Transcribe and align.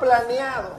Planeado 0.00 0.70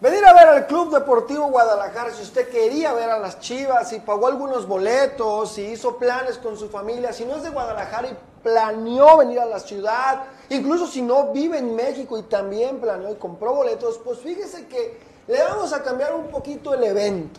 venir 0.00 0.24
a 0.24 0.32
ver 0.32 0.48
al 0.48 0.66
Club 0.66 0.92
Deportivo 0.92 1.48
Guadalajara, 1.48 2.10
si 2.12 2.22
usted 2.22 2.48
quería 2.48 2.92
ver 2.94 3.10
a 3.10 3.18
las 3.18 3.38
Chivas, 3.40 3.90
si 3.90 4.00
pagó 4.00 4.28
algunos 4.28 4.66
boletos, 4.66 5.52
si 5.52 5.62
hizo 5.62 5.96
planes 5.98 6.38
con 6.38 6.56
su 6.56 6.68
familia, 6.70 7.12
si 7.12 7.24
no 7.24 7.36
es 7.36 7.42
de 7.42 7.50
Guadalajara 7.50 8.08
y 8.08 8.16
planeó 8.42 9.18
venir 9.18 9.40
a 9.40 9.44
la 9.44 9.60
ciudad, 9.60 10.24
incluso 10.48 10.86
si 10.86 11.02
no 11.02 11.32
vive 11.32 11.58
en 11.58 11.76
México 11.76 12.18
y 12.18 12.22
también 12.22 12.80
planeó 12.80 13.12
y 13.12 13.16
compró 13.16 13.54
boletos, 13.54 14.00
pues 14.02 14.18
fíjese 14.20 14.66
que 14.66 14.98
le 15.26 15.42
vamos 15.44 15.72
a 15.72 15.82
cambiar 15.82 16.14
un 16.14 16.28
poquito 16.28 16.72
el 16.72 16.82
evento. 16.82 17.38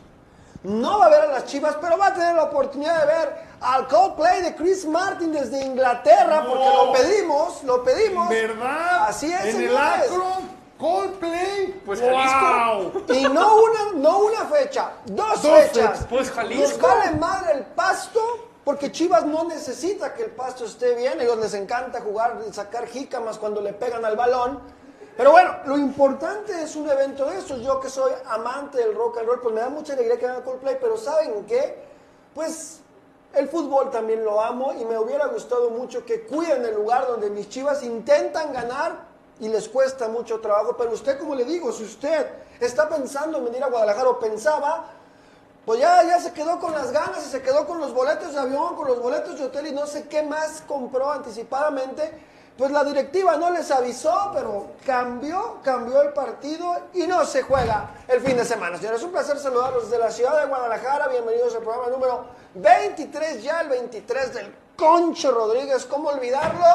No 0.63 0.99
va 0.99 1.07
a 1.07 1.09
ver 1.09 1.21
a 1.21 1.27
las 1.27 1.45
Chivas, 1.45 1.75
pero 1.81 1.97
va 1.97 2.07
a 2.07 2.13
tener 2.13 2.35
la 2.35 2.43
oportunidad 2.43 2.99
de 2.99 3.05
ver 3.07 3.35
al 3.61 3.87
Coldplay 3.87 4.43
de 4.43 4.55
Chris 4.55 4.85
Martin 4.85 5.31
desde 5.31 5.65
Inglaterra, 5.65 6.45
porque 6.47 6.65
lo 6.65 6.93
pedimos, 6.93 7.63
lo 7.63 7.83
pedimos. 7.83 8.29
¿Verdad? 8.29 9.07
Así 9.07 9.33
es, 9.33 9.41
En 9.41 9.47
el 9.47 9.53
señores. 9.69 10.11
Akron, 10.11 10.49
Coldplay. 10.81 11.81
Pues 11.85 12.01
wow. 12.01 12.91
Y 13.09 13.23
no 13.23 13.55
una, 13.63 13.91
no 13.95 14.19
una 14.19 14.45
fecha, 14.45 14.93
dos, 15.05 15.41
Dos 15.41 15.51
fechas. 15.51 15.69
fechas. 15.71 16.07
Pues 16.09 16.27
Nos 16.27 16.35
Jalisco. 16.35 16.87
vale 16.87 17.11
madre 17.17 17.53
el 17.53 17.65
pasto, 17.65 18.19
porque 18.65 18.91
Chivas 18.91 19.25
no 19.25 19.43
necesita 19.45 20.13
que 20.13 20.23
el 20.23 20.31
pasto 20.31 20.65
esté 20.65 20.95
bien. 20.95 21.19
A 21.19 21.23
ellos 21.23 21.37
les 21.37 21.53
encanta 21.53 22.01
jugar, 22.01 22.37
sacar 22.51 22.87
jícamas 22.87 23.37
cuando 23.37 23.61
le 23.61 23.73
pegan 23.73 24.03
al 24.03 24.15
balón. 24.17 24.59
Pero 25.15 25.31
bueno, 25.31 25.55
lo 25.65 25.77
importante 25.77 26.63
es 26.63 26.75
un 26.75 26.89
evento 26.89 27.25
de 27.25 27.37
estos. 27.37 27.61
Yo 27.61 27.79
que 27.79 27.89
soy 27.89 28.11
amante 28.25 28.79
del 28.79 28.95
rock 28.95 29.19
and 29.19 29.27
roll, 29.27 29.39
pues 29.41 29.53
me 29.53 29.61
da 29.61 29.69
mucha 29.69 29.93
alegría 29.93 30.17
que 30.17 30.25
hagan 30.25 30.41
Coldplay, 30.41 30.77
pero 30.81 30.97
¿saben 30.97 31.45
qué? 31.45 31.83
Pues 32.33 32.79
el 33.33 33.47
fútbol 33.49 33.91
también 33.91 34.23
lo 34.25 34.41
amo 34.41 34.73
y 34.73 34.83
me 34.85 34.97
hubiera 34.97 35.27
gustado 35.27 35.69
mucho 35.69 36.05
que 36.05 36.21
cuiden 36.23 36.65
el 36.65 36.73
lugar 36.75 37.07
donde 37.07 37.29
mis 37.29 37.49
Chivas 37.49 37.83
intentan 37.83 38.51
ganar 38.51 39.10
y 39.39 39.47
les 39.47 39.69
cuesta 39.69 40.07
mucho 40.07 40.39
trabajo. 40.39 40.75
Pero 40.77 40.91
usted, 40.91 41.19
como 41.19 41.35
le 41.35 41.45
digo, 41.45 41.71
si 41.71 41.83
usted 41.83 42.27
está 42.59 42.89
pensando 42.89 43.37
en 43.37 43.45
venir 43.45 43.63
a 43.63 43.67
Guadalajara 43.67 44.09
o 44.09 44.19
pensaba, 44.19 44.85
pues 45.65 45.79
ya, 45.79 46.03
ya 46.03 46.19
se 46.19 46.33
quedó 46.33 46.59
con 46.59 46.71
las 46.71 46.91
ganas 46.91 47.25
y 47.25 47.29
se 47.29 47.41
quedó 47.41 47.67
con 47.67 47.79
los 47.79 47.93
boletos 47.93 48.33
de 48.33 48.39
avión, 48.39 48.75
con 48.75 48.87
los 48.87 48.99
boletos 48.99 49.37
de 49.37 49.45
hotel 49.45 49.67
y 49.67 49.71
no 49.71 49.85
sé 49.85 50.07
qué 50.07 50.23
más 50.23 50.63
compró 50.67 51.11
anticipadamente. 51.11 52.29
Pues 52.57 52.71
la 52.71 52.83
directiva 52.83 53.37
no 53.37 53.49
les 53.49 53.71
avisó, 53.71 54.31
pero 54.33 54.71
cambió, 54.85 55.57
cambió 55.63 56.01
el 56.01 56.13
partido 56.13 56.77
y 56.93 57.07
no 57.07 57.25
se 57.25 57.43
juega 57.43 57.91
el 58.07 58.21
fin 58.21 58.37
de 58.37 58.45
semana. 58.45 58.77
Señores, 58.77 58.99
es 58.99 59.05
un 59.05 59.11
placer 59.11 59.39
saludarlos 59.39 59.89
desde 59.89 59.97
la 59.97 60.11
ciudad 60.11 60.39
de 60.41 60.47
Guadalajara. 60.47 61.07
Bienvenidos 61.07 61.55
al 61.55 61.61
programa 61.61 61.87
número 61.89 62.25
23, 62.55 63.41
ya 63.41 63.61
el 63.61 63.69
23 63.69 64.33
del 64.33 64.55
Concho 64.75 65.31
Rodríguez. 65.31 65.85
¿Cómo 65.85 66.09
olvidarlo? 66.09 66.65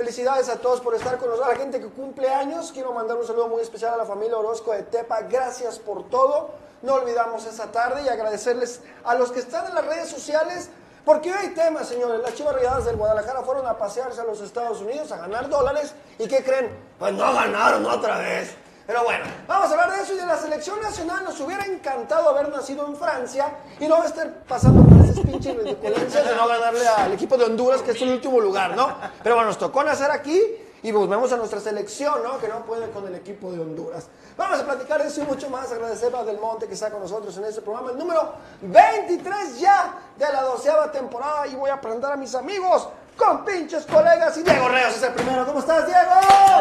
Felicidades 0.00 0.48
a 0.48 0.56
todos 0.56 0.80
por 0.80 0.94
estar 0.94 1.18
con 1.18 1.28
nosotros, 1.28 1.46
a 1.46 1.52
la 1.52 1.58
gente 1.58 1.78
que 1.78 1.88
cumple 1.88 2.32
años. 2.32 2.72
Quiero 2.72 2.90
mandar 2.94 3.18
un 3.18 3.26
saludo 3.26 3.48
muy 3.48 3.60
especial 3.60 3.92
a 3.92 3.96
la 3.98 4.06
familia 4.06 4.38
Orozco 4.38 4.72
de 4.72 4.82
Tepa. 4.82 5.20
Gracias 5.28 5.78
por 5.78 6.08
todo. 6.08 6.52
No 6.80 6.94
olvidamos 6.94 7.44
esa 7.44 7.70
tarde 7.70 8.04
y 8.04 8.08
agradecerles 8.08 8.80
a 9.04 9.14
los 9.14 9.30
que 9.30 9.40
están 9.40 9.66
en 9.66 9.74
las 9.74 9.84
redes 9.84 10.08
sociales. 10.08 10.70
Porque 11.04 11.30
hoy 11.30 11.36
hay 11.38 11.48
temas, 11.50 11.86
señores. 11.86 12.18
Las 12.20 12.34
chivas 12.34 12.54
rayadas 12.54 12.86
del 12.86 12.96
Guadalajara 12.96 13.42
fueron 13.42 13.66
a 13.66 13.76
pasearse 13.76 14.22
a 14.22 14.24
los 14.24 14.40
Estados 14.40 14.80
Unidos 14.80 15.12
a 15.12 15.18
ganar 15.18 15.50
dólares. 15.50 15.92
¿Y 16.18 16.26
qué 16.26 16.42
creen? 16.42 16.70
Pues 16.98 17.12
no 17.12 17.34
ganaron 17.34 17.84
otra 17.84 18.16
vez. 18.20 18.54
Pero 18.90 19.04
bueno, 19.04 19.24
vamos 19.46 19.68
a 19.68 19.70
hablar 19.70 19.96
de 19.96 20.02
eso 20.02 20.14
y 20.14 20.16
de 20.16 20.26
la 20.26 20.36
selección 20.36 20.80
nacional. 20.80 21.22
Nos 21.22 21.38
hubiera 21.38 21.64
encantado 21.64 22.28
haber 22.28 22.48
nacido 22.48 22.88
en 22.88 22.96
Francia 22.96 23.48
y 23.78 23.86
no 23.86 24.02
estar 24.02 24.28
pasando 24.48 24.82
por 24.82 25.04
esas 25.04 25.24
pinches 25.24 25.56
ridiculencias 25.56 26.28
de 26.28 26.34
no 26.34 26.48
ganarle 26.48 26.88
al 26.88 27.12
equipo 27.12 27.36
de 27.36 27.44
Honduras, 27.44 27.82
que 27.82 27.92
es 27.92 28.02
el 28.02 28.10
último 28.10 28.40
lugar, 28.40 28.74
¿no? 28.74 28.92
Pero 29.22 29.36
bueno, 29.36 29.46
nos 29.46 29.58
tocó 29.58 29.84
nacer 29.84 30.10
aquí 30.10 30.42
y 30.82 30.92
pues 30.92 31.08
vemos 31.08 31.32
a 31.32 31.36
nuestra 31.36 31.60
selección, 31.60 32.20
¿no? 32.24 32.40
Que 32.40 32.48
no 32.48 32.64
puede 32.64 32.90
con 32.90 33.06
el 33.06 33.14
equipo 33.14 33.52
de 33.52 33.60
Honduras. 33.60 34.08
Vamos 34.36 34.58
a 34.58 34.64
platicar 34.64 35.00
de 35.00 35.06
eso 35.06 35.22
y 35.22 35.24
mucho 35.24 35.48
más. 35.50 35.70
Agradecer 35.70 36.12
a 36.16 36.24
Del 36.24 36.40
Monte 36.40 36.66
que 36.66 36.74
está 36.74 36.90
con 36.90 37.00
nosotros 37.00 37.36
en 37.36 37.44
este 37.44 37.60
programa, 37.62 37.92
el 37.92 37.96
número 37.96 38.32
23 38.60 39.60
ya 39.60 39.94
de 40.18 40.32
la 40.32 40.42
doceava 40.42 40.90
temporada. 40.90 41.46
Y 41.46 41.54
voy 41.54 41.70
a 41.70 41.80
presentar 41.80 42.14
a 42.14 42.16
mis 42.16 42.34
amigos, 42.34 42.88
con 43.16 43.44
pinches 43.44 43.86
colegas. 43.86 44.36
Y 44.36 44.42
Diego 44.42 44.68
Reos 44.68 44.96
es 44.96 45.02
el 45.04 45.12
primero. 45.12 45.46
¿Cómo 45.46 45.60
estás, 45.60 45.86
Diego? 45.86 46.10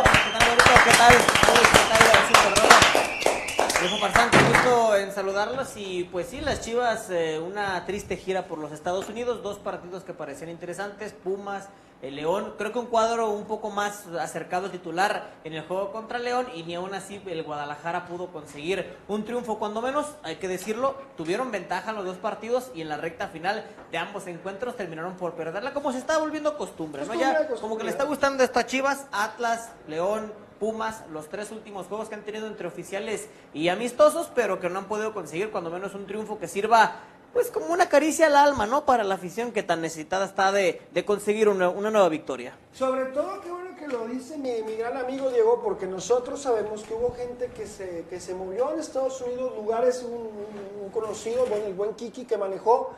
¿Qué 0.04 0.38
tal? 0.38 0.84
¿Qué 0.84 0.92
tal? 0.96 1.69
Gusto 4.50 4.96
en 4.96 5.12
saludarlos 5.12 5.70
y 5.76 6.04
pues 6.06 6.28
sí, 6.28 6.42
las 6.42 6.62
Chivas, 6.62 7.10
eh, 7.10 7.40
una 7.40 7.86
triste 7.86 8.18
gira 8.18 8.46
por 8.46 8.58
los 8.60 8.72
Estados 8.72 9.08
Unidos, 9.10 9.42
dos 9.42 9.58
partidos 9.58 10.04
que 10.04 10.14
parecían 10.14 10.50
interesantes, 10.50 11.14
Pumas, 11.14 11.70
el 12.02 12.16
León, 12.16 12.54
creo 12.58 12.72
que 12.72 12.80
un 12.80 12.86
cuadro 12.88 13.30
un 13.30 13.46
poco 13.46 13.70
más 13.70 14.06
acercado 14.20 14.70
titular 14.70 15.32
en 15.44 15.54
el 15.54 15.64
juego 15.64 15.92
contra 15.92 16.20
León 16.20 16.48
y 16.56 16.64
ni 16.64 16.76
aún 16.76 16.94
así 16.94 17.22
el 17.26 17.44
Guadalajara 17.44 18.06
pudo 18.06 18.28
conseguir 18.28 18.96
un 19.08 19.26
triunfo, 19.26 19.60
cuando 19.60 19.82
menos, 19.82 20.06
hay 20.24 20.36
que 20.38 20.48
decirlo, 20.48 20.96
tuvieron 21.18 21.52
ventaja 21.52 21.90
en 21.92 21.98
los 21.98 22.06
dos 22.06 22.18
partidos 22.18 22.72
y 22.74 22.82
en 22.82 22.90
la 22.90 22.98
recta 22.98 23.28
final 23.28 23.66
de 23.92 23.98
ambos 23.98 24.28
encuentros 24.28 24.76
terminaron 24.76 25.16
por 25.16 25.34
perderla, 25.34 25.74
como 25.74 25.92
se 25.92 25.98
está 25.98 26.18
volviendo 26.18 26.58
costumbre, 26.58 27.02
¿no? 27.02 27.08
Costumbre, 27.08 27.32
Ya 27.34 27.38
costumbre. 27.40 27.62
como 27.62 27.78
que 27.78 27.84
le 27.86 27.92
está 27.92 28.04
gustando 28.04 28.44
esto 28.44 28.60
a 28.60 28.66
Chivas, 28.66 29.08
Atlas, 29.12 29.72
León, 29.88 30.32
Pumas, 30.60 31.04
los 31.12 31.30
tres 31.30 31.52
últimos 31.52 31.88
juegos 31.88 32.10
que 32.10 32.16
han 32.16 32.24
tenido 32.24 32.48
entre 32.48 32.68
oficiales 32.68 33.28
y 33.54 33.70
amistosos, 33.70 34.30
pero 34.36 34.60
que 34.60 34.70
no 34.70 34.80
han 34.80 34.86
podido 34.88 35.14
conseguir 35.14 35.52
cuando 35.52 35.70
menos 35.70 35.96
un 35.96 36.06
triunfo 36.06 36.38
que 36.38 36.48
sirva 36.48 36.96
pues 37.34 37.52
como 37.52 37.68
una 37.68 37.88
caricia 37.88 38.26
al 38.26 38.36
alma, 38.36 38.66
¿no? 38.66 38.86
Para 38.86 39.04
la 39.04 39.14
afición 39.16 39.52
que 39.52 39.62
tan 39.62 39.82
necesitada 39.82 40.26
está 40.26 40.52
de, 40.52 40.82
de 40.92 41.06
conseguir 41.06 41.48
una, 41.48 41.70
una 41.70 41.92
nueva 41.92 42.10
victoria. 42.10 42.58
Sobre 42.74 43.06
todo, 43.06 43.40
qué 43.42 43.52
bueno 43.52 43.76
que 43.78 43.88
lo 43.88 44.08
dice 44.08 44.36
mi, 44.38 44.50
gran 44.76 44.98
amigo 44.98 45.30
Diego, 45.30 45.62
porque 45.64 45.86
nosotros 45.86 46.42
sabemos 46.42 46.82
que 46.84 46.94
hubo 46.96 47.14
gente 47.16 47.48
que 47.56 47.68
se, 47.68 48.06
que 48.10 48.20
se 48.20 48.34
movió 48.34 48.74
en 48.74 48.80
Estados 48.80 49.22
Unidos, 49.22 49.54
lugares, 49.56 50.02
un, 50.02 50.14
un- 50.14 50.84
un 50.86 50.90
conocido, 50.90 51.46
bueno, 51.46 51.68
el 51.68 51.76
buen 51.76 51.94
Kiki, 51.94 52.26
que 52.26 52.36
manejó 52.36 52.94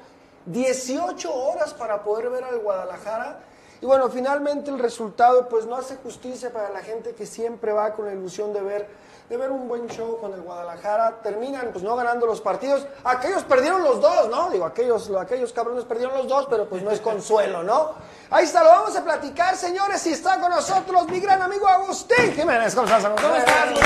18 0.46 1.34
horas 1.34 1.74
para 1.74 2.02
poder 2.04 2.30
ver 2.30 2.44
al 2.46 2.60
Guadalajara. 2.60 3.44
Y 3.82 3.86
bueno, 3.88 4.10
finalmente 4.10 4.70
el 4.70 4.78
resultado 4.78 5.50
pues 5.50 5.66
no 5.66 5.76
hace 5.76 5.96
justicia 5.96 6.54
para 6.54 6.70
la 6.70 6.82
gente 6.82 7.16
que 7.16 7.26
siempre 7.26 7.72
va 7.72 7.94
con 7.94 8.06
la 8.06 8.14
ilusión 8.14 8.54
de 8.54 8.62
ver, 8.62 8.88
de 9.28 9.38
ver 9.38 9.50
un 9.50 9.68
buen 9.68 9.88
show 9.88 10.20
con 10.20 10.32
el 10.36 10.42
Guadalajara. 10.42 11.20
Terminan 11.24 11.70
pues 11.72 11.84
no 11.84 11.96
ganando 11.96 12.28
los 12.28 12.42
partidos. 12.42 12.86
Aquellos 13.04 13.44
perdieron 13.44 13.84
los 13.84 14.00
dos, 14.00 14.30
¿no? 14.30 14.52
Digo, 14.52 14.66
aquellos, 14.66 15.10
aquellos 15.20 15.52
cabrones 15.52 15.84
perdieron 15.86 16.16
los 16.16 16.28
dos, 16.28 16.46
pero 16.48 16.70
pues 16.70 16.84
no 16.84 16.92
es 16.92 17.02
consuelo, 17.02 17.64
¿no? 17.64 17.96
Ahí 18.30 18.46
está, 18.46 18.64
lo 18.64 18.70
vamos 18.70 18.96
a 18.96 19.04
platicar, 19.04 19.58
señores. 19.58 20.06
Y 20.06 20.14
está 20.14 20.40
con 20.40 20.52
nosotros 20.52 21.08
mi 21.08 21.20
gran 21.20 21.42
amigo 21.42 21.68
Agustín 21.68 22.34
Jiménez. 22.36 22.76
¿Cómo 22.76 22.86
estás, 22.86 23.04
Agustín? 23.04 23.30
¿Cómo 23.30 23.40
estás, 23.40 23.66
bonito? 23.66 23.82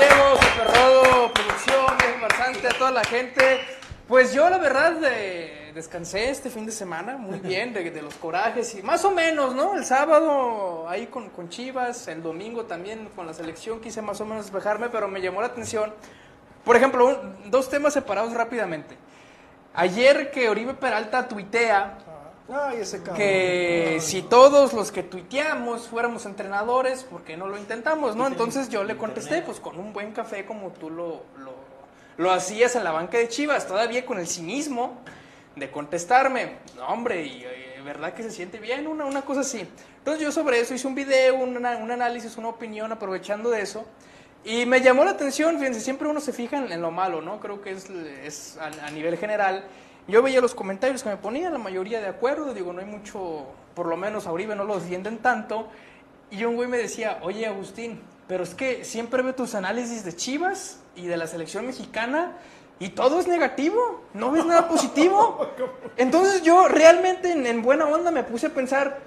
Diego, 0.00 0.42
Super 0.42 0.74
Rodo, 0.74 1.32
producción, 1.32 1.98
viejo 1.98 2.20
farsante, 2.28 2.66
a 2.66 2.78
toda 2.78 2.90
la 2.90 3.04
gente. 3.04 3.60
Pues 4.08 4.32
yo, 4.32 4.50
la 4.50 4.58
verdad, 4.58 4.92
de, 4.92 5.65
descansé 5.76 6.30
este 6.30 6.50
fin 6.50 6.66
de 6.66 6.72
semana 6.72 7.16
muy 7.16 7.38
bien 7.38 7.72
de, 7.72 7.88
de 7.90 8.02
los 8.02 8.14
corajes 8.14 8.74
y 8.74 8.82
más 8.82 9.04
o 9.04 9.10
menos, 9.12 9.54
¿no? 9.54 9.76
El 9.76 9.84
sábado 9.84 10.88
ahí 10.88 11.06
con, 11.06 11.28
con 11.30 11.48
Chivas, 11.50 12.08
el 12.08 12.22
domingo 12.22 12.64
también 12.64 13.08
con 13.14 13.26
la 13.26 13.34
selección 13.34 13.80
quise 13.80 14.02
más 14.02 14.20
o 14.20 14.24
menos 14.24 14.46
despejarme, 14.46 14.88
pero 14.88 15.06
me 15.06 15.20
llamó 15.20 15.40
la 15.40 15.46
atención. 15.48 15.92
Por 16.64 16.74
ejemplo, 16.76 17.06
un- 17.06 17.50
dos 17.50 17.68
temas 17.70 17.92
separados 17.94 18.32
rápidamente. 18.32 18.96
Ayer 19.74 20.30
que 20.30 20.48
Oribe 20.48 20.74
Peralta 20.74 21.28
tuitea 21.28 21.98
Ay, 22.48 22.78
ese 22.80 22.98
cabrón. 22.98 23.16
que 23.18 23.98
si 24.00 24.22
todos 24.22 24.72
los 24.72 24.90
que 24.90 25.02
tuiteamos 25.02 25.88
fuéramos 25.88 26.24
entrenadores, 26.26 27.04
¿por 27.04 27.22
qué 27.22 27.36
no 27.36 27.46
lo 27.46 27.58
intentamos? 27.58 28.16
no 28.16 28.26
Entonces 28.26 28.68
yo 28.70 28.82
le 28.82 28.96
contesté, 28.96 29.42
pues 29.42 29.60
con 29.60 29.78
un 29.78 29.92
buen 29.92 30.12
café 30.12 30.46
como 30.46 30.70
tú 30.70 30.88
lo, 30.88 31.24
lo, 31.38 31.52
lo 32.16 32.32
hacías 32.32 32.74
en 32.76 32.84
la 32.84 32.92
banca 32.92 33.18
de 33.18 33.28
Chivas, 33.28 33.66
todavía 33.66 34.06
con 34.06 34.18
el 34.18 34.26
cinismo 34.26 34.98
de 35.56 35.70
contestarme. 35.70 36.58
Hombre, 36.86 37.24
y, 37.26 37.42
eh, 37.44 37.80
¿verdad 37.84 38.14
que 38.14 38.22
se 38.22 38.30
siente 38.30 38.58
bien? 38.58 38.86
Una, 38.86 39.06
una 39.06 39.22
cosa 39.22 39.40
así. 39.40 39.66
Entonces 39.98 40.22
yo 40.22 40.30
sobre 40.30 40.60
eso 40.60 40.74
hice 40.74 40.86
un 40.86 40.94
video, 40.94 41.34
una- 41.36 41.78
un 41.78 41.90
análisis, 41.90 42.36
una 42.36 42.48
opinión 42.48 42.92
aprovechando 42.92 43.50
de 43.50 43.62
eso. 43.62 43.84
Y 44.44 44.64
me 44.66 44.80
llamó 44.80 45.04
la 45.04 45.10
atención, 45.12 45.58
fíjense, 45.58 45.80
siempre 45.80 46.06
uno 46.06 46.20
se 46.20 46.32
fija 46.32 46.58
en, 46.58 46.80
lo 46.80 46.92
malo, 46.92 47.20
¿no? 47.20 47.40
Creo 47.40 47.62
que 47.62 47.72
es, 47.72 47.90
es 47.90 48.58
a, 48.58 48.90
nivel 48.92 49.16
general. 49.18 49.64
Yo 50.06 50.22
veía 50.22 50.40
los 50.40 50.54
comentarios 50.54 51.02
que 51.02 51.08
me 51.08 51.16
ponían, 51.16 51.52
la 51.52 51.58
mayoría 51.58 52.00
de 52.00 52.06
acuerdo, 52.06 52.54
digo, 52.54 52.72
no 52.72 52.78
hay 52.78 52.86
mucho, 52.86 53.46
por 53.74 53.86
lo 53.86 53.96
menos 53.96 54.28
a 54.28 54.30
no 54.30 54.64
lo 54.64 54.78
defienden 54.78 55.18
tanto. 55.18 55.68
Y 56.30 56.44
un 56.44 56.54
güey 56.54 56.68
me 56.68 56.78
decía, 56.78 57.18
oye 57.22 57.46
Agustín, 57.46 58.00
pero 58.28 58.44
es 58.44 58.54
que 58.54 58.84
siempre 58.84 59.22
veo 59.22 59.34
tus 59.34 59.56
análisis 59.56 60.04
de 60.04 60.14
Chivas 60.14 60.80
y 60.94 61.06
de 61.06 61.16
la 61.16 61.26
selección 61.26 61.66
mexicana 61.66 62.36
y 62.78 62.90
todo 62.90 63.18
es 63.18 63.26
negativo, 63.26 64.02
no 64.12 64.30
ves 64.30 64.44
nada 64.44 64.68
positivo. 64.68 65.46
Entonces 65.96 66.42
yo 66.42 66.68
realmente 66.68 67.32
en, 67.32 67.46
en 67.46 67.62
buena 67.62 67.86
onda 67.86 68.10
me 68.10 68.22
puse 68.22 68.48
a 68.48 68.50
pensar, 68.50 68.98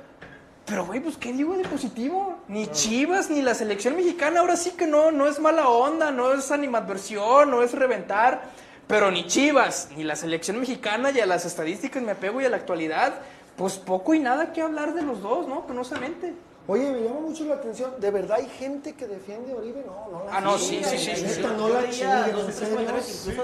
pero 0.66 0.86
güey, 0.86 1.00
pues 1.00 1.18
¿qué 1.18 1.34
digo 1.34 1.56
de 1.56 1.68
positivo? 1.68 2.38
Ni 2.48 2.68
Chivas 2.68 3.30
ni 3.30 3.42
la 3.42 3.54
selección 3.54 3.96
mexicana, 3.96 4.40
ahora 4.40 4.56
sí 4.56 4.72
que 4.72 4.88
no, 4.88 5.12
no 5.12 5.28
es 5.28 5.40
mala 5.40 5.68
onda, 5.68 6.12
no 6.12 6.34
es 6.34 6.52
animadversión, 6.52 7.52
no 7.52 7.62
es 7.62 7.74
reventar, 7.74 8.42
pero 8.88 9.12
ni 9.12 9.28
Chivas 9.28 9.90
ni 9.96 10.04
la 10.04 10.16
selección 10.16 10.60
mexicana 10.60 11.12
y 11.12 11.20
a 11.20 11.28
las 11.28 11.46
estadísticas 11.46 12.02
me 12.02 12.14
apego 12.14 12.42
y 12.42 12.46
a 12.46 12.50
la 12.50 12.58
actualidad, 12.58 13.20
pues 13.56 13.78
poco 13.78 14.16
y 14.16 14.20
nada 14.20 14.52
que 14.52 14.62
hablar 14.62 14.96
de 14.96 15.04
los 15.04 15.22
dos, 15.22 15.48
¿no? 15.48 15.68
Penosamente. 15.68 16.34
Oye, 16.72 16.92
me 16.92 17.02
llama 17.02 17.22
mucho 17.22 17.46
la 17.46 17.56
atención. 17.56 17.96
¿De 18.00 18.12
verdad 18.12 18.38
hay 18.38 18.48
gente 18.48 18.94
que 18.94 19.08
defiende 19.08 19.54
a 19.54 19.56
Oribe? 19.56 19.84
No, 19.88 20.08
no 20.20 20.24
la 20.26 20.38
Ah, 20.38 20.40
no, 20.40 20.56
sí, 20.56 20.84
sí, 20.84 20.98
sí, 21.00 21.16
sí. 21.16 21.42
no 21.42 21.68
la 21.68 21.92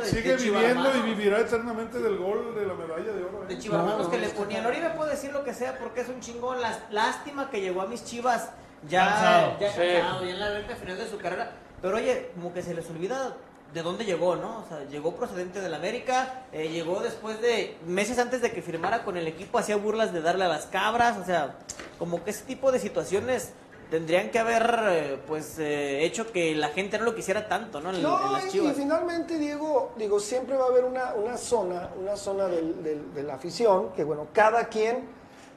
sigue 0.04 0.36
viviendo 0.36 0.96
y 0.96 1.02
vivirá 1.02 1.40
eternamente 1.40 1.98
del 2.00 2.18
gol 2.18 2.54
de 2.54 2.68
la 2.68 2.74
medalla 2.76 3.12
de 3.12 3.24
oro. 3.24 3.44
¿eh? 3.50 3.56
De 3.56 3.68
No, 3.70 4.10
que 4.12 4.18
le 4.20 4.30
ponían. 4.30 4.66
Oribe 4.68 4.92
puede 4.92 5.12
decir 5.12 5.32
lo 5.34 5.44
que 5.44 5.56
sea 5.56 5.78
porque 5.80 6.02
es 6.02 6.10
un 6.10 6.20
chingón. 6.20 6.62
Las- 6.62 6.80
Lástima 6.92 7.50
que 7.50 7.62
llegó 7.62 7.82
a 7.82 7.88
mis 7.88 8.04
chivas 8.06 8.50
ya 8.88 9.06
Cansado. 9.06 9.60
ya, 9.60 9.72
Sí. 9.72 9.78
cansado, 9.80 10.24
ya 10.26 10.32
en 10.32 10.40
la 10.40 10.50
recta 10.52 10.76
final 10.76 10.98
de 10.98 11.08
su 11.10 11.18
carrera. 11.18 11.52
Pero 11.82 11.98
oye, 11.98 12.30
como 12.36 12.54
que 12.54 12.62
se 12.62 12.76
les 12.76 12.88
olvida 12.92 13.36
de 13.76 13.84
dónde 13.84 14.06
llegó, 14.06 14.38
¿no? 14.38 14.60
O 14.60 14.68
sea, 14.70 14.86
llegó 14.86 15.14
procedente 15.16 15.60
del 15.60 15.74
América, 15.74 16.46
eh, 16.54 16.70
llegó 16.70 17.02
después 17.02 17.42
de 17.42 17.76
meses 17.86 18.18
antes 18.18 18.42
de 18.42 18.52
que 18.52 18.62
firmara 18.62 19.04
con 19.04 19.18
el 19.18 19.28
equipo, 19.28 19.58
hacía 19.60 19.76
burlas 19.76 20.14
de 20.14 20.22
darle 20.22 20.46
a 20.46 20.48
las 20.48 20.66
cabras. 20.68 21.18
O 21.18 21.26
sea, 21.26 21.58
como 22.00 22.24
que 22.24 22.30
ese 22.32 22.46
tipo 22.46 22.72
de 22.72 22.80
situaciones 22.80 23.52
tendrían 23.92 24.32
que 24.32 24.40
haber 24.40 24.76
eh, 24.88 25.20
pues 25.28 25.60
eh, 25.60 26.06
hecho 26.06 26.32
que 26.32 26.56
la 26.56 26.70
gente 26.70 26.98
no 26.98 27.04
lo 27.04 27.16
quisiera 27.16 27.50
tanto, 27.50 27.82
¿no? 27.82 27.90
En, 27.90 27.98
en 27.98 28.04
No, 28.04 28.32
las 28.32 28.46
y, 28.46 28.48
y 28.48 28.52
chivas. 28.52 28.78
finalmente, 28.78 29.38
Diego, 29.38 29.92
digo, 29.98 30.22
siempre 30.22 30.56
va 30.56 30.66
a 30.66 30.70
haber 30.70 30.86
una, 30.86 31.14
una 31.14 31.36
zona, 31.36 31.90
una 32.02 32.16
zona 32.16 32.46
del- 32.48 32.82
del- 32.82 33.14
de 33.14 33.24
la 33.24 33.34
afición, 33.36 33.90
que 33.94 34.06
bueno, 34.06 34.28
cada 34.32 34.70
quien, 34.70 35.04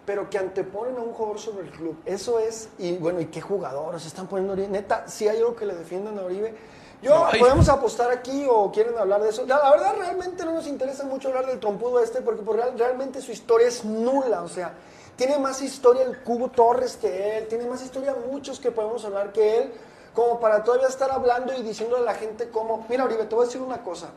pero 0.05 0.29
que 0.29 0.39
anteponen 0.39 0.97
a 0.97 1.01
un 1.03 1.13
jugador 1.13 1.39
sobre 1.39 1.67
el 1.67 1.71
club. 1.71 1.97
Eso 2.05 2.41
es, 2.41 2.69
y 2.81 2.97
bueno, 2.97 3.21
y 3.21 3.27
qué 3.27 3.41
jugadores 3.41 4.05
están 4.07 4.27
poniendo 4.27 4.55
Oribe. 4.55 4.67
Neta, 4.69 5.07
si 5.07 5.29
hay 5.29 5.39
algo 5.39 5.55
que 5.55 5.67
le 5.67 5.77
defiendan 5.77 6.19
a 6.19 6.23
Oribe. 6.23 6.77
Yo, 7.01 7.27
podemos 7.39 7.69
apostar 7.69 8.11
aquí 8.11 8.47
o 8.51 8.73
quieren 8.73 8.99
hablar 8.99 9.23
de 9.23 9.29
eso. 9.29 9.45
La, 9.47 9.59
la 9.59 9.71
verdad, 9.71 9.95
realmente 9.97 10.45
no 10.45 10.53
nos 10.53 10.67
interesa 10.67 11.05
mucho 11.05 11.29
hablar 11.29 11.47
del 11.47 11.61
trompudo 11.61 12.01
este, 12.01 12.23
porque 12.23 12.43
pues, 12.43 12.57
real- 12.59 12.77
realmente 12.79 13.21
su 13.21 13.31
historia 13.31 13.69
es 13.69 13.85
nula, 13.85 14.43
o 14.43 14.49
sea, 14.49 14.73
tiene 15.15 15.39
más 15.39 15.63
historia 15.63 16.03
el 16.03 16.19
Cubo 16.23 16.49
Torres 16.51 16.97
que 16.97 17.39
él, 17.39 17.47
tiene 17.49 17.67
más 17.67 17.83
historia 17.83 18.17
muchos 18.31 18.59
que 18.59 18.73
podemos 18.73 19.05
hablar 19.05 19.33
que 19.33 19.59
él, 19.59 19.73
como 20.13 20.41
para 20.41 20.65
todavía 20.65 20.89
estar 20.89 21.11
hablando 21.13 21.53
y 21.55 21.63
diciéndole 21.63 22.03
a 22.03 22.07
la 22.07 22.15
gente 22.15 22.51
como, 22.51 22.85
mira 22.89 23.05
Oribe, 23.05 23.25
te 23.27 23.35
voy 23.35 23.45
a 23.45 23.47
decir 23.47 23.63
una 23.63 23.85
cosa, 23.85 24.09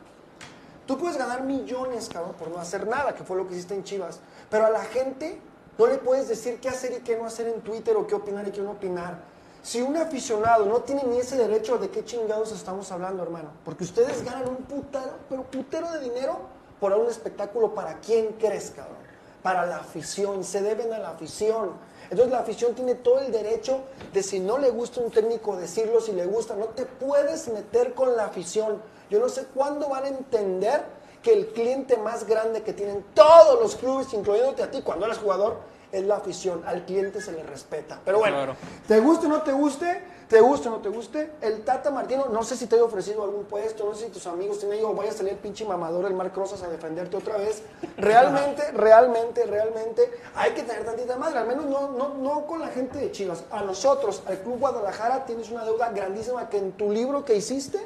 tú 0.86 0.98
puedes 0.98 1.16
ganar 1.16 1.42
millones, 1.44 2.08
cabrón, 2.12 2.34
por 2.36 2.48
no 2.48 2.58
hacer 2.58 2.88
nada, 2.88 3.14
que 3.14 3.22
fue 3.22 3.36
lo 3.36 3.46
que 3.46 3.54
hiciste 3.54 3.74
en 3.74 3.84
Chivas, 3.84 4.18
pero 4.50 4.66
a 4.66 4.70
la 4.70 4.82
gente 4.84 5.40
no 5.78 5.86
le 5.86 5.98
puedes 5.98 6.26
decir 6.28 6.58
qué 6.60 6.68
hacer 6.68 6.92
y 6.92 7.00
qué 7.02 7.16
no 7.16 7.26
hacer 7.26 7.46
en 7.46 7.60
Twitter 7.60 7.96
o 7.96 8.06
qué 8.08 8.16
opinar 8.16 8.46
y 8.48 8.50
qué 8.50 8.60
no 8.60 8.72
opinar. 8.72 9.30
Si 9.62 9.80
un 9.80 9.96
aficionado 9.96 10.66
no 10.66 10.80
tiene 10.80 11.04
ni 11.04 11.18
ese 11.18 11.36
derecho, 11.36 11.78
¿de 11.78 11.88
qué 11.88 12.04
chingados 12.04 12.52
estamos 12.52 12.90
hablando, 12.90 13.22
hermano? 13.22 13.50
Porque 13.64 13.84
ustedes 13.84 14.24
ganan 14.24 14.48
un 14.48 14.56
putero, 14.56 15.12
pero 15.28 15.42
putero 15.44 15.90
de 15.92 16.00
dinero 16.00 16.38
por 16.80 16.92
un 16.92 17.08
espectáculo 17.08 17.74
para 17.74 18.00
quién 18.00 18.32
crees, 18.40 18.72
cabrón 18.74 19.02
para 19.42 19.66
la 19.66 19.78
afición, 19.78 20.44
se 20.44 20.62
deben 20.62 20.92
a 20.92 20.98
la 20.98 21.10
afición. 21.10 21.72
Entonces 22.04 22.32
la 22.32 22.40
afición 22.40 22.74
tiene 22.74 22.94
todo 22.94 23.18
el 23.20 23.32
derecho 23.32 23.80
de 24.12 24.22
si 24.22 24.38
no 24.38 24.58
le 24.58 24.70
gusta 24.70 25.00
un 25.00 25.10
técnico 25.10 25.56
decirlo, 25.56 26.00
si 26.00 26.12
le 26.12 26.26
gusta, 26.26 26.54
no 26.54 26.66
te 26.66 26.84
puedes 26.84 27.48
meter 27.48 27.94
con 27.94 28.16
la 28.16 28.26
afición. 28.26 28.80
Yo 29.10 29.18
no 29.18 29.28
sé 29.28 29.46
cuándo 29.54 29.88
van 29.88 30.04
a 30.04 30.08
entender 30.08 30.84
que 31.22 31.32
el 31.32 31.48
cliente 31.48 31.96
más 31.96 32.26
grande 32.26 32.62
que 32.62 32.72
tienen 32.72 33.04
todos 33.14 33.60
los 33.60 33.76
clubes, 33.76 34.12
incluyéndote 34.12 34.62
a 34.62 34.70
ti 34.70 34.82
cuando 34.82 35.06
eres 35.06 35.18
jugador, 35.18 35.58
es 35.92 36.04
la 36.04 36.16
afición. 36.16 36.62
Al 36.66 36.84
cliente 36.84 37.20
se 37.20 37.32
le 37.32 37.42
respeta. 37.42 38.00
Pero 38.04 38.18
bueno, 38.18 38.36
Claro. 38.36 38.56
te 38.88 38.98
guste 38.98 39.26
o 39.26 39.28
no 39.28 39.42
te 39.42 39.52
guste, 39.52 40.02
te 40.28 40.40
guste 40.40 40.68
o 40.68 40.70
no 40.72 40.78
te 40.78 40.88
guste, 40.88 41.32
el 41.42 41.62
Tata 41.62 41.90
Martino, 41.90 42.26
no 42.30 42.42
sé 42.42 42.56
si 42.56 42.66
te 42.66 42.76
haya 42.76 42.84
ofrecido 42.84 43.22
algún 43.22 43.44
puesto, 43.44 43.84
no 43.84 43.94
sé 43.94 44.06
si 44.06 44.10
tus 44.10 44.26
amigos 44.26 44.58
tienen 44.58 44.78
digo, 44.78 44.94
vaya 44.94 45.10
a 45.10 45.14
salir 45.14 45.32
el 45.34 45.38
pinche 45.38 45.66
mamador 45.66 46.06
el 46.06 46.14
Marc 46.14 46.34
Rosas 46.34 46.62
a 46.62 46.68
defenderte 46.68 47.16
otra 47.18 47.36
vez. 47.36 47.62
Realmente, 47.98 48.70
realmente, 48.72 49.44
realmente, 49.44 50.10
hay 50.34 50.52
que 50.52 50.62
tener 50.62 50.84
tantita 50.84 51.16
madre, 51.16 51.38
al 51.38 51.46
menos 51.46 51.66
no, 51.66 51.90
no, 51.90 52.14
no 52.14 52.46
con 52.46 52.60
la 52.60 52.68
gente 52.68 52.98
de 52.98 53.12
Chivas. 53.12 53.44
A 53.50 53.60
nosotros, 53.62 54.22
al 54.26 54.38
Club 54.38 54.58
Guadalajara, 54.58 55.26
tienes 55.26 55.50
una 55.50 55.64
deuda 55.64 55.90
grandísima 55.90 56.48
que 56.48 56.56
en 56.56 56.72
tu 56.72 56.90
libro 56.90 57.24
que 57.26 57.36
hiciste, 57.36 57.78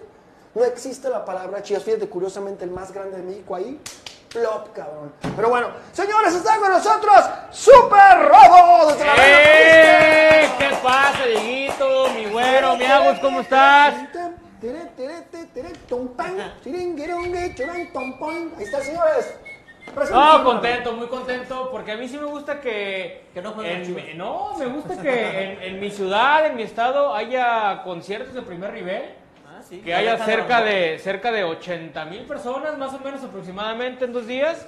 no 0.54 0.64
existe 0.64 1.10
la 1.10 1.24
palabra 1.24 1.62
Chivas. 1.62 1.82
Fíjate, 1.82 2.08
curiosamente, 2.08 2.64
el 2.64 2.70
más 2.70 2.92
grande 2.92 3.16
de 3.16 3.22
México 3.24 3.56
ahí, 3.56 3.80
plop, 4.32 4.72
cabrón. 4.72 5.12
Pero 5.34 5.48
bueno, 5.48 5.68
señores, 5.92 6.34
están 6.34 6.60
con 6.60 6.70
nosotros 6.70 7.24
Super 7.50 8.18
Robo 8.22 8.86
desde 8.88 9.04
la 9.04 9.14
¡Eh! 9.18 10.48
¿Qué 10.58 10.68
pasa, 10.82 11.24
Dieguito? 11.26 12.08
Mi 12.14 12.26
güero, 12.26 12.76
mi 12.76 12.84
Agus, 12.84 13.18
¿cómo 13.20 13.40
estás? 13.40 13.94
Ahí 18.56 18.64
está, 18.64 18.80
señores. 18.80 19.34
No, 20.10 20.44
contento, 20.44 20.92
muy 20.92 21.06
contento, 21.06 21.70
porque 21.70 21.92
a 21.92 21.96
mí 21.96 22.08
sí 22.08 22.18
me 22.18 22.26
gusta 22.26 22.60
que... 22.60 23.28
Que 23.32 23.40
no 23.40 23.52
jueguen 23.52 24.18
No, 24.18 24.54
me 24.58 24.66
gusta 24.66 25.00
que 25.00 25.42
en, 25.42 25.62
en 25.62 25.80
mi 25.80 25.90
ciudad, 25.90 26.46
en 26.46 26.56
mi 26.56 26.62
estado, 26.62 27.14
haya 27.14 27.82
conciertos 27.84 28.34
de 28.34 28.42
primer 28.42 28.72
nivel. 28.72 29.14
Sí. 29.68 29.78
Que 29.78 29.94
haya 29.94 30.18
cerca 30.24 30.62
de, 30.62 30.98
cerca 30.98 31.32
de 31.32 31.44
80 31.44 32.04
mil 32.04 32.22
personas, 32.22 32.78
más 32.78 32.94
o 32.94 33.00
menos 33.00 33.22
aproximadamente 33.24 34.04
en 34.04 34.12
dos 34.12 34.26
días. 34.26 34.66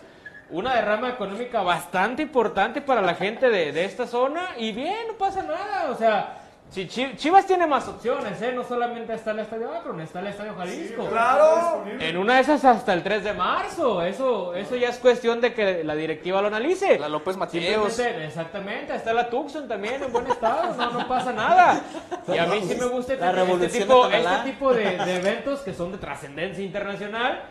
Una 0.51 0.75
derrama 0.75 1.11
económica 1.11 1.61
bastante 1.63 2.23
importante 2.23 2.81
para 2.81 3.03
la 3.03 3.15
gente 3.15 3.51
de, 3.51 3.71
de 3.71 3.85
esta 3.85 4.07
zona. 4.07 4.51
Y 4.57 4.73
bien, 4.73 5.07
no 5.07 5.15
pasa 5.15 5.43
nada. 5.43 5.91
O 5.91 5.95
sea, 5.95 6.38
si 6.71 6.87
Chi- 6.87 7.17
Chivas 7.17 7.47
tiene 7.47 7.67
más 7.67 7.89
opciones, 7.89 8.41
¿eh? 8.43 8.53
No 8.53 8.63
solamente 8.63 9.15
está 9.15 9.31
el 9.31 9.39
Estadio 9.39 9.73
Akron, 9.75 10.01
está 10.01 10.21
el 10.21 10.27
Estadio 10.27 10.55
Jalisco. 10.55 11.07
Claro. 11.07 11.85
En 11.99 12.17
una 12.19 12.35
de 12.35 12.41
esas 12.43 12.63
hasta 12.65 12.93
el 12.93 13.03
3 13.03 13.25
de 13.25 13.33
marzo. 13.33 14.03
Eso, 14.03 14.55
eso 14.55 14.77
ya 14.77 14.91
es 14.91 14.99
cuestión 14.99 15.41
de 15.41 15.55
que 15.55 15.83
la 15.83 15.95
directiva 15.95 16.43
lo 16.43 16.49
analice. 16.49 16.99
La 16.99 17.09
López 17.09 17.37
Mateos. 17.39 17.93
Simplemente, 17.93 18.27
exactamente, 18.27 18.95
está 18.95 19.13
la 19.15 19.31
Tucson 19.31 19.67
también 19.67 20.03
en 20.03 20.13
buen 20.13 20.27
estado, 20.27 20.75
no, 20.75 20.91
no 21.01 21.09
pasa 21.09 21.33
nada. 21.33 21.81
Y 22.29 22.37
a 22.37 22.45
mí 22.47 22.61
sí 22.63 22.77
me 22.79 22.87
gusta 22.87 23.15
este, 23.15 23.25
La 23.25 23.43
este 23.43 23.69
tipo, 23.81 24.07
este 24.07 24.51
tipo 24.51 24.75
de, 24.75 24.99
de 24.99 25.17
eventos 25.17 25.61
que 25.61 25.73
son 25.73 25.93
de 25.93 25.99
trascendencia 25.99 26.63
internacional. 26.63 27.43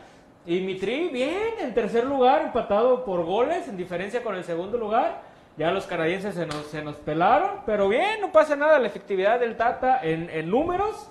Y 0.46 0.62
mi 0.62 0.76
tri, 0.76 1.10
bien, 1.10 1.56
en 1.60 1.74
tercer 1.74 2.06
lugar, 2.06 2.42
empatado 2.44 3.04
por 3.04 3.26
goles, 3.26 3.68
en 3.68 3.76
diferencia 3.76 4.24
con 4.24 4.36
el 4.36 4.44
segundo 4.46 4.78
lugar. 4.78 5.27
Ya 5.58 5.72
los 5.72 5.86
canadienses 5.86 6.36
se 6.36 6.46
nos, 6.46 6.68
se 6.68 6.84
nos 6.84 6.96
pelaron, 6.98 7.62
pero 7.66 7.90
bien, 7.90 8.22
no 8.22 8.32
pasa 8.32 8.56
nada. 8.56 8.78
La 8.78 8.88
efectividad 8.88 9.40
del 9.40 9.58
Tata 9.58 10.00
en, 10.04 10.30
en 10.30 10.50
números 10.50 11.10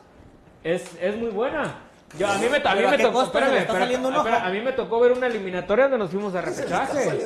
es, 0.62 0.96
es 1.00 1.16
muy 1.16 1.30
buena. 1.30 1.80
Yo, 2.16 2.28
a 2.28 2.38
mí 2.38 2.46
me, 2.48 2.56
a 2.58 2.60
mí 2.60 2.64
Pero 2.76 2.88
¿a 2.88 2.90
me 2.92 2.98
tocó, 2.98 3.22
espérame, 3.24 3.48
está 3.48 3.60
espérame, 3.62 3.80
saliendo 3.82 4.08
un 4.08 4.14
ojo? 4.14 4.26
espera, 4.28 4.46
a 4.46 4.50
mí 4.50 4.60
me 4.60 4.72
tocó 4.72 5.00
ver 5.00 5.12
una 5.12 5.26
eliminatoria 5.26 5.84
donde 5.88 5.98
nos 5.98 6.10
fuimos 6.10 6.34
a 6.36 6.40
repechaje. 6.42 7.08
este 7.08 7.24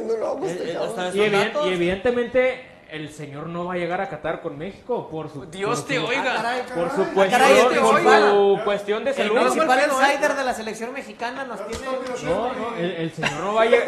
Eh, 0.72 0.78
eh, 1.14 1.52
y 1.66 1.68
evidentemente 1.68 2.69
el 2.92 3.10
señor 3.12 3.46
no 3.46 3.64
va 3.66 3.74
a 3.74 3.76
llegar 3.76 4.00
a 4.00 4.08
Qatar 4.08 4.40
con 4.42 4.58
México 4.58 5.08
por 5.10 5.28
su 5.30 5.46
Dios 5.46 5.80
por 5.80 5.88
te 5.88 5.96
su- 5.96 6.06
oiga. 6.06 6.34
Ah, 6.38 6.42
caray. 6.42 6.62
por 6.74 6.90
su 6.90 7.02
Ah, 7.02 7.10
cuestión, 7.14 7.30
caray, 7.40 7.58
este 7.58 7.80
por 7.80 8.00
su 8.00 8.60
cuestión 8.64 9.04
de 9.04 9.10
El 9.10 9.16
salud. 9.16 9.34
no, 9.34 9.40
principal 9.42 9.80
pedo, 9.80 10.00
¿eh? 10.02 10.04
insider 10.12 10.34
de 10.36 10.44
la 10.44 10.54
selección 10.54 10.92
mexicana 10.92 11.44
nos 11.44 11.66
tiene... 11.66 11.86
No, 12.24 12.52
no, 12.54 12.74
el, 12.76 12.90
el 12.92 13.12
señor 13.12 13.32
no 13.40 13.54
va 13.54 13.62
a 13.62 13.66
llegar. 13.66 13.86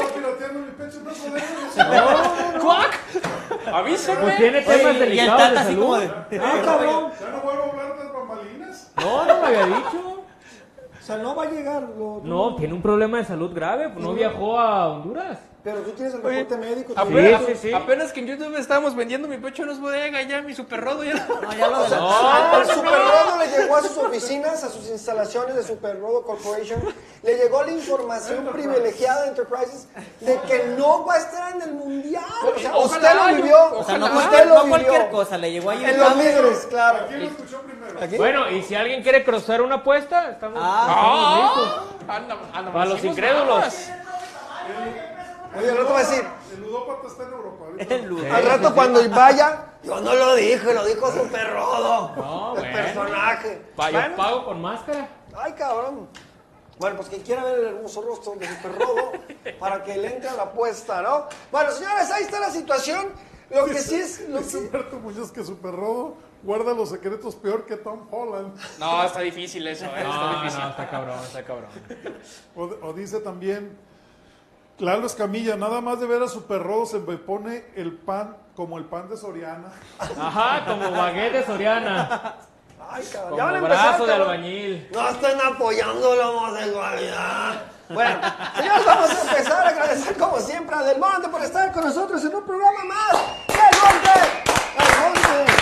No. 1.77 2.61
¡Cuac! 2.63 2.99
Avísame. 3.73 4.21
Pues 4.23 4.37
tiene 4.37 4.61
temas 4.63 4.81
el 4.95 4.99
delicados 4.99 5.51
de 5.51 5.57
salud. 5.59 5.99
de... 6.31 6.39
Ah, 6.39 6.53
cabrón. 6.65 7.11
Ya 7.21 7.29
no 7.31 7.41
vuelvo 7.43 7.63
a 7.63 7.69
hablar 7.71 7.99
de 7.99 8.05
las 8.05 8.13
bambalinas. 8.13 8.93
No, 8.97 9.25
no 9.25 9.39
lo 9.39 9.47
había 9.47 9.67
dicho. 9.67 10.19
O 11.01 11.05
sea, 11.05 11.17
no 11.19 11.35
va 11.35 11.43
a 11.45 11.51
llegar. 11.51 11.83
lo- 11.83 12.21
No, 12.25 12.55
tiene 12.57 12.75
un 12.75 12.83
problema 12.83 13.19
de 13.19 13.25
salud 13.25 13.53
grave. 13.55 13.89
pues 13.89 14.05
No 14.05 14.13
viajó 14.15 14.59
a 14.59 14.89
Honduras. 14.89 15.39
Pero 15.65 15.79
tú 15.83 15.93
tienes 15.93 16.13
el 16.15 16.23
reporte 16.23 16.57
médico. 16.57 16.93
tú 16.93 17.01
Apenas, 17.01 17.41
Sí, 17.47 17.53
sí, 17.53 17.59
sí. 17.69 17.73
apenas 17.73 18.13
que 18.13 18.19
en 18.19 18.27
YouTube 18.27 18.57
estábamos 18.57 18.97
vendiendo 18.97 19.29
mi 19.29 19.37
pecho 19.37 19.65
no 19.65 19.71
es 19.71 19.81
bodega, 19.81 20.21
ya 20.23 20.43
mi 20.43 20.55
super 20.57 20.81
rodo 20.81 21.05
ya 21.05 21.15
no. 21.15 21.41
No, 21.41 21.53
ya 21.53 21.69
lo 21.69 21.83
de. 21.89 21.97
Ah, 22.01 22.59
el 22.63 22.67
Super 22.75 22.91
Rodo 22.93 23.39
le 23.39 23.47
llegó 23.47 23.77
a 23.77 23.83
sus 23.83 23.97
oficinas, 23.97 24.65
a 24.65 24.69
sus 24.71 24.89
instalaciones 24.89 25.55
de 25.55 25.63
Super 25.63 26.01
Rodo 26.01 26.23
Corporation, 26.23 26.83
le 27.23 27.37
llegó 27.37 27.63
la 27.63 27.71
información 27.71 28.45
privilegiada 28.53 29.23
de 29.23 29.29
Enterprises 29.29 29.87
de 30.19 30.41
que 30.49 30.65
no 30.77 31.07
va 31.07 31.15
a 31.15 31.19
estar 31.19 31.55
en 31.55 31.63
el 31.63 31.73
mundial. 31.75 32.25
O 32.57 32.59
sea, 32.59 32.73
Ojalá, 32.77 33.13
usted 33.13 33.15
lo 33.15 33.37
vivió. 33.37 33.79
O 33.79 33.85
sea, 33.85 33.99
no, 33.99 34.07
usted 34.07 34.17
cualquier, 34.19 34.47
lo 34.49 34.55
no 34.55 34.63
vivió. 34.65 34.71
cualquier 34.89 35.11
cosa, 35.11 35.39
le 35.39 35.53
llegó 35.53 35.71
ahí 35.71 35.85
En 35.85 36.01
los 36.01 36.17
líderes, 36.17 36.67
claro. 36.69 37.07
¿Quién 37.07 37.21
lo 37.21 37.27
escuchó 37.27 37.61
primero? 37.63 38.01
Aquí. 38.03 38.17
Bueno, 38.17 38.51
y 38.51 38.63
si 38.63 38.75
alguien 38.75 39.01
quiere 39.05 39.23
cruzar 39.23 39.63
una 39.63 39.77
apuesta, 39.77 40.31
estamos, 40.33 40.59
Ah. 40.61 40.87
estamos 40.89 41.57
listos. 41.57 42.09
Anda, 42.09 42.37
anda, 42.53 42.73
Para 42.73 42.87
los 42.87 43.05
incrédulos. 43.05 43.65
Oye, 45.57 45.69
el 45.71 45.79
otro 45.79 45.93
va 45.95 46.01
a 46.01 46.03
decir, 46.05 46.25
El 46.55 46.61
ludópata 46.63 47.09
está 47.09 47.23
en 47.25 47.33
Europa. 47.33 47.65
El 47.79 48.05
ludo. 48.07 48.35
al 48.35 48.45
rato 48.45 48.75
cuando 48.75 49.11
vaya, 49.11 49.67
yo 49.83 50.01
no 50.01 50.15
lo 50.15 50.35
dije, 50.35 50.73
lo 50.75 50.85
dijo 50.85 51.11
Super 51.13 51.53
Rodo. 51.53 52.13
No, 52.17 52.55
el 52.57 52.61
bueno. 52.61 52.77
personaje. 52.77 53.63
Pa- 53.77 53.91
yo 53.91 53.99
Bueno, 53.99 54.17
pago 54.17 54.45
con 54.47 54.61
máscara. 54.63 55.09
Ay, 55.37 55.53
cabrón. 55.53 56.09
Bueno, 56.79 56.97
pues 56.97 57.09
quien 57.11 57.23
quiera 57.23 57.45
ver 57.45 57.59
el 57.61 57.67
hermoso 57.77 58.03
rostro 58.03 58.35
de 58.35 58.49
Super 58.49 58.79
Rodo 58.79 59.13
para 59.61 59.85
que 59.85 59.97
le 59.97 60.15
entre 60.15 60.31
a 60.31 60.35
la 60.35 60.43
apuesta, 60.45 61.03
¿no? 61.03 61.27
Bueno, 61.51 61.71
señores, 61.71 62.11
ahí 62.11 62.25
está 62.25 62.41
la 62.41 62.51
situación. 62.51 63.09
Lo 63.51 63.67
que 63.67 63.79
sí 63.79 63.97
es. 63.97 64.29
Lo 64.29 64.41
que... 64.41 64.57
Humberto 64.57 64.97
Muñoz 64.99 65.31
que 65.31 65.45
Super 65.45 65.73
Rodo 65.75 66.17
guarda 66.43 66.73
los 66.73 66.89
secretos 66.89 67.37
peor 67.37 67.67
que 67.67 67.77
Tom 67.77 68.09
Holland. 68.11 68.57
No, 68.79 69.05
está 69.05 69.21
difícil 69.21 69.67
eso, 69.69 69.85
eh, 69.85 69.91
está 69.97 70.03
No, 70.05 70.41
difícil. 70.41 70.61
no, 70.61 70.71
está 70.71 70.89
cabrón, 70.91 71.19
está 71.23 71.45
cabrón. 71.45 71.71
O, 72.57 72.63
o 72.89 72.93
dice 72.95 73.21
también 73.21 73.79
Lalo 74.79 75.07
Escamilla, 75.07 75.57
nada 75.57 75.81
más 75.81 76.01
de 76.01 76.07
ver 76.07 76.23
a 76.23 76.29
Super 76.29 76.63
Rodo 76.63 76.87
se 76.87 76.99
me 76.99 77.17
pone 77.17 77.67
el 77.77 77.93
pan 77.93 78.37
como 78.57 78.79
el 78.79 78.85
pan 78.85 79.09
de 79.09 79.17
Soriana. 79.17 79.73
Ajá, 79.99 80.65
como 80.67 80.91
baguette 80.91 81.33
de 81.35 81.45
Soriana. 81.47 82.37
Ay, 82.91 83.09
cabrón. 83.13 83.39
Ya 83.39 83.45
van 83.45 83.55
a 83.55 83.59
empezar, 83.59 83.89
brazo 83.89 84.07
de 84.07 84.13
cabrón. 84.13 84.31
albañil. 84.31 84.89
No 84.93 85.09
estén 85.09 85.41
apoyando 85.41 86.15
la 86.17 86.31
homosexualidad. 86.31 87.63
Bueno, 87.91 88.21
señores, 88.57 88.87
vamos 88.87 89.11
a 89.11 89.21
empezar 89.21 89.67
a 89.67 89.69
agradecer 89.69 90.17
como 90.17 90.41
siempre 90.41 90.75
a 90.75 90.83
Del 90.83 90.99
Monte 90.99 91.29
por 91.29 91.43
estar 91.43 91.73
con 91.73 91.85
nosotros 91.85 92.25
en 92.25 92.35
un 92.35 92.45
programa 92.45 92.85
más. 92.85 93.13
¡Del 93.49 93.81
Monte! 93.83 94.21
¡Del 94.79 95.01
Monte! 95.01 95.53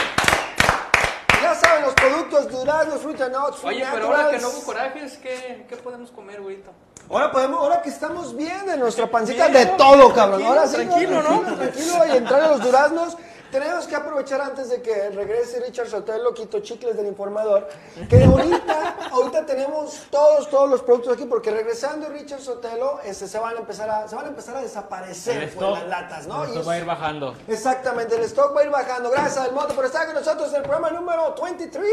Ya 1.43 1.55
saben, 1.55 1.83
los 1.85 1.95
productos 1.95 2.51
duraznos, 2.51 3.01
fruta 3.01 3.29
nuts, 3.29 3.57
fruit 3.59 3.77
Oye, 3.77 3.87
pero 3.93 4.07
ahora 4.07 4.31
que 4.31 4.39
no 4.39 4.49
hubo 4.49 4.63
corajes, 4.63 5.19
¿qué, 5.19 5.67
qué 5.69 5.77
podemos 5.77 6.11
comer, 6.11 6.41
güeyito? 6.41 6.71
Ahora 7.11 7.33
podemos, 7.33 7.59
ahora 7.59 7.83
que 7.83 7.89
estamos 7.89 8.37
bien 8.37 8.67
de 8.67 8.77
nuestra 8.77 9.09
pancita, 9.09 9.49
de 9.49 9.67
todo, 9.67 10.15
cabrón. 10.15 10.45
Ahora 10.45 10.67
sí, 10.69 10.77
tranquilo, 10.77 11.21
¿no? 11.23 11.41
Tranquilo, 11.41 11.57
tranquilo, 11.57 12.07
y 12.07 12.17
entrar 12.17 12.41
a 12.43 12.49
los 12.49 12.63
duraznos. 12.63 13.17
Tenemos 13.51 13.87
que 13.87 13.97
aprovechar 13.97 14.41
antes 14.41 14.71
de 14.71 14.81
que 14.81 15.11
regrese 15.11 15.61
Richard 15.61 15.89
Sotelo, 15.89 16.33
Quito 16.33 16.61
Chicles 16.61 16.97
del 16.97 17.07
Informador, 17.07 17.69
que 18.09 18.23
ahorita, 18.25 18.97
ahorita 19.13 19.45
tenemos 19.47 20.07
todos, 20.11 20.49
todos 20.49 20.71
los 20.71 20.83
productos 20.83 21.15
aquí, 21.15 21.25
porque 21.25 21.51
regresando 21.51 22.09
Richard 22.09 22.41
Sotelo, 22.41 23.01
este, 23.05 23.27
se 23.27 23.39
van 23.39 23.57
a 23.57 23.61
empezar 23.61 23.91
a, 23.91 24.07
se 24.09 24.15
van 24.15 24.27
a 24.27 24.29
empezar 24.29 24.57
a 24.57 24.63
desaparecer 24.63 25.35
El 25.43 25.49
pues, 25.49 25.55
stock, 25.55 25.73
las 25.79 25.89
latas, 25.89 26.27
¿no? 26.29 26.45
el 26.45 26.51
Y 26.51 26.53
stock 26.53 26.63
es- 26.63 26.69
va 26.69 26.73
a 26.75 26.79
ir 26.79 26.85
bajando. 26.85 27.35
Exactamente, 27.49 28.15
el 28.17 28.23
stock 28.23 28.55
va 28.57 28.61
a 28.61 28.65
ir 28.65 28.71
bajando. 28.71 29.11
Gracias 29.11 29.39
al 29.39 29.53
Monte 29.53 29.75
por 29.75 29.85
estar 29.85 30.07
con 30.07 30.15
nosotros 30.15 30.49
en 30.51 30.57
el 30.57 30.63
programa 30.63 30.91
número 30.91 31.35
23, 31.43 31.85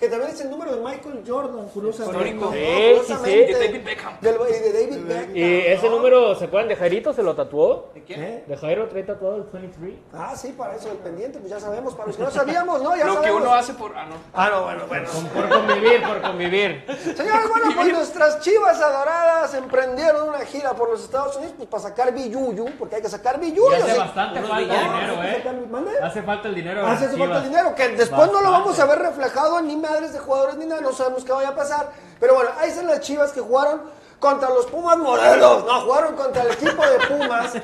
que 0.00 0.08
también 0.08 0.30
es 0.30 0.40
el 0.40 0.50
número 0.50 0.74
de 0.76 0.80
Michael 0.82 1.22
Jordan, 1.26 1.68
curiosamente. 1.68 2.28
Histórico. 2.30 2.44
¿no? 2.46 2.52
Sí, 2.52 3.02
sí, 3.06 3.14
sí. 3.24 3.30
De 3.52 3.66
David 3.66 3.84
Beckham. 3.84 4.20
Del- 4.20 4.36
y 4.48 4.58
de 4.60 4.72
David 4.72 5.04
Beckham. 5.06 5.36
Y 5.36 5.42
ese 5.66 5.90
¿no? 5.90 5.96
número, 5.96 6.34
¿se 6.36 6.46
acuerdan 6.46 6.68
de 6.68 6.76
Jairito? 6.76 7.12
¿Se 7.12 7.22
lo 7.22 7.34
tatuó? 7.34 7.90
¿De 7.94 8.02
quién? 8.02 8.22
¿Eh? 8.22 8.44
De 8.46 8.56
Jairo 8.56 8.88
trae 8.88 9.02
tatuado 9.02 9.36
el 9.36 9.42
23. 9.42 9.94
Ah, 10.14 10.34
sí, 10.36 10.52
para 10.56 10.76
eso 10.76 10.88
pendiente, 11.02 11.38
pues 11.38 11.50
ya 11.50 11.60
sabemos, 11.60 11.94
para 11.94 12.08
los 12.08 12.16
que 12.16 12.22
no 12.22 12.30
sabíamos, 12.30 12.82
¿no? 12.82 12.96
Ya 12.96 13.04
Lo 13.04 13.16
que 13.16 13.28
sabemos. 13.28 13.42
uno 13.42 13.54
hace 13.54 13.74
por... 13.74 13.96
Ah, 13.96 14.06
no. 14.06 14.14
Ah, 14.32 14.48
no, 14.50 14.62
bueno, 14.64 14.86
bueno. 14.86 15.08
Por 15.34 15.48
convivir, 15.48 16.02
por 16.02 16.22
convivir. 16.22 16.84
Señores, 17.16 17.48
bueno, 17.48 17.70
pues 17.74 17.92
nuestras 17.92 18.40
chivas 18.40 18.80
adoradas 18.80 19.54
emprendieron 19.54 20.28
una 20.28 20.40
gira 20.40 20.72
por 20.72 20.90
los 20.90 21.02
Estados 21.02 21.36
Unidos 21.36 21.54
pues 21.56 21.68
para 21.68 21.82
sacar 21.82 22.12
billuyo, 22.14 22.66
porque 22.78 22.96
hay 22.96 23.02
que 23.02 23.08
sacar 23.08 23.38
billuyo. 23.40 23.76
Y 23.76 23.80
hace 23.80 23.98
bastante 23.98 24.40
falta 24.40 24.58
villanos, 24.58 25.00
dinero, 25.00 25.20
que 25.20 25.90
¿eh? 25.90 25.98
Hace 26.02 26.22
falta 26.22 26.48
el 26.48 26.54
dinero. 26.54 26.86
Hace 26.86 27.08
falta 27.08 27.24
Chivas. 27.24 27.44
dinero, 27.44 27.74
que 27.74 27.88
después 27.88 28.32
no 28.32 28.40
lo 28.40 28.50
vamos 28.50 28.78
a 28.78 28.86
ver 28.86 28.98
reflejado 29.00 29.58
en 29.58 29.66
ni 29.66 29.76
madres 29.76 30.12
de 30.12 30.18
jugadores 30.18 30.56
ni 30.56 30.66
nada, 30.66 30.80
no 30.80 30.92
sabemos 30.92 31.24
qué 31.24 31.32
vaya 31.32 31.48
a 31.48 31.54
pasar. 31.54 31.90
Pero 32.20 32.34
bueno, 32.34 32.50
ahí 32.58 32.70
están 32.70 32.86
las 32.86 33.00
chivas 33.00 33.32
que 33.32 33.40
jugaron 33.40 33.82
contra 34.22 34.48
los 34.50 34.66
Pumas 34.66 34.96
Morelos, 34.98 35.64
no, 35.66 35.80
jugaron 35.80 36.14
contra 36.14 36.42
el 36.44 36.52
equipo 36.52 36.80
de 36.86 36.98
Pumas, 37.08 37.54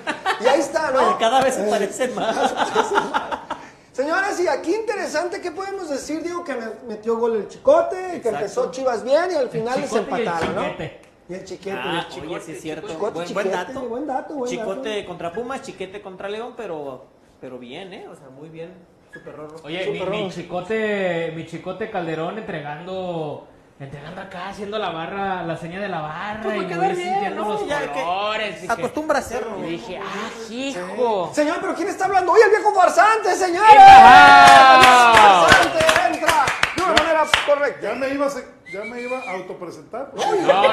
y 0.40 0.46
ahí 0.46 0.58
está, 0.60 0.90
¿no? 0.90 1.16
Cada 1.20 1.40
vez 1.42 1.54
se 1.54 1.62
parece 1.62 2.08
más. 2.08 2.52
Señores, 3.92 4.38
y 4.40 4.46
aquí 4.48 4.74
interesante, 4.74 5.40
¿qué 5.40 5.50
podemos 5.52 5.88
decir? 5.88 6.22
Digo 6.22 6.44
que 6.44 6.54
me- 6.54 6.70
metió 6.86 7.16
gol 7.16 7.36
el 7.36 7.48
Chicote, 7.48 8.20
que 8.20 8.28
empezó 8.28 8.70
Chivas 8.70 9.02
bien 9.02 9.30
y 9.32 9.34
al 9.36 9.48
final 9.48 9.80
les 9.80 9.90
Chicote 9.90 10.10
y 10.10 10.14
el 10.14 10.20
empataron, 10.20 10.54
¿no? 10.56 10.62
Chiquete. 10.70 11.00
Y 11.28 11.34
el 11.34 11.44
Chiquete. 11.44 11.76
Ah, 11.80 12.06
el 12.16 12.28
oye, 12.28 12.40
sí 12.40 12.52
es 12.52 12.60
cierto. 12.60 12.88
Chicote, 12.88 13.32
Buen, 13.32 13.50
dato. 13.50 13.80
buen 13.82 14.06
dato, 14.06 14.34
buen 14.34 14.50
Chicote 14.50 14.96
dato. 14.96 15.08
contra 15.08 15.32
Pumas, 15.32 15.62
chiquete 15.62 16.00
contra 16.02 16.28
León, 16.28 16.54
pero, 16.56 17.06
pero 17.40 17.58
bien, 17.58 17.92
¿eh? 17.92 18.06
O 18.08 18.14
sea, 18.14 18.28
muy 18.30 18.48
bien. 18.48 18.72
Super 19.12 19.36
rorro. 19.36 19.56
Oye, 19.64 19.90
mi, 19.90 20.00
mi 20.24 20.30
chicote, 20.30 21.32
mi 21.34 21.46
chicote 21.46 21.90
Calderón 21.90 22.38
entregando, 22.38 23.46
entregando 23.80 24.20
acá, 24.20 24.48
haciendo 24.48 24.76
la 24.78 24.90
barra, 24.90 25.42
la 25.44 25.56
seña 25.56 25.78
de 25.80 25.88
la 25.88 26.00
barra 26.00 26.40
Pues 26.42 26.56
y 26.56 26.64
bien, 26.64 26.96
sintiendo 26.96 27.44
¿no? 27.44 27.48
los 27.52 27.66
Ya 27.68 27.80
que 27.92 28.02
colores. 28.02 28.60
dije- 28.62 28.72
Acostumbra 28.72 29.18
a 29.18 29.20
hacerlo. 29.20 29.58
y 29.64 29.70
dije, 29.70 30.00
ah, 30.02 30.50
hijo. 30.50 31.30
Señor, 31.32 31.58
pero 31.60 31.74
¿quién 31.74 31.88
está 31.88 32.06
hablando? 32.06 32.32
¡Oye, 32.32 32.42
el 32.44 32.50
viejo 32.50 32.72
farsante, 32.74 33.34
señores! 33.36 33.76
¡Ah! 33.78 34.74
¡El 34.74 34.80
viejo 34.80 35.46
farsante 35.46 35.78
entra 36.16 36.44
de 36.76 36.82
una 36.82 36.92
manera 37.02 37.22
correcta! 37.46 37.80
Ya 37.88 37.94
me 37.94 38.08
iba 38.08 38.26
a, 38.26 38.30
ya 38.72 38.80
me 38.84 39.00
iba 39.00 39.18
a 39.18 39.30
autopresentar. 39.34 40.10
No, 40.14 40.24
no, 40.34 40.72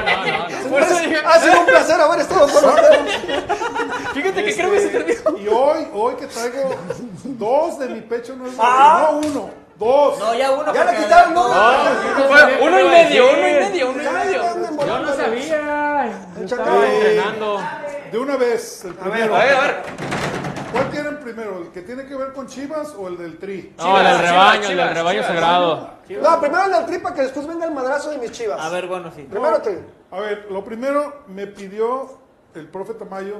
no. 0.64 0.68
Por 0.70 0.82
eso 0.82 0.98
dije, 0.98 1.16
Ha 1.24 1.38
sido 1.38 1.60
un 1.60 1.66
placer 1.66 2.00
haber 2.00 2.20
estado 2.20 2.48
con 2.48 2.64
ustedes. 2.70 3.44
fíjate 4.14 4.44
que 4.44 4.54
creo 4.56 4.72
que 4.72 4.80
se 4.80 4.88
terminó. 4.88 5.38
Y 5.38 5.46
hoy, 5.48 5.88
hoy 5.94 6.14
que 6.16 6.26
traigo 6.26 6.74
dos 7.24 7.78
de 7.78 7.88
mi 7.88 8.00
pecho, 8.00 8.34
no 8.34 8.46
es 8.48 8.54
Ah. 8.58 9.10
no 9.12 9.18
uno, 9.28 9.50
dos. 9.78 10.18
No, 10.18 10.34
ya 10.34 10.50
uno. 10.52 10.72
Ya 10.74 10.84
le 10.84 10.96
quitaron 10.96 11.32
uno. 11.32 11.46
Uno 12.62 12.80
y 12.80 12.88
medio, 12.88 13.26
uno 13.30 13.38
y 13.48 13.52
medio, 13.52 13.90
uno 13.90 14.02
y 14.02 14.06
medio. 14.06 14.42
Yo 14.86 14.98
no 15.00 15.14
sabía. 15.14 16.10
Yo 16.38 16.44
estaba 16.44 16.86
entrenando. 16.86 17.60
De 18.12 18.18
una 18.18 18.36
vez, 18.36 18.84
el 18.84 18.94
primero. 18.94 19.34
A 19.34 19.44
ver, 19.44 19.54
a 19.56 19.60
ver. 19.60 19.82
¿Cuál 20.72 20.90
quieren 20.90 21.18
primero? 21.20 21.62
¿El 21.62 21.68
que 21.70 21.82
tiene 21.82 22.04
que 22.06 22.14
ver 22.14 22.32
con 22.32 22.46
Chivas 22.46 22.94
o 22.98 23.08
el 23.08 23.16
del 23.16 23.38
Tri? 23.38 23.74
No, 23.78 23.98
el 23.98 24.04
del 24.04 24.16
Chivas, 24.16 24.30
rebaño, 24.30 24.68
el 24.68 24.76
del 24.76 24.94
rebaño 24.94 25.20
Chivas. 25.22 25.26
sagrado. 25.34 25.90
No, 26.20 26.40
primero 26.40 26.64
el 26.66 26.72
del 26.72 26.86
tripa, 26.86 27.14
que 27.14 27.22
después 27.22 27.46
venga 27.46 27.64
el 27.66 27.72
madrazo 27.72 28.10
de 28.10 28.18
mis 28.18 28.30
chivas. 28.32 28.60
A 28.60 28.68
ver, 28.68 28.86
bueno, 28.86 29.10
sí. 29.14 29.22
Primero 29.22 29.60
tri. 29.62 29.78
A 30.10 30.20
ver, 30.20 30.46
lo 30.50 30.64
primero 30.64 31.22
me 31.28 31.46
pidió 31.46 32.18
el 32.54 32.68
profe 32.68 32.94
Tamayo. 32.94 33.36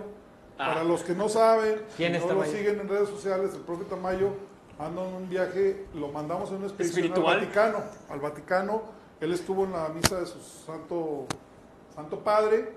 Para 0.56 0.82
los 0.84 1.02
que 1.02 1.12
no 1.12 1.28
saben, 1.28 1.82
Ah. 1.82 1.92
¿Quién 1.98 2.14
y 2.14 2.16
es 2.16 2.24
no 2.24 2.32
lo 2.32 2.44
siguen 2.44 2.80
en 2.80 2.88
redes 2.88 3.10
sociales, 3.10 3.50
el 3.54 3.60
profe 3.60 3.84
Tamayo 3.84 4.30
anda 4.78 5.06
en 5.06 5.14
un 5.14 5.28
viaje, 5.28 5.86
lo 5.94 6.08
mandamos 6.08 6.50
en 6.50 6.56
una 6.56 6.66
expedición 6.66 7.06
¿Espiritual? 7.06 7.34
al 7.34 7.40
Vaticano. 7.40 7.78
Al 8.10 8.20
Vaticano, 8.20 8.82
él 9.20 9.32
estuvo 9.32 9.64
en 9.64 9.72
la 9.72 9.88
misa 9.88 10.20
de 10.20 10.26
su 10.26 10.40
santo, 10.40 11.26
santo 11.94 12.20
padre 12.20 12.72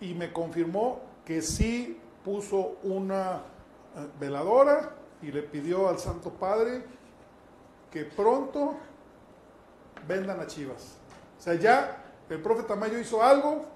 y 0.00 0.14
me 0.14 0.32
confirmó 0.32 1.00
que 1.24 1.42
sí 1.42 2.00
puso 2.24 2.78
una 2.82 3.42
eh, 3.96 4.06
veladora 4.18 4.90
y 5.22 5.30
le 5.30 5.42
pidió 5.42 5.88
al 5.88 5.98
santo 5.98 6.30
padre 6.30 6.84
que 7.90 8.04
pronto 8.04 8.74
vendan 10.08 10.40
a 10.40 10.46
Chivas. 10.46 10.96
O 11.38 11.42
sea, 11.42 11.54
ya 11.54 12.04
el 12.28 12.40
profe 12.40 12.62
Tamayo 12.62 12.98
hizo 12.98 13.22
algo 13.22 13.66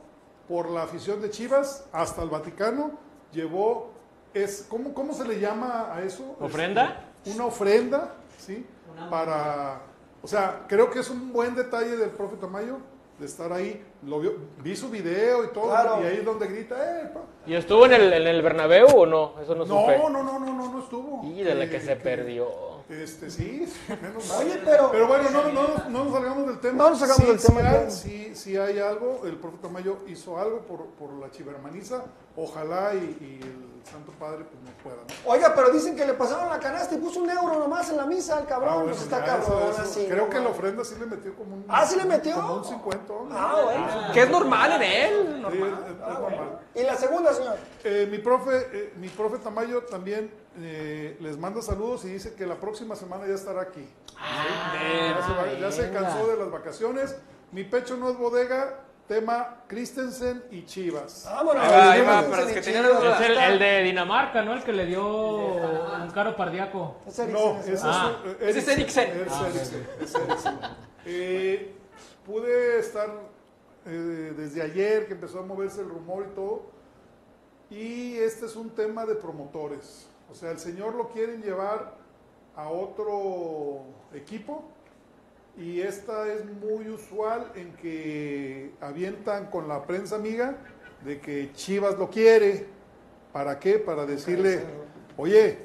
por 0.48 0.70
la 0.70 0.82
afición 0.82 1.20
de 1.20 1.30
Chivas 1.30 1.86
hasta 1.92 2.22
el 2.22 2.30
Vaticano, 2.30 2.92
llevó, 3.32 3.92
es, 4.32 4.66
¿cómo, 4.68 4.94
cómo 4.94 5.12
se 5.12 5.26
le 5.26 5.40
llama 5.40 5.94
a 5.94 6.02
eso? 6.02 6.36
¿Ofrenda? 6.40 7.10
Una 7.26 7.46
ofrenda, 7.46 8.14
¿sí? 8.38 8.66
Para, 9.10 9.80
o 10.22 10.28
sea, 10.28 10.64
creo 10.68 10.90
que 10.90 11.00
es 11.00 11.10
un 11.10 11.32
buen 11.32 11.54
detalle 11.54 11.96
del 11.96 12.10
profe 12.10 12.36
Tamayo 12.36 12.78
de 13.18 13.26
estar 13.26 13.52
ahí. 13.52 13.84
Lo 14.04 14.20
vio- 14.20 14.34
vi 14.58 14.74
su 14.76 14.88
video 14.90 15.44
y 15.44 15.48
todo, 15.48 15.68
Claro. 15.70 16.02
y 16.02 16.06
ahí 16.06 16.16
es 16.18 16.24
donde 16.24 16.46
grita, 16.46 16.76
¡eh! 17.02 17.10
pa". 17.12 17.20
¿Y 17.46 17.54
estuvo 17.54 17.86
en 17.86 17.92
el, 17.94 18.12
en 18.12 18.26
el 18.26 18.42
Bernabéu 18.42 18.86
o 18.94 19.06
no? 19.06 19.34
Eso 19.40 19.54
no, 19.54 19.64
supe. 19.66 19.98
No, 19.98 20.08
no, 20.10 20.22
no, 20.22 20.38
no, 20.38 20.52
no, 20.52 20.72
no 20.72 20.78
estuvo. 20.80 21.22
Y 21.24 21.42
de 21.42 21.54
la 21.54 21.68
que 21.68 21.76
Eh, 21.76 21.80
se 21.80 21.96
perdió. 21.96 22.48
Este, 22.88 23.30
sí, 23.30 23.66
menos 24.02 24.28
mal. 24.28 24.38
Oye, 24.46 24.60
pero- 24.64 24.90
Pero 24.90 25.06
bueno, 25.08 25.30
no, 25.30 25.42
no, 25.44 25.52
nos- 25.68 25.88
no 25.88 26.04
nos 26.04 26.12
salgamos 26.12 26.46
del 26.48 26.60
tema. 26.60 26.74
No 26.84 26.90
nos 26.90 26.98
salgamos 26.98 27.22
Sí, 27.24 27.30
del 27.30 27.40
tema, 27.40 27.60
Sí 27.60 27.66
hay, 27.76 27.90
sí, 27.90 28.34
sí 28.34 28.56
hay 28.56 28.78
algo. 28.78 29.22
El 29.24 29.36
profeta 29.36 29.68
Mayo 29.68 29.98
hizo 30.08 30.38
algo 30.38 30.58
por, 30.60 30.86
por 30.98 31.12
la 31.14 31.30
chivermaniza. 31.30 32.04
Ojalá 32.36 32.94
y, 32.94 32.98
y 33.20 33.40
el 33.44 33.86
Santo 33.90 34.10
Padre 34.18 34.44
pues 34.44 34.60
nos 34.64 34.74
pueda. 34.82 34.96
¿no? 34.96 35.30
Oiga, 35.30 35.54
pero 35.54 35.70
dicen 35.70 35.94
que 35.94 36.04
le 36.04 36.14
pasaron 36.14 36.48
la 36.48 36.58
canasta 36.58 36.94
y 36.94 36.98
puso 36.98 37.20
un 37.20 37.30
euro 37.30 37.58
nomás 37.60 37.88
en 37.90 37.96
la 37.96 38.06
misa 38.06 38.38
al 38.38 38.46
cabrón. 38.46 38.68
Ah, 38.72 38.74
bueno, 38.76 38.90
pues 38.90 39.02
está 39.02 39.24
cabrón 39.24 39.42
eso- 39.42 39.70
eso- 39.70 39.82
así. 39.82 40.06
Creo 40.08 40.24
¿no? 40.24 40.30
que 40.30 40.40
la 40.40 40.48
ofrenda 40.48 40.84
sí 40.84 40.94
le 40.98 41.06
metió 41.06 41.34
como 41.36 41.54
un. 41.54 41.64
Ah, 41.68 41.86
¿sí 41.86 41.96
le 41.96 42.04
metió? 42.04 42.34
Como 42.34 42.54
un 42.56 42.64
50. 42.64 43.12
hombre. 43.12 43.36
Ah, 43.38 43.60
bueno. 43.64 44.12
Que 44.12 44.22
es 44.22 44.30
normal 44.30 44.72
en 44.72 44.82
él. 44.82 45.46
Sí, 45.52 45.58
es- 45.58 45.90
es- 45.90 45.98
normal. 46.20 46.60
¿Y 46.74 46.82
la 46.82 46.96
segunda, 46.96 47.32
señor? 47.32 47.56
Eh, 47.84 48.08
mi 48.10 48.18
profe, 48.18 48.66
eh, 48.72 48.92
mi 48.96 49.08
profe 49.08 49.38
Tamayo 49.38 49.82
también 49.84 50.32
eh, 50.58 51.16
les 51.20 51.36
manda 51.38 51.62
saludos 51.62 52.04
y 52.04 52.08
dice 52.08 52.34
que 52.34 52.46
la 52.46 52.56
próxima 52.56 52.96
semana 52.96 53.26
ya 53.28 53.34
estará 53.34 53.60
aquí. 53.62 53.88
ya, 54.16 55.26
se 55.26 55.32
va- 55.32 55.52
ya 55.60 55.70
se 55.72 55.90
cansó 55.92 56.26
de 56.28 56.36
las 56.36 56.50
vacaciones. 56.50 57.14
Mi 57.52 57.62
pecho 57.64 57.96
no 57.96 58.10
es 58.10 58.16
bodega. 58.18 58.80
Tema 59.08 59.62
Christensen 59.66 60.44
y 60.50 60.64
Chivas. 60.64 61.24
Vámonos. 61.30 61.62
Ahí 61.62 61.70
va, 61.70 61.92
ahí 61.92 62.00
va, 62.00 62.06
Vámonos, 62.06 62.30
para 62.30 62.42
los 62.44 62.52
que 62.52 62.60
Chivas. 62.62 62.82
tenían 62.82 63.00
dudas. 63.00 63.20
Es 63.20 63.26
el, 63.28 63.38
el 63.38 63.58
de 63.58 63.82
Dinamarca, 63.82 64.42
¿no? 64.42 64.54
El 64.54 64.62
que 64.64 64.72
le 64.72 64.86
dio 64.86 65.06
un 65.56 66.10
caro 66.14 66.34
cardíaco. 66.34 66.96
Es 67.06 67.18
Eriksen, 67.18 67.32
No, 67.54 67.60
ese. 67.60 67.82
Ah. 67.84 68.16
es, 68.40 68.56
es 68.56 68.68
Eriksen. 68.68 69.10
Es 69.26 69.32
Ah, 69.32 69.48
Eriksen, 69.48 69.86
es 70.00 70.14
Eriksen. 70.14 70.58
Eh, 71.06 71.74
pude 72.24 72.78
estar 72.78 73.10
eh, 73.86 74.32
desde 74.36 74.62
ayer 74.62 75.06
que 75.06 75.12
empezó 75.12 75.40
a 75.40 75.42
moverse 75.42 75.82
el 75.82 75.90
rumor 75.90 76.26
y 76.30 76.34
todo. 76.34 76.62
Y 77.68 78.16
este 78.16 78.46
es 78.46 78.56
un 78.56 78.70
tema 78.70 79.04
de 79.04 79.16
promotores. 79.16 80.08
O 80.30 80.34
sea, 80.34 80.50
el 80.50 80.58
señor 80.58 80.94
lo 80.94 81.10
quieren 81.10 81.42
llevar 81.42 81.94
a 82.56 82.68
otro 82.70 83.82
equipo. 84.14 84.64
Y 85.56 85.80
esta 85.80 86.32
es 86.32 86.44
muy 86.46 86.88
usual 86.88 87.52
en 87.54 87.72
que 87.76 88.72
avientan 88.80 89.46
con 89.46 89.68
la 89.68 89.86
prensa 89.86 90.16
amiga 90.16 90.56
de 91.04 91.20
que 91.20 91.52
Chivas 91.52 91.96
lo 91.98 92.10
quiere. 92.10 92.66
¿Para 93.32 93.58
qué? 93.58 93.78
Para 93.78 94.04
decirle, 94.06 94.60
oye, 95.16 95.58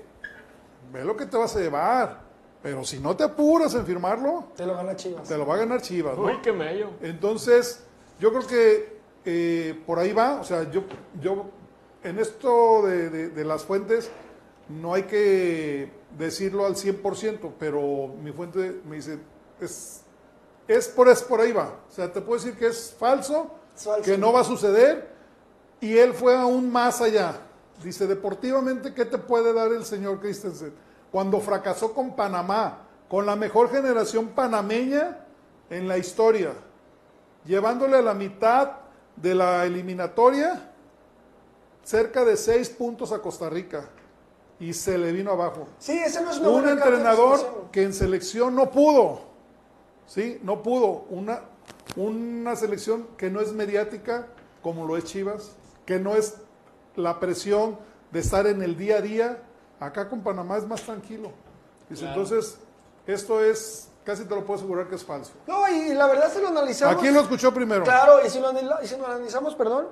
ve 0.93 1.03
lo 1.05 1.15
que 1.15 1.25
te 1.25 1.37
vas 1.37 1.55
a 1.55 1.59
llevar. 1.59 2.21
Pero 2.61 2.83
si 2.83 2.99
no 2.99 3.15
te 3.15 3.23
apuras 3.23 3.73
en 3.75 3.85
firmarlo, 3.85 4.49
Te 4.55 4.65
lo 4.65 4.75
gana 4.75 4.95
Chivas. 4.95 5.27
te 5.27 5.37
lo 5.37 5.45
va 5.45 5.55
a 5.55 5.59
ganar 5.59 5.81
Chivas. 5.81 6.17
¿no? 6.17 6.25
Uy, 6.25 6.39
qué 6.43 6.51
mello. 6.51 6.89
Entonces, 7.01 7.85
yo 8.19 8.31
creo 8.33 8.45
que 8.47 8.99
eh, 9.25 9.81
por 9.87 9.97
ahí 9.97 10.11
va. 10.13 10.41
O 10.41 10.43
sea, 10.43 10.69
yo, 10.69 10.83
yo 11.21 11.45
en 12.03 12.19
esto 12.19 12.85
de, 12.85 13.09
de- 13.09 13.29
de 13.29 13.45
las 13.45 13.63
fuentes 13.63 14.11
no 14.67 14.93
hay 14.93 15.03
que 15.03 15.89
decirlo 16.17 16.65
al 16.65 16.75
100%, 16.75 17.51
pero 17.57 18.07
mi 18.21 18.31
fuente 18.33 18.81
me 18.85 18.97
dice, 18.97 19.19
es, 19.61 20.01
es, 20.67 20.87
por, 20.87 21.07
es 21.09 21.21
por 21.23 21.41
ahí 21.41 21.51
va. 21.51 21.73
O 21.89 21.91
sea, 21.91 22.11
te 22.11 22.21
puedo 22.21 22.39
decir 22.39 22.57
que 22.57 22.67
es 22.67 22.95
falso, 22.97 23.51
Es 23.75 23.83
falso. 23.83 24.03
que 24.03 24.17
no 24.17 24.31
va 24.33 24.41
a 24.41 24.43
suceder. 24.43 25.09
Y 25.81 25.97
él 25.97 26.13
fue 26.13 26.35
aún 26.35 26.71
más 26.71 27.01
allá. 27.01 27.35
Dice, 27.83 28.05
deportivamente, 28.07 28.93
¿qué 28.93 29.05
te 29.05 29.17
puede 29.17 29.53
dar 29.53 29.71
el 29.71 29.85
señor 29.85 30.19
Christensen? 30.19 30.73
Cuando 31.11 31.39
fracasó 31.39 31.93
con 31.93 32.15
Panamá, 32.15 32.79
con 33.07 33.25
la 33.25 33.35
mejor 33.35 33.71
generación 33.71 34.27
panameña 34.29 35.25
en 35.69 35.87
la 35.87 35.97
historia, 35.97 36.51
llevándole 37.45 37.97
a 37.97 38.01
la 38.01 38.13
mitad 38.13 38.71
de 39.15 39.33
la 39.35 39.65
eliminatoria 39.65 40.69
cerca 41.83 42.23
de 42.25 42.37
seis 42.37 42.69
puntos 42.69 43.11
a 43.11 43.19
Costa 43.19 43.49
Rica 43.49 43.85
y 44.59 44.73
se 44.73 44.97
le 44.97 45.11
vino 45.11 45.31
abajo. 45.31 45.67
Sí, 45.79 45.97
ese 45.97 46.21
no 46.21 46.31
es 46.31 46.37
una 46.37 46.49
Un 46.49 46.67
entrenador 46.67 47.67
que 47.71 47.83
en 47.83 47.93
selección 47.93 48.53
no 48.55 48.69
pudo, 48.69 49.21
¿sí? 50.09 50.39
No 50.43 50.61
pudo. 50.61 51.05
Una, 51.09 51.41
una 51.95 52.55
selección 52.57 53.07
que 53.17 53.29
no 53.29 53.39
es 53.39 53.53
mediática 53.53 54.27
como 54.61 54.85
lo 54.85 54.97
es 54.97 55.05
Chivas, 55.05 55.55
que 55.85 55.99
no 55.99 56.15
es 56.15 56.35
la 56.95 57.19
presión 57.19 57.77
de 58.11 58.19
estar 58.19 58.45
en 58.47 58.61
el 58.61 58.75
día 58.75 58.97
a 58.97 59.01
día. 59.01 59.43
Acá 59.79 60.09
con 60.09 60.21
Panamá 60.21 60.57
es 60.57 60.67
más 60.67 60.81
tranquilo. 60.81 61.31
Dice, 61.89 62.05
Entonces, 62.05 62.57
esto 63.07 63.41
es, 63.41 63.87
casi 64.03 64.25
te 64.25 64.35
lo 64.35 64.45
puedo 64.45 64.59
asegurar 64.59 64.89
que 64.89 64.95
es 64.95 65.05
falso. 65.05 65.31
No, 65.47 65.67
y 65.69 65.93
la 65.93 66.07
verdad 66.07 66.29
si 66.33 66.41
lo 66.41 66.49
analizamos. 66.49 66.97
Aquí 66.97 67.09
lo 67.09 67.21
escuchó 67.21 67.53
primero. 67.53 67.83
Claro, 67.83 68.25
y 68.25 68.29
si 68.29 68.39
lo, 68.39 68.51
y 68.83 68.87
si 68.87 68.97
lo 68.97 69.05
analizamos, 69.05 69.55
perdón, 69.55 69.87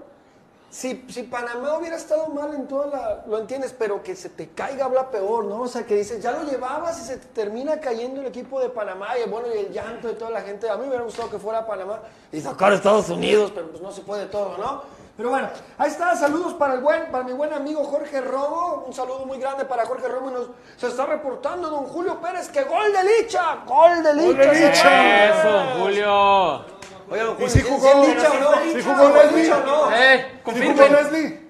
si, 0.70 1.06
si 1.10 1.24
Panamá 1.24 1.78
hubiera 1.78 1.96
estado 1.96 2.28
mal 2.28 2.54
en 2.54 2.68
toda 2.68 2.88
la... 2.88 3.24
Lo 3.28 3.40
entiendes, 3.40 3.74
pero 3.78 4.04
que 4.04 4.16
se 4.16 4.30
te 4.30 4.50
caiga 4.50 4.86
habla 4.86 5.10
peor, 5.10 5.46
¿no? 5.46 5.62
O 5.62 5.68
sea, 5.68 5.86
que 5.86 5.96
dices, 5.96 6.22
ya 6.22 6.32
lo 6.32 6.44
llevabas 6.44 7.00
y 7.00 7.06
se 7.06 7.18
te 7.18 7.28
termina 7.28 7.80
cayendo 7.80 8.22
el 8.22 8.28
equipo 8.28 8.60
de 8.60 8.70
Panamá 8.70 9.18
y 9.18 9.30
bueno, 9.30 9.48
y 9.54 9.60
el 9.60 9.72
llanto 9.72 10.10
de 10.10 10.16
toda 10.16 10.32
la 10.32 10.42
gente. 10.42 10.70
A 10.70 10.76
mí 10.76 10.82
me 10.82 10.90
hubiera 10.90 11.04
gustado 11.04 11.30
que 11.30 11.40
fuera 11.40 11.66
Panamá 11.66 12.00
y 12.32 12.42
sacar 12.42 12.74
a 12.74 12.76
Estados 12.76 13.10
Unidos, 13.10 13.52
pero 13.56 13.70
pues 13.70 13.82
no 13.82 13.92
se 13.92 14.02
puede 14.02 14.26
todo, 14.26 14.58
¿no? 14.58 14.98
Pero 15.16 15.32
bueno, 15.32 15.50
ahí 15.80 15.90
está, 15.90 16.16
saludos 16.16 16.54
para 16.54 16.76
el 16.76 16.82
buen, 16.82 17.10
para 17.12 17.24
mi 17.24 17.34
buen 17.34 17.52
amigo 17.52 17.84
Jorge 17.84 18.22
Romo, 18.22 18.84
un 18.86 18.94
saludo 18.94 19.26
muy 19.26 19.40
grande 19.40 19.66
para 19.66 19.84
Jorge 19.84 20.08
Romo 20.08 20.30
y 20.30 20.34
nos, 20.34 20.48
se 20.78 20.88
está 20.88 21.08
reportando 21.08 21.72
don 21.72 21.86
Julio 21.86 22.22
Pérez 22.22 22.50
que 22.50 22.64
gol 22.66 22.94
de 22.94 23.04
Licha, 23.04 23.64
gol 23.66 24.04
de 24.04 24.14
Licha. 24.14 24.38
de 24.38 24.70
Licha! 24.70 25.26
Eso, 25.26 25.80
Julio. 25.80 26.77
Oye, 27.10 27.22
don 27.24 27.42
¿Y 27.42 27.50
si 27.50 27.60
¿sí- 27.62 27.68
jugó? 27.68 28.04
sí 28.04 28.12
es 28.12 28.16
Licha 28.16 28.32
o 28.32 28.40
no? 28.40 28.62
¿Sí 28.64 28.74
¿Sí 28.74 28.82
jugó 28.84 29.10
fue 29.10 29.24
Leslie? 29.24 29.50
No? 29.50 29.92
Eh, 29.96 30.42
¿Sí 30.54 30.68
jugó. 30.74 30.88
Leslie? 30.88 31.48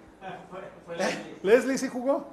¿Leslie 1.44 1.78
sí 1.78 1.88
jugó? 1.88 2.26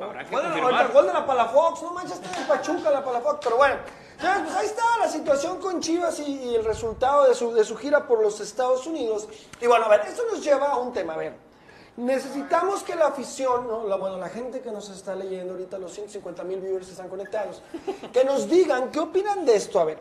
Habrá 0.00 0.24
que 0.24 0.30
Bueno, 0.30 0.48
ahorita 0.48 0.86
gol 0.88 1.06
de 1.06 1.12
la 1.12 1.26
Palafox, 1.26 1.82
no 1.82 1.92
manches, 1.92 2.18
está 2.20 2.40
en 2.40 2.46
Pachuca 2.48 2.90
la 2.90 3.04
Palafox, 3.04 3.38
pero 3.44 3.56
bueno. 3.56 3.76
Pues 4.18 4.56
ahí 4.56 4.66
está 4.66 4.82
la 5.00 5.08
situación 5.08 5.58
con 5.58 5.80
Chivas 5.80 6.18
y, 6.20 6.24
y 6.50 6.54
el 6.54 6.64
resultado 6.64 7.28
de 7.28 7.34
su, 7.34 7.52
de 7.52 7.64
su 7.64 7.76
gira 7.76 8.06
por 8.06 8.20
los 8.22 8.40
Estados 8.40 8.86
Unidos. 8.86 9.28
Y 9.60 9.66
bueno, 9.66 9.84
a 9.86 9.88
ver, 9.88 10.02
esto 10.06 10.22
nos 10.30 10.42
lleva 10.42 10.68
a 10.70 10.76
un 10.78 10.92
tema, 10.92 11.14
a 11.14 11.16
ver. 11.16 11.34
Necesitamos 11.96 12.82
que 12.84 12.94
la 12.94 13.08
afición, 13.08 13.66
¿no? 13.68 13.86
la, 13.86 13.96
bueno, 13.96 14.16
la 14.18 14.28
gente 14.30 14.60
que 14.60 14.70
nos 14.70 14.88
está 14.88 15.14
leyendo 15.14 15.52
ahorita, 15.52 15.76
los 15.78 15.92
150 15.92 16.42
mil 16.44 16.60
viewers 16.60 16.86
que 16.86 16.92
están 16.92 17.08
conectados, 17.08 17.62
que 18.12 18.24
nos 18.24 18.48
digan 18.48 18.90
qué 18.90 19.00
opinan 19.00 19.44
de 19.44 19.56
esto. 19.56 19.78
A 19.78 19.84
ver, 19.84 19.98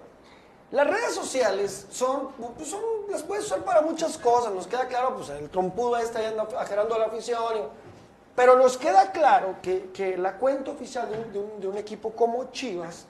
las 0.72 0.88
redes 0.88 1.14
sociales 1.14 1.86
son, 1.92 2.30
pues 2.58 2.70
son, 2.70 2.82
las 3.10 3.24
puedes 3.24 3.46
usar 3.46 3.60
para 3.64 3.82
muchas 3.82 4.18
cosas, 4.18 4.54
nos 4.54 4.68
queda 4.68 4.88
claro, 4.88 5.16
pues 5.18 5.30
el 5.30 5.50
trompudo 5.50 5.96
ahí 5.96 6.04
está 6.04 6.22
yendo 6.22 6.48
ajerando 6.58 6.96
a 6.96 7.00
la 7.00 7.06
afición, 7.08 7.42
pero 8.36 8.56
nos 8.58 8.78
queda 8.78 9.12
claro 9.12 9.56
que, 9.62 9.90
que 9.92 10.18
la 10.18 10.38
cuenta 10.38 10.72
oficial 10.72 11.10
de 11.10 11.18
un, 11.18 11.34
de 11.34 11.40
un- 11.40 11.60
de 11.62 11.68
un 11.68 11.78
equipo 11.78 12.12
como 12.12 12.52
Chivas, 12.52 13.06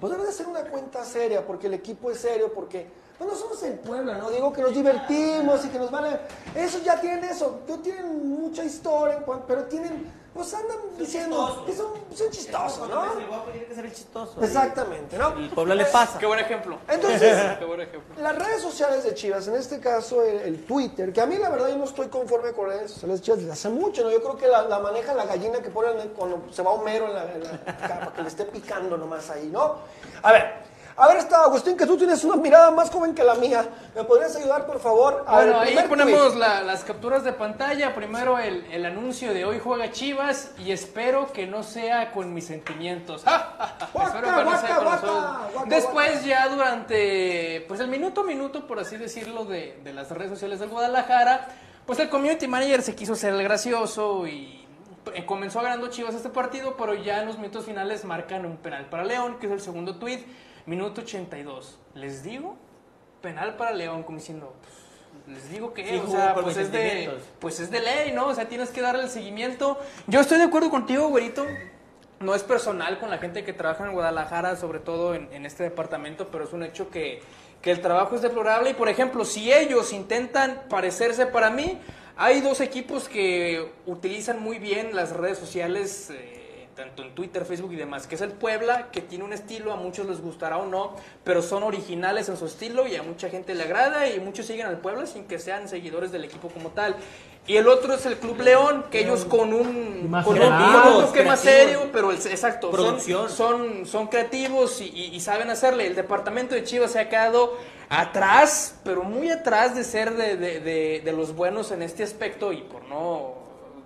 pues 0.00 0.12
debe 0.12 0.24
de 0.26 0.32
ser 0.32 0.46
una 0.46 0.62
cuenta 0.62 1.04
seria, 1.04 1.44
porque 1.44 1.66
el 1.66 1.74
equipo 1.74 2.10
es 2.10 2.20
serio, 2.20 2.52
porque 2.54 2.86
pues 3.18 3.30
no 3.30 3.36
somos 3.36 3.62
el 3.62 3.78
pueblo, 3.78 4.14
¿no? 4.14 4.30
Digo 4.30 4.52
que 4.52 4.60
nos 4.62 4.74
divertimos 4.74 5.64
y 5.64 5.68
que 5.70 5.78
nos 5.78 5.90
vale. 5.90 6.20
Eso 6.54 6.78
ya 6.84 7.00
tienen 7.00 7.24
eso, 7.24 7.60
tienen 7.82 8.40
mucha 8.40 8.62
historia, 8.62 9.24
pero 9.48 9.64
tienen, 9.64 10.12
pues 10.36 10.54
andan 10.54 10.76
diciendo 10.98 11.64
que 11.66 11.72
son, 11.74 11.86
son 12.14 12.30
chistosos, 12.30 12.88
¿no? 12.88 13.02
Guapo 13.28 13.50
tiene 13.50 13.66
que 13.66 13.74
ser 13.74 13.86
el 13.86 13.92
chistoso. 13.92 14.40
Exactamente, 14.42 15.18
¿no? 15.18 15.40
Y 15.40 15.48
Puebla 15.48 15.74
le 15.74 15.86
pasa. 15.86 16.18
Qué 16.18 16.26
buen 16.26 16.38
ejemplo. 16.38 16.78
Entonces, 16.88 17.36
Qué 17.58 17.64
buen 17.64 17.80
ejemplo. 17.80 18.14
las 18.22 18.36
redes 18.36 18.62
sociales 18.62 19.02
de 19.04 19.14
Chivas, 19.14 19.48
en 19.48 19.56
este 19.56 19.80
caso 19.80 20.22
el, 20.22 20.36
el 20.40 20.64
Twitter, 20.64 21.12
que 21.12 21.20
a 21.20 21.26
mí 21.26 21.36
la 21.38 21.48
verdad 21.48 21.68
yo 21.68 21.76
no 21.76 21.84
estoy 21.84 22.08
conforme 22.08 22.52
con 22.52 22.68
redes 22.68 22.92
sociales 22.92 23.20
de 23.20 23.24
Chivas 23.24 23.40
desde 23.40 23.52
hace 23.52 23.68
mucho, 23.70 24.04
¿no? 24.04 24.10
Yo 24.10 24.22
creo 24.22 24.36
que 24.36 24.46
la, 24.46 24.62
la 24.62 24.78
maneja 24.78 25.14
la 25.14 25.24
gallina 25.24 25.60
que 25.60 25.70
ponen 25.70 26.10
cuando 26.16 26.44
se 26.52 26.62
va 26.62 26.70
Homero 26.70 27.06
en 27.06 27.14
la, 27.14 27.32
en 27.32 27.42
la 27.42 27.50
para 27.88 28.12
que 28.12 28.22
le 28.22 28.28
esté 28.28 28.44
picando 28.44 28.96
nomás 28.96 29.30
ahí, 29.30 29.48
¿no? 29.50 29.76
A 30.22 30.32
ver, 30.32 30.54
a 30.98 31.08
ver, 31.08 31.18
está 31.18 31.42
Agustín, 31.44 31.76
que 31.76 31.84
tú 31.86 31.96
tienes 31.98 32.24
una 32.24 32.36
mirada 32.36 32.70
más 32.70 32.90
joven 32.90 33.14
que 33.14 33.22
la 33.22 33.34
mía. 33.34 33.64
¿Me 33.94 34.02
podrías 34.04 34.34
ayudar, 34.36 34.66
por 34.66 34.80
favor? 34.80 35.24
A 35.26 35.34
Bueno, 35.36 35.60
ahí 35.60 35.76
ponemos 35.88 36.34
la- 36.36 36.62
las 36.62 36.84
capturas 36.84 37.22
de 37.24 37.32
pantalla. 37.32 37.94
Primero 37.94 38.38
el, 38.38 38.64
el 38.72 38.86
anuncio 38.86 39.34
de 39.34 39.44
hoy 39.44 39.60
juega 39.62 39.90
Chivas 39.90 40.52
y 40.58 40.72
espero 40.72 41.32
que 41.32 41.46
no 41.46 41.62
sea 41.62 42.12
con 42.12 42.32
mis 42.32 42.46
sentimientos. 42.46 43.24
Después 45.66 46.24
ya 46.24 46.48
durante 46.48 47.64
pues 47.68 47.80
el 47.80 47.88
minuto 47.88 48.22
a 48.22 48.24
minuto, 48.24 48.66
por 48.66 48.78
así 48.78 48.96
decirlo, 48.96 49.44
de, 49.44 49.78
de 49.82 49.92
las 49.92 50.10
redes 50.10 50.30
sociales 50.30 50.60
del 50.60 50.68
Guadalajara, 50.70 51.48
pues 51.86 51.98
el 51.98 52.08
community 52.08 52.46
manager 52.48 52.82
se 52.82 52.94
quiso 52.94 53.14
ser 53.14 53.34
el 53.34 53.42
gracioso 53.42 54.26
y 54.26 54.66
eh, 55.14 55.24
comenzó 55.26 55.60
ganando 55.62 55.88
Chivas 55.88 56.14
este 56.14 56.28
partido, 56.30 56.76
pero 56.76 56.94
ya 56.94 57.20
en 57.20 57.26
los 57.26 57.38
minutos 57.38 57.64
finales 57.64 58.04
marcan 58.04 58.44
un 58.46 58.56
penal 58.56 58.86
para 58.86 59.04
León, 59.04 59.38
que 59.38 59.46
es 59.46 59.52
el 59.52 59.60
segundo 59.60 59.96
tweet, 59.96 60.24
minuto 60.66 61.00
82. 61.00 61.78
Les 61.94 62.22
digo, 62.22 62.56
penal 63.22 63.56
para 63.56 63.72
León, 63.72 64.02
como 64.02 64.18
diciendo, 64.18 64.54
pues, 64.62 65.38
les 65.38 65.50
digo 65.50 65.72
que, 65.72 65.88
Sí, 65.88 66.02
o 66.04 66.10
sea, 66.10 66.34
pues 66.34 66.56
es 66.56 66.70
de, 66.70 67.10
pues 67.40 67.60
es 67.60 67.70
de 67.70 67.80
ley, 67.80 68.12
¿no? 68.12 68.26
O 68.26 68.34
sea, 68.34 68.48
tienes 68.48 68.70
que 68.70 68.80
darle 68.80 69.04
el 69.04 69.10
seguimiento. 69.10 69.78
Yo 70.06 70.20
estoy 70.20 70.38
de 70.38 70.44
acuerdo 70.44 70.70
contigo, 70.70 71.08
güerito. 71.08 71.46
No 72.20 72.34
es 72.34 72.42
personal 72.42 72.98
con 72.98 73.10
la 73.10 73.18
gente 73.18 73.44
que 73.44 73.52
trabaja 73.52 73.84
en 73.84 73.92
Guadalajara, 73.92 74.56
sobre 74.56 74.78
todo 74.78 75.14
en, 75.14 75.28
en 75.32 75.44
este 75.44 75.64
departamento, 75.64 76.28
pero 76.28 76.44
es 76.44 76.52
un 76.52 76.62
hecho 76.62 76.88
que, 76.90 77.20
que 77.60 77.70
el 77.70 77.80
trabajo 77.82 78.14
es 78.14 78.22
deplorable 78.22 78.70
y 78.70 78.74
por 78.74 78.88
ejemplo, 78.88 79.24
si 79.24 79.52
ellos 79.52 79.92
intentan 79.92 80.62
parecerse 80.70 81.26
para 81.26 81.50
mí, 81.50 81.78
hay 82.16 82.40
dos 82.40 82.60
equipos 82.60 83.08
que 83.08 83.72
utilizan 83.84 84.40
muy 84.40 84.58
bien 84.58 84.96
las 84.96 85.10
redes 85.10 85.36
sociales, 85.36 86.10
eh, 86.10 86.35
tanto 86.76 87.02
en 87.02 87.14
Twitter, 87.14 87.44
Facebook 87.46 87.72
y 87.72 87.76
demás, 87.76 88.06
que 88.06 88.14
es 88.16 88.20
el 88.20 88.32
Puebla, 88.32 88.90
que 88.92 89.00
tiene 89.00 89.24
un 89.24 89.32
estilo, 89.32 89.72
a 89.72 89.76
muchos 89.76 90.06
les 90.06 90.20
gustará 90.20 90.58
o 90.58 90.66
no, 90.66 90.94
pero 91.24 91.40
son 91.42 91.62
originales 91.62 92.28
en 92.28 92.36
su 92.36 92.44
estilo 92.46 92.86
y 92.86 92.94
a 92.96 93.02
mucha 93.02 93.30
gente 93.30 93.54
le 93.54 93.62
agrada 93.64 94.08
y 94.10 94.20
muchos 94.20 94.44
siguen 94.46 94.66
al 94.66 94.78
Puebla 94.78 95.06
sin 95.06 95.24
que 95.24 95.38
sean 95.38 95.68
seguidores 95.68 96.12
del 96.12 96.24
equipo 96.24 96.48
como 96.48 96.68
tal. 96.70 96.94
Y 97.46 97.56
el 97.56 97.68
otro 97.68 97.94
es 97.94 98.04
el 98.06 98.16
Club 98.18 98.40
León, 98.40 98.84
que 98.90 99.00
ellos 99.00 99.24
con 99.24 99.54
un, 99.54 100.10
Más 100.10 100.24
con 100.26 100.34
un, 100.38 101.02
toque 101.06 101.22
más 101.24 101.40
serio, 101.40 101.88
pero 101.92 102.10
el- 102.10 102.16
exacto, 102.16 102.70
son, 102.72 102.76
Producción. 102.76 103.30
son, 103.30 103.86
son 103.86 104.08
creativos 104.08 104.80
y, 104.80 104.86
y- 104.88 105.14
y 105.14 105.20
saben 105.20 105.48
hacerle. 105.50 105.86
El 105.86 105.94
departamento 105.94 106.54
de 106.56 106.64
Chivas 106.64 106.90
se 106.90 106.98
ha 106.98 107.08
quedado 107.08 107.56
atrás, 107.88 108.74
pero 108.84 109.02
muy 109.04 109.30
atrás 109.30 109.74
de 109.76 109.84
ser 109.84 110.14
de, 110.16 110.36
de- 110.36 110.60
de- 110.60 111.02
de 111.04 111.12
los 111.12 111.34
buenos 111.36 111.70
en 111.70 111.82
este 111.82 112.02
aspecto 112.02 112.52
y 112.52 112.62
por 112.62 112.82
no 112.84 113.34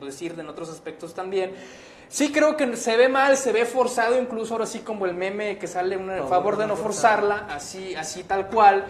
decir 0.00 0.34
de 0.34 0.40
en 0.42 0.48
otros 0.48 0.70
aspectos 0.70 1.12
también. 1.14 1.52
Sí 2.10 2.32
creo 2.32 2.56
que 2.56 2.76
se 2.76 2.96
ve 2.96 3.08
mal, 3.08 3.36
se 3.36 3.52
ve 3.52 3.64
forzado, 3.64 4.20
incluso 4.20 4.54
ahora 4.54 4.66
sí 4.66 4.80
como 4.80 5.06
el 5.06 5.14
meme 5.14 5.58
que 5.58 5.68
sale 5.68 5.94
a 5.94 6.26
favor 6.26 6.56
de 6.56 6.66
no 6.66 6.74
forzarla, 6.74 7.46
así, 7.48 7.94
así 7.94 8.24
tal 8.24 8.48
cual. 8.48 8.84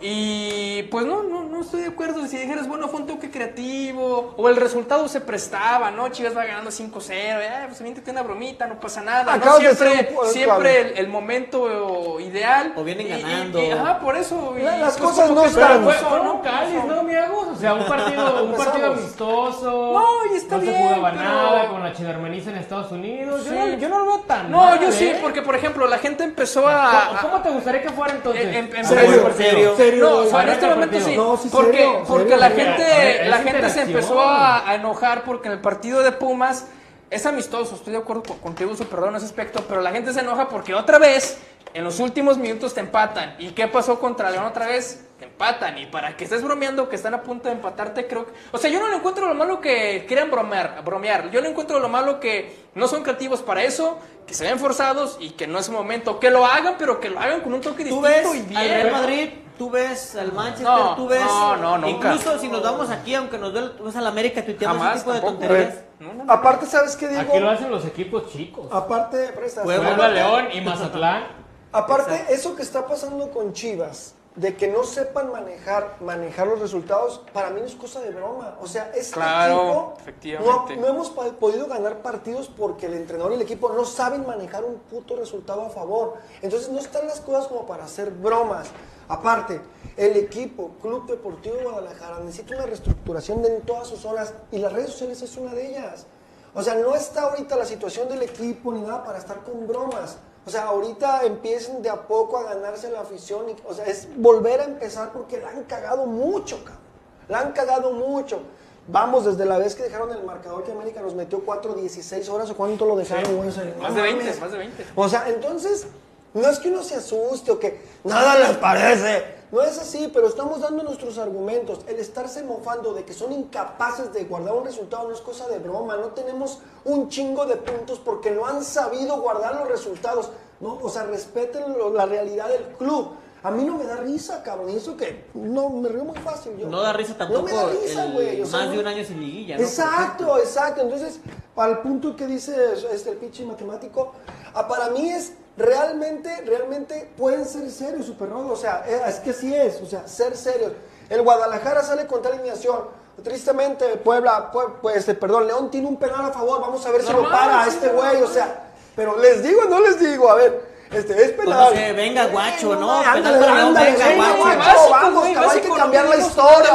Y 0.00 0.82
pues 0.84 1.04
no, 1.06 1.22
no, 1.22 1.44
no 1.44 1.60
estoy 1.60 1.82
de 1.82 1.88
acuerdo. 1.88 2.26
Si 2.26 2.36
dijeras, 2.36 2.68
bueno, 2.68 2.88
fue 2.88 3.00
un 3.00 3.06
toque 3.06 3.30
creativo, 3.30 4.34
o 4.36 4.48
el 4.48 4.56
resultado 4.56 5.08
se 5.08 5.20
prestaba, 5.20 5.90
¿no? 5.90 6.08
Chivas 6.10 6.36
va 6.36 6.44
ganando 6.44 6.70
5-0, 6.70 7.10
eh, 7.10 7.64
pues 7.68 7.80
aviéntate 7.80 8.10
una 8.10 8.22
bromita, 8.22 8.66
no 8.66 8.78
pasa 8.78 9.00
nada. 9.02 9.36
¿no? 9.36 9.56
Siempre, 9.56 10.16
un- 10.20 10.28
siempre 10.30 10.80
el, 10.92 10.98
el 10.98 11.08
momento 11.08 12.20
ideal. 12.20 12.72
O 12.76 12.84
vienen 12.84 13.06
Y- 13.06 13.10
y- 13.10 13.22
ganando. 13.22 13.62
y- 13.62 13.70
ajá, 13.70 13.98
por 14.00 14.16
eso. 14.16 14.54
y, 14.58 14.62
Las 14.62 14.96
pues, 14.98 15.10
cosas 15.10 15.30
no 15.30 15.44
están- 15.44 15.84
Fue, 15.84 15.94
¿no? 16.22 16.34
un 16.34 16.40
cáliz, 16.42 16.84
¿no, 16.84 17.02
Miagos? 17.02 17.48
O 17.48 17.56
sea, 17.56 17.74
un 17.74 17.86
partido, 17.88 18.44
un 18.44 18.54
partido 18.54 18.92
amistoso. 18.92 19.92
No, 19.94 20.32
y 20.32 20.36
está 20.36 20.56
no 20.56 20.62
bien, 20.62 20.74
se 20.74 20.82
jugaba 20.82 21.10
pero- 21.10 21.22
nada 21.22 21.68
con 21.68 21.82
la 21.82 21.92
chivermeniza 21.92 22.50
en 22.50 22.56
Estados 22.58 22.92
Unidos. 22.92 23.44
Yo, 23.44 23.52
no, 23.52 23.66
yo 23.76 23.88
no 23.88 23.98
lo 23.98 24.04
veo 24.06 24.18
tan 24.20 24.50
No, 24.50 24.58
mal, 24.58 24.80
yo 24.80 24.92
sí, 24.92 25.06
¿eh? 25.08 25.18
porque 25.20 25.42
por 25.42 25.54
ejemplo, 25.56 25.86
la 25.86 25.98
gente 25.98 26.24
empezó 26.24 26.68
a. 26.68 27.06
¿Cómo, 27.08 27.18
a- 27.18 27.22
cómo 27.22 27.42
te 27.42 27.50
gustaría 27.50 27.82
que 27.82 27.90
fuera 27.90 28.14
entonces? 28.14 28.42
En- 28.44 28.54
en- 28.54 28.64
en 28.76 28.82
Como 28.82 28.88
serio, 28.88 29.14
el 29.14 29.20
partido. 29.22 29.76
serio. 29.76 29.87
Serio, 29.90 30.04
No, 30.08 30.14
güey. 30.16 30.26
o 30.26 30.30
sea, 30.30 30.42
en 30.42 30.48
este 30.48 30.66
momento 30.66 31.00
sí. 31.00 31.16
No, 31.16 31.36
sí, 31.36 31.48
porque 31.50 31.72
serio, 31.78 32.04
porque 32.06 32.22
serio, 32.30 32.36
la 32.38 32.50
gente, 32.50 33.24
la 33.28 33.38
gente 33.38 33.70
se 33.70 33.80
empezó 33.82 34.20
a, 34.20 34.68
a 34.68 34.74
enojar 34.74 35.24
porque 35.24 35.48
en 35.48 35.52
el 35.54 35.60
partido 35.60 36.02
de 36.02 36.12
Pumas 36.12 36.66
es 37.10 37.24
amistoso. 37.26 37.74
Estoy 37.74 37.92
de 37.94 37.98
acuerdo 38.00 38.22
con- 38.22 38.38
contigo, 38.38 38.74
su 38.76 38.84
perdón 38.86 39.10
en 39.10 39.16
ese 39.16 39.26
aspecto, 39.26 39.64
pero 39.68 39.80
la 39.80 39.90
gente 39.92 40.12
se 40.12 40.20
enoja 40.20 40.48
porque 40.48 40.74
otra 40.74 40.98
vez 40.98 41.38
en 41.74 41.84
los 41.84 42.00
últimos 42.00 42.38
minutos 42.38 42.74
te 42.74 42.80
empatan. 42.80 43.34
¿Y 43.38 43.50
qué 43.50 43.66
pasó 43.68 43.98
contra 43.98 44.30
León 44.30 44.44
otra 44.44 44.66
vez? 44.66 45.04
Te 45.18 45.24
empatan. 45.24 45.76
Y 45.78 45.86
para 45.86 46.16
que 46.16 46.24
estés 46.24 46.42
bromeando 46.44 46.88
que 46.88 46.94
están 46.96 47.12
a 47.12 47.22
punto 47.22 47.48
de 47.48 47.54
empatarte, 47.56 48.06
creo 48.06 48.26
que. 48.26 48.32
O 48.52 48.58
sea, 48.58 48.70
yo 48.70 48.78
no 48.78 48.88
le 48.88 48.96
encuentro 48.96 49.26
lo 49.26 49.34
malo 49.34 49.60
que 49.60 50.04
quieran 50.06 50.30
bromear, 50.30 50.82
bromear. 50.84 51.30
Yo 51.30 51.40
le 51.40 51.48
encuentro 51.48 51.80
lo 51.80 51.88
malo 51.88 52.20
que 52.20 52.68
no 52.74 52.86
son 52.86 53.02
creativos 53.02 53.42
para 53.42 53.64
eso, 53.64 53.98
que 54.26 54.34
se 54.34 54.44
ven 54.44 54.58
forzados 54.60 55.16
y 55.18 55.30
que 55.30 55.48
no 55.48 55.58
es 55.58 55.66
el 55.68 55.74
momento. 55.74 56.20
Que 56.20 56.30
lo 56.30 56.46
hagan, 56.46 56.76
pero 56.78 57.00
que 57.00 57.10
lo 57.10 57.18
hagan 57.18 57.40
con 57.40 57.52
un 57.52 57.60
toque 57.60 57.84
Tú 57.84 58.00
distinto 58.00 58.02
ves 58.02 58.34
y 58.36 58.38
al 58.38 58.64
bien. 58.64 58.82
Real 58.82 58.92
Madrid, 58.92 59.28
tú 59.58 59.70
ves 59.70 60.14
al 60.14 60.32
Manchester, 60.32 60.66
No, 60.68 60.94
tú 60.94 61.08
ves. 61.08 61.24
no, 61.24 61.56
no, 61.56 61.78
nunca. 61.78 62.14
Incluso 62.14 62.38
si 62.38 62.46
nos 62.48 62.62
vamos 62.62 62.88
aquí, 62.90 63.14
aunque 63.16 63.38
nos 63.38 63.52
duele, 63.52 63.70
tú 63.70 63.84
ves 63.84 63.96
al 63.96 64.06
América, 64.06 64.44
tuiteamos 64.44 64.78
Jamás, 64.78 64.94
ese 64.98 65.00
tipo 65.04 65.14
de 65.14 65.20
tampoco. 65.20 65.38
tonterías. 65.40 65.78
No, 65.98 66.12
no, 66.14 66.24
no. 66.24 66.32
Aparte, 66.32 66.66
¿sabes 66.66 66.94
qué 66.94 67.08
digo? 67.08 67.22
Aquí 67.22 67.40
lo 67.40 67.50
hacen 67.50 67.70
los 67.72 67.84
equipos 67.84 68.30
chicos. 68.30 68.68
Aparte, 68.70 69.32
presta, 69.34 69.64
Puebla, 69.64 70.08
León 70.10 70.46
y 70.52 70.60
Mazatlán. 70.60 71.24
Aparte, 71.72 72.12
Exacto. 72.12 72.32
eso 72.34 72.54
que 72.56 72.62
está 72.62 72.86
pasando 72.86 73.30
con 73.32 73.52
Chivas, 73.52 74.14
de 74.38 74.56
que 74.56 74.68
no 74.68 74.84
sepan 74.84 75.32
manejar, 75.32 75.96
manejar 76.00 76.46
los 76.46 76.60
resultados, 76.60 77.22
para 77.32 77.50
mí 77.50 77.60
no 77.60 77.66
es 77.66 77.74
cosa 77.74 78.00
de 78.00 78.10
broma. 78.10 78.56
O 78.60 78.68
sea, 78.68 78.92
este 78.94 79.14
Claro, 79.14 79.94
efectivamente. 79.98 80.76
No, 80.76 80.82
no 80.82 80.86
hemos 80.86 81.10
podido 81.10 81.66
ganar 81.66 82.02
partidos 82.02 82.48
porque 82.48 82.86
el 82.86 82.94
entrenador 82.94 83.32
y 83.32 83.34
el 83.34 83.42
equipo 83.42 83.68
no 83.70 83.84
saben 83.84 84.24
manejar 84.24 84.64
un 84.64 84.76
puto 84.78 85.16
resultado 85.16 85.62
a 85.62 85.70
favor. 85.70 86.14
Entonces 86.40 86.68
no 86.68 86.78
están 86.78 87.08
las 87.08 87.20
cosas 87.20 87.48
como 87.48 87.66
para 87.66 87.84
hacer 87.84 88.12
bromas. 88.12 88.68
Aparte, 89.08 89.60
el 89.96 90.16
equipo, 90.16 90.70
Club 90.80 91.08
Deportivo 91.08 91.56
Guadalajara, 91.64 92.20
necesita 92.20 92.54
una 92.54 92.66
reestructuración 92.66 93.42
de 93.42 93.56
en 93.56 93.62
todas 93.62 93.88
sus 93.88 93.98
zonas 93.98 94.34
y 94.52 94.58
las 94.58 94.72
redes 94.72 94.90
sociales 94.90 95.20
es 95.20 95.36
una 95.36 95.52
de 95.52 95.70
ellas. 95.70 96.06
O 96.54 96.62
sea, 96.62 96.76
no 96.76 96.94
está 96.94 97.22
ahorita 97.22 97.56
la 97.56 97.64
situación 97.64 98.08
del 98.08 98.22
equipo 98.22 98.72
ni 98.72 98.82
nada 98.82 99.02
para 99.02 99.18
estar 99.18 99.42
con 99.42 99.66
bromas. 99.66 100.18
O 100.48 100.50
sea, 100.50 100.64
ahorita 100.68 101.24
empiecen 101.24 101.82
de 101.82 101.90
a 101.90 102.06
poco 102.06 102.38
a 102.38 102.44
ganarse 102.44 102.90
la 102.90 103.00
afición. 103.02 103.50
y- 103.50 103.56
o 103.68 103.74
sea, 103.74 103.84
es 103.84 104.08
volver 104.16 104.62
a 104.62 104.64
empezar 104.64 105.12
porque 105.12 105.36
la 105.36 105.50
han 105.50 105.64
cagado 105.64 106.06
mucho, 106.06 106.56
cabrón. 106.64 106.82
La 107.28 107.40
han 107.40 107.52
cagado 107.52 107.92
mucho. 107.92 108.40
Vamos, 108.86 109.26
desde 109.26 109.44
la 109.44 109.58
vez 109.58 109.74
que 109.74 109.82
dejaron 109.82 110.10
el 110.10 110.22
marcador 110.24 110.64
que 110.64 110.72
América 110.72 111.02
nos 111.02 111.14
metió 111.14 111.44
4, 111.44 111.74
16 111.74 112.26
horas 112.30 112.48
o 112.48 112.56
cuánto 112.56 112.86
lo 112.86 112.96
dejaron, 112.96 113.36
güey. 113.36 113.50
O 113.50 113.52
sea, 113.52 113.64
Más 113.78 113.90
no 113.90 113.96
de 113.96 114.02
20, 114.02 114.24
mames. 114.24 114.40
más 114.40 114.52
de 114.52 114.56
20. 114.58 114.86
O 114.96 115.06
sea, 115.10 115.28
entonces, 115.28 115.86
no 116.32 116.48
es 116.48 116.58
que 116.58 116.70
uno 116.70 116.82
se 116.82 116.94
asuste 116.94 117.50
o 117.50 117.58
que 117.58 117.82
nada 118.04 118.38
les 118.38 118.56
parece. 118.56 119.37
No 119.50 119.62
es 119.62 119.78
así, 119.78 120.10
pero 120.12 120.28
estamos 120.28 120.60
dando 120.60 120.82
nuestros 120.82 121.16
argumentos. 121.16 121.80
El 121.86 121.96
estarse 121.96 122.42
mofando 122.42 122.92
de 122.92 123.04
que 123.04 123.14
son 123.14 123.32
incapaces 123.32 124.12
de 124.12 124.24
guardar 124.24 124.54
un 124.54 124.64
resultado 124.64 125.08
no 125.08 125.14
es 125.14 125.20
cosa 125.20 125.48
de 125.48 125.58
broma. 125.58 125.96
No 125.96 126.08
tenemos 126.08 126.58
un 126.84 127.08
chingo 127.08 127.46
de 127.46 127.56
puntos 127.56 127.98
porque 127.98 128.30
no 128.30 128.46
han 128.46 128.62
sabido 128.62 129.20
guardar 129.20 129.54
los 129.56 129.68
resultados. 129.68 130.30
No, 130.60 130.78
o 130.82 130.90
sea, 130.90 131.04
respeten 131.04 131.62
la 131.94 132.04
realidad 132.04 132.48
del 132.48 132.64
club. 132.76 133.12
A 133.42 133.50
mí 133.50 133.64
no 133.64 133.78
me 133.78 133.84
da 133.84 133.96
risa, 133.96 134.42
cabrón. 134.42 134.70
Y 134.70 134.76
eso 134.76 134.96
que 134.96 135.24
no 135.32 135.70
me 135.70 135.88
río 135.88 136.04
muy 136.04 136.18
fácil 136.18 136.56
yo. 136.58 136.68
No 136.68 136.82
da 136.82 136.92
risa 136.92 137.16
tampoco 137.16 137.40
No 137.40 137.46
me 137.46 137.52
da 137.52 137.66
risa, 137.68 138.06
güey. 138.06 138.40
o 138.42 138.46
sea, 138.46 138.60
más 138.60 138.70
de 138.72 138.78
un 138.80 138.86
año 138.86 139.04
sin 139.04 139.20
liguilla, 139.20 139.56
¿no? 139.56 139.62
Exacto, 139.62 140.38
exacto. 140.38 140.82
Entonces, 140.82 141.20
para 141.54 141.72
el 141.72 141.78
punto 141.78 142.16
que 142.16 142.26
dice 142.26 142.54
este, 142.92 143.10
el 143.10 143.16
pinche 143.16 143.46
matemático, 143.46 144.12
ah, 144.52 144.66
para 144.66 144.90
mí 144.90 145.08
es 145.08 145.32
realmente, 145.58 146.42
realmente 146.46 147.10
pueden 147.16 147.44
ser 147.44 147.70
serios, 147.70 148.06
Super 148.06 148.28
Rodo. 148.30 148.52
O 148.52 148.56
sea, 148.56 148.84
eh, 148.86 149.00
es 149.08 149.16
que 149.16 149.32
sí 149.32 149.54
es, 149.54 149.80
o 149.82 149.86
sea, 149.86 150.06
ser 150.06 150.36
serios. 150.36 150.72
El 151.10 151.22
Guadalajara 151.22 151.82
sale 151.82 152.06
con 152.06 152.22
tal 152.22 152.32
alineación. 152.34 152.96
Tristemente, 153.22 153.84
Puebla, 153.96 154.52
Pue- 154.52 154.74
pues, 154.80 154.96
este, 154.96 155.14
perdón, 155.14 155.46
León 155.48 155.70
tiene 155.70 155.88
un 155.88 155.96
penal 155.96 156.26
a 156.26 156.32
favor. 156.32 156.60
Vamos 156.60 156.84
a 156.86 156.90
ver 156.92 157.02
si 157.02 157.12
lo 157.12 157.22
Normal, 157.22 157.38
para 157.40 157.64
sí, 157.64 157.70
este 157.70 157.88
güey. 157.88 158.22
O 158.22 158.28
sea, 158.28 158.62
pero 158.94 159.18
les 159.18 159.42
digo, 159.42 159.62
no 159.68 159.80
les 159.80 159.98
digo, 159.98 160.30
a 160.30 160.36
ver, 160.36 160.68
este, 160.92 161.12
es 161.14 161.32
Pues 161.32 161.46
penal. 161.48 161.64
no 161.64 161.70
sé, 161.70 161.92
venga, 161.94 162.26
guacho, 162.26 162.76
¿no? 162.76 162.92
Ándale, 163.00 163.22
Penal 163.22 163.40
para 163.40 163.54
León, 163.54 163.66
ándale, 163.68 163.90
venga, 163.92 164.06
venga, 164.06 164.24
guacho. 164.24 164.38
guacho, 164.44 164.58
Básico, 164.58 164.90
vamos, 164.90 165.20
güey, 165.20 165.36
hay 165.36 165.60
que 165.60 165.68
cambiar 165.70 166.04
lo 166.04 166.10
la 166.10 166.16
historia. 166.16 166.70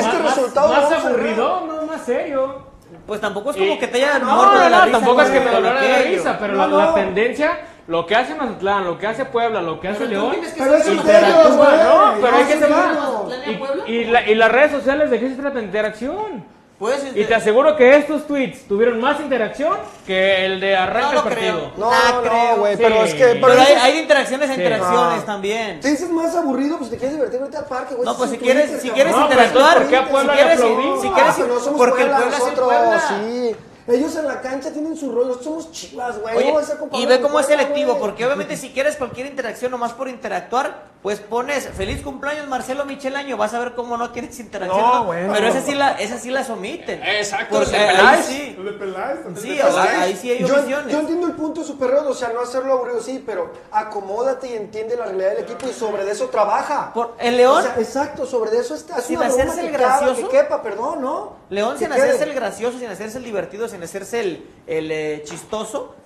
Este 0.00 0.18
más, 0.18 0.36
resultado 0.36 0.68
más 0.68 0.78
arreglar. 0.84 1.06
aburrido, 1.06 1.60
no 1.66 1.82
más 1.86 2.04
serio. 2.06 2.64
Pues 3.06 3.20
tampoco 3.20 3.50
es 3.50 3.56
como 3.56 3.72
Y- 3.74 3.78
que 3.78 3.86
te 3.88 3.98
haya 3.98 4.18
no, 4.20 4.34
muerto 4.34 4.58
de 4.60 4.70
la 4.70 4.78
no, 4.78 4.84
risa. 4.86 4.96
tampoco 4.98 5.20
es 5.22 5.30
que 5.30 5.40
me 5.40 5.50
doliera 5.50 5.80
de 5.82 5.92
aquello. 5.96 6.16
risa, 6.16 6.36
pero 6.40 6.52
No, 6.54 6.66
la, 6.66 6.76
la 6.78 6.86
no. 6.86 6.94
tendencia, 6.94 7.58
lo 7.86 8.06
que 8.06 8.16
hace 8.16 8.34
Mazatlán, 8.34 8.84
lo 8.84 8.98
que 8.98 9.06
hace 9.06 9.24
Puebla, 9.26 9.60
lo 9.60 9.78
que 9.80 9.88
hace 9.88 10.06
León, 10.06 10.36
Pero 10.56 10.74
es 10.74 10.84
serio, 10.84 11.02
güey. 11.02 11.78
no, 11.84 12.14
pero 12.20 12.36
hay 12.36 12.44
que 12.44 12.52
es 12.54 12.58
se 12.58 12.64
en 12.66 12.72
va. 12.72 13.26
serio. 13.28 13.84
Y, 13.86 13.92
y 13.92 14.04
la- 14.06 14.28
y 14.28 14.34
las 14.34 14.50
redes 14.50 14.70
sociales, 14.72 15.10
¿de 15.10 15.20
qué 15.20 15.28
se 15.28 15.34
trata? 15.36 15.58
De 15.58 15.64
interacción. 15.64 16.52
Pues, 16.76 17.06
Y 17.14 17.24
te 17.24 17.34
aseguro 17.34 17.76
que 17.76 17.96
estos 17.96 18.26
tweets 18.26 18.66
tuvieron 18.66 19.00
más 19.00 19.20
interacción 19.20 19.74
que 20.06 20.44
el 20.44 20.58
de 20.60 20.76
arranca 20.76 21.12
No 21.14 21.22
partido. 21.24 21.72
No, 21.76 21.88
Ah, 21.90 22.20
no, 22.24 22.56
güey, 22.58 22.76
Sí. 22.76 22.82
pero 22.82 23.04
es 23.04 23.14
que... 23.14 23.24
Pero 23.26 23.46
Pero 23.46 23.60
hay, 23.80 23.92
de 23.92 24.00
interacciones 24.00 24.48
Sí. 24.50 24.54
interacciones 24.56 25.20
Ah. 25.22 25.24
también. 25.24 25.80
Si 25.82 25.90
dices 25.90 26.10
más 26.10 26.34
aburrido, 26.34 26.76
pues 26.76 26.90
te 26.90 26.96
quieres 26.96 27.16
divertir, 27.16 27.40
vete 27.40 27.56
al 27.58 27.66
parque, 27.66 27.94
güey. 27.94 28.04
No, 28.04 28.16
pues 28.16 28.32
es 28.32 28.38
si 28.38 28.42
quieres- 28.44 28.82
si 28.82 28.90
quieres 28.90 29.14
interactuar, 29.16 29.78
¿por 29.78 29.86
qué 29.88 29.96
a 29.96 30.08
Puebla 30.08 30.32
si 30.32 30.38
le 30.38 30.44
quieres, 30.44 30.60
si 31.00 31.08
quieres, 31.10 31.32
Ah, 31.32 31.34
pero 31.38 31.54
no 31.54 31.60
somos 31.60 31.78
porque 31.78 32.04
Puebla, 32.04 32.18
es 32.28 32.42
Puebla. 32.60 33.02
sí. 33.08 33.56
Ellos 33.86 34.16
en 34.16 34.26
la 34.26 34.40
cancha 34.40 34.72
tienen 34.72 34.96
su 34.96 35.12
rollo, 35.12 35.28
nosotros 35.28 35.64
somos 35.64 35.72
chivas, 35.72 36.18
güey. 36.18 36.36
Oye, 36.36 36.52
no 36.52 36.98
y 36.98 37.06
ve 37.06 37.20
cómo 37.20 37.38
es 37.38 37.46
selectivo, 37.46 37.98
porque 37.98 38.24
obviamente 38.24 38.56
si 38.56 38.70
quieres 38.70 38.96
cualquier 38.96 39.26
interacción 39.26 39.70
nomás 39.70 39.92
por 39.92 40.08
interactuar, 40.08 40.93
pues 41.04 41.20
pones 41.20 41.68
feliz 41.68 42.00
cumpleaños 42.00 42.48
Marcelo 42.48 42.86
Michel 42.86 43.14
Año, 43.14 43.36
vas 43.36 43.52
a 43.52 43.58
ver 43.58 43.74
cómo 43.74 43.98
no 43.98 44.10
quieres 44.10 44.40
interacción. 44.40 44.80
No, 44.80 44.94
¿no? 45.00 45.04
bueno. 45.04 45.34
Pero 45.34 45.48
esas 45.48 45.62
sí, 45.66 45.74
la, 45.74 45.92
esas 46.00 46.22
sí 46.22 46.30
las 46.30 46.48
omiten. 46.48 47.02
Exacto, 47.02 47.56
Porque 47.56 47.72
de 47.72 47.76
ahí 47.76 48.22
sí. 48.22 48.56
También. 48.56 49.36
Sí, 49.36 49.60
ahí 49.60 50.16
sí 50.16 50.30
hay 50.30 50.44
omisiones. 50.44 50.90
yo 50.90 51.00
entiendo 51.00 51.26
el 51.26 51.34
punto 51.34 51.62
superior, 51.62 52.06
o 52.06 52.14
sea, 52.14 52.30
no 52.30 52.40
hacerlo 52.40 52.72
aburrido, 52.72 53.02
sí, 53.02 53.22
pero 53.26 53.52
acomódate 53.70 54.48
y 54.48 54.54
entiende 54.54 54.96
la 54.96 55.04
realidad 55.04 55.32
del 55.34 55.44
equipo 55.44 55.68
y 55.68 55.74
sobre 55.74 56.06
de 56.06 56.12
eso 56.12 56.28
trabaja. 56.30 56.94
Por- 56.94 57.14
el 57.18 57.36
León, 57.36 57.58
O 57.58 57.62
sea, 57.62 57.76
exacto, 57.76 58.24
sobre 58.24 58.50
de 58.52 58.60
eso 58.60 58.74
está. 58.74 58.96
Es 58.96 59.04
Sin 59.04 59.22
hacerse 59.22 59.60
que 59.60 59.66
el 59.66 59.72
cabe, 59.76 60.06
gracioso. 60.06 60.30
Que 60.30 60.38
quepa, 60.38 60.62
perdón, 60.62 61.02
¿no? 61.02 61.36
León 61.50 61.76
sin 61.78 61.88
quede. 61.88 62.00
hacerse 62.00 62.24
el 62.24 62.32
gracioso, 62.32 62.78
sin 62.78 62.88
hacerse 62.88 63.18
el 63.18 63.24
divertido, 63.24 63.68
sin 63.68 63.82
hacerse 63.82 64.20
el, 64.20 64.46
el 64.66 64.90
eh, 64.90 65.22
chistoso, 65.26 65.96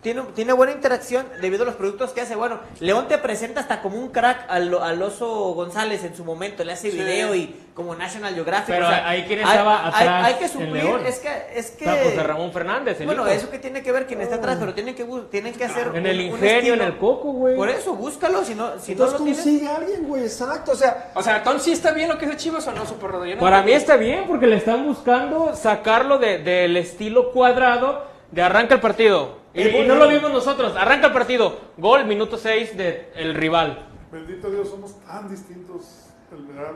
tiene, 0.00 0.22
tiene 0.34 0.52
buena 0.52 0.72
interacción 0.72 1.26
debido 1.40 1.64
a 1.64 1.66
los 1.66 1.74
productos 1.74 2.12
que 2.12 2.20
hace. 2.20 2.36
Bueno, 2.36 2.60
León 2.80 3.06
te 3.08 3.18
presenta 3.18 3.60
hasta 3.60 3.82
como 3.82 3.96
un 3.98 4.08
crack 4.10 4.44
al, 4.48 4.72
al 4.80 5.02
oso 5.02 5.28
González 5.54 6.04
en 6.04 6.14
su 6.16 6.24
momento, 6.24 6.62
le 6.64 6.72
hace 6.72 6.90
Sí. 6.92 6.96
video 6.98 7.34
y 7.34 7.54
como 7.74 7.94
National 7.96 8.34
Geographic. 8.34 8.74
Pero 8.74 8.86
o 8.86 8.90
sea, 8.90 9.08
ahí 9.08 9.24
quién 9.26 9.40
hay- 9.40 9.44
estaba 9.46 9.86
hay, 9.86 10.06
atrás 10.06 10.26
hay 10.26 10.34
que 10.34 10.48
suplir, 10.48 10.72
León. 10.84 11.06
es 11.06 11.18
que, 11.18 11.28
es 11.54 11.70
que 11.72 11.84
Está 11.84 12.04
José 12.04 12.22
Ramón 12.22 12.52
Fernández, 12.52 13.00
el 13.00 13.06
bueno, 13.06 13.22
hijo. 13.22 13.30
eso 13.32 13.50
que 13.50 13.58
tiene 13.58 13.82
que 13.82 13.90
ver 13.92 14.06
quién 14.06 14.20
está 14.20 14.36
atrás, 14.36 14.56
pero 14.60 14.72
tienen 14.74 14.94
que 14.94 15.04
tienen 15.30 15.54
que 15.54 15.64
hacer 15.64 15.90
En 15.94 16.06
el 16.06 16.16
un- 16.20 16.26
un 16.26 16.30
ingenio, 16.44 16.74
en 16.74 16.82
el 16.82 16.96
coco, 16.98 17.32
güey. 17.32 17.56
Por 17.56 17.68
eso, 17.68 17.94
búscalo, 17.94 18.44
si 18.44 18.54
no, 18.54 18.78
si 18.78 18.94
no 18.94 19.04
Entonces 19.04 19.18
lo 19.18 19.24
tienes. 19.24 19.42
consigue 19.42 19.68
a 19.68 19.76
alguien, 19.76 20.04
güey, 20.04 20.22
exacto. 20.22 20.72
O 20.72 20.76
sea, 20.76 21.10
O 21.14 21.22
sea, 21.22 21.38
entonces 21.38 21.62
sí 21.64 21.72
está 21.72 21.90
bien 21.92 22.08
lo 22.08 22.18
que 22.18 22.26
hace 22.26 22.36
Chivas 22.36 22.66
o 22.68 22.72
no, 22.72 22.86
Super 22.86 23.10
no 23.14 23.40
Para 23.40 23.62
mí 23.62 23.72
está 23.72 23.96
bien 23.96 24.24
porque 24.28 24.46
le 24.46 24.56
están 24.56 24.84
buscando 24.84 25.54
sacarlo 25.56 26.18
de- 26.18 26.38
del 26.38 26.76
estilo 26.76 27.32
cuadrado 27.32 28.04
de 28.30 28.42
arranca 28.42 28.74
el 28.74 28.80
partido. 28.80 29.38
Y, 29.58 29.68
y 29.68 29.86
no 29.86 29.96
lo 29.96 30.08
vimos 30.08 30.32
nosotros. 30.32 30.74
Arranca 30.76 31.08
el 31.08 31.12
partido. 31.12 31.58
Gol, 31.76 32.04
minuto 32.04 32.38
6 32.38 32.76
del 32.76 33.34
rival. 33.34 33.86
Bendito 34.10 34.50
Dios, 34.50 34.68
somos 34.68 34.94
tan 35.04 35.28
distintos. 35.28 36.04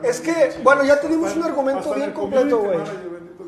Es 0.03 0.19
que, 0.19 0.55
bueno, 0.63 0.83
ya 0.83 0.99
tenemos 0.99 1.35
un 1.35 1.43
argumento 1.43 1.93
bien 1.93 2.11
completo, 2.11 2.59
güey. 2.59 2.79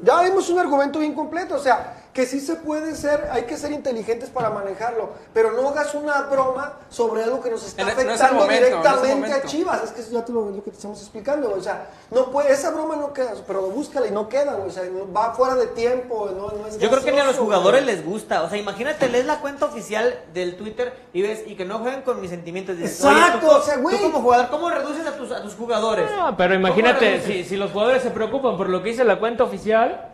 Ya 0.03 0.21
vimos 0.23 0.49
un 0.49 0.59
argumento 0.59 0.99
bien 0.99 1.13
completo, 1.13 1.55
o 1.55 1.59
sea, 1.59 2.04
que 2.15 2.25
sí 2.25 2.39
se 2.39 2.55
puede 2.55 2.95
ser, 2.95 3.27
hay 3.29 3.43
que 3.43 3.57
ser 3.57 3.73
inteligentes 3.73 4.29
para 4.29 4.49
manejarlo, 4.49 5.09
pero 5.33 5.51
no 5.51 5.67
hagas 5.67 5.93
una 5.95 6.21
broma 6.21 6.75
sobre 6.89 7.21
algo 7.23 7.41
que 7.41 7.49
nos 7.51 7.61
está 7.67 7.81
En- 7.81 7.87
no 7.89 7.91
es 7.93 7.99
el 7.99 8.09
afectando 8.09 8.45
no 8.45 8.51
es 8.51 8.59
directamente 8.61 9.33
a. 9.33 9.41
Chivas. 9.43 9.83
Es 9.83 9.91
que 9.91 9.99
eso 9.99 10.11
ya 10.13 10.23
te 10.23 10.31
lo, 10.31 10.49
lo 10.49 10.63
que 10.63 10.71
te 10.71 10.77
estamos 10.77 11.01
explicando. 11.01 11.53
O 11.53 11.59
sea, 11.61 11.89
no 12.11 12.31
puede, 12.31 12.53
esa 12.53 12.71
broma 12.71 12.95
no 12.95 13.11
queda, 13.11 13.33
pero 13.45 13.63
búscala 13.63 14.07
y 14.07 14.11
no 14.11 14.29
queda, 14.29 14.53
güey. 14.53 14.69
O 14.69 14.71
sea, 14.71 14.83
no- 14.85 15.11
va 15.11 15.33
fuera 15.33 15.55
de 15.55 15.67
tiempo, 15.67 16.29
no, 16.33 16.57
no 16.57 16.67
es 16.67 16.77
Yo 16.79 16.89
creo 16.89 17.03
que 17.03 17.11
ni 17.11 17.19
a 17.19 17.25
los 17.25 17.35
jugadores 17.37 17.83
güey. 17.83 17.95
les 17.97 18.05
gusta. 18.05 18.43
O 18.43 18.49
sea, 18.49 18.57
imagínate, 18.57 19.09
lees 19.09 19.25
la 19.25 19.41
cuenta 19.41 19.65
oficial 19.65 20.17
del 20.33 20.55
Twitter 20.55 20.93
y 21.11 21.21
ves 21.21 21.43
y 21.45 21.55
que 21.57 21.65
no 21.65 21.79
jueguen 21.79 22.03
con 22.03 22.21
mis 22.21 22.29
sentimientos. 22.29 22.77
Dices, 22.77 23.03
Exacto, 23.03 23.45
tú 23.45 23.51
o 23.51 23.61
sea, 23.61 23.75
güey. 23.75 23.97
Tú 23.97 24.03
como 24.03 24.21
jugador, 24.21 24.47
¿cómo 24.49 24.69
reduces 24.69 25.05
a 25.05 25.17
tus, 25.17 25.33
a 25.33 25.41
tus 25.41 25.53
jugadores? 25.55 26.09
No, 26.09 26.37
pero 26.37 26.53
¿Cómo 26.55 26.65
imagínate, 26.67 27.21
si, 27.25 27.43
si 27.43 27.57
los 27.57 27.71
jugadores 27.71 28.01
se 28.03 28.11
preocupan 28.11 28.55
por 28.55 28.69
lo 28.69 28.81
que 28.81 28.91
dice 28.91 29.03
la 29.03 29.19
cuenta 29.19 29.43
oficial, 29.43 30.13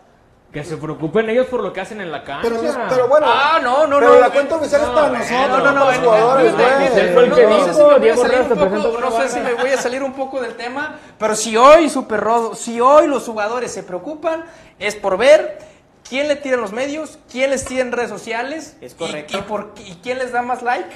que 0.51 0.63
se 0.65 0.75
preocupen 0.75 1.29
ellos 1.29 1.47
por 1.47 1.63
lo 1.63 1.71
que 1.71 1.79
hacen 1.79 2.01
en 2.01 2.11
la 2.11 2.23
cancha. 2.25 2.49
Pero, 2.49 2.61
no- 2.61 2.77
pero 2.89 3.07
bueno, 3.07 3.25
Ah, 3.29 3.59
no, 3.63 3.87
no, 3.87 3.99
pero 3.99 4.15
no. 4.15 4.19
la 4.19 4.29
cuenta 4.31 4.55
oficial 4.57 4.81
es 4.81 4.87
para 4.89 5.07
no, 5.07 5.13
nosotros, 5.17 5.47
No, 5.47 5.57
no, 5.57 5.63
no 5.63 5.71
no, 5.71 5.85
los 5.85 5.97
jugadores, 5.99 6.51
no, 6.51 6.57
no 6.57 7.65
sé 7.65 7.73
si 7.73 7.79
me 7.79 7.97
voy 7.99 8.09
a 8.09 8.17
salir 8.17 8.41
un 8.41 8.49
poco, 8.49 8.99
no 8.99 9.09
buena 9.09 9.11
sé 9.23 9.29
si 9.29 9.39
barra. 9.39 9.49
me 9.49 9.61
voy 9.61 9.71
a 9.71 9.77
salir 9.77 10.03
un 10.03 10.13
poco 10.13 10.41
del 10.41 10.55
tema, 10.55 10.99
pero 11.17 11.35
si 11.35 11.55
hoy 11.55 11.89
Super 11.89 12.19
Rodo, 12.19 12.55
si 12.55 12.81
hoy 12.81 13.07
los 13.07 13.23
jugadores 13.25 13.71
se 13.71 13.83
preocupan 13.83 14.43
es 14.79 14.95
por 14.95 15.17
ver 15.17 15.59
quién 16.07 16.27
le 16.27 16.35
tira 16.35 16.55
en 16.55 16.61
los 16.61 16.73
medios, 16.73 17.17
quién 17.31 17.49
les 17.51 17.63
tira 17.65 17.81
en 17.81 17.91
redes 17.91 18.09
sociales 18.09 18.75
Es 18.81 18.93
y- 18.93 18.95
correcto. 18.95 19.37
y, 19.37 19.41
por, 19.43 19.71
y 19.77 19.95
quién 20.03 20.17
les 20.17 20.31
da 20.31 20.41
más 20.41 20.61
like 20.63 20.89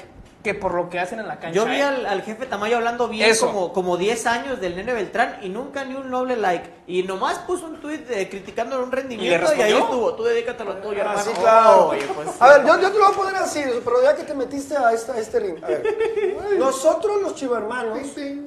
que 0.46 0.54
por 0.54 0.76
lo 0.76 0.90
que 0.92 1.00
hacen 1.00 1.20
en 1.20 1.28
la 1.28 1.40
cancha. 1.40 1.56
Yo 1.56 1.66
vi 1.66 1.78
¿eh? 1.78 1.82
al, 1.82 2.06
al 2.06 2.22
jefe 2.22 2.46
Tamayo 2.46 2.78
hablando 2.78 3.08
bien 3.08 3.32
Eso. 3.32 3.48
como, 3.48 3.74
como 3.74 3.98
10 3.98 4.26
años 4.28 4.62
del 4.62 4.76
nene 4.76 4.94
Beltrán 4.94 5.40
y 5.42 5.50
nunca 5.50 5.84
ni 5.84 5.96
un 5.96 6.12
noble 6.12 6.36
like. 6.36 6.70
Y 6.86 7.02
nomás 7.02 7.40
puso 7.40 7.66
un 7.66 7.82
tweet 7.82 8.06
criticándole 8.30 8.84
un 8.84 8.92
rendimiento 8.92 9.34
y, 9.34 9.34
ahí 9.34 9.42
respondió? 9.42 9.78
estuvo. 9.80 10.14
Tú 10.14 10.24
dedícate 10.24 10.62
a 10.62 10.82
tuyo, 10.84 11.02
Ah, 11.04 11.14
hermano. 11.14 11.22
sí, 11.24 11.32
claro. 11.42 11.88
Oye, 11.90 12.08
pues, 12.14 12.30
A 12.40 12.48
ver, 12.50 12.68
yo, 12.68 12.80
yo 12.80 12.92
te 12.92 13.00
lo 13.00 13.06
voy 13.06 13.14
a 13.14 13.18
poner 13.18 13.36
así, 13.38 13.64
pero 13.84 14.04
ya 14.04 14.16
que 14.16 14.22
te 14.24 14.36
metiste 14.36 14.78
a, 14.78 14.94
esta, 14.94 15.14
a 15.14 15.18
este 15.18 15.40
ring. 15.40 15.64
A 15.64 15.68
ver, 15.68 15.84
nosotros 16.60 17.22
los 17.24 17.34
chivermanos, 17.34 17.98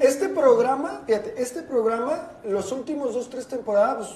este 0.01 0.29
programa, 0.29 1.03
fíjate, 1.05 1.35
este 1.37 1.63
programa, 1.63 2.31
los 2.45 2.71
últimos 2.71 3.13
dos, 3.13 3.29
tres 3.29 3.49
temporadas, 3.49 3.97
pues, 4.07 4.11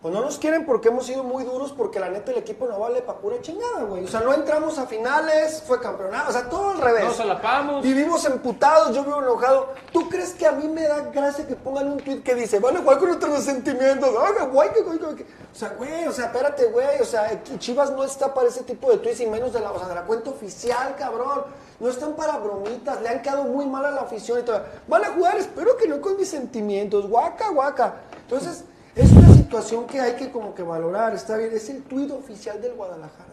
pues 0.00 0.14
no 0.14 0.20
nos 0.20 0.38
quieren 0.38 0.64
porque 0.64 0.88
hemos 0.88 1.06
sido 1.06 1.24
muy 1.24 1.42
duros, 1.42 1.72
porque 1.72 1.98
la 1.98 2.08
neta 2.08 2.30
el 2.30 2.38
equipo 2.38 2.66
no 2.68 2.78
vale 2.78 3.02
para 3.02 3.18
pura 3.18 3.40
chingada, 3.40 3.82
güey. 3.82 4.04
O 4.04 4.08
sea, 4.08 4.20
no 4.20 4.32
entramos 4.32 4.78
a 4.78 4.86
finales, 4.86 5.62
fue 5.66 5.80
campeonato, 5.80 6.30
o 6.30 6.32
sea, 6.32 6.48
todo 6.48 6.70
al 6.70 6.78
revés. 6.80 7.04
No 7.04 7.12
solapamos. 7.12 7.82
Vivimos 7.82 8.24
emputados, 8.24 8.94
yo 8.94 9.02
vivo 9.02 9.18
enojado. 9.20 9.70
¿Tú 9.92 10.08
crees 10.08 10.34
que 10.34 10.46
a 10.46 10.52
mí 10.52 10.68
me 10.68 10.82
da 10.86 11.00
gracia 11.12 11.46
que 11.48 11.56
pongan 11.56 11.90
un 11.90 11.98
tweet 11.98 12.22
que 12.22 12.36
dice, 12.36 12.60
van 12.60 12.76
a 12.76 12.80
jugar 12.80 12.98
con 12.98 13.08
nuestros 13.08 13.42
sentimientos? 13.42 14.08
Oiga, 14.10 14.44
güey, 14.44 14.72
que- 14.72 14.84
que- 14.84 15.16
que- 15.16 15.26
O 15.52 15.54
sea, 15.58 15.70
güey, 15.76 16.06
o 16.06 16.12
sea, 16.12 16.26
espérate, 16.26 16.66
güey. 16.66 17.00
O 17.00 17.04
sea, 17.04 17.42
Chivas 17.58 17.90
no 17.90 18.04
está 18.04 18.32
para 18.32 18.46
ese 18.48 18.62
tipo 18.62 18.88
de 18.92 18.98
tweets 18.98 19.20
y 19.20 19.26
menos 19.26 19.52
de 19.52 19.58
la, 19.60 19.72
o 19.72 19.78
sea, 19.80 19.88
de 19.88 19.94
la 19.96 20.02
cuenta 20.04 20.30
oficial, 20.30 20.94
cabrón. 20.96 21.42
No 21.80 21.88
están 21.88 22.12
para 22.14 22.38
bromitas, 22.38 23.00
le 23.02 23.08
han 23.08 23.22
quedado 23.22 23.44
muy 23.44 23.66
mal 23.66 23.84
a 23.84 23.90
la 23.90 24.02
afición 24.02 24.38
y 24.38 24.42
todo. 24.42 24.62
Van 24.86 25.04
a 25.04 25.08
jugar, 25.08 25.36
espero 25.38 25.76
que 25.76 25.88
no 25.88 26.00
con 26.00 26.16
mis 26.16 26.28
sentimientos, 26.28 27.08
guaca, 27.08 27.50
guaca. 27.50 27.94
Entonces, 28.22 28.64
es 28.94 29.10
una 29.12 29.28
situación 29.48 29.86
que 29.86 29.98
hay 30.00 30.12
que 30.12 30.30
como 30.30 30.54
que 30.54 30.62
valorar, 30.62 31.14
está 31.14 31.36
bien. 31.38 31.50
Es 31.54 31.70
el 31.70 31.82
tweet 31.84 32.10
oficial 32.12 32.60
del 32.60 32.74
Guadalajara. 32.74 33.24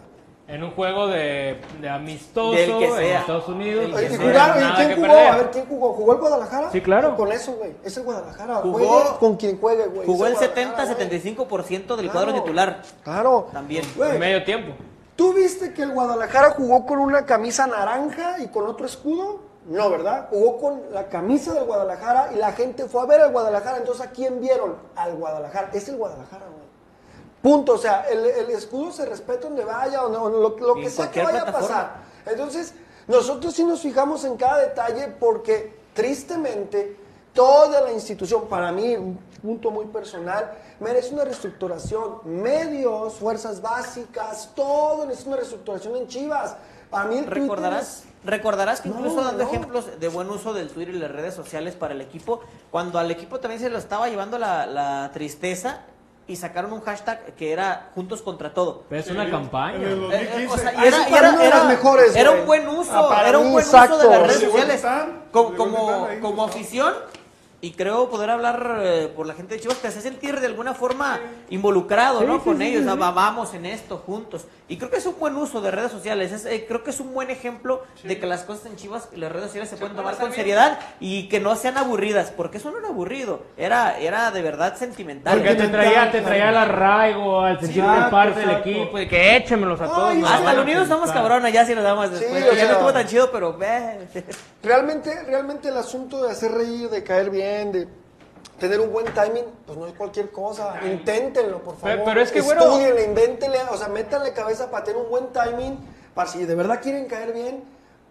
En 0.48 0.64
un 0.64 0.72
juego 0.72 1.08
de, 1.08 1.60
de 1.82 1.90
amistoso 1.90 2.52
Del 2.52 2.78
que 2.78 2.86
en. 2.86 3.18
Estados 3.18 3.48
Unidos. 3.50 3.92
Oye, 3.96 4.08
que 4.08 4.14
¿y 4.14 4.18
no 4.18 4.24
jugaron? 4.28 4.56
hay 4.58 4.60
¿Y 4.60 4.64
nada 4.64 4.76
quién 4.76 4.90
jugó? 4.96 5.08
perder. 5.08 5.28
A 5.28 5.38
ver, 5.38 5.52
¿quién 5.52 5.66
jugó? 5.66 5.94
¿Jugó 5.94 6.12
el 6.14 6.20
Guadalajara? 6.20 6.72
Sí, 6.72 6.82
claro. 6.82 7.16
Con 7.18 7.32
eso, 7.32 7.54
güey. 7.54 7.72
Es 7.84 7.98
el 7.98 8.04
Guadalajara. 8.04 8.56
Jugó- 8.58 8.78
Juegue 8.78 9.10
con 9.20 9.36
quien 9.38 9.60
juegue, 9.60 9.86
güey. 9.88 10.06
Jugó 10.06 10.28
el 10.28 10.34
Guadalajara, 10.36 10.68
güey. 10.68 11.10
70-75% 11.10 11.96
del 11.98 12.10
Claro. 12.10 12.12
cuadro 12.12 12.34
titular. 12.42 12.82
Claro. 13.04 13.48
También. 13.52 13.84
En 14.00 14.20
medio 14.20 14.44
tiempo. 14.46 14.74
¿Tú 15.16 15.34
viste 15.34 15.74
que 15.74 15.82
el 15.82 15.92
Guadalajara 15.92 16.52
jugó 16.52 16.86
con 16.86 17.00
una 17.00 17.26
camisa 17.26 17.66
naranja 17.68 18.36
y 18.44 18.48
con 18.48 18.68
otro 18.68 18.86
escudo? 18.86 19.42
No, 19.68 19.90
¿verdad? 19.90 20.28
Jugó 20.30 20.60
con 20.60 20.82
la 20.92 21.08
camisa 21.08 21.54
del 21.54 21.66
Guadalajara 21.66 22.32
y 22.34 22.36
la 22.38 22.52
gente 22.54 22.86
fue 22.86 23.02
a 23.02 23.06
ver 23.06 23.22
al 23.22 23.32
Guadalajara. 23.32 23.78
Entonces, 23.78 24.06
¿a 24.06 24.12
quién 24.12 24.40
vieron? 24.40 24.76
Al 24.96 25.16
Guadalajara. 25.16 25.72
Es 25.74 25.90
el 25.90 25.98
Guadalajara, 25.98 26.46
güey. 26.46 26.66
Punto. 27.42 27.74
O 27.74 27.78
sea, 27.78 28.02
el, 28.10 28.26
el 28.26 28.50
escudo 28.52 28.92
se 28.92 29.06
respeta 29.06 29.48
donde 29.48 29.66
vaya 29.66 30.04
o, 30.04 30.10
no, 30.10 30.30
lo, 30.30 30.56
que 30.76 30.90
sea 30.90 31.10
que 31.10 31.24
vaya 31.24 31.42
a 31.42 31.52
pasar. 31.52 31.96
Entonces, 32.26 32.74
nosotros 33.08 33.54
sí 33.54 33.64
nos 33.64 33.82
fijamos 33.82 34.24
en 34.24 34.38
cada 34.38 34.60
detalle 34.60 35.08
porque, 35.20 35.76
tristemente, 35.94 36.98
toda 37.34 37.82
la 37.82 37.92
institución, 37.92 38.48
para 38.48 38.72
mí, 38.72 38.96
un 38.96 39.18
punto 39.42 39.72
muy 39.72 39.86
personal, 39.86 40.52
merece 40.80 41.14
una 41.14 41.24
reestructuración. 41.24 42.20
Medios, 42.24 43.16
fuerzas 43.16 43.62
básicas, 43.62 44.52
todo 44.56 45.06
necesita 45.06 45.30
una 45.30 45.38
reestructuración 45.38 45.96
en 45.96 46.08
Chivas. 46.08 46.56
Para 46.90 47.06
mí 47.06 47.18
el 47.18 47.26
Twitter 47.26 47.42
Recordarás, 47.42 47.84
es- 47.84 48.04
recordarás 48.26 48.82
que 48.82 48.90
No, 48.90 48.96
incluso 49.00 49.24
dando 49.24 49.44
no. 49.44 49.50
ejemplos 49.50 50.00
de 50.00 50.08
buen 50.10 50.30
uso 50.30 50.54
del 50.54 50.70
Twitter 50.70 50.96
y 50.96 51.00
las 51.00 51.12
redes 51.12 51.34
sociales 51.34 51.76
para 51.76 51.94
el 51.94 52.02
equipo, 52.02 52.42
cuando 52.72 53.00
al 53.00 53.10
equipo 53.12 53.40
también 53.40 53.62
se 53.62 53.70
lo 53.70 53.78
estaba 53.78 54.10
llevando 54.10 54.38
la, 54.38 54.66
la 54.66 55.12
tristeza 55.14 55.82
y 56.28 56.36
sacaron 56.38 56.74
un 56.74 56.82
hashtag 56.82 57.36
que 57.36 57.52
era 57.54 57.92
Juntos 57.94 58.24
contra 58.24 58.52
todo. 58.54 58.84
Pero 58.90 59.00
es 59.02 59.12
una 59.12 59.30
campaña. 59.30 59.78
Eh, 59.88 59.92
eh, 59.92 60.48
2015. 60.48 60.48
o 60.48 60.58
sea, 60.58 60.74
y 60.74 60.88
era, 60.88 61.46
era- 61.46 61.64
mejores, 61.66 62.16
era 62.16 62.32
un 62.32 62.46
buen 62.48 62.68
uso, 62.68 62.92
Ah, 63.12 63.24
era 63.28 63.38
un 63.38 63.52
buen 63.52 63.64
uso 63.64 63.98
de 63.98 64.10
las 64.10 64.22
redes 64.28 64.42
sociales. 64.42 64.84
Como, 65.32 65.56
como 65.56 66.02
están. 66.10 66.40
afición, 66.50 66.94
y 67.66 67.72
creo 67.72 68.10
poder 68.10 68.30
hablar 68.30 68.80
eh, 68.84 69.12
por 69.16 69.26
la 69.26 69.34
gente 69.34 69.56
de 69.56 69.62
Chivas, 69.62 69.78
te 69.78 69.88
hace 69.88 70.00
sentir 70.02 70.40
de 70.40 70.46
alguna 70.46 70.74
forma 70.76 71.20
involucrado, 71.50 72.22
¿no? 72.22 72.36
sí, 72.36 72.42
Con 72.44 72.58
sí, 72.60 72.64
ellos, 72.66 72.84
sí, 72.84 72.90
sí. 72.92 72.98
va- 73.00 73.12
vamos 73.12 73.54
en 73.56 73.66
esto 73.66 73.98
juntos. 74.06 74.46
Y 74.68 74.78
creo 74.78 74.90
que 74.90 74.98
es 74.98 75.06
un 75.06 75.18
buen 75.20 75.36
uso 75.36 75.62
de 75.62 75.70
redes 75.72 75.92
sociales, 75.92 76.32
es, 76.32 76.46
eh, 76.46 76.66
creo 76.68 76.84
que 76.84 76.90
es 76.90 77.00
un 77.00 77.14
buen 77.14 77.30
ejemplo 77.30 77.84
de 78.04 78.20
que 78.20 78.26
las 78.26 78.42
cosas 78.44 78.66
en 78.68 78.76
Chivas 78.76 79.10
y 79.16 79.18
las 79.18 79.32
redes 79.32 79.48
sociales 79.48 79.70
se, 79.70 79.78
pueden 79.78 79.96
tomar 79.96 80.16
con 80.18 80.32
seriedad 80.34 80.80
y 81.00 81.28
que 81.30 81.40
no 81.40 81.56
sean 81.56 81.78
aburridas, 81.78 82.32
porque 82.36 82.58
eso 82.58 82.72
no 82.72 82.80
era 82.80 82.88
aburrido, 82.90 83.42
era, 83.58 83.98
era 84.00 84.32
de 84.32 84.42
verdad 84.42 84.76
sentimental. 84.76 85.38
Porque 85.38 85.56
te 85.56 85.68
traía, 85.68 86.12
te 86.12 86.22
traía 86.22 86.50
el 86.50 86.58
arraigo, 86.58 87.42
al 87.42 87.60
sentirte 87.60 87.90
parte 88.12 88.40
del 88.40 88.52
equipo, 88.58 88.98
de 88.98 89.08
que 89.08 89.36
échemelos 89.38 89.80
a 89.82 89.86
Ay, 89.86 89.90
todos. 89.90 90.10
hasta 90.16 90.34
Hasta 90.34 90.46
van 90.46 90.56
el 90.56 90.62
unido 90.62 90.84
estamos 90.84 91.12
cabrones, 91.12 91.54
ya 91.54 91.66
si 91.66 91.74
nos 91.76 91.84
damos 91.84 92.12
después. 92.12 92.32
Sí, 92.34 92.40
ya 92.40 92.46
o 92.48 92.54
no 92.54 92.56
sea- 92.60 92.72
estuvo 92.72 92.94
tan 92.94 93.08
chido, 93.08 93.32
pero 93.32 93.58
ve. 93.58 94.08
Realmente, 94.64 95.12
realmente 95.28 95.70
el 95.70 95.78
asunto 95.78 96.24
de 96.24 96.32
hacer 96.32 96.52
reír, 96.52 96.90
de 96.90 97.04
caer 97.04 97.30
bien, 97.30 97.55
de 97.72 97.88
tener 98.60 98.80
un 98.80 98.92
buen 98.92 99.06
timing, 99.14 99.44
pues 99.66 99.78
no 99.78 99.88
es 99.88 99.94
cualquier 99.94 100.32
cosa. 100.32 100.80
Inténtenlo, 100.86 101.60
por 101.60 101.76
favor. 101.76 101.90
Pero- 101.96 102.06
pero 102.06 102.22
es 102.22 102.32
que, 102.32 102.42
Estudienle, 102.66 103.04
invéntenle, 103.06 103.60
o 103.72 103.78
sea, 103.78 103.88
métanle 103.88 104.34
cabeza 104.34 104.70
para 104.72 104.84
tener 104.84 105.02
un 105.02 105.10
buen 105.10 105.28
timing, 105.28 105.78
para 106.14 106.30
si 106.30 106.46
de 106.46 106.56
verdad 106.56 106.80
quieren 106.82 107.06
caer 107.08 107.34
bien, 107.34 107.64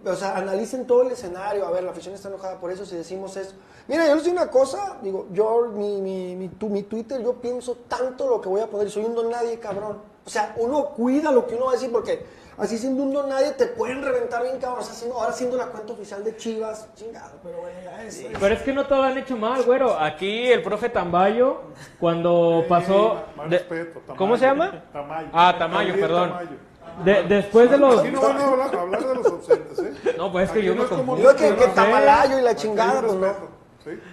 o 0.04 0.14
sea, 0.14 0.37
analicen 0.37 0.87
todo 0.87 1.02
el 1.02 1.12
escenario. 1.12 1.66
A 1.66 1.70
ver, 1.70 1.83
la 1.85 1.90
afición 1.92 2.14
está 2.14 2.28
enojada 2.28 2.59
por 2.61 2.70
eso, 2.70 2.85
si 2.85 2.94
decimos 2.96 3.37
eso. 3.37 3.52
Mira, 3.88 4.07
yo 4.07 4.14
les 4.14 4.24
digo 4.24 4.37
una 4.37 4.50
cosa, 4.50 4.96
digo, 5.02 5.26
yo, 5.33 5.70
mi, 5.74 6.00
mi, 6.00 6.37
mi, 6.37 6.48
tu- 6.48 6.68
mi 6.68 6.83
Twitter, 6.83 7.22
yo 7.22 7.35
pienso 7.35 7.76
tanto 7.88 8.28
lo 8.28 8.40
que 8.40 8.48
voy 8.48 8.61
a 8.61 8.66
poder, 8.66 8.90
soy 8.90 9.04
un 9.04 9.14
don 9.14 9.30
nadie, 9.30 9.59
cabrón. 9.59 9.98
O 10.26 10.30
sea, 10.30 10.54
uno 10.59 10.87
cuida 10.90 11.30
lo 11.30 11.46
que 11.46 11.54
uno 11.54 11.66
va 11.66 11.72
a 11.72 11.74
decir, 11.74 11.92
porque 11.92 12.24
así 12.59 12.79
siendo 12.79 13.03
un 13.03 13.12
don 13.12 13.29
nadie 13.29 13.53
te 13.53 13.67
pueden 13.67 14.03
reventar 14.03 14.43
bien, 14.43 14.59
cabrón. 14.59 14.81
O 14.81 14.83
sea, 14.83 14.95
siendo- 14.95 15.19
ahora 15.21 15.33
siendo 15.33 15.57
la 15.57 15.67
cuenta 15.67 15.93
oficial 15.93 16.23
de 16.25 16.37
Chivas, 16.37 16.88
chingado, 16.95 17.38
pero 17.43 17.59
bueno, 17.59 17.79
ya 17.85 18.03
es. 18.05 18.21
es- 18.21 18.38
Pero 18.38 18.55
es 18.55 18.62
que 18.62 18.73
no 18.73 18.87
todo 18.87 18.99
lo 18.99 19.05
han 19.05 19.19
hecho 19.19 19.37
mal, 19.37 19.62
güero. 19.62 19.99
Aquí 19.99 20.51
el 20.51 20.62
profe 20.62 20.88
Tambayo, 20.88 21.62
cuando 22.01 22.64
pasó... 22.69 23.23
De- 23.49 23.59
respeto, 23.59 24.01
Tamayo. 24.01 24.17
¿Cómo 24.19 24.37
se 24.37 24.45
llama? 24.47 24.83
Tamayo. 24.93 25.29
Ah, 25.33 25.55
Tamayo, 25.59 25.95
perdón. 25.95 26.29
Tamayo. 26.31 26.51
De- 27.05 27.23
después 27.25 27.71
de 27.71 27.79
los... 27.79 27.99
Aquí 28.01 28.11
no 28.11 28.21
van 28.21 28.37
a 28.38 28.49
hablar, 28.49 28.77
a 28.77 28.81
hablar 28.81 29.05
de 29.05 29.14
los 29.17 29.27
ausentes, 29.27 29.79
¿eh? 29.81 30.14
No, 30.17 30.31
pues 30.31 30.45
es 30.47 30.51
que 30.53 30.59
Aquí 30.61 30.69
yo 30.69 30.75
no 30.77 30.83
me 30.85 30.88
confundo. 30.88 31.23
Yo 31.23 31.35
que, 31.37 31.55
que 31.57 31.67
no 31.67 31.73
tamalayo 31.73 32.38
y 32.38 32.43
la 32.43 32.55
chingada, 32.55 33.01
pues 33.01 33.14
no. 33.14 33.55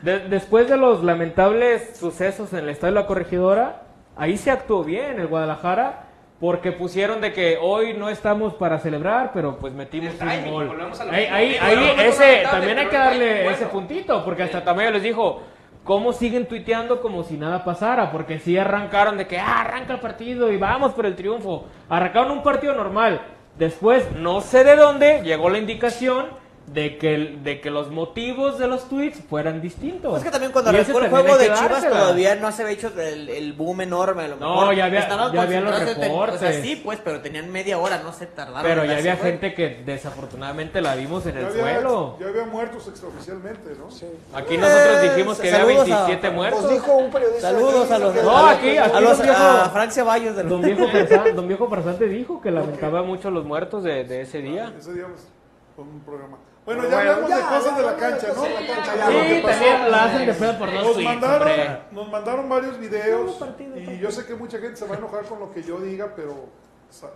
De- 0.02 0.20
después 0.28 0.68
de 0.68 0.78
los 0.78 1.04
lamentables 1.04 1.96
sucesos 1.98 2.52
en 2.54 2.60
el 2.60 2.70
estadio 2.70 2.96
de 2.96 3.02
la 3.02 3.08
Corregidora, 3.08 3.84
ahí 4.18 4.38
se 4.38 4.52
actuó 4.52 4.84
bien 4.84 5.20
el 5.20 5.28
Guadalajara 5.28 6.08
porque 6.42 6.72
pusieron 6.72 7.22
de 7.22 7.32
que 7.32 7.60
hoy 7.62 7.94
no 7.94 8.10
estamos 8.10 8.56
para 8.56 8.80
celebrar, 8.80 9.30
pero 9.32 9.58
pues 9.58 9.74
metimos 9.74 10.18
timing, 10.18 10.52
un 10.52 10.68
gol. 10.68 10.92
Ahí, 11.12 11.26
ahí, 11.26 11.56
ahí 11.62 11.94
ese, 12.00 12.42
también 12.50 12.80
hay 12.80 12.88
que 12.88 12.98
darle 12.98 13.48
ese 13.48 13.68
puntito, 13.68 14.26
porque 14.26 14.42
hasta 14.42 14.64
Tamayo 14.64 14.90
les 14.90 15.04
dijo, 15.04 15.44
¿cómo 15.84 16.12
siguen 16.14 16.48
tuiteando 16.48 17.00
como 17.00 17.24
si 17.24 17.38
nada 17.38 17.64
pasara? 17.64 18.12
Porque 18.12 18.40
sí 18.40 18.58
arrancaron 18.58 19.20
de 19.20 19.28
que, 19.28 19.38
ah, 19.38 19.62
arranca 19.62 19.94
el 19.94 20.00
partido 20.00 20.52
y 20.52 20.58
vamos 20.58 20.94
por 20.94 21.06
el 21.06 21.16
triunfo. 21.16 21.68
Arrancaron 21.88 22.32
un 22.32 22.42
partido 22.42 22.74
normal. 22.74 23.22
Después, 23.60 24.12
no 24.16 24.42
sé 24.42 24.64
de 24.64 24.76
dónde, 24.76 25.22
llegó 25.22 25.48
la 25.48 25.60
indicación 25.60 26.26
de 26.74 26.98
que, 26.98 27.16
el- 27.16 27.44
de 27.44 27.60
que 27.60 27.70
los 27.70 27.92
motivos 27.92 28.58
de 28.58 28.66
los 28.68 28.88
tweets 28.88 29.20
fueran 29.30 29.60
distintos. 29.62 30.18
Es 30.18 30.24
que 30.24 30.32
también 30.32 30.54
cuando 30.54 30.70
arrancó 30.70 31.00
el 31.00 31.10
juego 31.10 31.38
de 31.38 31.46
Chivas 31.48 31.70
dársela. 31.70 31.98
todavía 32.00 32.36
no 32.36 32.50
se 32.54 32.62
había 32.62 32.74
hecho 32.76 32.92
el, 32.98 33.28
el 33.30 33.52
boom 33.54 33.82
enorme. 33.82 34.24
A 34.24 34.28
lo 34.30 34.36
No, 34.38 34.56
mejor 34.56 34.76
ya 34.76 34.86
había- 34.86 35.00
estaban 35.02 35.34
ya 35.34 35.42
había 35.42 35.60
los 35.62 35.72
concentrados 35.76 36.06
en- 36.08 36.12
O 36.14 36.38
sea, 36.38 36.50
reportes. 36.50 36.62
sí, 36.64 36.82
pues, 36.82 37.00
pero 37.04 37.20
tenían 37.22 37.52
media 37.52 37.78
hora, 37.78 37.98
no 38.02 38.14
se 38.14 38.26
tardaron. 38.26 38.64
Pero 38.64 38.86
ya 38.86 38.98
había 38.98 39.18
gente 39.18 39.54
que 39.54 39.84
desafortunadamente 39.86 40.82
la 40.82 40.96
vimos 40.96 41.26
en 41.26 41.34
Ya 41.34 41.40
el 41.42 41.46
había, 41.48 41.62
suelo. 41.74 42.18
ya 42.22 42.28
había 42.28 42.46
muertos 42.46 42.88
extraoficialmente, 42.88 43.72
¿no? 43.78 43.92
Sí. 43.92 44.06
Aquí 44.34 44.58
nosotros 44.58 44.98
Eh, 45.04 45.10
dijimos 45.10 45.40
que 45.40 45.48
había 45.54 45.60
saludos 45.66 45.92
a- 45.92 46.06
27 46.06 46.30
muertos. 46.30 46.62
Nos 46.62 46.72
dijo 46.72 46.94
un 46.94 47.12
periodista. 47.12 47.42
Saludos 47.52 47.92
a 47.92 47.98
los 48.00 48.16
No, 48.16 48.48
aquí, 48.48 48.78
aquí 48.78 48.98
a 48.98 49.02
los 49.02 49.22
viejo- 49.22 49.36
a 49.44 49.70
Frank 49.72 49.92
Ceballos 49.92 50.36
de 50.38 50.44
los 50.44 50.50
Don 50.52 50.62
viejo, 50.62 50.86
don 51.36 51.48
viejo 51.50 51.68
Farsante 51.70 52.06
dijo 52.08 52.40
que 52.42 52.50
lamentaba 52.52 53.04
mucho 53.04 53.30
los 53.30 53.44
muertos 53.44 53.84
de, 53.84 54.06
de 54.06 54.22
ese 54.22 54.38
día. 54.40 54.72
Ese 54.80 54.94
día 54.94 55.06
pues, 55.08 55.28
fue 55.76 55.84
un 55.84 56.00
programa. 56.02 56.38
Bueno, 56.66 56.88
ya 56.88 57.00
hablamos 57.00 57.30
ya, 57.30 57.38
de 57.38 57.42
cosas 57.44 57.66
ya 57.66 57.76
de 57.78 57.84
la 57.84 57.96
cancha, 57.98 58.28
¿no? 58.28 58.34
cosas 58.36 58.52
La 58.54 58.60
de 58.62 58.68
la 58.68 58.76
cancha, 58.76 59.12
Sí, 59.12 59.42
pasó. 59.42 59.48
también 59.60 59.92
la 59.92 60.04
hacen 60.04 60.26
de 60.28 60.34
pedo 60.34 60.60
por 60.60 60.72
dos 60.74 60.84
Nos 60.84 60.94
tweets, 60.94 61.10
mandaron, 61.10 61.50
hombre. 61.50 61.80
nos 61.92 62.10
mandaron 62.12 62.50
varios 62.50 62.80
videos 62.80 63.40
y 63.76 63.98
yo 63.98 64.12
sé 64.12 64.26
que 64.26 64.36
mucha 64.36 64.60
gente 64.60 64.76
se 64.78 64.86
va 64.86 64.96
a 64.96 64.98
enojar 65.00 65.24
con 65.26 65.40
lo 65.40 65.52
que 65.52 65.64
yo 65.64 65.80
diga, 65.80 66.14
pero 66.16 66.50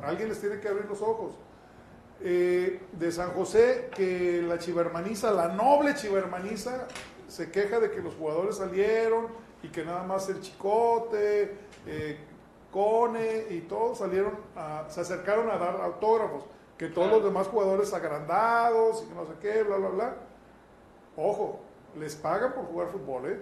alguien 0.04 0.30
les 0.30 0.40
tiene 0.42 0.60
que 0.60 0.68
abrir 0.68 0.86
los 0.86 1.02
ojos. 1.02 1.34
Eh, 2.22 2.82
de 2.94 3.12
San 3.12 3.32
José, 3.32 3.90
que 3.96 4.42
la 4.48 4.58
chivermaniza, 4.58 5.32
la 5.32 5.50
noble 5.50 5.94
chivermaniza, 5.96 6.88
se 7.28 7.52
queja 7.52 7.80
de 7.80 7.92
que 7.92 8.02
los 8.02 8.16
jugadores 8.16 8.58
salieron 8.58 9.28
y 9.62 9.68
que 9.68 9.84
nada 9.84 10.04
más 10.04 10.28
el 10.30 10.40
Chicote, 10.42 11.56
eh, 11.86 12.18
Cone 12.72 13.46
y 13.52 13.62
todos 13.62 14.00
salieron, 14.00 14.38
a- 14.56 14.86
se 14.90 15.02
acercaron 15.02 15.50
a 15.52 15.58
dar 15.58 15.80
autógrafos, 15.82 16.46
que 16.78 16.88
todos 16.88 17.10
los 17.10 17.24
demás 17.24 17.48
jugadores 17.48 17.94
agrandados 17.94 19.04
y 19.04 19.08
que 19.08 19.16
no 19.16 19.26
sé 19.26 19.34
qué, 19.42 19.64
bla, 19.64 19.78
bla, 19.78 19.90
bla. 19.90 20.16
Ojo, 21.16 21.60
les 21.98 22.16
pagan 22.16 22.54
por 22.54 22.66
jugar 22.66 22.90
fútbol, 22.90 23.32
¿eh? 23.32 23.42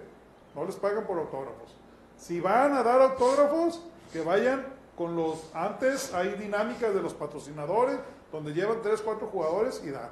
No 0.54 0.64
les 0.64 0.76
pagan 0.76 1.06
por 1.06 1.18
autógrafos. 1.18 1.74
Si 2.16 2.40
van 2.40 2.72
a 2.74 2.82
dar 2.82 3.00
autógrafos, 3.00 3.82
que 4.12 4.20
vayan 4.20 4.64
con 4.96 5.16
los... 5.16 5.50
Antes 5.52 6.14
hay 6.14 6.34
dinámicas 6.34 6.94
de 6.94 7.02
los 7.02 7.14
patrocinadores, 7.14 7.98
donde 8.30 8.52
llevan 8.52 8.80
3, 8.82 9.00
4 9.02 9.26
jugadores 9.26 9.82
y 9.84 9.90
dan. 9.90 10.10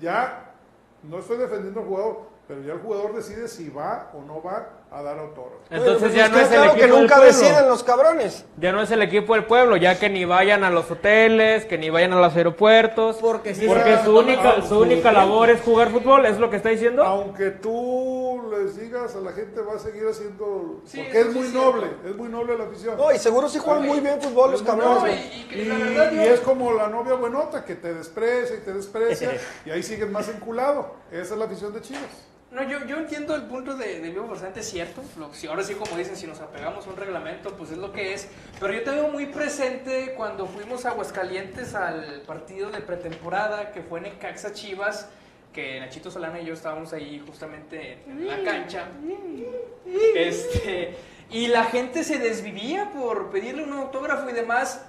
Ya, 0.00 0.54
no 1.02 1.18
estoy 1.18 1.36
defendiendo 1.36 1.80
al 1.80 1.86
jugador, 1.86 2.22
pero 2.48 2.62
ya 2.62 2.72
el 2.72 2.80
jugador 2.80 3.14
decide 3.14 3.48
si 3.48 3.68
va 3.68 4.10
o 4.14 4.22
no 4.22 4.42
va 4.42 4.70
a 4.90 5.02
dar 5.02 5.18
autógrafos. 5.18 5.56
Entonces 5.68 5.98
Pues 6.00 6.14
ya 6.14 6.28
no 6.28 6.36
es 6.38 6.42
el 6.44 6.48
claro 6.48 6.64
equipo 6.64 6.76
que 6.76 6.82
del 6.92 7.00
nunca 7.00 7.16
pueblo. 7.16 7.32
deciden 7.36 7.68
los 7.68 7.82
cabrones. 7.82 8.44
Ya 8.56 8.72
no 8.72 8.80
es 8.82 8.90
el 8.92 9.02
equipo 9.02 9.34
del 9.34 9.44
pueblo, 9.44 9.76
ya 9.76 9.98
que 9.98 10.08
ni 10.08 10.24
vayan 10.24 10.62
a 10.64 10.70
los 10.70 10.88
hoteles, 10.90 11.64
que 11.66 11.76
ni 11.76 11.90
vayan 11.90 12.12
a 12.12 12.20
los 12.20 12.34
aeropuertos. 12.36 13.16
Porque 13.16 13.54
sí, 13.54 13.66
Porque 13.66 13.84
Mira, 13.84 14.04
su 14.04 14.16
única, 14.16 14.62
su 14.62 14.78
única 14.78 15.12
labor 15.12 15.50
es 15.50 15.60
jugar 15.60 15.90
fútbol, 15.90 16.24
¿es 16.24 16.38
lo 16.38 16.48
que 16.50 16.56
está 16.56 16.68
diciendo? 16.70 17.02
Aunque 17.04 17.50
tú 17.50 18.42
les 18.50 18.78
digas 18.80 19.14
a 19.16 19.20
la 19.20 19.32
gente, 19.32 19.60
va 19.60 19.74
a 19.74 19.78
seguir 19.78 20.04
haciendo... 20.08 20.80
Sí, 20.86 21.02
porque 21.02 21.20
es 21.20 21.34
muy 21.34 21.46
es 21.48 21.52
noble, 21.52 21.86
cierto. 21.88 22.08
es 22.08 22.16
muy 22.16 22.28
noble 22.28 22.56
la 22.56 22.64
afición. 22.64 22.96
No, 22.96 23.12
y 23.12 23.18
seguro 23.18 23.48
sí 23.48 23.58
juegan 23.58 23.86
muy 23.86 24.00
bien 24.00 24.22
fútbol 24.22 24.52
los 24.52 24.60
Es 24.60 24.66
cabrones. 24.66 25.20
y- 25.34 25.54
Y, 25.56 25.60
y 25.62 25.64
la 25.66 25.74
verdad, 25.78 26.12
yo- 26.12 26.22
y 26.22 26.26
es 26.26 26.40
como 26.40 26.72
la 26.72 26.86
novia 26.88 27.14
buenota 27.14 27.64
que 27.64 27.74
te 27.74 27.92
desprecia 27.92 28.56
y 28.56 28.60
te 28.60 28.72
desprecia 28.72 29.32
y 29.66 29.70
ahí 29.70 29.82
sigues 29.82 30.08
más 30.10 30.28
enculado. 30.28 30.94
Esa 31.10 31.34
es 31.34 31.38
la 31.38 31.44
afición 31.46 31.72
de 31.74 31.80
Chivas. 31.82 32.02
No, 32.56 32.62
yo, 32.62 32.86
yo 32.86 32.96
entiendo 32.96 33.36
el 33.36 33.42
punto 33.42 33.76
de, 33.76 34.00
de 34.00 34.08
Vivo 34.08 34.28
Farsante, 34.28 34.60
es 34.60 34.70
cierto. 34.70 35.02
Si 35.34 35.46
ahora 35.46 35.62
sí, 35.62 35.74
como 35.74 35.94
dicen, 35.94 36.16
si 36.16 36.26
nos 36.26 36.40
apegamos 36.40 36.86
a 36.86 36.88
un 36.88 36.96
reglamento, 36.96 37.54
pues 37.54 37.70
es 37.70 37.76
lo 37.76 37.92
que 37.92 38.14
es. 38.14 38.28
Pero 38.58 38.72
yo 38.72 38.82
tengo 38.82 39.08
muy 39.08 39.26
presente 39.26 40.14
cuando 40.16 40.46
fuimos 40.46 40.86
a 40.86 40.92
Aguascalientes 40.92 41.74
al 41.74 42.22
partido 42.22 42.70
de 42.70 42.80
pretemporada 42.80 43.72
que 43.72 43.82
fue 43.82 44.00
Necaxa 44.00 44.54
Chivas, 44.54 45.10
que 45.52 45.80
Nachito 45.80 46.10
Solana 46.10 46.40
y 46.40 46.46
yo 46.46 46.54
estábamos 46.54 46.94
ahí 46.94 47.22
justamente 47.26 47.98
en 48.06 48.26
la 48.26 48.42
cancha. 48.42 48.88
Este, 50.14 50.96
y 51.28 51.48
la 51.48 51.66
gente 51.66 52.04
se 52.04 52.18
desvivía 52.18 52.90
por 52.90 53.28
pedirle 53.30 53.64
un 53.64 53.74
autógrafo 53.74 54.30
y 54.30 54.32
demás. 54.32 54.82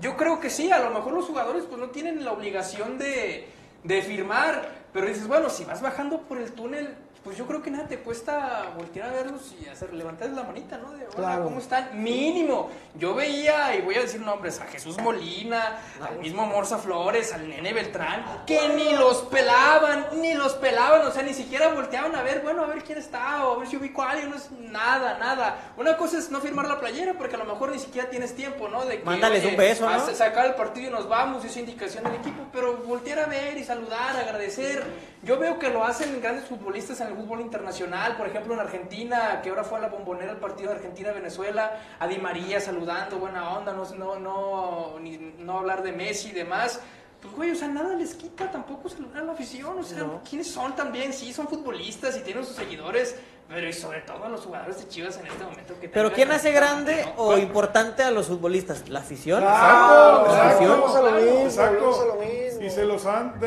Yo 0.00 0.16
creo 0.16 0.40
que 0.40 0.50
sí, 0.50 0.72
a 0.72 0.80
lo 0.80 0.90
mejor 0.90 1.12
los 1.12 1.26
jugadores 1.26 1.62
pues 1.66 1.78
no 1.78 1.90
tienen 1.90 2.24
la 2.24 2.32
obligación 2.32 2.98
de, 2.98 3.46
de 3.84 4.02
firmar, 4.02 4.68
pero 4.92 5.06
dices, 5.06 5.28
bueno, 5.28 5.48
si 5.48 5.64
vas 5.64 5.80
bajando 5.80 6.22
por 6.22 6.38
el 6.38 6.50
túnel, 6.50 6.96
pues 7.24 7.38
yo 7.38 7.46
creo 7.46 7.62
que 7.62 7.70
nada 7.70 7.88
te 7.88 7.98
cuesta 8.00 8.70
voltear 8.76 9.08
a 9.08 9.12
verlos 9.12 9.54
y 9.58 9.66
hacer 9.66 9.94
levantar 9.94 10.28
la 10.28 10.42
manita, 10.42 10.76
¿no? 10.76 10.92
De, 10.92 11.06
hola, 11.06 11.14
Claro. 11.16 11.44
¿cómo 11.44 11.58
están? 11.58 12.02
Mínimo. 12.02 12.70
Yo 12.96 13.14
veía, 13.14 13.74
y 13.74 13.80
voy 13.80 13.94
a 13.94 14.00
decir 14.02 14.20
nombres, 14.20 14.60
a 14.60 14.66
Jesús 14.66 14.98
Molina, 14.98 15.78
al 16.06 16.18
mismo 16.18 16.44
Morza 16.44 16.76
Flores, 16.76 17.32
al 17.32 17.48
Nene 17.48 17.72
Beltrán, 17.72 18.44
que 18.46 18.68
ni 18.68 18.92
los 18.92 19.22
pelaban, 19.22 20.06
ni 20.20 20.34
los 20.34 20.52
pelaban, 20.54 21.06
o 21.06 21.10
sea, 21.10 21.22
ni 21.22 21.32
siquiera 21.32 21.68
volteaban 21.68 22.14
a 22.14 22.22
ver, 22.22 22.42
bueno, 22.42 22.62
a 22.62 22.66
ver 22.66 22.84
quién 22.84 22.98
está, 22.98 23.46
o 23.46 23.56
a 23.56 23.58
ver 23.58 23.68
si 23.68 23.78
ubico 23.78 24.02
a 24.02 24.10
alguien, 24.10 24.28
no 24.28 24.36
es 24.36 24.50
nada, 24.50 25.16
nada. 25.18 25.72
Una 25.78 25.96
cosa 25.96 26.18
es 26.18 26.30
no 26.30 26.40
firmar 26.40 26.68
la 26.68 26.78
playera, 26.78 27.14
porque 27.16 27.36
a 27.36 27.38
lo 27.38 27.46
mejor 27.46 27.72
ni 27.72 27.78
siquiera 27.78 28.10
tienes 28.10 28.36
tiempo, 28.36 28.68
¿no? 28.68 28.84
De 28.84 28.98
que, 28.98 29.04
Mándales 29.04 29.44
un 29.46 29.56
beso, 29.56 29.88
¿no? 29.88 30.14
sacar 30.14 30.44
el 30.44 30.54
partido 30.54 30.88
y 30.88 30.92
nos 30.92 31.08
vamos, 31.08 31.42
esa 31.42 31.58
indicación 31.58 32.04
del 32.04 32.16
equipo, 32.16 32.44
pero 32.52 32.76
voltear 32.78 33.20
a 33.20 33.26
ver 33.26 33.56
y 33.56 33.64
saludar, 33.64 34.14
agradecer. 34.14 35.13
Yo 35.24 35.38
veo 35.38 35.58
que 35.58 35.70
lo 35.70 35.82
hacen 35.84 36.20
grandes 36.20 36.44
futbolistas 36.44 37.00
en 37.00 37.08
el 37.08 37.14
fútbol 37.16 37.40
internacional, 37.40 38.16
por 38.16 38.26
ejemplo 38.26 38.52
en 38.54 38.60
Argentina, 38.60 39.40
que 39.42 39.48
ahora 39.50 39.64
fue 39.64 39.78
a 39.78 39.82
la 39.82 39.88
bombonera 39.88 40.32
el 40.32 40.36
partido 40.38 40.70
de 40.70 40.76
Argentina-Venezuela, 40.76 41.80
a 41.98 42.06
Di 42.06 42.18
María 42.18 42.60
saludando, 42.60 43.18
buena 43.18 43.56
onda, 43.56 43.72
no, 43.72 43.84
no, 43.94 44.18
no, 44.18 44.98
ni- 45.00 45.34
no 45.38 45.58
hablar 45.58 45.82
de 45.82 45.92
Messi 45.92 46.28
y 46.28 46.32
demás. 46.32 46.80
Pues 47.22 47.34
güey, 47.34 47.50
o 47.52 47.54
sea, 47.54 47.68
nada 47.68 47.94
les 47.94 48.14
quita 48.14 48.50
tampoco 48.50 48.88
saludar 48.90 49.22
a 49.22 49.24
la 49.24 49.32
afición, 49.32 49.78
o 49.78 49.82
sea, 49.82 50.04
¿quiénes 50.28 50.50
son 50.50 50.76
también? 50.76 51.12
Sí, 51.14 51.32
son 51.32 51.48
futbolistas 51.48 52.18
y 52.18 52.20
tienen 52.20 52.44
sus 52.44 52.54
seguidores, 52.54 53.16
pero 53.48 53.66
y 53.66 53.72
sobre 53.72 54.02
todo 54.02 54.24
a 54.24 54.28
los 54.28 54.42
jugadores 54.44 54.76
de 54.78 54.88
Chivas 54.88 55.16
en 55.16 55.26
este 55.28 55.42
momento 55.42 55.74
que 55.80 55.88
Pero 55.88 56.12
¿quién 56.12 56.30
hace 56.32 56.52
grande 56.52 57.02
¿no? 57.16 57.22
o 57.22 57.38
importante 57.38 58.02
a 58.02 58.10
los 58.10 58.26
futbolistas? 58.26 58.90
¿La 58.90 58.98
afición? 59.00 59.40
Claro, 59.40 60.26
Exacto, 60.26 60.34
¿La 60.34 60.50
afición? 60.50 60.80
volvemos 60.80 61.58
Y 62.64 62.70
se 62.70 62.84
los 62.84 63.04
han 63.06 63.38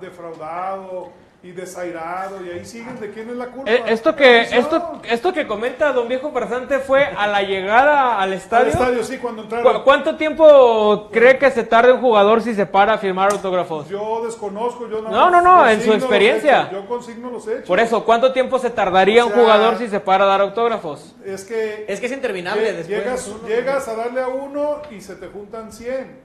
defraudado 0.00 1.10
y 1.42 1.52
desairado 1.52 2.42
y 2.42 2.48
ahí 2.48 2.64
siguen 2.64 2.98
de 2.98 3.10
quién 3.10 3.28
es 3.28 3.36
la 3.36 3.48
culpa. 3.48 3.70
Eh, 3.70 3.82
esto 3.88 4.16
que 4.16 4.40
esto 4.40 5.02
esto 5.10 5.30
que 5.30 5.46
comenta 5.46 5.92
don 5.92 6.08
viejo 6.08 6.32
farsante 6.32 6.78
fue 6.78 7.04
a 7.04 7.26
la 7.26 7.42
llegada 7.42 8.14
al 8.16 8.30
Al 8.30 8.32
estadio. 8.32 8.68
estadio, 8.72 9.04
sí, 9.04 9.18
cuando 9.18 9.42
¿Cu- 9.42 9.54
entraron. 9.56 9.82
¿Cuánto 9.82 10.16
tiempo 10.16 11.10
cree 11.12 11.36
que 11.38 11.50
se 11.50 11.62
tarda 11.64 11.92
un 11.92 12.00
jugador 12.00 12.40
si 12.40 12.54
se 12.54 12.64
para 12.64 12.94
a 12.94 12.98
firmar 12.98 13.30
autógrafos? 13.30 13.86
Yo 13.90 14.24
desconozco, 14.24 14.88
yo 14.88 15.02
No, 15.02 15.10
más 15.10 15.32
no, 15.32 15.42
no, 15.42 15.68
en 15.68 15.82
su 15.82 15.92
experiencia. 15.92 16.70
Yo 16.72 16.86
consigno 16.86 17.28
los 17.30 17.46
hechos. 17.46 17.68
Por 17.68 17.78
eso, 17.78 18.02
¿cuánto 18.06 18.32
tiempo 18.32 18.58
se 18.58 18.70
tardaría 18.70 19.24
O 19.24 19.28
un 19.28 19.34
jugador 19.34 19.76
si 19.76 19.88
se 19.88 20.00
para 20.00 20.24
a 20.24 20.28
dar 20.28 20.40
autógrafos? 20.40 21.14
Es 21.26 21.44
que 21.44 21.84
Es 21.88 22.00
que 22.00 22.06
es 22.06 22.12
interminable 22.12 22.72
después. 22.72 22.88
llegas, 22.88 23.28
uno- 23.28 23.46
llegas 23.46 23.86
a 23.88 23.94
darle 23.96 24.22
a 24.22 24.28
uno 24.28 24.80
y 24.90 25.02
se 25.02 25.14
te 25.16 25.26
juntan 25.26 25.70
100, 25.72 26.20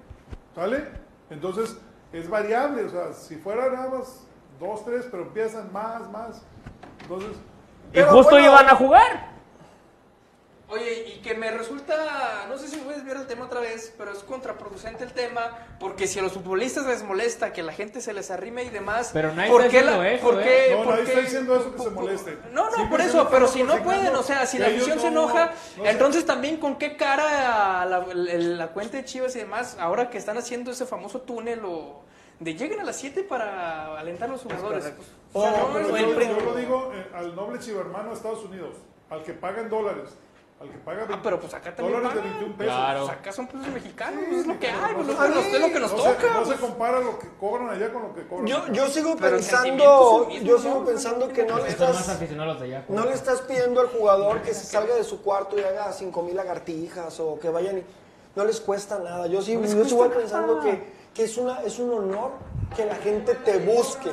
¿sale? 0.56 0.86
Entonces 1.30 1.78
es 2.12 2.30
variable, 2.30 2.84
o 2.84 2.90
sea, 2.90 3.14
si 3.14 3.36
fuera 3.36 3.70
nada 3.70 3.90
más 3.90 4.26
dos, 4.60 4.84
tres, 4.86 5.08
pero 5.10 5.24
empiezan 5.24 5.72
más, 5.72 6.10
más. 6.10 6.42
Entonces, 7.02 7.32
Y 7.94 8.02
justo 8.02 8.32
bueno, 8.32 8.48
iban 8.48 8.68
a 8.68 8.76
jugar. 8.76 9.29
Oye, 10.72 11.16
y 11.16 11.22
que 11.22 11.34
me 11.34 11.50
resulta, 11.50 12.46
no 12.48 12.56
sé 12.56 12.68
si 12.68 12.80
voy 12.82 12.94
a 12.94 12.98
desviar 12.98 13.18
el 13.18 13.26
tema 13.26 13.46
otra 13.46 13.60
vez, 13.60 13.92
pero 13.98 14.12
es 14.12 14.20
contraproducente 14.20 15.04
el 15.04 15.14
tema, 15.14 15.58
porque 15.80 16.06
si 16.06 16.20
a 16.20 16.22
los 16.22 16.34
futbolistas 16.34 16.86
les 16.86 17.02
molesta 17.02 17.52
que 17.54 17.64
la 17.64 17.74
gente 17.74 18.02
se 18.02 18.14
les 18.14 18.30
arrime 18.30 18.64
y 18.66 18.70
demás, 18.70 19.10
Pero 19.12 19.34
nadie 19.34 19.50
¿por 19.50 19.62
está 19.62 19.72
qué 19.72 19.78
diciendo 19.80 20.04
la- 20.04 20.12
eso, 20.12 20.24
por 20.24 20.40
¿eh? 20.40 20.44
qué- 20.44 20.76
No, 20.76 20.84
por 20.84 20.88
nadie 20.94 21.04
qué- 21.06 21.10
está 21.10 21.22
diciendo 21.24 21.56
eso 21.56 21.72
que 21.76 21.82
se 21.82 21.90
moleste. 21.90 22.38
No, 22.52 22.70
no, 22.70 22.88
por 22.88 23.02
eso, 23.02 23.28
pero 23.32 23.48
si 23.48 23.64
no 23.64 23.82
pueden, 23.84 24.16
o 24.16 24.22
sea, 24.22 24.46
si 24.46 24.60
la 24.60 24.68
afición 24.68 25.00
se 25.00 25.10
no- 25.10 25.24
enoja, 25.24 25.54
no 25.78 25.86
entonces 25.86 26.24
también 26.28 26.58
con 26.58 26.78
qué 26.78 26.96
cara 26.96 27.84
la, 27.88 28.06
la- 28.06 28.14
la 28.38 28.68
cuenta 28.68 28.98
de 28.98 29.06
Chivas 29.06 29.36
y 29.36 29.40
demás, 29.40 29.76
ahora 29.80 30.12
que 30.12 30.20
están 30.20 30.38
haciendo 30.38 30.70
ese 30.70 30.86
famoso 30.86 31.22
túnel 31.22 31.62
o 31.66 32.04
de 32.40 32.54
lleguen 32.54 32.80
a 32.80 32.84
las 32.84 32.96
7 32.96 33.24
para 33.24 33.98
alentar 34.00 34.30
a 34.30 34.34
los 34.34 34.44
jugadores. 34.44 34.86
No, 34.86 34.92
O 35.34 35.42
sea, 35.42 35.52
no, 35.52 35.80
yo 35.80 36.46
lo 36.46 36.56
digo 36.56 36.92
eh, 36.94 37.08
al 37.16 37.36
noble 37.36 37.58
chivermano 37.58 38.10
de 38.10 38.16
Estados 38.16 38.44
Unidos, 38.46 38.76
al 39.10 39.24
que 39.24 39.34
paga 39.34 39.62
en 39.62 39.70
dólares, 39.70 40.12
al 40.60 40.70
que 40.70 40.78
paga 40.80 41.08
Ah, 41.10 41.20
pero 41.24 41.40
pues 41.40 41.54
acá 41.54 41.74
también 41.74 41.98
dólares 41.98 42.16
de 42.16 42.22
pagan. 42.22 42.40
21 42.40 42.58
pesos. 42.58 42.74
Claro. 42.76 43.06
Pues 43.06 43.18
acá 43.18 43.32
son 43.32 43.48
pesos 43.48 43.68
mexicanos, 43.70 44.24
Sí, 44.30 44.36
es 44.36 44.48
lo 44.48 44.60
que 44.60 44.68
hay, 44.68 44.94
no 44.96 45.04
pues, 45.04 45.18
que 45.18 45.30
nos- 45.30 45.46
es 45.46 45.62
lo 45.62 45.68
que 45.72 45.80
nos 45.80 45.92
no 45.92 45.98
toca. 45.98 46.22
Se, 46.22 46.28
no 46.28 46.44
pues. 46.44 46.48
se 46.50 46.56
compara 46.58 47.00
lo 47.00 47.20
que 47.20 47.28
cobran 47.40 47.70
allá 47.70 47.94
con 47.94 48.02
lo 48.04 48.14
que 48.14 48.28
cobran 48.28 48.48
Yo, 48.48 48.68
yo 48.74 48.88
sigo 48.90 49.16
Pero 49.18 49.38
pensando, 49.38 50.30
yo 50.30 50.56
¿no? 50.58 50.62
sigo 50.62 50.86
pensando 50.86 51.28
que 51.30 51.44
no 51.46 51.58
le 51.60 51.70
estás, 51.70 52.20
de 52.20 52.36
no 52.90 53.06
le 53.06 53.14
estás 53.14 53.42
pidiendo 53.42 53.80
al 53.82 53.88
jugador 53.88 54.42
que 54.42 54.54
se 54.54 54.66
salga 54.66 54.96
de 54.96 55.04
su 55.04 55.22
cuarto 55.22 55.58
y 55.58 55.62
haga 55.64 55.92
cinco 55.94 56.22
mil 56.24 56.36
lagartijas 56.36 57.20
o 57.22 57.40
que 57.40 57.50
vayan 57.50 57.78
y... 57.80 57.84
no 58.36 58.44
les 58.44 58.60
cuesta 58.60 59.00
nada. 59.00 59.28
Yo 59.28 59.42
sí, 59.42 59.56
No 59.56 59.62
les 59.62 59.90
yo 59.90 59.98
cuesta 59.98 60.18
pensando 60.18 60.58
nada. 60.58 60.70
que, 60.72 60.94
que 61.14 61.24
es, 61.24 61.38
una, 61.38 61.62
es 61.64 61.80
un 61.80 61.92
honor 61.94 62.32
que 62.76 62.86
la 62.86 62.96
gente 62.96 63.34
te 63.36 63.58
busque, 63.60 64.12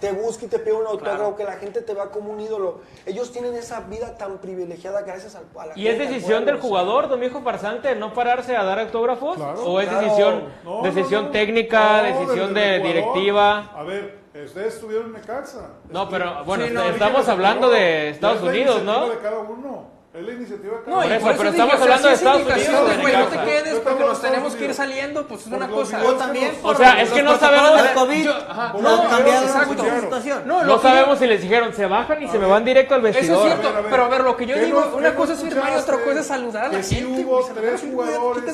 te 0.00 0.12
busque 0.12 0.46
y 0.46 0.48
te 0.48 0.58
pida 0.58 0.74
un 0.74 0.86
autógrafo, 0.86 1.16
Claro. 1.16 1.36
que 1.36 1.44
la 1.44 1.52
gente 1.54 1.80
te 1.80 1.94
vea 1.94 2.06
como 2.10 2.30
un 2.32 2.40
ídolo. 2.40 2.80
Ellos 3.06 3.32
tienen 3.32 3.54
esa 3.54 3.80
vida 3.80 4.16
tan 4.18 4.38
privilegiada 4.38 5.00
gracias 5.02 5.34
al, 5.36 5.44
a 5.58 5.66
la 5.66 5.72
¿Y 5.78 5.86
es 5.88 5.96
gente, 5.96 6.12
decisión 6.12 6.44
del 6.44 6.60
jugador, 6.60 7.08
Domingo 7.08 7.40
Farsante, 7.42 7.94
no 7.96 8.12
pararse 8.12 8.54
a 8.56 8.64
dar 8.64 8.78
autógrafos? 8.78 9.36
Claro. 9.36 9.64
¿O 9.64 9.80
es 9.80 9.88
Claro. 9.88 10.04
decisión, 10.04 10.44
No, 10.64 10.82
decisión 10.82 11.22
no, 11.22 11.28
no. 11.28 11.32
técnica, 11.32 11.96
No, 11.96 12.02
decisión 12.02 12.54
de 12.54 12.78
jugador. 12.78 12.86
directiva? 12.86 13.58
A 13.74 13.82
ver, 13.84 14.18
ustedes 14.44 14.74
estuvieron 14.74 15.06
en 15.06 15.12
Necaxa. 15.14 15.70
No, 15.90 16.08
pero 16.10 16.44
bueno, 16.44 16.66
Sí, 16.66 16.72
no, 16.74 16.82
estamos 16.84 17.26
hablando 17.28 17.70
de 17.70 18.10
Estados 18.10 18.42
Unidos, 18.42 18.82
¿no? 18.82 19.08
de 19.08 19.18
cada 19.18 19.38
uno. 19.38 19.95
Es 20.16 20.24
la 20.26 20.32
iniciativa 20.32 20.76
de 20.78 20.82
cada 20.84 20.96
No, 20.96 21.02
Por 21.02 21.12
eso, 21.12 21.26
pero 21.36 21.50
estamos 21.50 21.74
hablando 21.82 22.08
de 22.08 22.14
es 22.14 22.20
Estados 22.20 22.40
indicación, 22.40 22.74
Unidos, 22.74 22.96
de 22.96 23.02
güey, 23.02 23.16
no 23.16 23.26
te 23.26 23.36
quedes 23.38 23.74
porque 23.80 24.04
nos 24.04 24.22
tenemos 24.22 24.54
que 24.56 24.64
ir 24.64 24.74
saliendo, 24.74 25.26
pues 25.28 25.40
es 25.42 25.46
una 25.52 25.68
cosa. 25.68 26.02
Yo 26.02 26.14
también. 26.14 26.52
O 26.62 26.74
sea, 26.74 27.02
es 27.02 27.10
que 27.12 27.22
no 27.22 27.38
sabemos- 27.38 27.82
del 27.82 27.92
COVID. 27.92 28.24
Yo- 28.24 28.34
ajá, 28.48 28.72
Por 28.72 28.82
no, 28.82 28.88
videos 28.96 29.10
cambiaron 29.14 29.44
la 29.52 29.64
situación. 29.66 30.42
No, 30.46 30.54
No 30.54 30.62
que 30.62 30.68
yo- 30.68 30.78
sabemos 30.80 31.18
si 31.18 31.26
les 31.26 31.42
dijeron, 31.42 31.74
se 31.74 31.86
bajan 31.86 32.22
y 32.22 32.28
se 32.28 32.38
me 32.38 32.46
van 32.46 32.64
directo 32.64 32.94
al 32.94 33.00
Eso 33.06 33.08
es 33.08 33.14
vestidor. 33.28 33.46
cierto, 33.46 33.68
A 33.68 33.70
ver, 33.72 33.78
a 33.78 33.80
ver. 33.82 33.90
pero 33.90 34.04
a 34.04 34.08
ver, 34.08 34.20
lo 34.22 34.36
que 34.38 34.46
yo 34.46 34.54
¿Qué 34.54 34.64
digo, 34.64 34.80
no- 34.90 34.96
una 34.96 35.14
cosa 35.14 35.32
no 35.34 35.38
es 35.38 35.44
firmar 35.44 35.72
y 35.72 35.76
otra 35.76 35.98
cosa 35.98 36.20
es 36.20 36.26
saludar 36.26 36.64
a 36.64 36.68
la 36.68 36.76
Que 36.78 36.82
sí 36.82 36.94
gente. 36.96 37.20
hubo 37.24 37.40
pues, 37.40 37.54
tres 37.54 37.80
jugadores 37.82 38.44
que 38.44 38.52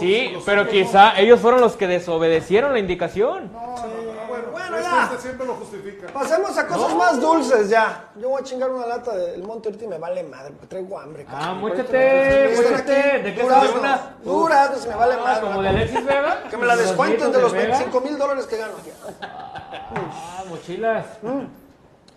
sí 0.00 0.36
pero 0.44 0.68
quizá 0.68 1.18
ellos 1.18 1.40
fueron 1.40 1.60
los 1.62 1.72
que 1.76 1.86
desobedecieron 1.86 2.72
la 2.72 2.78
indicación. 2.78 3.50
No, 3.52 3.60
no, 3.60 3.76
no, 3.76 4.28
no, 4.28 4.33
bueno, 4.54 4.76
este, 4.76 4.90
ya. 4.90 5.04
este 5.04 5.18
siempre 5.18 5.46
lo 5.46 5.54
justifica. 5.54 6.06
Pasemos 6.12 6.56
a 6.56 6.66
cosas 6.66 6.94
más 6.96 7.20
dulces 7.20 7.68
ya. 7.68 8.08
Yo 8.16 8.28
voy 8.30 8.40
a 8.40 8.44
chingar 8.44 8.70
una 8.70 8.86
lata 8.86 9.14
del 9.14 9.42
monte 9.42 9.68
ahorita 9.68 9.84
y 9.84 9.88
me 9.88 9.98
vale 9.98 10.22
madre, 10.22 10.50
porque 10.52 10.66
traigo 10.66 10.98
hambre. 10.98 11.26
Ah, 11.28 11.32
cabrón. 11.40 11.58
múchate, 11.60 12.52
Están 12.54 12.72
múchate. 12.72 13.00
aquí, 13.12 13.22
¿De 13.22 13.34
qué 13.34 13.40
de 13.42 13.78
una? 13.78 14.16
Duraznos, 14.24 14.86
me 14.86 14.94
vale 14.94 15.14
Ah, 15.14 15.22
madre. 15.24 15.40
como 15.46 15.62
de 15.62 15.68
Alexis 15.68 16.04
Vega. 16.06 16.42
Que 16.48 16.56
me 16.56 16.66
la 16.66 16.76
descuenten 16.76 17.32
de 17.32 17.40
los 17.40 17.52
Vega. 17.52 17.78
25 17.78 18.00
mil 18.00 18.16
dólares 18.18 18.46
que 18.46 18.56
gano. 18.56 18.74
Ah, 19.20 20.44
mochilas. 20.48 21.06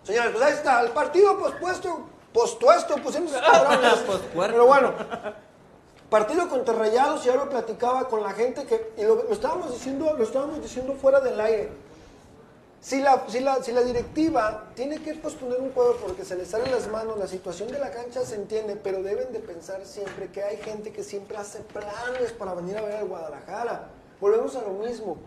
Señores, 0.04 0.32
pues 0.32 0.44
ahí 0.44 0.54
está, 0.54 0.82
el 0.82 0.92
partido 0.92 1.38
pospuesto, 1.38 2.08
pospuesto, 2.34 2.96
pusimos. 2.98 3.32
Pero 4.34 4.66
bueno, 4.66 4.94
partido 6.10 6.48
contra 6.48 6.74
Rayados, 6.74 7.26
y 7.26 7.30
ahora 7.30 7.44
lo 7.46 7.50
platicaba 7.50 8.08
con 8.08 8.24
la 8.24 8.32
gente 8.32 8.66
que, 8.66 8.94
y 8.98 9.02
lo, 9.04 9.16
lo 9.24 9.34
estábamos 9.34 9.72
diciendo, 9.74 10.14
lo 10.18 10.24
estábamos 10.24 10.62
diciendo 10.62 10.94
fuera 10.94 11.20
del 11.20 11.40
aire. 11.42 11.72
Si 12.88 13.02
la, 13.02 13.26
si, 13.28 13.42
la, 13.42 13.62
si 13.62 13.74
la 13.74 13.82
directiva 13.82 14.70
tiene 14.74 15.00
que 15.00 15.14
posponer 15.16 15.60
un 15.60 15.74
juego 15.74 15.98
porque 15.98 16.24
se 16.24 16.38
les 16.38 16.48
sale 16.48 16.72
las 16.72 16.90
manos, 16.90 17.20
la 17.20 17.28
situación 17.28 17.70
de 17.70 17.80
la 17.80 17.92
cancha 17.92 18.24
se 18.24 18.36
entiende, 18.36 18.78
pero 18.82 19.04
deben 19.04 19.34
de 19.34 19.40
pensar 19.40 19.86
siempre 19.86 20.30
que 20.30 20.42
hay 20.42 20.56
gente 20.56 20.94
que 20.94 21.04
siempre 21.04 21.36
hace 21.36 21.60
planes 21.60 22.32
para 22.32 22.54
venir 22.54 22.78
a 22.78 22.82
ver 22.84 22.96
al 22.96 23.08
Guadalajara. 23.10 23.90
Volvemos 24.22 24.56
a 24.56 24.62
lo 24.62 24.70
mismo. 24.70 25.18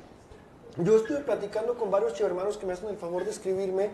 Yo 0.78 0.96
estuve 0.96 1.18
platicando 1.18 1.76
con 1.76 1.90
varios 1.90 2.14
chivermanos 2.14 2.56
que 2.56 2.64
me 2.64 2.72
hacen 2.72 2.88
el 2.88 2.96
favor 2.96 3.26
de 3.26 3.30
escribirme, 3.30 3.90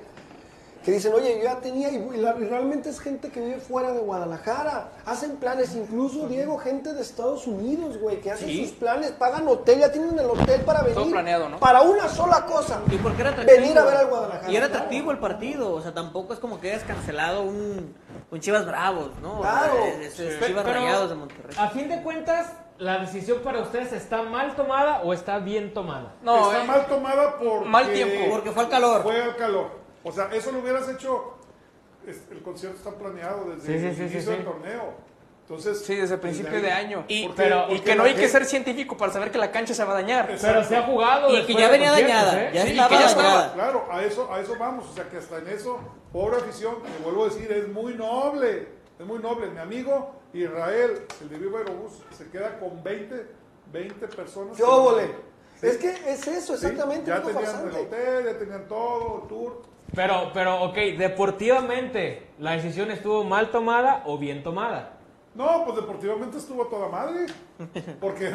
que 0.87 0.93
dicen, 0.93 1.13
oye, 1.13 1.37
yo 1.39 1.43
ya 1.43 1.57
tenía, 1.57 1.91
y 1.91 1.97
y 1.97 2.17
la- 2.19 2.37
y 2.39 2.45
realmente 2.45 2.89
es 2.91 3.01
gente 3.01 3.29
que 3.31 3.41
vive 3.41 3.59
fuera 3.59 3.91
de 3.91 3.99
Guadalajara. 3.99 4.91
Hacen 5.05 5.35
planes, 5.37 5.75
incluso, 5.75 6.29
Diego, 6.29 6.59
gente 6.59 6.95
de 6.95 7.03
Estados 7.03 7.49
Unidos, 7.49 7.99
güey, 7.99 8.21
que 8.21 8.31
hacen 8.31 8.49
sus 8.57 8.71
planes, 8.77 9.11
pagan 9.11 9.49
hotel, 9.49 9.81
ya 9.81 9.91
tienen 9.91 10.17
el 10.17 10.27
hotel 10.27 10.61
para 10.61 10.83
venir. 10.83 11.11
planeado, 11.11 11.49
¿no? 11.49 11.59
Para 11.59 11.83
una 11.83 12.09
sola 12.09 12.47
cosa. 12.47 12.81
Y 12.89 12.97
porque 12.99 13.23
era 13.23 13.31
atractivo. 13.33 13.61
Venir 13.61 13.77
a 13.79 13.85
ver 13.85 13.97
al 13.97 14.07
Guadalajara. 14.07 14.51
Y 14.53 14.57
era 14.57 14.67
atractivo 14.67 15.11
el 15.11 15.19
partido, 15.19 15.75
o 15.75 15.83
sea, 15.83 15.93
tampoco 15.93 16.33
es 16.33 16.39
como 16.39 16.61
que 16.61 16.71
hayas 16.71 16.85
cancelado 16.85 17.43
un, 17.43 17.93
un 18.31 18.41
Chivas 18.41 18.65
Bravos, 18.65 19.11
¿no? 19.21 19.41
Claro. 19.41 19.75
es- 20.01 20.15
Chivas 20.15 20.63
pero- 20.65 20.73
Rayados 20.73 21.09
de 21.11 21.15
Monterrey. 21.17 21.57
A 21.59 21.69
fin 21.71 21.89
de 21.89 22.01
cuentas, 22.03 22.53
¿la 22.79 22.99
decisión 22.99 23.39
para 23.43 23.61
ustedes 23.61 23.93
está 23.93 24.23
mal 24.23 24.55
tomada 24.55 25.01
o 25.03 25.13
está 25.13 25.41
bien 25.41 25.75
tomada? 25.75 26.15
No, 26.23 26.53
Está 26.53 26.63
eh, 26.63 26.67
mal 26.69 26.87
tomada 26.87 27.37
porque... 27.39 27.69
Mal 27.69 27.93
tiempo. 27.93 28.31
Porque 28.31 28.53
fue 28.53 28.63
al 28.63 28.69
calor. 28.69 29.03
Fue 29.03 29.21
al 29.21 29.35
calor. 29.35 29.86
O 30.09 30.13
sea, 30.13 30.29
eso 30.33 30.53
lo 30.53 30.61
hubieras 30.61 30.89
hecho... 30.89 31.35
El 32.31 32.41
concierto 32.43 32.79
está 32.79 32.93
planeado 32.97 33.47
desde 33.51 33.67
Sí, 33.67 33.79
sí, 33.81 33.87
el 33.87 33.95
sí, 33.97 34.01
inicio 34.03 34.21
sí, 34.21 34.27
del 34.29 34.39
sí. 34.39 34.45
torneo. 34.45 34.95
Entonces, 35.43 35.85
Sí, 35.85 35.97
desde 35.97 36.15
el 36.15 36.21
principio 36.21 36.55
ahí- 36.55 36.63
de 36.63 36.71
año. 36.71 37.05
Y- 37.09 37.27
porque- 37.27 37.43
pero- 37.43 37.63
Y 37.65 37.67
porque 37.67 37.83
que 37.83 37.95
no 37.97 38.03
hay 38.05 38.15
que 38.15 38.29
ser 38.29 38.45
científico 38.45 38.97
para 38.97 39.13
saber 39.13 39.33
que 39.33 39.39
la 39.39 39.51
cancha 39.51 39.75
se 39.75 39.83
va 39.85 39.91
a 39.91 39.95
dañar. 39.95 40.29
Pero 40.41 40.63
se 40.65 40.77
ha 40.77 40.83
jugado. 40.85 41.37
Y 41.37 41.45
que 41.45 41.55
ya 41.55 41.69
venía 41.69 41.91
dañada, 41.91 42.45
¿eh? 42.45 42.51
ya 42.55 42.63
Sí, 42.63 42.69
estaba 42.71 42.89
que 42.89 42.95
ya 42.95 43.07
estaba. 43.07 43.53
Claro, 43.55 43.87
a 43.91 44.05
eso, 44.05 44.33
a 44.33 44.41
eso 44.41 44.55
vamos. 44.57 44.87
O 44.89 44.93
sea, 44.95 45.09
que 45.09 45.17
hasta 45.17 45.39
en 45.39 45.49
eso, 45.49 45.81
pobre 46.13 46.37
afición, 46.37 46.77
que 46.83 47.03
vuelvo 47.03 47.25
a 47.25 47.29
decir, 47.29 47.51
es 47.51 47.67
muy 47.69 47.95
noble. 47.95 48.69
Es 49.01 49.05
muy 49.07 49.19
noble. 49.19 49.49
Mi 49.49 49.59
amigo 49.59 50.13
Israel, 50.33 51.07
el 51.23 51.29
de 51.29 51.39
Viva 51.39 51.59
Aerobús, 51.59 51.93
se 52.17 52.29
queda 52.31 52.57
con 52.61 52.83
20, 52.85 53.27
20 53.73 54.07
personas. 54.09 54.57
¿Qué 54.57 54.63
óvole? 54.63 55.11
Sí. 55.61 55.67
Es 55.67 55.77
que 55.79 55.91
es 55.91 56.27
eso, 56.29 56.57
Sí, 56.57 56.67
exactamente. 56.67 57.09
ya 57.09 57.21
tenían 57.23 57.69
el 57.69 57.75
hotel, 57.77 58.25
ya 58.27 58.39
tenían 58.39 58.69
todo, 58.69 59.23
el 59.23 59.29
tour. 59.29 59.63
Pero, 59.95 60.31
pero, 60.35 60.63
ok, 60.65 60.75
deportivamente, 60.99 62.29
¿la 62.39 62.53
decisión 62.53 62.91
estuvo 62.91 63.25
mal 63.25 63.51
tomada 63.51 64.03
o 64.07 64.19
bien 64.19 64.43
tomada? 64.43 64.93
No, 65.35 65.65
pues 65.65 65.77
deportivamente 65.77 66.39
estuvo 66.39 66.65
a 66.65 66.69
toda 66.71 66.89
madre. 66.89 67.27
Porque 68.01 68.31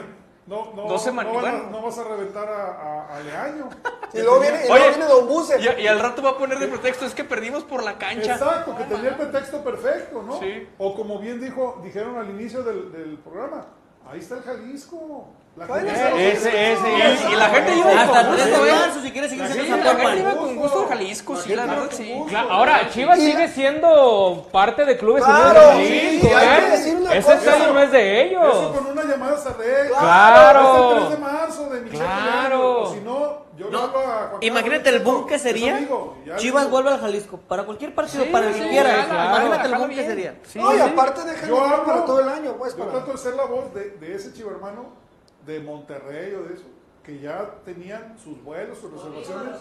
no, 0.47 0.71
no, 0.75 0.83
Dos 0.83 0.91
no, 0.91 0.99
semanas, 0.99 1.33
van 1.33 1.45
a- 1.45 1.51
bueno. 1.51 1.69
no 1.71 1.81
vas 1.81 1.97
a 1.99 2.03
reventar 2.03 2.47
a, 2.47 2.65
a, 2.71 3.17
a 3.17 3.19
Leaño. 3.21 3.69
Y 4.13 4.19
luego 4.21 4.39
viene, 4.39 4.57
y 4.65 4.67
luego 4.67 4.73
Oye, 4.73 4.89
viene 4.89 5.05
Don 5.05 5.27
Buse. 5.27 5.57
Y, 5.59 5.81
y 5.83 5.87
al 5.87 5.99
rato 5.99 6.21
va 6.21 6.31
a 6.31 6.37
poner 6.37 6.59
de 6.59 6.67
pretexto, 6.67 7.05
es 7.05 7.13
que 7.15 7.23
perdimos 7.23 7.63
por 7.63 7.83
la 7.83 7.97
cancha. 7.97 8.33
Exacto, 8.33 8.75
que 8.75 8.83
tenía 8.85 9.09
el 9.09 9.15
pretexto 9.15 9.63
perfecto, 9.63 10.21
¿no? 10.23 10.39
Sí. 10.39 10.67
O 10.77 10.95
como 10.95 11.19
bien 11.19 11.39
dijo, 11.39 11.79
dijeron 11.83 12.17
al 12.17 12.29
inicio 12.29 12.63
del, 12.63 12.91
del 12.91 13.17
programa, 13.19 13.65
ahí 14.09 14.19
está 14.19 14.35
el 14.35 14.43
Jalisco. 14.43 15.27
Ese, 15.59 16.31
ese, 16.31 16.91
Y, 16.97 17.01
ese. 17.01 17.29
y 17.29 17.35
la 17.35 17.49
gente 17.49 17.75
iba 17.75 18.01
Hasta 18.01 18.25
con 18.25 18.35
tres 18.37 18.57
marzo, 18.57 19.01
si 19.01 19.11
quieres 19.11 19.29
seguir 19.31 19.47
siendo 19.47 19.75
gente 19.75 19.83
la 19.83 19.95
gente 19.99 20.19
iba 20.19 20.35
con 20.37 20.55
gusto 20.55 20.83
a 20.85 20.87
Jalisco, 20.87 21.35
sí, 21.35 21.55
la 21.55 21.65
verdad, 21.65 21.89
sí. 21.91 22.23
Claro, 22.29 22.51
ahora, 22.51 22.89
Chivas 22.89 23.19
sigue 23.19 23.47
siendo 23.49 24.47
parte 24.51 24.85
de 24.85 24.97
Clubes 24.97 25.23
Claro, 25.25 25.71
Unidos 25.71 25.77
de 25.77 25.99
Jalisco, 25.99 26.27
sí, 26.29 26.33
hay 26.33 26.47
¿eh? 26.47 26.63
que 26.65 26.71
decir 26.71 26.95
una 26.95 27.13
Ese 27.13 27.33
estadio 27.33 27.73
no 27.73 27.79
es 27.81 27.91
de 27.91 28.21
Eso 28.21 28.29
ellos. 28.31 28.77
con 28.77 28.85
una 28.87 29.03
llamada 29.03 29.37
se 29.37 29.49
arregla. 29.49 29.97
Claro. 29.99 30.61
Es 30.61 31.01
el 31.01 31.07
3 31.07 31.09
de 31.09 31.17
marzo 31.17 31.69
de 31.69 31.81
Michelle 31.81 32.03
Claro. 32.05 32.91
Si 32.93 32.99
no, 33.01 33.41
yo 33.57 33.69
No, 33.69 33.79
a 33.83 34.31
Imagínate 34.39 34.89
el 34.89 34.99
boom 34.99 35.27
que 35.27 35.37
sería. 35.37 35.75
amigo, 35.77 36.15
Chivas 36.37 36.69
vuelve 36.69 36.91
al 36.91 37.01
Jalisco. 37.01 37.37
Para 37.37 37.63
cualquier 37.63 37.93
partido, 37.93 38.23
Sí, 38.23 38.29
para 38.31 38.47
el 38.47 38.53
que 38.53 38.63
sí, 38.63 38.69
quiera. 38.69 38.89
jala, 39.03 39.25
Imagínate 39.25 39.65
el 39.67 39.71
boom 39.73 39.81
jala 39.81 39.87
que 39.89 39.95
bien. 39.95 40.07
sería. 40.07 40.35
Sí, 40.47 40.59
no, 40.59 40.75
y 40.75 40.79
aparte 40.79 41.23
dejan 41.25 41.49
Yo 41.49 41.61
hablo, 41.61 41.83
para 41.85 42.05
todo 42.05 42.19
el 42.21 42.29
año, 42.29 42.55
pues. 42.57 42.71
Yo 42.77 42.85
para- 42.85 42.91
trato 42.99 43.11
de 43.11 43.17
ser 43.17 43.33
la 43.35 43.43
voz 43.45 43.73
de, 43.73 43.89
de 43.99 44.15
ese 44.15 44.33
chivo 44.33 44.49
hermano 44.51 45.00
de 45.45 45.59
Monterrey 45.59 46.33
o 46.35 46.43
de 46.43 46.53
eso, 46.55 46.65
que 47.03 47.19
ya 47.19 47.49
tenían 47.65 48.15
sus 48.23 48.43
vuelos, 48.43 48.77
sus 48.77 48.91
reservaciones. 48.91 49.57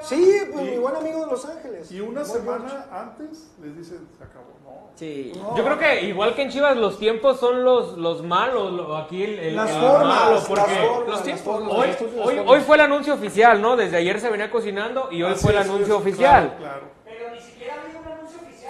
Sí, 0.00 0.40
pues 0.52 0.66
Y- 0.66 0.70
mi 0.72 0.78
buen 0.78 0.96
amigo 0.96 1.24
de 1.26 1.30
Los 1.30 1.44
Ángeles. 1.44 1.90
Y 1.92 2.00
una 2.00 2.24
semana 2.24 2.86
antes 2.90 3.52
les 3.62 3.76
dicen, 3.76 4.08
se 4.18 4.24
acabó. 4.24 4.46
No. 4.64 4.90
Sí. 4.96 5.32
Yo 5.56 5.64
creo 5.64 5.78
que 5.78 6.02
igual 6.02 6.34
que 6.34 6.42
en 6.42 6.50
Chivas 6.50 6.76
los 6.76 6.98
tiempos 6.98 7.38
son 7.38 7.62
los, 7.64 7.96
los 7.98 8.22
malos, 8.22 8.72
lo- 8.72 8.96
aquí 8.96 9.22
el, 9.22 9.38
el- 9.38 9.56
Las 9.56 9.70
el 9.70 9.80
formas, 9.80 10.06
malo, 10.06 10.34
las 10.34 10.44
porque 10.46 10.62
formas, 10.62 10.98
los 10.98 11.08
las 11.08 11.22
tiempos, 11.22 11.44
formas, 11.44 11.72
hoy, 11.72 11.86
las 11.88 11.96
formas, 11.96 12.34
las 12.36 12.48
hoy, 12.48 12.60
fue 12.60 12.76
el 12.76 12.80
anuncio 12.82 13.14
oficial, 13.14 13.62
¿no? 13.62 13.76
Desde 13.76 13.96
ayer 13.98 14.20
se 14.20 14.28
venía 14.30 14.50
cocinando 14.50 15.08
y 15.12 15.22
hoy 15.22 15.32
Así 15.32 15.42
fue 15.42 15.52
el 15.52 15.58
es, 15.58 15.64
anuncio 15.66 15.96
oficial. 15.98 16.56
Claro, 16.58 16.92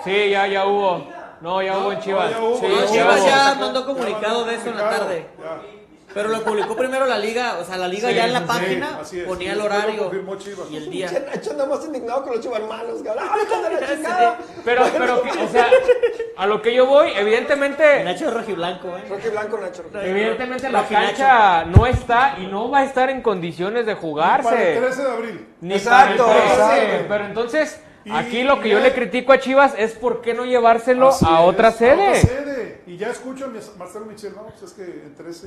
Sí, 0.04 0.30
ya, 0.30 0.46
ya 0.48 0.66
hubo. 0.66 1.06
No, 1.40 1.62
ya 1.62 1.78
hubo 1.78 1.92
en 1.92 2.00
Chivas. 2.00 2.30
ya 2.30 2.40
hubo, 2.42 2.56
Sí, 2.56 2.66
No. 2.68 2.86
Chivas 2.92 3.20
hubo. 3.20 3.26
ya 3.26 3.54
mandó 3.58 3.86
comunicado 3.86 4.44
de 4.44 4.54
eso 4.56 4.68
en 4.68 4.76
la 4.76 4.90
tarde. 4.90 5.26
ya. 5.40 5.60
Pero 6.14 6.28
lo 6.28 6.42
publicó 6.42 6.76
primero 6.76 7.06
la 7.06 7.18
liga, 7.18 7.56
o 7.60 7.64
sea, 7.64 7.76
la 7.78 7.88
liga 7.88 8.08
Sí, 8.08 8.14
ya 8.14 8.26
en 8.26 8.32
la 8.32 8.40
sí, 8.40 8.46
página 8.46 8.98
es. 9.02 9.24
ponía 9.24 9.52
el 9.52 9.60
horario 9.60 10.10
y 10.70 10.76
el 10.76 10.90
día. 10.90 11.10
Nacho 11.34 11.50
anda 11.52 11.66
más 11.66 11.84
indignado 11.84 12.22
con 12.22 12.32
los 12.32 12.40
chivarmanos, 12.40 13.02
cabrón. 13.02 13.24
¡Ah! 14.06 14.36
Pero, 14.64 14.84
pero, 14.96 15.22
o 15.22 15.48
sea, 15.48 15.66
a 16.36 16.46
lo 16.46 16.62
que 16.62 16.74
yo 16.74 16.86
voy, 16.86 17.10
evidentemente, 17.16 18.04
Nacho 18.04 18.28
es 18.28 18.34
rojiblanco, 18.34 18.96
¿eh? 18.96 19.04
Rocky 19.08 19.28
Blanco, 19.28 19.58
Nacho. 19.58 19.84
evidentemente 20.02 20.70
la 20.70 20.82
Rojinacho. 20.82 21.06
cancha 21.08 21.64
no 21.64 21.86
está 21.86 22.36
y 22.38 22.46
no 22.46 22.70
va 22.70 22.80
a 22.80 22.84
estar 22.84 23.10
en 23.10 23.22
condiciones 23.22 23.86
de 23.86 23.94
Para 23.94 23.98
el 23.98 24.00
jugarse. 24.00 24.76
13 24.80 25.02
de 25.02 25.10
abril. 25.10 25.46
Ni 25.60 25.74
Exacto, 25.74 26.26
para 26.26 26.38
el 26.38 26.44
13. 26.48 26.62
exacto. 26.62 27.04
Pero 27.08 27.24
entonces, 27.26 27.80
aquí 28.10 28.42
lo 28.42 28.60
que 28.60 28.68
yo 28.70 28.80
le 28.80 28.92
critico 28.94 29.32
a 29.32 29.38
Chivas 29.38 29.74
es 29.78 29.92
por 29.92 30.20
qué 30.22 30.34
no 30.34 30.44
llevárselo 30.44 31.08
Así 31.08 31.24
a 31.28 31.42
es, 31.42 31.48
otra 31.48 31.68
A 31.68 31.72
sede. 31.72 32.08
otra 32.08 32.14
sede. 32.16 32.80
Y 32.86 32.96
ya 32.96 33.10
escucho 33.10 33.44
a 33.46 33.78
Marcelo 33.78 34.06
Michel, 34.06 34.34
no, 34.34 34.42
pues 34.46 34.62
es 34.62 34.72
que 34.72 34.82
en 34.84 35.14
13 35.14 35.46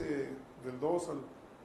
del 0.63 0.79
2 0.79 1.09
al, 1.09 1.17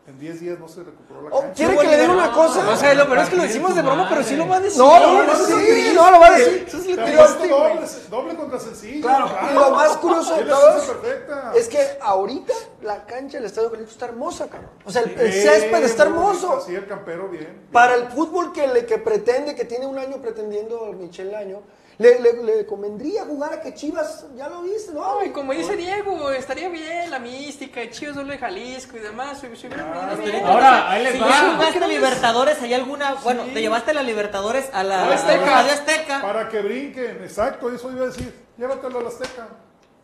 en 0.06 0.18
10 0.18 0.40
días 0.40 0.58
no 0.58 0.66
se 0.68 0.82
recuperó 0.82 1.22
la 1.22 1.28
Oh, 1.36 1.40
cancha. 1.42 1.54
¿Quiere 1.54 1.76
que 1.78 1.86
le 1.86 2.00
diga 2.00 2.12
una 2.12 2.32
cosa? 2.32 2.68
O 2.68 2.76
sea, 2.76 2.94
lo 2.94 3.04
peor 3.06 3.18
es 3.18 3.28
que 3.28 3.36
lo 3.36 3.42
decimos 3.42 3.74
de 3.76 3.82
broma, 3.82 4.06
pero 4.08 4.22
sí 4.24 4.34
lo 4.34 4.48
va 4.48 4.56
a 4.56 4.60
decir. 4.60 4.78
No, 4.78 4.88
va 4.88 4.96
a 5.22 5.26
decir, 5.36 5.94
no, 5.94 6.10
lo 6.10 6.20
va 6.20 6.26
a 6.26 6.30
decir. 6.38 6.64
Eso 6.66 6.76
es 6.78 6.86
lo 6.86 7.04
triste, 7.04 7.48
güey. 7.48 7.50
doble, 7.50 7.86
doble 8.10 8.34
contra 8.34 8.58
sencillo. 8.58 9.02
Claro, 9.06 9.30
y 9.50 9.54
lo 9.54 9.70
más 9.70 9.96
curioso 9.98 10.30
de 10.30 10.36
Tiene 10.42 10.50
todo 10.50 10.70
excusa 10.72 10.92
perfecta. 11.00 11.52
es 11.54 11.68
que 11.68 11.78
ahorita 12.00 12.52
la 12.82 13.04
cancha 13.06 13.36
del 13.36 13.46
Estadio 13.46 13.70
Jalisco 13.70 13.90
está 13.92 14.06
hermosa, 14.06 14.48
cabrón. 14.48 14.70
O 14.84 14.90
sea, 14.90 15.02
el, 15.02 15.10
el 15.20 15.32
césped 15.32 15.84
está 15.84 16.02
hermoso. 16.04 16.56
Así 16.56 16.74
el 16.74 16.86
campero 16.86 17.28
bien. 17.28 17.68
Para 17.70 17.94
el 17.94 18.08
fútbol 18.08 18.52
que, 18.52 18.66
le, 18.66 18.86
que 18.86 18.98
pretende, 18.98 19.54
que 19.54 19.64
tiene 19.64 19.86
un 19.86 19.98
año 19.98 20.16
pretendiendo 20.16 20.92
Michel 20.98 21.34
Año, 21.34 21.60
le, 22.00 22.18
le- 22.18 22.42
le 22.42 22.66
convendría 22.66 23.24
jugar 23.26 23.52
a 23.52 23.60
que 23.60 23.74
Chivas, 23.74 24.26
ya 24.34 24.48
lo 24.48 24.62
viste, 24.62 24.92
¿no? 24.92 25.22
Y 25.24 25.30
como 25.30 25.52
dice 25.52 25.76
Diego, 25.76 26.30
estaría 26.30 26.68
bien 26.70 27.10
la 27.10 27.18
mística 27.18 27.88
Chivas 27.90 28.14
solo 28.16 28.32
de 28.32 28.38
Jalisco 28.38 28.96
y 28.96 29.00
demás. 29.00 29.38
se 29.38 29.48
hubiera 29.48 29.84
Ah, 30.10 30.14
bien. 30.16 30.44
Ahora, 30.46 30.90
ahí 30.90 31.04
les 31.04 31.12
Si 31.12 31.18
va. 31.20 31.28
ya 31.28 31.52
jugaste 31.54 31.88
Libertadores, 31.88 32.62
¿hay 32.62 32.72
alguna? 32.72 33.14
Bueno, 33.22 33.42
te 33.52 33.60
llevaste 33.60 33.92
la 33.92 34.02
Libertadores 34.02 34.70
a 34.72 34.82
la 34.82 35.04
A 35.04 35.08
la 35.10 35.14
Azteca. 35.14 35.58
a 35.58 35.62
la 35.62 35.72
Azteca. 35.74 36.22
Para 36.22 36.48
que 36.48 36.60
brinquen, 36.62 37.18
exacto, 37.22 37.70
eso 37.70 37.90
iba 37.92 38.04
a 38.04 38.06
decir. 38.06 38.34
Llévatelo 38.56 38.98
a 38.98 39.02
la 39.02 39.08
Azteca. 39.10 39.48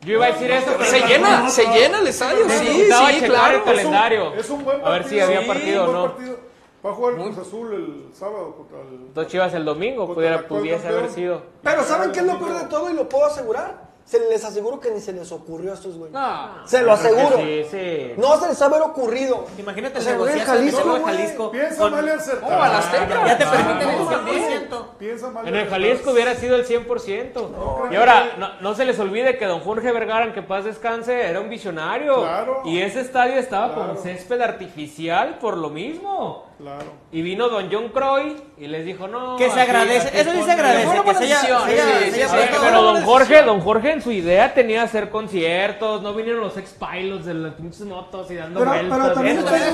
Yo 0.03 0.13
iba 0.13 0.27
a 0.27 0.33
decir 0.33 0.51
eso, 0.51 0.67
pero 0.77 0.85
Se 0.91 1.01
llena, 1.01 1.49
se 1.49 1.65
llena 1.65 1.99
el 2.01 2.07
estadio, 2.09 2.47
sí, 2.51 2.67
sí, 2.85 3.21
claro. 3.25 3.57
el 3.57 3.65
calendario. 3.65 4.35
Es 4.35 4.51
un 4.51 4.63
buen 4.63 4.85
A 4.85 4.91
ver 4.91 5.09
si 5.09 5.19
había 5.19 5.41
sí, 5.41 5.47
partido 5.49 5.85
un 5.85 5.89
o 5.89 5.93
buen 5.93 6.03
no. 6.03 6.15
partido. 6.15 6.46
Va 6.87 6.91
a 6.91 6.95
jugar 6.95 7.15
el 7.15 7.21
Cruz 7.23 7.39
Azul 7.39 7.75
el 7.75 8.15
sábado 8.15 8.55
contra 8.57 8.81
el. 8.81 9.13
Dos 9.13 9.27
Chivas 9.27 9.53
el 9.55 9.65
domingo, 9.65 10.05
el 10.09 10.15
pudiera, 10.15 10.47
pudiese 10.47 10.83
campeón. 10.83 10.99
haber 11.01 11.11
sido. 11.11 11.43
Pero 11.63 11.83
¿saben 11.83 12.13
qué 12.13 12.21
es 12.21 12.27
lo 12.27 12.39
peor 12.39 12.59
de 12.61 12.67
todo? 12.67 12.89
Y 12.91 12.95
lo 12.95 13.09
puedo 13.09 13.25
asegurar. 13.27 13.87
Se 14.07 14.21
les 14.21 14.45
aseguro 14.45 14.79
que 14.79 14.93
ni 14.93 15.01
se 15.01 15.13
les 15.13 15.33
ocurrió 15.33 15.73
a 15.73 15.75
estos 15.75 15.97
güeyes. 15.99 16.13
No. 16.15 16.65
Se 16.65 16.81
lo 16.81 16.93
aseguro. 16.93 17.39
Sí, 17.39 17.65
sí. 17.69 18.13
No 18.17 18.39
se 18.39 18.47
les 18.47 18.63
ha 18.63 18.67
haber 18.67 18.83
ocurrido. 18.83 19.47
Imagínate 19.59 19.97
O 19.97 19.99
el 19.99 20.05
sea, 20.05 20.17
de 20.17 20.41
Jalisco, 20.43 20.89
güey. 20.91 21.03
Jalisco. 21.03 21.51
Piensa 21.51 21.77
con- 21.83 21.91
mal 21.91 22.07
y 22.07 22.11
acertar. 22.11 22.53
Oh, 22.53 22.63
a 22.63 22.69
la 22.69 22.79
Azteca. 22.79 23.27
Ya 23.27 23.37
te 23.39 23.47
permiten 23.47 23.89
el 23.89 23.99
No, 23.99 24.09
100%. 24.09 24.87
Piensa 24.97 25.31
mal 25.31 25.49
En 25.49 25.57
el. 25.57 25.69
Jalisco 25.69 26.13
hubiera 26.13 26.37
sido 26.37 26.55
el 26.55 26.65
100%. 26.65 27.89
y 27.91 27.97
ahora, 27.97 28.35
no, 28.39 28.61
no 28.61 28.75
se 28.77 28.85
les 28.85 28.97
olvide 29.01 29.39
que 29.39 29.47
don 29.47 29.59
Jorge 29.59 29.91
Vergara, 29.91 30.25
en 30.27 30.33
que 30.35 30.43
paz 30.43 30.65
descanse, 30.65 31.23
era 31.29 31.41
un 31.41 31.51
visionario. 31.51 32.21
Claro. 32.21 32.63
Y 32.65 32.81
ese 32.83 33.01
estadio 33.01 33.35
estaba 33.41 33.75
Claro. 33.75 33.95
con 33.95 34.03
césped 34.05 34.41
artificial 34.41 35.39
por 35.41 35.57
lo 35.57 35.69
mismo. 35.71 36.45
Claro. 36.59 36.87
Y 37.13 37.21
vino 37.21 37.51
don 37.51 37.69
John 37.71 37.91
Croy 37.91 38.35
y 38.57 38.67
les 38.67 38.87
dijo, 38.87 39.07
no. 39.09 39.37
Que 39.37 39.51
se 39.51 39.61
agradece, 39.61 40.09
aquí 40.09 40.19
eso 40.21 40.33
sí 40.33 40.43
se 40.43 40.53
agradece, 40.53 41.03
que 41.05 41.15
se 41.15 41.25
haya, 41.25 41.65
haya- 41.65 42.61
Pero 42.61 42.83
don 42.83 43.03
Jorge, 43.05 43.43
don 43.43 43.61
Jorge 43.61 43.93
en 43.93 44.01
su 44.03 44.11
idea 44.11 44.55
tenía 44.55 44.83
hacer 44.83 45.11
conciertos, 45.11 46.01
no 46.01 46.15
vinieron 46.15 46.41
los 46.41 46.57
ex 46.57 46.71
pilots 46.75 47.27
de 47.27 47.35
las 47.35 47.55
pinches 47.55 47.83
motos 47.83 48.31
y 48.31 48.37
dando 48.37 48.61
Pero- 48.61 48.73
vueltas. 48.73 48.99
pero 48.99 49.13
también 49.13 49.37
Eso 49.37 49.47
ustedes 49.47 49.67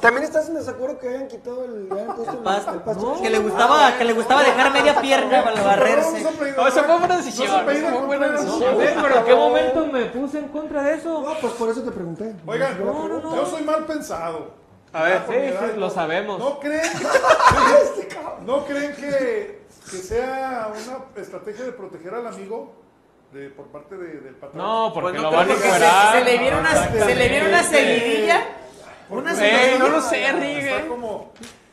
también 0.00 0.24
estás 0.24 0.48
en 0.48 0.54
desacuerdo 0.56 0.98
que 0.98 1.08
hayan 1.08 1.28
quitado 1.28 1.64
el. 1.64 1.86
Pasto. 2.42 2.72
el 2.72 2.80
pasto. 2.80 3.14
No, 3.16 3.22
que 3.22 3.30
le 3.30 3.38
gustaba, 3.38 3.96
que 3.96 4.04
le 4.04 4.12
gustaba 4.12 4.42
dejar 4.42 4.72
media 4.72 5.00
pierna 5.00 5.44
para 5.44 5.62
barrerse. 5.62 6.26
No, 6.56 6.66
esa 6.66 6.82
fue 6.82 6.98
buena 6.98 7.16
decisión, 7.16 7.48
pero 7.64 9.18
¿en 9.18 9.24
qué 9.24 9.34
momento 9.34 9.86
me 9.86 10.04
puse 10.06 10.38
en 10.38 10.48
contra 10.48 10.82
de 10.82 10.94
eso? 10.94 11.22
No, 11.22 11.34
pues 11.40 11.52
por 11.54 11.68
eso 11.70 11.82
te 11.82 11.90
pregunté. 11.90 12.34
Oigan, 12.46 12.84
No, 12.84 13.08
no, 13.08 13.20
no. 13.20 13.36
yo 13.36 13.46
soy 13.46 13.62
mal 13.62 13.84
pensado. 13.84 14.47
A 14.92 15.02
ver. 15.02 15.22
Sí, 15.28 15.34
sí, 15.34 15.72
y 15.76 15.78
lo 15.80 15.90
sabemos. 15.90 16.38
¿No 16.38 16.58
creen, 16.60 16.82
¿no 18.46 18.64
creen 18.64 18.94
que, 18.94 19.62
que 19.90 19.96
sea 19.98 20.68
una 20.72 21.22
estrategia 21.22 21.64
de 21.64 21.72
proteger 21.72 22.14
al 22.14 22.26
amigo 22.26 22.74
de, 23.32 23.50
por 23.50 23.66
parte 23.66 23.96
de- 23.96 24.20
del 24.20 24.34
patrón? 24.36 24.56
No, 24.62 24.90
porque 24.94 25.10
Pues 25.18 25.22
lo 25.22 25.30
no 25.30 25.36
van 25.36 25.46
a 25.46 25.52
porque 25.52 25.66
encuerar. 25.66 26.12
se, 26.12 26.18
se 26.18 26.24
le 26.24 26.38
viene 26.38 26.58
una, 26.58 26.88
se 27.04 27.14
le 27.14 27.28
viene 27.28 27.48
una 27.48 27.62
seguidilla. 27.62 28.40
Una 29.10 29.32
Eh, 29.32 29.36
seguidilla. 29.36 29.78
no 29.78 29.88
lo 29.88 30.00
sé, 30.00 30.24
Está 30.24 30.38
Rigue. 30.38 30.88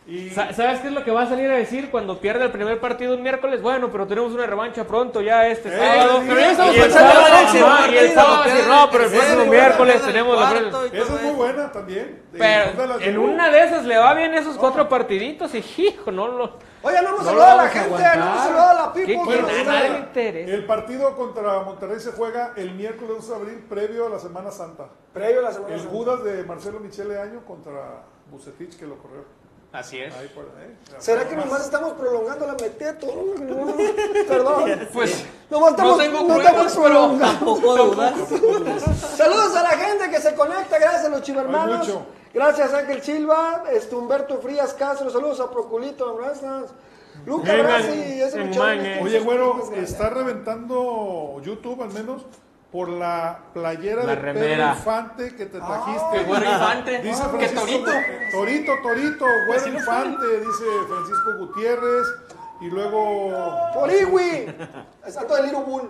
Y, 0.07 0.29
Sa- 0.29 0.53
¿Sabes 0.53 0.81
qué 0.81 0.89
es 0.89 0.93
lo 0.93 1.03
que 1.03 1.09
va 1.09 1.23
a 1.23 1.27
salir 1.27 1.49
a 1.49 1.55
decir 1.55 1.89
cuando 1.89 2.19
pierda 2.21 2.45
el 2.45 2.51
primer 2.51 2.79
partido 2.79 3.15
un 3.15 3.23
miércoles? 3.23 3.59
Bueno, 3.63 3.89
pero 3.91 4.05
tenemos 4.05 4.33
una 4.33 4.45
revancha 4.45 4.85
pronto, 4.85 5.19
ya 5.19 5.47
este 5.47 5.69
Eh, 5.69 5.71
sábado. 5.79 6.21
pero 6.27 6.39
ya 6.39 6.51
estamos 6.51 6.75
Y 6.75 6.77
el 6.77 6.83
pensando 6.83 7.11
sábado- 7.11 7.27
en 7.27 7.89
el 7.89 7.93
y 7.95 7.97
el 7.97 8.13
sábado 8.13 8.43
no, 8.67 8.89
pero 8.91 9.03
el 9.05 9.11
próximo 9.11 9.45
miércoles 9.45 9.95
el 9.95 10.01
tenemos 10.05 10.39
la 10.39 10.51
esa 10.93 11.15
es 11.15 11.21
muy 11.23 11.31
buena 11.31 11.71
también. 11.71 12.21
Pero 12.31 12.99
en 12.99 13.17
una 13.17 13.49
de 13.49 13.63
esas 13.63 13.83
le 13.85 13.97
va 13.97 14.13
bien 14.13 14.35
esos 14.35 14.57
cuatro 14.57 14.87
partiditos 14.87 15.55
y 15.55 15.65
hijo, 15.81 16.11
no 16.11 16.27
lo. 16.27 16.43
Oye, 16.83 17.01
no 17.01 17.09
hemos 17.09 17.19
No 17.21 17.25
saludado 17.25 17.59
a 17.59 17.63
la 17.63 17.69
gente, 17.69 17.89
no 17.89 17.95
aguantar. 17.95 18.17
hemos 18.19 18.43
saludado 18.43 18.69
a 18.69 18.85
la 18.87 18.93
¿Qué 18.93 19.05
people. 19.07 19.23
quieren? 19.25 19.45
pero 19.45 19.57
A 19.57 19.59
está- 19.59 19.73
nadie 19.73 19.89
le 19.89 19.97
interesa. 19.97 20.51
El 20.53 20.65
partido 20.67 21.15
contra 21.15 21.59
Monterrey 21.61 21.99
se 21.99 22.11
juega 22.11 22.53
el 22.57 22.75
miércoles 22.75 23.15
2 23.17 23.29
de 23.29 23.35
abril, 23.35 23.65
previo 23.67 24.05
a 24.05 24.09
la 24.11 24.19
Semana 24.19 24.51
Santa. 24.51 24.85
Previo 25.13 25.39
a 25.39 25.43
la 25.43 25.51
semana 25.51 25.73
El 25.73 25.79
Santa. 25.79 25.95
Judas 25.95 26.23
de 26.23 26.43
Marcelo 26.43 26.79
Michele 26.79 27.17
Año 27.19 27.43
contra 27.43 28.03
Bucetich, 28.29 28.77
que 28.77 28.85
lo 28.85 28.97
corrió. 28.99 29.25
Así 29.75 29.99
es. 29.99 30.15
Ahí 30.15 30.27
por 30.29 30.45
ahí. 30.45 30.77
¿Será 30.99 31.27
que 31.27 31.35
nomás 31.35 31.65
estamos 31.65 31.93
prolongando 31.93 32.47
la 32.47 32.53
meteto? 32.53 33.07
Perdón. 34.27 34.87
Pues, 34.93 35.25
Nomás 35.49 35.71
estamos, 35.71 35.97
no 35.97 36.03
tengo 36.03 36.19
no 36.21 36.25
pruebas, 36.35 36.45
estamos 36.47 36.71
pero- 36.73 36.83
prolongando. 36.85 37.55
Tampoco 37.55 37.77
dudas. 37.77 38.13
Saludos 39.17 39.55
a 39.55 39.63
la 39.63 39.69
gente 39.69 40.09
que 40.09 40.19
se 40.21 40.33
conecta, 40.33 40.79
gracias 40.79 41.05
a 41.05 41.09
los 41.09 41.21
chivermanos. 41.21 41.89
Gracias 42.33 42.73
Ángel 42.73 43.01
Silva, 43.01 43.63
este 43.71 43.95
Humberto 43.95 44.39
Frías 44.39 44.73
Castro, 44.73 45.09
saludos 45.09 45.39
a 45.39 45.49
Proculito. 45.49 46.19
Luca 47.25 47.53
Brasi, 47.55 48.21
ese 48.21 48.39
muchacho. 48.39 48.59
mañe. 48.59 49.01
Oye, 49.01 49.19
güero, 49.21 49.71
está 49.73 50.09
reventando 50.09 51.41
YouTube 51.43 51.81
al 51.81 51.91
menos 51.93 52.23
por 52.75 52.89
la 52.89 53.39
playera 53.53 54.03
La 54.03 54.17
de. 54.17 54.33
Pedro 54.33 54.67
Infante 54.67 55.33
que 55.33 55.45
te 55.45 55.59
trajiste. 55.59 56.03
Que 56.11 56.23
güero 56.25 56.45
infante. 56.45 57.01
Dice 57.01 57.23
Francisco, 57.23 57.61
torito. 57.61 57.91
Torito, 58.33 58.71
Torito, 58.83 59.25
güero 59.47 59.67
infante, 59.67 60.39
dice 60.39 60.63
Francisco 60.85 61.37
Gutiérrez. 61.39 62.07
Y 62.59 62.65
luego 62.65 63.31
Poriwi, 63.73 64.53
exacto 65.05 65.35
de 65.35 65.43
Little 65.43 65.63
Bull. 65.63 65.89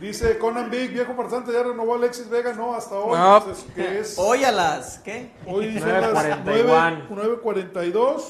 dice 0.00 0.36
Conan 0.38 0.68
Big, 0.68 0.92
viejo 0.92 1.14
farsante, 1.14 1.52
ya 1.52 1.62
renovó 1.62 1.94
Alexis 1.94 2.28
Vega, 2.28 2.52
no, 2.54 2.74
hasta 2.74 2.96
hoy. 2.96 3.16
No. 3.16 3.36
Entonces, 3.36 3.64
que 3.72 4.00
es, 4.00 4.18
Hoy 4.18 4.42
a 4.42 4.50
las, 4.50 4.98
¿qué? 4.98 5.30
hoy 5.46 5.78
son 5.78 5.88
las 5.88 6.12
9:41. 6.12 7.06
9 7.08 7.38
9.42, 7.40 8.22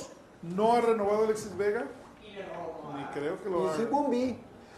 no 0.43 0.75
ha 0.75 0.83
renovado 0.83 1.25
Alexis 1.25 1.57
Vega. 1.57 1.85
Ni 2.95 3.05
creo 3.15 3.43
que 3.43 3.49
lo 3.49 3.71
haga. 3.71 3.79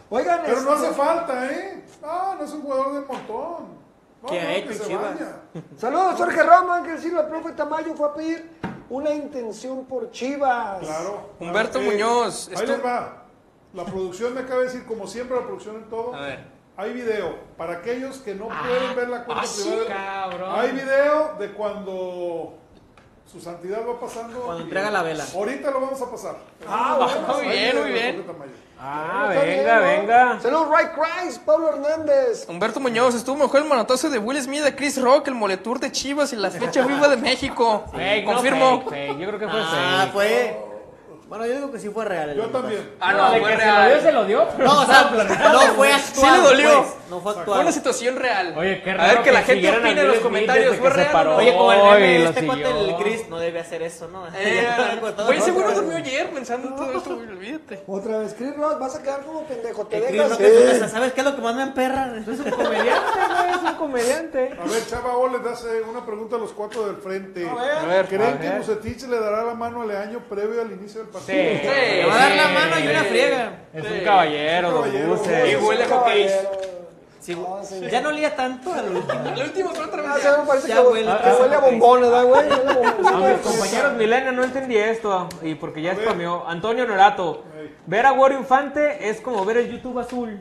Sí. 0.09 0.15
Oigan, 0.15 0.41
Pero 0.45 0.61
no 0.61 0.73
este, 0.75 0.87
hace 0.87 0.95
falta, 0.95 1.45
¿eh? 1.51 1.83
Ah, 2.03 2.35
no 2.37 2.45
es 2.45 2.51
un 2.53 2.61
jugador 2.61 2.93
del 2.93 3.05
montón. 3.05 3.85
No, 4.21 4.29
¿Qué 4.29 4.41
no, 4.41 4.47
ha 4.49 4.51
que 4.53 4.59
hecho 4.73 4.83
se 4.85 4.95
vaya. 4.95 5.35
Saludos 5.77 6.15
Jorge 6.17 6.43
Roma, 6.43 6.77
Ángel 6.77 6.99
Silva, 6.99 7.21
el 7.21 7.27
profe 7.27 7.51
Tamayo 7.53 7.93
fue 7.95 8.07
a 8.07 8.13
pedir 8.13 8.51
una 8.89 9.11
intención 9.11 9.85
por 9.85 10.11
Chivas. 10.11 10.79
Claro. 10.79 11.29
Humberto 11.39 11.79
Eh, 11.79 11.85
Muñoz, 11.91 12.47
Ahí 12.49 12.53
esto- 12.55 12.67
les 12.77 12.85
va. 12.85 13.21
La 13.73 13.83
producción 13.83 14.33
me 14.33 14.41
acaba 14.41 14.59
de 14.61 14.65
decir, 14.67 14.85
como 14.85 15.05
siempre, 15.05 15.35
la 15.37 15.43
producción 15.43 15.75
en 15.75 15.89
todo. 15.89 16.15
A 16.15 16.21
ver. 16.21 16.55
Hay 16.77 16.93
video. 16.93 17.35
Para 17.57 17.73
aquellos 17.77 18.17
que 18.19 18.35
no 18.35 18.47
pueden 18.47 18.95
ver 18.95 19.09
la 19.09 19.25
cuenta 19.25 19.43
ah, 19.43 19.47
sí, 19.47 19.69
privada. 19.69 20.29
cabrón. 20.29 20.59
Hay 20.59 20.71
video 20.71 21.35
de 21.39 21.53
cuando 21.53 22.53
su 23.31 23.41
santidad 23.41 23.79
va 23.87 23.99
pasando. 23.99 24.39
Cuando 24.41 24.63
entrega 24.63 24.91
la 24.91 25.01
vela. 25.03 25.25
Ahorita 25.33 25.71
lo 25.71 25.81
vamos 25.81 26.01
a 26.01 26.09
pasar. 26.11 26.35
Ah, 26.67 26.97
bueno. 26.99 27.33
Muy 27.37 27.47
bien, 27.47 27.81
muy 27.81 27.91
bien. 27.91 28.25
Ah, 28.79 29.27
venga, 29.29 29.43
bien, 29.45 29.65
¿no? 29.65 29.81
venga. 30.01 30.39
Saludos, 30.41 30.67
Ray 30.69 30.85
Christ, 30.95 31.41
Pablo 31.43 31.69
Hernández. 31.69 32.45
Humberto 32.47 32.79
Muñoz 32.79 33.15
estuvo 33.15 33.35
mejor 33.37 33.61
el 33.61 33.67
manotazo 33.69 34.09
de 34.09 34.19
Will 34.19 34.41
Smith 34.41 34.63
a 34.65 34.75
Chris 34.75 35.01
Rock, 35.01 35.27
el 35.29 35.33
moletour 35.35 35.79
de 35.79 35.91
Chivas 35.91 36.33
y 36.33 36.35
la 36.35 36.51
fecha 36.51 36.85
viva 36.85 37.07
de 37.07 37.17
México. 37.17 37.85
Confirmo. 38.25 38.83
fake, 38.83 38.89
fake. 38.89 39.17
Yo 39.19 39.27
creo 39.27 39.39
que 39.39 39.47
fue 39.47 39.59
Ah, 39.63 40.01
fake. 40.01 40.13
fue. 40.13 40.64
Bueno, 41.27 41.45
yo 41.47 41.53
digo 41.55 41.71
que 41.71 41.79
sí 41.79 41.89
fue 41.89 42.05
real. 42.05 42.29
el 42.29 42.37
Yo 42.37 42.45
también. 42.47 42.87
Ah, 42.99 43.11
No, 43.13 43.17
no, 43.27 43.31
de 43.33 43.39
fue 43.39 43.49
que 43.49 43.57
se 43.57 43.65
lo 43.65 43.71
dio, 43.73 43.75
real. 43.87 44.01
se 44.01 44.11
lo 44.11 44.25
dio. 44.25 44.47
pero 44.55 44.67
No, 44.69 44.81
o 44.81 44.85
sea, 44.85 45.01
no 45.51 45.59
fue 45.75 45.91
actuado. 45.91 46.03
Sí 46.13 46.25
le 46.31 46.37
dolió. 46.47 46.81
pues, 46.83 46.93
no 47.09 47.19
fue 47.19 47.33
Fue 47.33 47.41
actuado. 47.41 47.61
una 47.61 47.71
situación 47.71 48.15
real. 48.17 48.53
Oye, 48.55 48.81
qué 48.83 48.91
A 48.91 48.93
raro 48.97 49.13
ver 49.15 49.23
que 49.23 49.31
la 49.31 49.39
gente 49.39 49.53
siguieran 49.55 49.79
opine 49.81 49.99
a 49.99 50.03
en 50.03 50.07
los 50.07 50.15
Smith 50.17 50.23
comentarios. 50.27 50.65
desde 50.71 50.77
¿Fue 50.81 50.89
que 50.89 50.95
se 50.95 51.01
real 51.01 51.09
o 51.09 51.17
paró. 51.17 51.31
no? 51.31 51.37
Oye, 51.37 51.53
como 51.53 51.71
el 51.73 51.79
Oye, 51.81 51.99
meme, 51.99 52.19
lo 52.23 52.29
este 52.29 52.45
cuate 52.45 52.63
siguió. 52.65 52.83
del 52.85 52.95
Chris 52.97 53.29
no 53.29 53.39
debe 53.39 53.59
hacer 53.59 53.81
eso, 53.81 54.07
¿no? 54.07 54.27
Eh, 54.35 54.67
Güey, 55.25 55.41
seguro 55.41 55.71
durmió 55.73 55.97
ayer 55.97 56.29
pensando 56.29 56.67
en 56.67 56.75
todo 56.75 56.91
esto, 56.95 57.15
güey, 57.15 57.27
olvídate. 57.27 57.83
Otra 57.87 58.17
vez, 58.19 58.35
Chris 58.37 58.55
Ross, 58.55 58.79
vas 58.79 58.95
a 58.95 59.01
quedar 59.01 59.21
como 59.21 59.43
pendejo. 59.45 59.87
Te 59.87 59.97
El 59.97 60.03
Chris 60.05 60.13
dejas. 60.21 60.29
Rock 60.31 60.41
en 60.41 60.53
su 60.75 60.79
casa, 60.79 60.89
¿Sabes 60.89 61.13
qué 61.13 61.21
es 61.21 61.25
lo 61.25 61.35
que 61.35 61.41
más 61.41 61.55
me 61.55 61.63
emperra? 61.63 62.13
Es 62.25 62.39
un 62.39 62.51
comediante, 62.51 63.01
güey, 63.29 63.49
es 63.49 63.61
un 63.71 63.75
comediante. 63.77 64.57
A 64.61 64.65
ver, 64.69 64.85
Chava 64.87 65.17
O 65.17 65.27
les 65.27 65.45
hace 65.45 65.81
una 65.81 66.05
pregunta 66.05 66.35
a 66.35 66.39
los 66.39 66.51
cuatro 66.53 66.85
del 66.85 66.97
frente. 66.97 67.49
A 67.49 67.85
ver. 67.85 68.05
¿Creen 68.07 68.21
a 68.35 68.39
que. 68.39 68.49
Bucetich 68.59 69.03
le 69.07 69.19
dará 69.19 69.43
la 69.43 69.53
mano 69.55 69.81
a 69.81 69.85
Leaño 69.87 70.19
previo 70.29 70.61
al 70.61 70.71
inicio 70.71 71.01
del 71.01 71.09
partido? 71.19 71.37
Sí. 71.37 71.67
Le 71.67 72.05
va 72.05 72.13
a 72.15 72.17
dar 72.17 72.35
la 72.35 72.47
mano 72.49 72.79
y 72.79 72.87
una 72.87 73.03
friega. 73.03 73.51
Es 73.73 73.83
un 73.91 73.99
caballero, 74.03 74.71
don. 74.71 75.07
Buce. 75.09 75.51
Y 75.51 75.55
huele 75.55 75.83
a 75.83 75.87
hockey. 75.87 76.29
Sí, 77.19 77.35
Ah, 77.43 77.59
sí. 77.63 77.81
ya 77.89 78.01
no 78.01 78.09
olía 78.09 78.35
tanto 78.35 78.71
al 78.71 78.95
último. 78.97 79.19
El 79.35 79.41
último 79.41 79.69
fue 79.71 79.85
otra 79.85 80.03
Ah, 80.05 80.13
vez. 80.13 80.23
sí, 80.23 80.29
me 80.41 80.45
parece 80.47 80.67
Ya 80.67 80.75
que, 80.75 80.81
huele, 80.81 81.11
que 81.17 81.23
ya 81.29 81.35
huele 81.41 81.55
a 81.55 81.59
bombones, 81.59 82.11
¿verdad, 82.11 82.25
güey? 82.25 82.43
A 82.51 83.17
mis 83.33 83.39
compañeros 83.41 83.93
milenios 83.93 84.33
no 84.35 84.43
entendí 84.43 84.77
esto 84.77 85.27
y 85.41 85.55
porque 85.55 85.81
ya 85.81 85.95
ver. 85.95 86.05
spameó. 86.05 86.47
Antonio 86.47 86.85
Norato. 86.85 87.43
Ver 87.87 88.05
a 88.05 88.11
Güero 88.11 88.37
Infante 88.37 89.09
es 89.09 89.21
como 89.21 89.43
ver 89.43 89.57
el 89.57 89.71
YouTube 89.71 89.97
azul. 89.99 90.39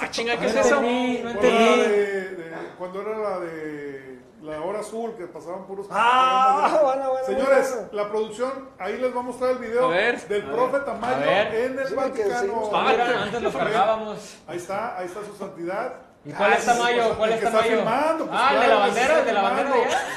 Ah, 0.00 0.08
chinga, 0.10 0.34
¿qué 0.36 0.42
No 0.44 0.48
es 0.48 0.56
eso? 0.64 0.76
entendí, 0.76 1.18
no 1.24 1.30
entendí. 1.30 1.58
de, 1.58 1.88
de- 2.36 2.52
cuando 2.78 3.00
era 3.02 3.18
la 3.18 3.40
de 3.40 4.11
la 4.42 4.60
hora 4.60 4.80
azul, 4.80 5.14
que 5.16 5.26
pasaban 5.26 5.64
puros. 5.66 5.86
Ah, 5.90 6.70
de- 6.76 6.84
bueno, 6.84 7.10
bueno, 7.10 7.26
Señores, 7.26 7.70
bueno. 7.74 7.88
la 7.92 8.08
producción, 8.10 8.68
ahí 8.78 8.98
les 8.98 9.14
va 9.14 9.20
a 9.20 9.22
mostrar 9.22 9.50
el 9.52 9.58
video 9.58 9.88
ver. 9.88 10.20
del 10.28 10.42
profe 10.44 10.80
Tamayo 10.80 11.20
ver. 11.20 11.54
en 11.54 11.78
el 11.78 11.94
Vaticano. 11.94 12.70
Ah, 12.74 12.86
mira, 12.90 13.22
antes 13.22 13.42
lo 13.42 13.52
cargábamos. 13.52 14.36
Ahí 14.46 14.56
está, 14.56 14.98
ahí 14.98 15.06
está 15.06 15.20
su 15.24 15.34
santidad. 15.36 15.94
¿Y 16.24 16.30
cuál 16.32 16.52
es 16.52 16.64
tamaño? 16.64 17.16
¿Cuál 17.16 17.30
El 17.30 17.34
es 17.34 17.40
que 17.40 17.46
está 17.46 17.58
tamaño? 17.62 17.76
filmando, 17.78 18.26
pues, 18.26 18.40
ah, 18.40 18.50
el 18.54 18.60
de 18.60 18.68
la 18.68 18.76
bandera, 18.76 19.18
el 19.18 19.24
de 19.24 19.32
la 19.32 19.42
bandera. 19.42 19.70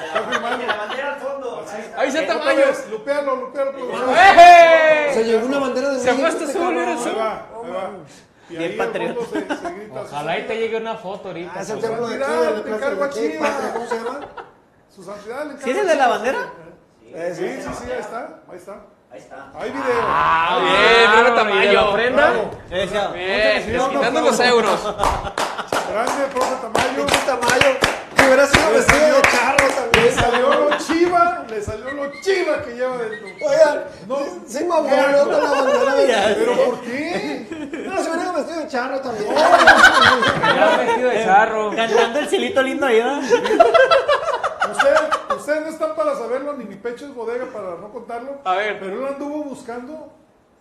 Está 0.06 0.22
filmando. 0.32 0.66
La 0.68 0.76
bandera 0.76 1.14
al 1.14 1.20
fondo. 1.20 1.66
Ahí 1.98 2.08
está 2.10 2.20
vez, 2.68 2.88
Lupealo, 2.92 3.36
lupealo, 3.38 3.72
producción. 3.72 4.10
¡Eh! 4.16 5.12
Se 5.14 5.24
llegó 5.24 5.46
una 5.48 5.60
bandera 5.60 5.90
de 5.90 6.00
Se 6.00 6.10
hasta 6.28 6.44
este 6.44 6.44
azul, 6.60 6.62
cabrón. 6.62 6.78
era 6.78 6.92
Ahí 6.92 6.98
azul. 7.00 7.18
va, 7.18 7.32
ahí 7.64 7.72
va. 7.72 7.90
Y 8.50 8.58
Bien 8.58 8.78
patriota. 8.78 9.22
se, 9.26 9.32
se 9.56 9.74
grita. 9.74 10.02
Ojalá 10.02 10.40
y 10.40 10.44
te 10.48 10.56
llegue 10.58 10.78
una 10.78 10.96
foto 10.96 11.30
ahorita. 11.30 11.52
Ah, 11.56 11.62
es 11.62 11.70
el 11.70 11.82
cabrón. 11.82 12.10
templo 12.10 12.10
de 12.10 12.26
Chivas, 12.26 12.64
te 12.64 12.70
encargo 12.72 13.04
a 13.04 13.10
Chivas. 13.10 13.54
¿Cómo 13.74 13.86
se 13.88 13.96
llama? 13.96 14.20
Su 14.96 15.04
santidad 15.04 15.46
le 15.48 15.58
¿Sí 15.62 15.70
es 15.72 15.78
el 15.78 15.88
de 15.88 15.96
la 15.96 16.08
bandera? 16.08 16.38
Eh, 17.08 17.34
Sí, 17.36 17.62
sí, 17.64 17.70
sí, 17.86 17.92
ahí 17.92 18.00
está, 18.00 18.40
ahí 18.50 18.58
está. 18.58 18.74
Ahí 19.12 19.20
está. 19.20 19.52
Hay 19.56 19.70
video. 19.72 20.02
Ah, 20.02 20.60
bien, 20.62 21.20
¿y 21.20 21.24
de 21.30 21.32
tamaño. 21.36 21.72
la 21.74 21.86
ofrenda? 21.90 22.34
Eh, 22.70 22.76
decía, 22.80 23.08
Bien, 23.10 23.74
desquitando 23.78 24.22
los 24.22 24.40
euros. 24.42 24.82
Grande, 24.84 26.26
profe 26.34 26.56
Tamayo. 26.62 27.06
Tamayo. 27.26 27.78
Hubiera 28.26 28.48
sido 28.48 28.70
Le 28.72 28.78
vestido 28.78 29.22
charro 29.32 29.68
Le 29.94 30.12
salió 30.12 30.50
lo 30.70 30.78
chiva, 30.78 31.46
le 31.50 31.62
salió 31.62 31.92
lo 31.92 32.12
chiva 32.22 32.62
que 32.64 32.74
lleva 32.76 32.98
dentro. 32.98 33.48
Oigan, 33.48 33.84
No. 34.08 34.18
sí 34.48 34.64
mamó, 34.64 34.90
¿no? 34.90 35.24
Con 35.24 35.44
la 35.44 35.52
bandera 35.52 35.96
de 36.28 36.36
¿Pero 36.36 36.66
por 36.66 36.82
qué? 36.82 37.48
No, 37.88 38.04
se 38.04 38.10
hubiera 38.12 38.32
vestido 38.32 38.60
de 38.60 38.68
charro 38.68 39.00
también. 39.02 39.34
Ya 39.36 40.78
vestido 40.78 41.10
de 41.10 41.24
charro. 41.24 41.76
Cantando 41.76 42.20
el 42.20 42.28
cilito 42.28 42.62
lindo 42.64 42.86
ahí. 42.86 43.00
Ustedes, 44.72 45.00
ustedes 45.38 45.62
no 45.62 45.68
están 45.70 45.96
para 45.96 46.16
saberlo, 46.16 46.54
ni 46.54 46.66
mi 46.66 46.76
pecho 46.76 47.06
es 47.06 47.14
bodega 47.14 47.46
para 47.46 47.76
no 47.76 47.92
contarlo. 47.92 48.40
A 48.44 48.56
ver. 48.56 48.80
Pero 48.80 49.00
él 49.00 49.14
anduvo 49.14 49.44
buscando 49.44 50.12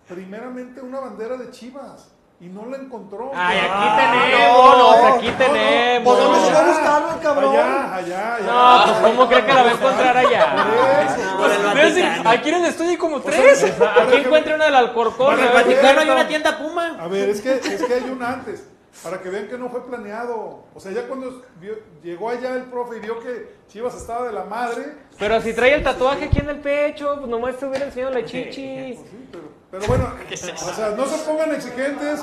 primeramente 0.08 0.80
una 0.80 1.00
bandera 1.00 1.36
de 1.36 1.50
chivas 1.50 2.13
y 2.40 2.46
no 2.48 2.66
la 2.66 2.76
encontró. 2.76 3.30
Ay, 3.34 3.58
aquí 3.58 3.70
no, 3.88 3.96
tenemos, 3.96 4.96
aquí 5.16 5.26
no, 5.26 5.32
no. 5.32 5.38
tenemos. 5.38 6.14
¿Por 6.14 6.24
dónde 6.24 6.46
se 6.46 6.52
va 6.52 6.60
a 6.60 6.66
buscarlo, 6.68 7.20
cabrón? 7.22 7.54
Allá, 7.56 7.94
allá, 7.94 8.34
allá. 8.36 8.46
No, 8.46 8.84
pues 9.00 9.12
¿cómo 9.14 9.28
cree 9.28 9.44
que 9.46 9.52
la 9.52 9.62
va 9.62 9.68
a 9.70 9.72
encontrar 9.72 10.16
allá? 10.16 10.56
Por 11.38 11.50
el 11.50 11.62
¿Ves? 11.74 11.94
Vaticano. 11.94 12.30
Aquí 12.30 12.48
en 12.50 12.54
el 12.56 12.64
estudio 12.66 12.90
hay 12.90 12.96
como 12.96 13.20
tres. 13.20 13.64
Aquí 13.64 14.16
encuentra 14.16 14.54
una 14.56 14.64
del 14.66 14.74
Alcorcón. 14.74 15.36
Por 15.36 15.44
el 15.44 15.52
Vaticano 15.52 16.00
hay 16.00 16.10
una 16.10 16.28
tienda 16.28 16.58
Puma. 16.58 16.96
A 17.00 17.06
ver, 17.08 17.28
es 17.30 17.40
que, 17.40 17.54
es 17.54 17.82
que 17.82 17.94
hay 17.94 18.10
una 18.10 18.32
antes, 18.34 18.64
para 19.02 19.20
que 19.20 19.30
vean 19.30 19.48
que 19.48 19.56
no 19.56 19.68
fue 19.70 19.86
planeado. 19.86 20.64
O 20.74 20.80
sea, 20.80 20.92
ya 20.92 21.06
cuando 21.06 21.42
vio- 21.60 21.78
llegó 22.02 22.28
allá 22.30 22.54
el 22.54 22.64
profe 22.64 22.96
y 22.98 23.00
vio 23.00 23.20
que 23.20 23.54
Chivas 23.68 23.94
estaba 23.94 24.26
de 24.26 24.32
la 24.32 24.44
madre, 24.44 24.92
Pero 25.18 25.40
si 25.40 25.52
trae 25.54 25.74
el 25.74 25.82
tatuaje 25.82 26.26
aquí 26.26 26.40
en 26.40 26.48
el 26.50 26.58
pecho, 26.58 27.16
pues 27.18 27.28
nomás 27.28 27.56
te 27.56 27.66
hubiera 27.66 27.86
enseñado 27.86 28.12
la 28.12 28.24
chichi. 28.24 28.94
sí, 28.96 29.28
pero, 29.32 29.43
pero 29.74 29.86
bueno, 29.88 30.08
o 30.30 30.72
sea, 30.72 30.90
no 30.90 31.04
se 31.06 31.18
pongan 31.24 31.52
exigentes. 31.52 32.20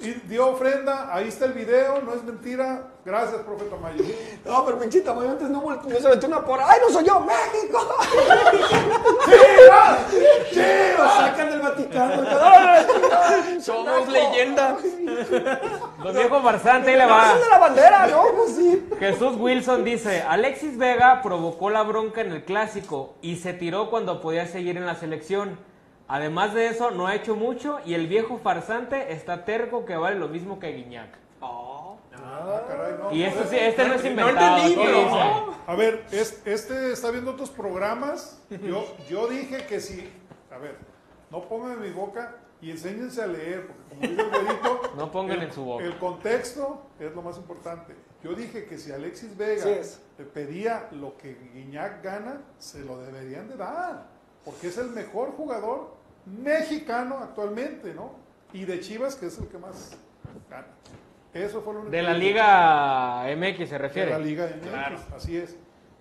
Y 0.00 0.10
dio 0.26 0.48
ofrenda, 0.48 1.14
ahí 1.14 1.28
está 1.28 1.44
el 1.44 1.52
video, 1.52 2.00
no 2.02 2.12
es 2.14 2.24
mentira. 2.24 2.88
Gracias, 3.04 3.40
profe 3.42 3.66
Tamayo. 3.66 4.02
No, 4.44 4.64
pero 4.64 4.78
pinche 4.80 5.00
Tamayo 5.02 5.30
antes 5.30 5.48
no, 5.48 5.62
no 5.62 5.96
se 5.96 6.08
metió 6.08 6.28
una 6.28 6.44
porra. 6.44 6.68
¡Ay, 6.68 6.80
no 6.84 6.92
soy 6.92 7.04
yo! 7.04 7.20
¡México! 7.20 7.78
¡Chivas! 9.24 9.98
¡Chivas! 10.50 11.14
Sacan 11.18 11.50
del 11.50 11.60
Vaticano. 11.60 12.24
Somos 13.60 14.08
leyenda. 14.08 14.76
Don 16.02 16.14
viejo 16.14 16.42
farsante, 16.42 16.90
ahí 16.90 16.96
le 16.96 17.06
va. 17.06 17.34
de 17.34 17.48
la 17.48 17.58
bandera, 17.58 18.06
¿no? 18.08 18.24
Pues 18.36 18.56
sí. 18.56 18.88
Jesús 18.98 19.36
Wilson 19.38 19.84
dice, 19.84 20.22
Alexis 20.22 20.78
Vega 20.78 21.22
provocó 21.22 21.70
la 21.70 21.84
bronca 21.84 22.22
en 22.22 22.32
el 22.32 22.44
clásico 22.44 23.14
y 23.22 23.36
se 23.36 23.52
tiró 23.52 23.88
cuando 23.88 24.20
podía 24.20 24.48
seguir 24.48 24.76
en 24.78 24.86
la 24.86 24.96
selección. 24.96 25.70
Además 26.08 26.52
de 26.54 26.68
eso, 26.68 26.90
no 26.90 27.06
ha 27.06 27.14
hecho 27.14 27.36
mucho 27.36 27.78
y 27.84 27.94
el 27.94 28.06
viejo 28.06 28.38
farsante 28.38 29.12
está 29.12 29.44
terco 29.44 29.84
que 29.84 29.96
vale 29.96 30.18
lo 30.18 30.28
mismo 30.28 30.58
que 30.58 30.72
Guiñac. 30.72 31.18
Ah, 32.14 32.62
caray, 32.68 32.94
no. 32.98 33.12
Y 33.12 33.22
esto 33.24 33.44
sí, 33.48 33.56
este 33.58 33.86
no 33.88 33.94
es 33.94 34.02
No 34.04 34.10
inventado. 34.10 34.56
entendí, 34.58 34.74
pero- 34.84 34.98
dice. 34.98 35.20
A 35.66 35.74
ver, 35.74 36.04
es- 36.12 36.42
este 36.44 36.92
está 36.92 37.10
viendo 37.10 37.32
otros 37.32 37.50
programas. 37.50 38.42
Yo, 38.50 38.84
yo 39.08 39.26
dije 39.28 39.64
que 39.66 39.80
si. 39.80 40.10
A 40.50 40.58
ver, 40.58 40.76
no 41.30 41.42
pongan 41.48 41.72
en 41.72 41.80
mi 41.80 41.90
boca 41.90 42.36
y 42.60 42.70
enséñense 42.70 43.22
a 43.22 43.26
leer, 43.26 43.66
porque 43.66 43.82
como 43.90 44.00
dice 44.02 44.22
el 44.22 44.28
güerito, 44.44 44.80
No 44.96 45.10
pongan 45.10 45.38
el- 45.38 45.44
en 45.44 45.52
su 45.52 45.64
boca. 45.64 45.84
El 45.84 45.96
contexto 45.98 46.82
es 47.00 47.14
lo 47.14 47.22
más 47.22 47.36
importante. 47.38 47.94
Yo 48.22 48.34
dije 48.34 48.66
que 48.66 48.78
si 48.78 48.92
Alexis 48.92 49.36
Vega 49.36 49.62
Sí 49.64 49.98
le 50.18 50.24
pedía 50.24 50.88
lo 50.92 51.16
que 51.16 51.36
Guiñac 51.54 52.02
gana, 52.04 52.42
se 52.58 52.80
lo 52.84 52.98
deberían 53.00 53.48
de 53.48 53.56
dar. 53.56 54.06
Porque 54.44 54.68
es 54.68 54.78
el 54.78 54.90
mejor 54.90 55.30
jugador 55.32 55.94
mexicano 56.26 57.18
actualmente, 57.18 57.94
¿no? 57.94 58.12
Y 58.52 58.64
de 58.64 58.80
Chivas, 58.80 59.14
que 59.16 59.26
es 59.26 59.38
el 59.38 59.48
que 59.48 59.58
más 59.58 59.96
gana. 60.50 60.66
Eso 61.32 61.62
fue 61.62 61.72
lo 61.74 61.80
único 61.80 61.92
De 61.92 62.02
la. 62.02 62.12
Liga 62.12 63.24
MX 63.36 63.56
se 63.68 63.74
De 63.74 63.78
refiere. 63.78 64.10
la 64.10 64.18
Liga 64.18 64.46
MX, 64.46 65.12
así 65.14 65.36
es. 65.36 65.56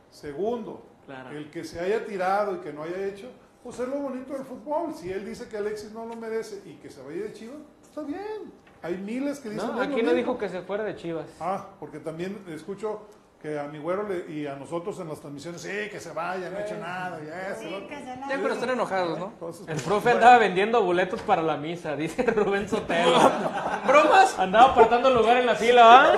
Segundo, 0.10 0.86
el 1.32 1.50
que 1.50 1.64
se 1.64 1.80
haya 1.80 2.06
tirado 2.06 2.56
y 2.56 2.60
que 2.60 2.74
no 2.74 2.84
haya 2.84 3.06
hecho, 3.06 3.30
pues 3.64 3.80
es 3.80 3.88
lo 3.88 3.96
bonito 3.98 4.34
del 4.34 4.44
fútbol. 4.44 4.94
Si 4.94 5.12
él 5.12 5.26
dice 5.26 5.48
que 5.48 5.58
Alexis 5.58 5.92
no 5.94 6.06
lo 6.06 6.16
merece 6.16 6.62
y 6.66 6.74
que 6.76 6.90
se 6.90 7.02
vaya 7.02 7.22
de 7.24 7.34
Chivas, 7.34 7.58
está 7.82 8.02
bien. 8.02 8.52
Hay 8.82 8.98
miles 8.98 9.40
que 9.40 9.50
dicen 9.52 9.68
No, 9.68 9.74
"Es 9.74 9.78
lo 9.78 9.84
aquí 9.84 10.02
no 10.02 10.12
mismo". 10.12 10.14
dijo 10.14 10.38
que 10.38 10.50
se 10.50 10.62
fuera 10.64 10.84
de 10.84 10.96
Chivas. 10.96 11.28
Ah, 11.40 11.70
porque 11.80 12.00
también 12.00 12.44
escucho 12.50 13.08
que 13.42 13.58
a 13.60 13.64
mi 13.64 13.80
güero 13.80 14.08
le- 14.08 14.32
y 14.32 14.46
a 14.46 14.56
nosotros 14.56 15.00
en 15.00 15.10
las 15.10 15.20
transmisiones, 15.20 15.62
sí, 15.62 15.90
que 15.92 16.00
se 16.00 16.12
vaya, 16.12 16.50
no 16.50 16.58
ha 16.58 16.62
hecho 16.62 16.78
nada, 16.78 17.20
ya 17.26 17.56
otro". 17.76 17.90
Ya, 17.90 18.40
pero 18.42 18.54
están 18.54 18.70
enojados, 18.70 19.18
¿no? 19.18 19.26
Entonces, 19.34 19.62
El 19.68 19.74
pues, 19.74 19.84
profe 19.84 20.12
andaba 20.12 20.38
vendiendo 20.38 20.82
boletos 20.84 21.22
para 21.22 21.42
la 21.42 21.58
misa, 21.58 21.96
dice 21.98 22.24
Rubén 22.24 22.70
Sotelo. 22.70 23.18
¿Bromas? 23.88 24.38
Andaba 24.38 24.72
apartando 24.74 25.10
lugar 25.10 25.38
en 25.38 25.46
la 25.48 25.56
fila, 25.56 26.14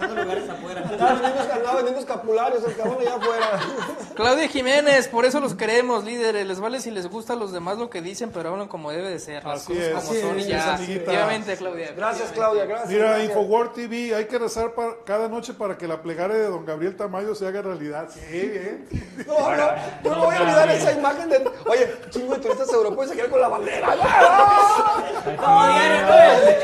vendiendo, 0.00 1.52
andaba 1.52 1.74
vendiendo 1.76 2.00
escapularios, 2.00 2.64
el 2.64 2.76
cabrón 2.76 2.98
allá 3.00 3.14
afuera. 3.16 3.60
Claudia 4.16 4.48
Jiménez, 4.48 5.08
por 5.08 5.24
eso 5.24 5.40
los 5.40 5.54
queremos, 5.54 6.04
líderes. 6.04 6.46
Les 6.46 6.58
vale 6.60 6.80
si 6.80 6.90
les 6.90 7.06
gusta 7.08 7.34
a 7.34 7.36
los 7.36 7.52
demás 7.52 7.78
lo 7.78 7.90
que 7.90 8.00
dicen, 8.02 8.30
pero 8.32 8.48
hablan 8.50 8.68
como 8.68 8.90
debe 8.90 9.08
de 9.10 9.18
ser. 9.18 9.44
Las 9.44 9.62
Así 9.62 9.74
cosas 9.74 9.84
es, 9.86 9.94
como 9.94 10.10
así 10.10 10.20
son 10.20 10.38
y 10.38 10.42
es, 10.42 10.48
ya. 10.48 10.74
amiguita. 10.74 10.92
Efectivamente, 11.02 11.56
Claudia. 11.56 11.92
Gracias, 11.96 12.32
Claudia, 12.32 12.64
gracias. 12.64 12.90
Mira, 12.90 13.08
gracias. 13.10 13.28
Infowar 13.28 13.72
TV, 13.72 14.14
hay 14.14 14.24
que 14.26 14.38
rezar 14.38 14.72
para- 14.74 14.96
cada 15.04 15.28
noche 15.28 15.52
para 15.54 15.76
que 15.76 15.86
la 15.86 16.00
plegaria 16.02 16.36
de 16.36 16.48
don 16.56 16.64
Gabriel 16.64 16.96
Tamayo 16.96 17.34
se 17.34 17.46
haga 17.46 17.62
realidad. 17.62 18.08
Sí, 18.12 18.48
bien. 18.48 18.88
No, 19.26 19.54
no, 19.54 19.70
yo 20.02 20.14
no 20.14 20.24
voy 20.24 20.36
a 20.36 20.40
olvidar 20.40 20.70
esa 20.70 20.92
imagen 20.92 21.28
de. 21.28 21.50
Oye, 21.66 21.94
chingo 22.10 22.34
de 22.34 22.40
turistas 22.40 22.72
europeos 22.72 23.10
se 23.10 23.16
quedan 23.16 23.30
con 23.30 23.40
la 23.40 23.48
bandera. 23.48 23.94
No, 23.96 24.02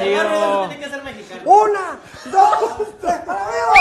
ya 0.02 0.24
no, 0.24 0.68
tiene 0.68 0.84
que 0.84 0.90
ser 0.90 1.02
mexicano. 1.02 1.42
Una, 1.44 1.98
dos, 2.26 2.88
tres, 3.00 3.16
para 3.26 3.46
arriba. 3.46 3.72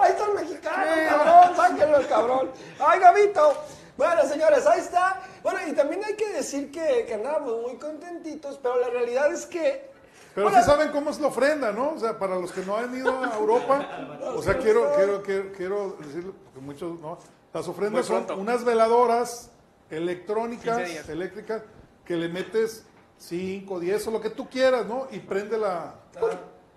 Ahí 0.00 0.10
está 0.12 0.24
el 0.26 0.34
mexicano, 0.34 0.84
cabrón, 1.08 1.56
sáquenlo 1.56 1.96
el 1.98 2.06
cabrón. 2.06 2.50
Ay, 2.78 3.00
Gabito. 3.00 3.64
Bueno, 3.96 4.22
señores, 4.28 4.64
ahí 4.66 4.80
está. 4.80 5.20
Bueno, 5.42 5.58
y 5.66 5.72
también 5.72 6.04
hay 6.04 6.14
que 6.14 6.28
decir 6.28 6.70
que, 6.70 7.04
que 7.06 7.14
andábamos 7.14 7.62
muy 7.62 7.76
contentitos, 7.76 8.60
pero 8.62 8.80
la 8.80 8.88
realidad 8.90 9.32
es 9.32 9.46
que. 9.46 9.97
Pero 10.38 10.50
Hola. 10.50 10.62
sí 10.62 10.70
saben 10.70 10.90
cómo 10.92 11.10
es 11.10 11.18
la 11.18 11.26
ofrenda, 11.26 11.72
¿no? 11.72 11.94
O 11.94 11.98
sea, 11.98 12.16
para 12.16 12.36
los 12.36 12.52
que 12.52 12.64
no 12.64 12.76
han 12.76 12.94
ido 12.94 13.24
a 13.24 13.36
Europa, 13.36 13.88
o 14.36 14.40
sea, 14.40 14.56
quiero, 14.56 14.92
quiero, 14.94 15.20
quiero, 15.20 15.50
quiero 15.52 15.96
decirlo, 16.00 16.32
porque 16.44 16.60
muchos 16.60 17.00
no. 17.00 17.18
Las 17.52 17.66
ofrendas 17.66 18.06
son 18.06 18.24
unas 18.38 18.62
veladoras 18.64 19.50
electrónicas, 19.90 20.76
15 20.76 20.92
días. 20.92 21.08
eléctricas, 21.08 21.62
que 22.04 22.14
le 22.14 22.28
metes 22.28 22.84
5, 23.16 23.80
10 23.80 24.06
o 24.06 24.10
lo 24.12 24.20
que 24.20 24.30
tú 24.30 24.48
quieras, 24.48 24.86
¿no? 24.86 25.08
Y 25.10 25.18
prende 25.18 25.58
la. 25.58 25.94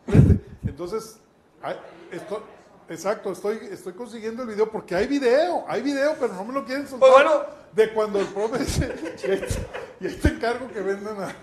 prende. 0.08 0.40
Entonces, 0.66 1.18
hay- 1.62 1.80
esto- 2.12 2.42
exacto, 2.90 3.32
estoy, 3.32 3.60
estoy 3.72 3.94
consiguiendo 3.94 4.42
el 4.42 4.50
video 4.50 4.72
porque 4.72 4.96
hay 4.96 5.06
video, 5.06 5.66
hay 5.68 5.84
video, 5.84 6.16
pero 6.20 6.34
no 6.34 6.44
me 6.46 6.54
lo 6.54 6.66
quieren 6.66 6.88
soltar. 6.88 7.12
Pues 7.12 7.24
bueno. 7.26 7.46
de 7.74 7.94
cuando 7.94 8.20
el 8.22 8.26
profe 8.26 8.58
dice, 8.66 8.96
y 9.24 9.30
ahí 9.30 9.40
te- 9.40 10.04
y 10.04 10.08
ahí 10.08 10.16
te 10.16 10.28
encargo 10.30 10.68
que 10.68 10.82
vendan 10.82 11.22
a. 11.22 11.36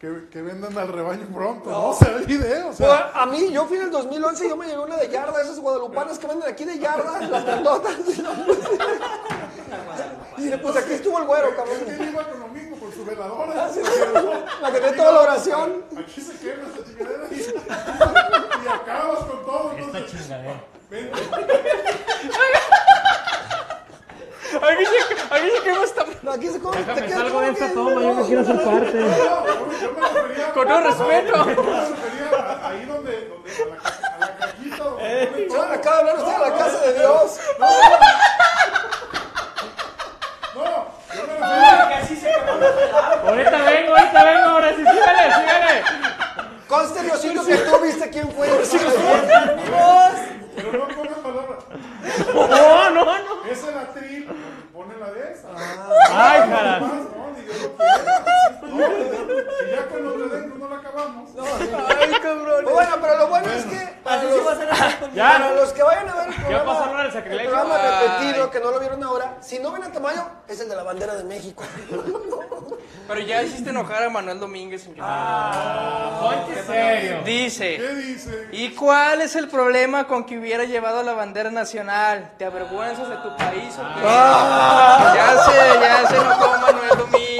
Que, 0.00 0.28
que 0.30 0.42
vendan 0.42 0.76
al 0.76 0.88
rebaño 0.92 1.26
pronto, 1.34 1.70
¿no? 1.70 1.88
O 1.88 1.94
sea, 1.94 2.16
hay 2.18 2.26
video, 2.26 2.68
o 2.68 2.72
sea, 2.74 2.86
Pues, 2.86 3.00
a 3.14 3.24
mí, 3.26 3.50
yo 3.50 3.64
fui 3.66 3.78
en 3.78 3.84
el 3.84 3.90
2011 3.90 4.44
y 4.44 4.48
yo 4.50 4.56
me 4.56 4.66
llevé 4.66 4.82
una 4.84 4.96
de 4.96 5.08
yarda, 5.08 5.40
esas 5.40 5.58
guadalupanas 5.58 6.18
que 6.18 6.26
venden 6.26 6.46
aquí 6.52 6.64
de 6.66 6.78
yarda, 6.78 7.18
las 7.28 7.44
grandotas. 7.46 7.94
Y, 10.36 10.48
y 10.52 10.56
pues 10.58 10.76
aquí 10.76 10.92
estuvo 10.92 11.18
el 11.18 11.24
güero, 11.24 11.56
cabrón. 11.56 11.76
Es 11.78 11.84
que 11.96 12.02
él 12.02 12.10
iba 12.10 12.28
con 12.28 12.40
lo 12.40 12.48
mismo, 12.48 12.76
con 12.78 12.92
su 12.92 13.04
veladora. 13.06 13.64
Así 13.64 13.80
es, 13.80 13.88
la 14.60 14.70
que 14.70 14.80
tiene 14.80 14.96
toda 14.98 15.12
la 15.12 15.20
oración. 15.22 15.84
Aquí 15.98 16.20
se 16.20 16.32
quema 16.34 16.62
esta 16.68 16.84
chingadera 16.84 17.26
y, 17.30 17.34
y 18.64 18.68
acabas 18.68 19.18
con 19.24 19.44
todo. 19.46 19.72
Esta 19.72 19.98
Entonces, 19.98 20.20
chingadera. 20.22 20.60
vente. 20.90 21.20
Aquí 24.68 24.84
se, 24.84 25.34
aquí 25.34 25.50
se 25.56 25.62
quema 25.62 25.84
esta. 25.84 26.04
No, 26.22 26.32
aquí 26.32 26.48
se 26.48 26.60
come. 26.60 26.76
Déjame 26.78 27.08
salgo 27.10 27.40
de 27.40 27.50
esta 27.50 27.72
toma, 27.72 28.00
yo 28.02 28.14
no 28.14 28.26
quiero 28.26 28.44
ser 28.44 28.64
parte. 28.64 28.92
No, 28.94 29.46
yo, 29.46 29.80
yo 29.80 29.92
me 29.92 30.00
refería. 30.08 30.52
Con 30.52 30.68
todo 30.68 30.80
respeto. 30.80 31.32
Yo 31.36 31.62
me 31.62 31.80
refería 31.80 32.28
a- 32.38 32.68
ahí 32.68 32.84
donde, 32.84 33.28
donde 33.28 33.50
a, 33.52 34.18
la, 34.18 34.36
cajita 34.36 34.76
todo. 34.76 34.98
Acaba 35.72 36.02
de 36.02 36.10
hablar 36.10 36.16
usted 36.18 36.32
de 36.32 36.38
la 36.50 36.58
casa 36.58 36.78
de 36.86 36.92
Dios. 36.94 37.38
No, 37.58 37.66
yo 37.70 37.96
me. 38.00 38.06
Ahorita 43.26 43.50
vengo, 43.62 43.96
ahorita 43.96 44.24
vengo, 44.24 44.48
ahora 44.48 44.70
sí, 44.70 44.76
sígale, 44.82 45.34
sígale. 45.34 45.82
conste, 46.68 47.02
Diosito, 47.02 47.44
que 47.44 47.56
tú 47.56 47.78
viste 47.82 48.10
quién 48.10 48.30
fue. 48.32 48.48
Pero 50.56 50.72
no 50.72 50.88
pongan 50.88 51.22
palabras. 51.22 51.64
No, 52.34 52.90
no, 52.90 53.04
no. 53.04 53.44
Esa 53.50 53.68
es 53.68 53.74
la 53.74 53.86
tri, 53.92 54.26
ponen 55.06 55.14
la 55.14 55.14
de 55.14 55.32
esa. 55.32 55.48
No, 58.62 58.68
no, 58.68 58.78
lo. 58.78 58.86
No, 58.86 59.42
y 59.66 59.70
ya 59.70 59.82
cuando 59.88 60.12
te 60.12 60.36
den, 60.36 60.58
no 60.58 60.68
la 60.68 60.76
acabamos. 60.76 61.30
Ay, 61.38 62.10
cabrón. 62.22 62.64
Bueno, 62.64 62.96
pero 63.00 63.18
lo 63.18 63.28
bueno 63.28 63.50
es 63.52 63.64
que 63.64 63.96
para 64.02 64.16
Así 64.16 64.26
sí 64.30 64.36
los, 64.36 64.46
va 64.46 64.52
a 64.52 64.56
ser 64.56 64.70
así 64.70 64.96
conmigo. 64.96 65.16
Ya. 65.16 65.32
para 65.32 65.50
los 65.54 65.72
que 65.72 65.82
vayan 65.82 66.08
a 66.08 66.14
ver 66.16 66.28
el 66.28 66.34
programa, 66.34 66.72
lo 66.92 66.96
del 66.96 67.06
el 67.06 67.12
sacrilegio. 67.12 67.50
programa 67.50 67.74
Ay. 67.76 68.08
repetido, 68.08 68.50
que 68.50 68.60
no 68.60 68.70
lo 68.70 68.80
vieron 68.80 69.02
ahora, 69.02 69.36
si 69.40 69.58
no 69.58 69.72
ven 69.72 69.82
a 69.84 69.92
Tamayo, 69.92 70.24
es 70.48 70.60
el 70.60 70.68
de 70.68 70.76
la 70.76 70.82
bandera 70.82 71.14
de 71.14 71.24
México. 71.24 71.64
Pero 73.08 73.20
ya 73.20 73.40
hiciste 73.42 73.70
enojar 73.70 74.02
a 74.02 74.10
Manuel 74.10 74.40
Domínguez. 74.40 74.82
señor. 74.82 75.06
Ponte 76.20 76.62
serio. 76.64 77.22
Dice. 77.24 77.76
¿Qué 77.76 77.94
dice? 77.94 78.48
¿Y 78.52 78.70
cuál 78.74 79.20
es 79.22 79.36
el 79.36 79.48
problema 79.48 80.08
con 80.08 80.24
que 80.24 80.36
hubiera 80.38 80.64
llevado 80.64 81.02
la 81.04 81.12
bandera 81.12 81.50
nacional? 81.50 82.32
¿Te 82.36 82.44
avergüenzas 82.44 83.08
de 83.08 83.16
tu 83.18 83.36
país 83.36 83.74
o 83.78 83.82
qué? 83.94 84.02
Ya 84.02 85.36
sé, 85.46 85.80
ya 85.80 86.08
se 86.08 86.16
enojó 86.16 86.58
Manuel 86.60 86.98
Domínguez. 86.98 87.35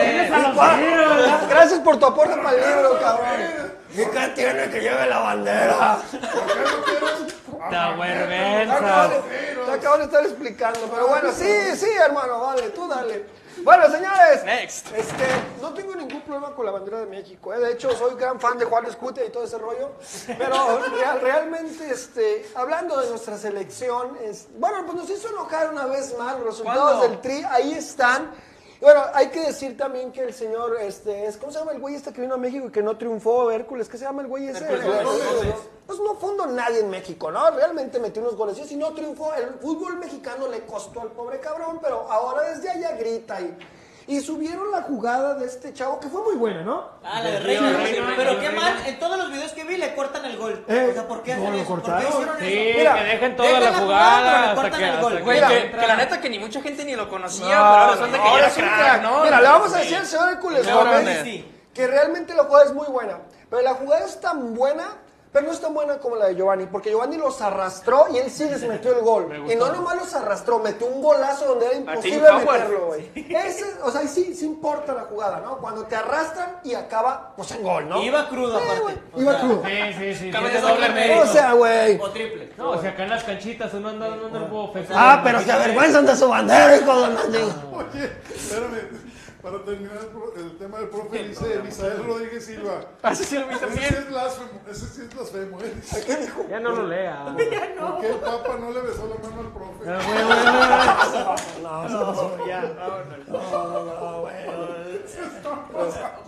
Tienes 0.00 0.32
a 0.32 0.38
los 0.38 0.78
libros. 0.78 1.48
Gracias 1.48 1.80
por 1.80 1.98
tu 1.98 2.06
aporte 2.06 2.36
para 2.36 2.56
el 2.56 2.66
libro, 2.76 3.00
cabrón. 3.00 3.76
¿Y 3.92 4.04
qué 4.04 4.28
tiene 4.34 4.68
que 4.70 4.80
lleve 4.80 5.06
la 5.06 5.18
bandera? 5.20 5.98
Te 6.10 7.76
vergüenza. 7.98 8.76
acabo 8.76 9.08
de- 9.14 9.64
te 9.66 9.72
acabo 9.72 9.98
de 9.98 10.04
estar 10.04 10.22
explicando, 10.24 10.80
pero 10.92 11.08
bueno, 11.08 11.30
sí, 11.32 11.76
sí, 11.76 11.88
hermano, 12.04 12.40
vale, 12.40 12.70
tú 12.70 12.86
dale. 12.88 13.24
Bueno, 13.64 13.90
señores, 13.90 14.44
Next. 14.44 14.88
este, 14.94 15.24
no 15.62 15.72
tengo 15.72 15.94
ningún 15.96 16.20
problema 16.20 16.54
con 16.54 16.66
la 16.66 16.72
bandera 16.72 16.98
de 17.00 17.06
México, 17.06 17.54
¿eh? 17.54 17.58
de 17.58 17.72
hecho 17.72 17.90
soy 17.96 18.14
gran 18.16 18.38
fan 18.38 18.58
de 18.58 18.66
Juan 18.66 18.84
Escute 18.84 19.24
y 19.24 19.30
todo 19.30 19.44
ese 19.44 19.56
rollo, 19.58 19.92
pero 20.38 20.78
real- 20.94 21.20
realmente, 21.22 21.90
este, 21.90 22.46
hablando 22.54 23.00
de 23.00 23.08
nuestra 23.08 23.38
selección, 23.38 24.16
es, 24.22 24.46
bueno, 24.58 24.84
pues 24.84 24.98
nos 24.98 25.10
hizo 25.10 25.28
enojar 25.30 25.70
una 25.72 25.86
vez 25.86 26.14
más 26.18 26.34
los 26.38 26.44
resultados 26.48 26.82
¿Cuándo? 26.98 27.08
del 27.08 27.20
Tri, 27.22 27.44
ahí 27.50 27.72
están. 27.72 28.30
Y 28.80 28.84
Bueno, 28.84 29.02
hay 29.14 29.28
que 29.28 29.40
decir 29.40 29.76
también 29.76 30.12
que 30.12 30.22
el 30.22 30.34
señor, 30.34 30.76
este, 30.80 31.26
es, 31.26 31.36
¿cómo 31.36 31.52
se 31.52 31.58
llama 31.58 31.72
el 31.72 31.80
güey 31.80 31.94
este 31.94 32.12
que 32.12 32.20
vino 32.20 32.34
a 32.34 32.38
México 32.38 32.66
y 32.66 32.70
que 32.70 32.82
no 32.82 32.96
triunfó, 32.96 33.50
Hércules? 33.50 33.88
¿Qué 33.88 33.98
se 33.98 34.04
llama 34.04 34.22
el 34.22 34.28
güey 34.28 34.48
ese? 34.48 34.64
Hércules 34.64 35.54
Pues 35.86 35.98
no 36.00 36.14
fundó 36.16 36.46
nadie 36.46 36.80
en 36.80 36.90
México, 36.90 37.30
¿no? 37.30 37.50
Realmente 37.50 37.98
metió 37.98 38.20
unos 38.22 38.36
goles. 38.36 38.58
Y 38.58 38.64
si 38.64 38.76
no 38.76 38.92
triunfó, 38.92 39.32
el 39.34 39.54
fútbol 39.60 39.96
mexicano 39.98 40.48
le 40.48 40.60
costó 40.66 41.00
al 41.00 41.12
pobre 41.12 41.40
cabrón, 41.40 41.78
pero 41.82 42.10
ahora 42.10 42.50
desde 42.50 42.70
allá 42.70 42.96
grita 42.96 43.40
y, 43.40 43.56
y 44.08 44.20
subieron 44.20 44.70
la 44.70 44.82
jugada 44.82 45.34
de 45.34 45.46
este 45.46 45.72
chavo 45.74 45.98
que 45.98 46.08
fue 46.08 46.22
muy 46.22 46.36
buena, 46.36 46.62
¿no? 46.62 46.84
Ah, 47.02 47.20
la 47.22 47.30
de 47.30 47.40
Reina. 47.40 47.76
Pero 48.16 48.38
qué 48.40 48.50
mal, 48.50 48.74
en 48.86 48.98
todos 49.00 49.18
los 49.18 49.32
videos 49.32 49.52
que 49.52 49.64
vi 49.64 49.76
le 49.76 49.94
cortan 49.94 50.24
el 50.24 50.36
gol. 50.36 50.64
Eh, 50.68 50.88
o 50.90 50.94
sea, 50.94 51.08
¿por 51.08 51.22
qué 51.22 51.34
no, 51.34 51.42
hacen 51.42 51.52
lo 51.54 51.58
eso? 51.58 51.66
¿Por 51.68 51.82
qué 51.82 51.90
cortaron. 51.92 52.12
hicieron 52.12 52.38
Sí, 52.38 52.68
eso? 52.68 52.78
Mira, 52.78 52.94
que 52.94 53.04
dejen 53.04 53.36
toda 53.36 53.48
dejen 53.48 53.64
la 53.64 53.78
jugada 53.78 54.20
pero 54.22 54.30
le 54.30 54.46
hasta 54.46 54.54
cortan 54.62 54.78
que, 54.80 54.86
el 54.88 54.96
gol. 55.00 55.04
hasta 55.04 55.16
que 55.18 55.22
Güey, 55.24 55.36
Mira, 55.36 55.48
que, 55.48 55.58
entra. 55.58 55.80
que 55.80 55.86
la 55.88 55.96
neta 55.96 56.20
que 56.20 56.30
ni 56.30 56.38
mucha 56.38 56.60
gente 56.62 56.84
ni 56.84 56.94
lo 56.96 57.08
conocía, 57.08 57.44
No, 57.46 57.50
pero 57.50 57.60
ahora 57.64 57.96
que 57.96 58.16
ahora 58.28 58.48
ya 58.48 58.54
era 58.54 58.54
crack. 58.54 58.78
crack, 58.78 59.02
¿no? 59.02 59.22
Mira, 59.24 59.40
le 59.40 59.48
vamos 59.48 59.74
a 59.74 59.78
decir 59.78 59.96
al 59.96 60.06
señor 60.06 60.28
Hércules 60.32 60.72
Gómez 60.72 61.44
que 61.74 61.86
realmente 61.86 62.34
la 62.34 62.44
jugada 62.44 62.64
es 62.66 62.72
muy 62.72 62.86
buena. 62.86 63.18
Pero 63.50 63.62
la 63.62 63.74
jugada 63.74 64.04
es 64.06 64.20
tan 64.20 64.54
buena, 64.54 64.84
pero 65.36 65.48
no 65.48 65.52
es 65.52 65.60
tan 65.60 65.74
buena 65.74 65.98
como 65.98 66.16
la 66.16 66.28
de 66.28 66.34
Giovanni, 66.34 66.64
porque 66.64 66.88
Giovanni 66.88 67.18
los 67.18 67.42
arrastró 67.42 68.06
y 68.10 68.16
él 68.16 68.30
sí 68.30 68.48
les 68.48 68.66
metió 68.66 68.96
el 68.96 69.04
gol. 69.04 69.44
Y 69.52 69.54
no 69.54 69.70
nomás 69.70 69.96
los 69.96 70.14
arrastró, 70.14 70.60
metió 70.60 70.86
un 70.86 71.02
golazo 71.02 71.44
donde 71.44 71.66
era 71.66 71.76
imposible 71.76 72.32
meterlo, 72.32 72.86
güey. 72.86 73.10
Ese, 73.14 73.66
o 73.82 73.90
sea, 73.90 74.00
ahí 74.00 74.08
sí, 74.08 74.34
sí 74.34 74.46
importa 74.46 74.94
la 74.94 75.02
jugada, 75.02 75.40
¿no? 75.40 75.58
Cuando 75.58 75.84
te 75.84 75.94
arrastran 75.94 76.60
y 76.64 76.72
acaba, 76.72 77.34
pues 77.36 77.50
en 77.52 77.62
gol, 77.62 77.86
¿no? 77.86 78.02
Iba 78.02 78.30
crudo 78.30 78.58
Eh, 78.58 78.62
aparte. 78.62 79.00
Iba 79.14 79.32
sea, 79.32 79.40
crudo. 79.42 79.62
Sí, 79.66 79.92
sí, 79.98 80.14
sí. 80.14 80.30
Doble 80.30 80.88
mérito. 80.88 81.20
O 81.20 81.26
sea, 81.26 81.52
güey. 81.52 82.00
O 82.00 82.10
triple. 82.12 82.52
No, 82.56 82.70
o 82.70 82.80
sea, 82.80 82.92
acá 82.92 83.02
en 83.02 83.10
las 83.10 83.24
canchitas 83.24 83.74
uno 83.74 83.90
anda 83.90 84.08
dando 84.08 84.38
el 84.38 84.44
bofe. 84.44 84.86
Ah, 84.94 85.20
pero 85.22 85.40
se 85.40 85.52
avergüenzan 85.52 86.06
de 86.06 86.16
su 86.16 86.28
bandera, 86.30 86.76
hijo 86.78 87.08
de. 87.28 87.42
Oye, 87.74 88.12
espérame. 88.34 89.15
Para 89.46 89.64
terminar 89.64 89.96
el, 90.00 90.06
pro- 90.06 90.32
el 90.34 90.58
tema 90.58 90.78
del 90.78 90.88
profe, 90.88 91.22
dice 91.22 91.60
Misael 91.64 92.04
Rodríguez 92.04 92.44
Silva. 92.46 92.80
Así 93.00 93.22
se 93.22 93.38
lo 93.38 93.46
vi 93.46 93.54
Ese 93.54 93.60
sí 93.60 93.66
también. 93.66 93.94
es 93.94 94.08
blasfemo, 94.08 94.60
ese 94.68 94.86
sí 94.86 95.02
es 95.02 95.14
blasfemo. 95.14 95.58
¿eh? 95.60 95.76
Ya 96.50 96.58
no 96.58 96.70
lo 96.72 96.86
lea. 96.88 97.24
¿Por 97.26 97.36
qué 98.00 98.08
el 98.10 98.16
Papa 98.16 98.56
no 98.58 98.72
le 98.72 98.80
besó 98.80 99.06
la 99.06 99.14
mano 99.28 99.40
al 99.42 99.52
profe? 99.52 99.88
Ah, 99.88 100.00
güey, 100.04 100.24
güey. 100.24 101.62
No, 101.62 101.88
no, 101.88 102.12
no, 102.38 102.46
ya. 102.46 102.62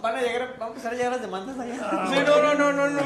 Van 0.01 0.15
a 0.17 0.21
llegar, 0.23 0.55
vamos 0.59 0.63
a 0.63 0.67
empezar 0.69 0.93
a 0.93 0.97
llegar 0.97 1.13
las 1.13 1.21
demandas 1.23 1.59
allá. 1.59 2.07
Sí, 2.09 2.17
no, 2.25 2.43
no, 2.43 2.55
no, 2.55 2.73
no, 2.73 2.89
no. 2.89 3.01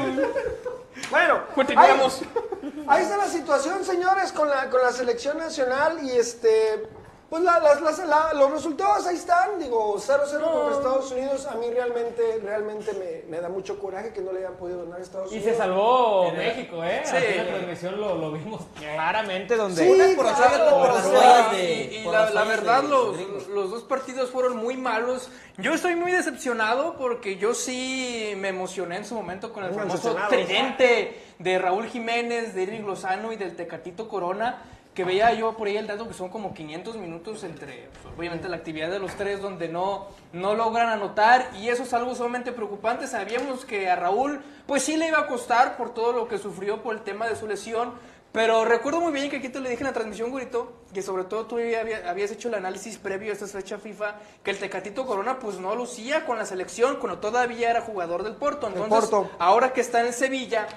Bueno, 1.09 1.39
Continuamos. 1.55 2.21
Ahí, 2.21 2.85
ahí 2.87 3.03
está 3.03 3.17
la 3.17 3.27
situación, 3.27 3.83
señores, 3.83 4.31
con 4.31 4.47
la, 4.47 4.69
con 4.69 4.79
la 4.81 4.91
selección 4.91 5.39
nacional 5.39 6.03
y 6.03 6.11
este. 6.11 6.87
Pues 7.33 7.41
la- 7.45 7.59
las- 7.59 7.81
las- 7.81 7.97
la- 8.07 8.31
los 8.35 8.51
resultados 8.51 9.07
ahí 9.07 9.15
están, 9.15 9.57
digo, 9.57 9.97
0-0 9.97 10.51
contra 10.51 10.77
Estados 10.77 11.11
Unidos. 11.13 11.47
A 11.47 11.55
mí 11.55 11.65
realmente, 11.73 12.39
realmente 12.43 12.93
me, 12.93 13.27
me 13.27 13.41
da 13.41 13.49
mucho 13.49 13.79
coraje 13.79 14.13
que 14.13 14.21
no 14.21 14.31
le 14.31 14.41
hayan 14.41 14.53
podido 14.53 14.83
ganar 14.83 14.99
a 14.99 15.01
Estados 15.01 15.31
Y 15.31 15.37
Unidos. 15.37 15.51
se 15.53 15.57
salvó 15.57 16.31
México, 16.31 16.83
¿eh? 16.83 17.01
Sí. 17.03 17.15
Aquí 17.15 17.25
en 17.25 17.37
la 17.37 17.53
transmisión 17.55 17.99
lo, 17.99 18.13
lo 18.19 18.31
vimos 18.33 18.61
claramente 18.77 19.55
donde... 19.55 19.83
Sí, 19.83 20.13
Por 20.15 20.25
claro. 20.27 20.45
hacer- 20.45 20.69
por 20.69 20.93
fallas 21.01 21.51
de- 21.53 21.73
y, 21.91 21.97
y 21.97 22.03
por 22.03 22.13
la, 22.13 22.43
verdad, 22.43 22.83
de 22.83 22.89
los, 22.89 23.47
los 23.47 23.71
dos 23.71 23.81
partidos 23.81 24.29
fueron 24.29 24.55
muy 24.57 24.77
malos. 24.77 25.31
Yo 25.57 25.73
estoy 25.73 25.95
muy 25.95 26.11
decepcionado 26.11 26.93
porque 26.99 27.37
yo 27.37 27.55
sí 27.55 28.33
me 28.37 28.49
emocioné 28.49 28.97
en 28.97 29.05
su 29.05 29.15
momento 29.15 29.51
con 29.51 29.63
el 29.63 29.71
Muy 29.71 29.79
famoso 29.79 30.15
tridente 30.29 31.19
de 31.39 31.57
Raúl 31.57 31.87
Jiménez, 31.87 32.53
de 32.53 32.61
Eric 32.61 32.85
Lozano 32.85 33.31
y 33.33 33.37
del 33.37 33.55
Tecatito 33.55 34.07
Corona. 34.07 34.61
Que 34.93 35.03
veía 35.03 35.33
yo 35.33 35.57
por 35.57 35.67
ahí 35.67 35.77
el 35.77 35.87
dato 35.87 36.07
que 36.07 36.13
son 36.13 36.29
como 36.29 36.53
500 36.53 36.97
minutos 36.97 37.43
entre, 37.43 37.89
pues, 38.03 38.15
obviamente, 38.17 38.47
la 38.47 38.57
actividad 38.57 38.91
de 38.91 38.99
los 38.99 39.15
tres 39.15 39.41
donde 39.41 39.67
no, 39.67 40.07
no 40.33 40.53
logran 40.53 40.89
anotar. 40.89 41.49
Y 41.59 41.69
eso 41.69 41.83
es 41.83 41.93
algo 41.93 42.13
sumamente 42.13 42.51
preocupante. 42.51 43.07
Sabíamos 43.07 43.65
que 43.65 43.89
a 43.89 43.95
Raúl, 43.95 44.41
pues 44.67 44.83
sí 44.83 44.97
le 44.97 45.07
iba 45.07 45.19
a 45.19 45.27
costar 45.27 45.77
por 45.77 45.93
todo 45.93 46.13
lo 46.13 46.27
que 46.27 46.37
sufrió 46.37 46.83
por 46.83 46.95
el 46.95 47.01
tema 47.01 47.27
de 47.27 47.35
su 47.35 47.47
lesión. 47.47 47.93
Pero 48.33 48.65
recuerdo 48.65 48.99
muy 48.99 49.11
bien 49.11 49.29
que 49.29 49.37
aquí 49.37 49.47
te 49.47 49.59
le 49.59 49.69
dije 49.69 49.83
en 49.83 49.87
la 49.87 49.93
transmisión, 49.93 50.31
Gurito, 50.31 50.73
que 50.91 51.03
sobre 51.03 51.23
todo 51.23 51.45
tú 51.45 51.57
habías 51.57 52.31
hecho 52.31 52.47
el 52.47 52.55
análisis 52.55 52.97
previo 52.97 53.31
a 53.31 53.33
esta 53.33 53.45
fecha 53.45 53.77
FIFA, 53.77 54.15
que 54.43 54.49
el 54.49 54.57
Tecatito 54.57 55.05
Corona 55.05 55.37
pues 55.37 55.59
no 55.59 55.75
lucía 55.75 56.25
con 56.25 56.39
la 56.39 56.45
selección 56.47 56.95
cuando 56.95 57.19
todavía 57.19 57.69
era 57.69 57.81
jugador 57.81 58.23
del 58.23 58.35
Porto. 58.35 58.67
Entonces, 58.67 58.89
Porto. 58.89 59.29
ahora 59.37 59.71
que 59.71 59.81
está 59.81 60.03
en 60.03 60.13
Sevilla, 60.13 60.67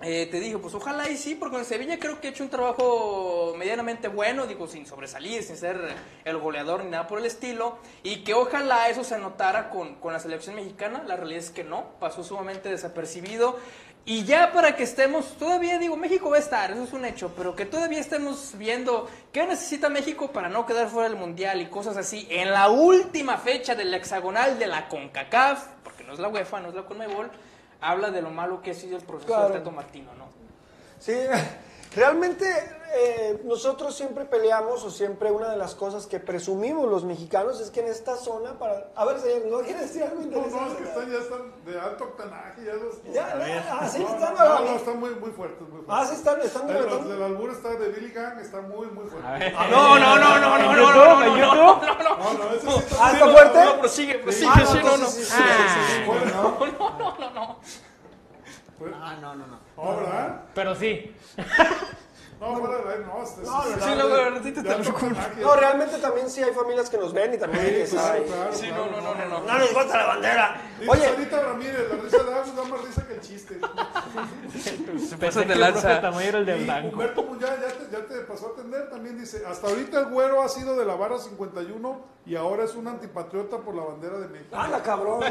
eh, 0.00 0.28
te 0.30 0.38
dije, 0.38 0.58
pues 0.58 0.74
ojalá 0.74 1.08
y 1.10 1.16
sí, 1.16 1.34
porque 1.34 1.56
en 1.56 1.64
Sevilla 1.64 1.98
creo 1.98 2.20
que 2.20 2.28
ha 2.28 2.30
hecho 2.30 2.44
un 2.44 2.50
trabajo 2.50 3.54
medianamente 3.58 4.06
bueno, 4.06 4.46
digo, 4.46 4.68
sin 4.68 4.86
sobresalir, 4.86 5.42
sin 5.42 5.56
ser 5.56 5.76
el 6.24 6.38
goleador 6.38 6.84
ni 6.84 6.90
nada 6.90 7.08
por 7.08 7.18
el 7.18 7.26
estilo, 7.26 7.78
y 8.04 8.22
que 8.22 8.32
ojalá 8.32 8.88
eso 8.88 9.02
se 9.02 9.18
notara 9.18 9.70
con, 9.70 9.96
con 9.96 10.12
la 10.12 10.20
selección 10.20 10.54
mexicana, 10.54 11.02
la 11.04 11.16
realidad 11.16 11.40
es 11.40 11.50
que 11.50 11.64
no, 11.64 11.94
pasó 11.98 12.22
sumamente 12.22 12.68
desapercibido, 12.68 13.58
y 14.04 14.24
ya 14.24 14.52
para 14.52 14.76
que 14.76 14.84
estemos, 14.84 15.36
todavía 15.36 15.78
digo, 15.78 15.96
México 15.96 16.30
va 16.30 16.36
a 16.36 16.40
estar, 16.40 16.70
eso 16.70 16.84
es 16.84 16.92
un 16.92 17.04
hecho, 17.04 17.32
pero 17.36 17.56
que 17.56 17.66
todavía 17.66 17.98
estemos 17.98 18.56
viendo 18.56 19.06
qué 19.32 19.46
necesita 19.46 19.88
México 19.88 20.30
para 20.30 20.48
no 20.48 20.64
quedar 20.64 20.88
fuera 20.88 21.08
del 21.08 21.18
Mundial 21.18 21.60
y 21.60 21.66
cosas 21.66 21.96
así, 21.96 22.26
en 22.30 22.52
la 22.52 22.70
última 22.70 23.36
fecha 23.36 23.74
del 23.74 23.92
hexagonal 23.92 24.60
de 24.60 24.68
la 24.68 24.88
CONCACAF, 24.88 25.66
porque 25.82 26.04
no 26.04 26.12
es 26.12 26.20
la 26.20 26.28
UEFA, 26.28 26.60
no 26.60 26.68
es 26.68 26.74
la 26.74 26.84
CONMEBOL, 26.84 27.30
habla 27.80 28.10
de 28.10 28.22
lo 28.22 28.30
malo 28.30 28.60
que 28.62 28.72
ha 28.72 28.74
sido 28.74 28.96
el 28.96 29.02
proceso 29.04 29.28
Claro. 29.28 29.48
del 29.50 29.58
Tato 29.58 29.70
Martino, 29.70 30.10
¿no? 30.14 30.26
Sí, 30.98 31.14
realmente 31.96 32.44
eh, 32.94 33.40
nosotros 33.44 33.94
siempre 33.94 34.24
peleamos 34.24 34.82
o 34.84 34.90
siempre 34.90 35.30
una 35.30 35.50
de 35.50 35.56
las 35.56 35.74
cosas 35.74 36.06
que 36.06 36.18
presumimos 36.20 36.88
los 36.88 37.04
mexicanos 37.04 37.60
es 37.60 37.70
que 37.70 37.80
en 37.80 37.86
esta 37.88 38.16
zona 38.16 38.58
para... 38.58 38.90
A 38.96 39.04
ver, 39.04 39.18
señor, 39.20 39.46
¿no 39.46 39.58
quiere 39.60 39.80
decir 39.80 40.02
algo 40.02 40.16
No, 40.16 40.22
interesante? 40.22 40.60
no, 40.60 40.66
es 40.70 40.76
que 40.76 40.84
están, 40.84 41.10
ya 41.12 41.18
están 41.18 41.64
de 41.64 41.80
alto 41.80 42.04
octanaje. 42.04 42.64
Ya 42.64 42.72
los, 42.74 43.02
Ya, 43.04 43.38
ya, 43.38 43.78
así 43.80 43.98
no, 44.00 44.08
están, 44.08 44.34
no, 44.34 44.44
no, 44.44 44.58
¿no? 44.60 44.64
no, 44.64 44.76
están 44.76 44.98
muy, 45.00 45.10
muy 45.16 45.30
fuertes. 45.30 45.60
Muy 45.60 45.82
fuertes. 45.82 45.88
Ah, 45.88 46.04
sí 46.06 46.14
están, 46.14 46.40
están 46.40 46.68
Eh, 46.70 46.72
Los 46.74 46.84
levantando. 46.84 47.14
del 47.14 47.22
albur 47.22 47.50
está 47.50 47.68
de 47.70 47.88
Billy 47.90 48.10
Gang, 48.12 48.38
está 48.40 48.60
muy, 48.60 48.86
muy 48.88 49.06
fuerte. 49.06 49.52
No, 49.70 49.98
no, 49.98 49.98
no, 49.98 50.38
no, 50.38 50.38
no, 50.38 50.58
no, 50.58 50.58
no, 50.58 50.74
no, 50.74 50.92
no, 50.92 50.94
no, 50.94 51.26
no, 51.26 51.36
no, 51.36 51.54
no. 51.54 51.98
No, 52.18 52.32
no, 52.34 52.52
ese 52.54 52.66
sí 52.70 52.76
está 52.78 52.96
Ah, 53.00 53.08
muy 53.12 53.14
¿está 53.20 53.30
fuerte? 53.32 53.64
No, 53.64 53.78
prosigue, 53.80 54.18
prosigue, 54.18 54.50
Ah, 54.52 54.60
no, 54.60 54.66
sí, 54.66 54.78
no, 54.84 54.96
no. 54.96 55.06
sí, 55.06 55.24
sí, 55.24 55.32
fuerte, 56.04 56.32
¿no? 56.34 57.58
Ah, 58.94 59.16
no, 59.20 59.34
no, 59.34 59.46
no. 59.46 59.58
No, 59.76 59.96
¿verdad? 59.96 60.40
Pero 60.54 60.74
sí. 60.74 61.14
No, 62.40 62.56
fuera 62.60 62.78
de 62.84 62.92
ahí, 62.94 63.00
no. 63.04 63.22
este- 63.22 63.42
No, 63.42 63.50
no, 63.64 63.68
este- 63.70 63.80
Sí, 63.84 63.90
de- 63.90 63.96
la 63.96 64.04
verdad, 64.06 64.40
sí 64.44 64.52
te 64.52 64.62
de 64.62 64.68
alto 64.70 64.82
está 64.82 64.92
loco. 64.92 65.06
octanaje. 65.06 65.40
No, 65.40 65.56
realmente 65.56 65.98
también 65.98 66.30
sí 66.30 66.42
hay 66.42 66.52
familias 66.52 66.88
que 66.90 66.98
nos 66.98 67.12
ven 67.12 67.34
y 67.34 67.38
también 67.38 67.86
Sí, 67.86 67.96
claro, 67.96 68.24
Sí, 68.52 68.66
claro, 68.68 68.86
no, 68.86 69.00
no, 69.00 69.14
no, 69.14 69.14
no, 69.14 69.40
no. 69.40 69.46
No 69.52 69.58
les 69.58 69.74
gusta 69.74 69.96
la 69.96 70.06
bandera. 70.06 70.62
Dice 70.78 70.90
Oye, 70.90 71.04
Sarita 71.08 71.40
Ramírez, 71.42 71.88
la 71.90 71.96
risa 71.96 72.22
de 72.22 72.34
Agus 72.34 72.56
da 72.56 72.64
más 72.64 72.84
risa 72.84 73.06
que 73.08 73.14
el 73.14 73.20
chiste. 73.20 73.58
Pasas 75.20 75.34
de 75.34 75.46
que 75.46 75.52
el 75.52 75.60
lanza. 75.60 76.00
Tamayo 76.00 76.28
era 76.28 76.38
el 76.38 76.46
de 76.46 76.54
blanco. 76.64 76.88
Humberto 76.92 77.22
Muñoz 77.24 77.50
ya 77.60 77.68
te, 77.68 77.90
ya 77.90 78.06
te 78.06 78.14
pasó 78.22 78.48
a 78.48 78.50
atender, 78.50 78.88
también 78.88 79.18
dice, 79.18 79.42
hasta 79.46 79.66
ahorita 79.68 79.98
el 80.00 80.06
güero 80.06 80.42
ha 80.42 80.48
sido 80.48 80.76
de 80.76 80.84
la 80.84 80.94
barra 80.94 81.18
51 81.18 82.00
y 82.28 82.36
ahora 82.36 82.64
es 82.64 82.74
un 82.74 82.86
antipatriota 82.86 83.56
por 83.58 83.74
la 83.74 83.82
bandera 83.84 84.18
de 84.18 84.28
México. 84.28 84.54
¡Hala, 84.56 84.82
cabrón! 84.82 85.24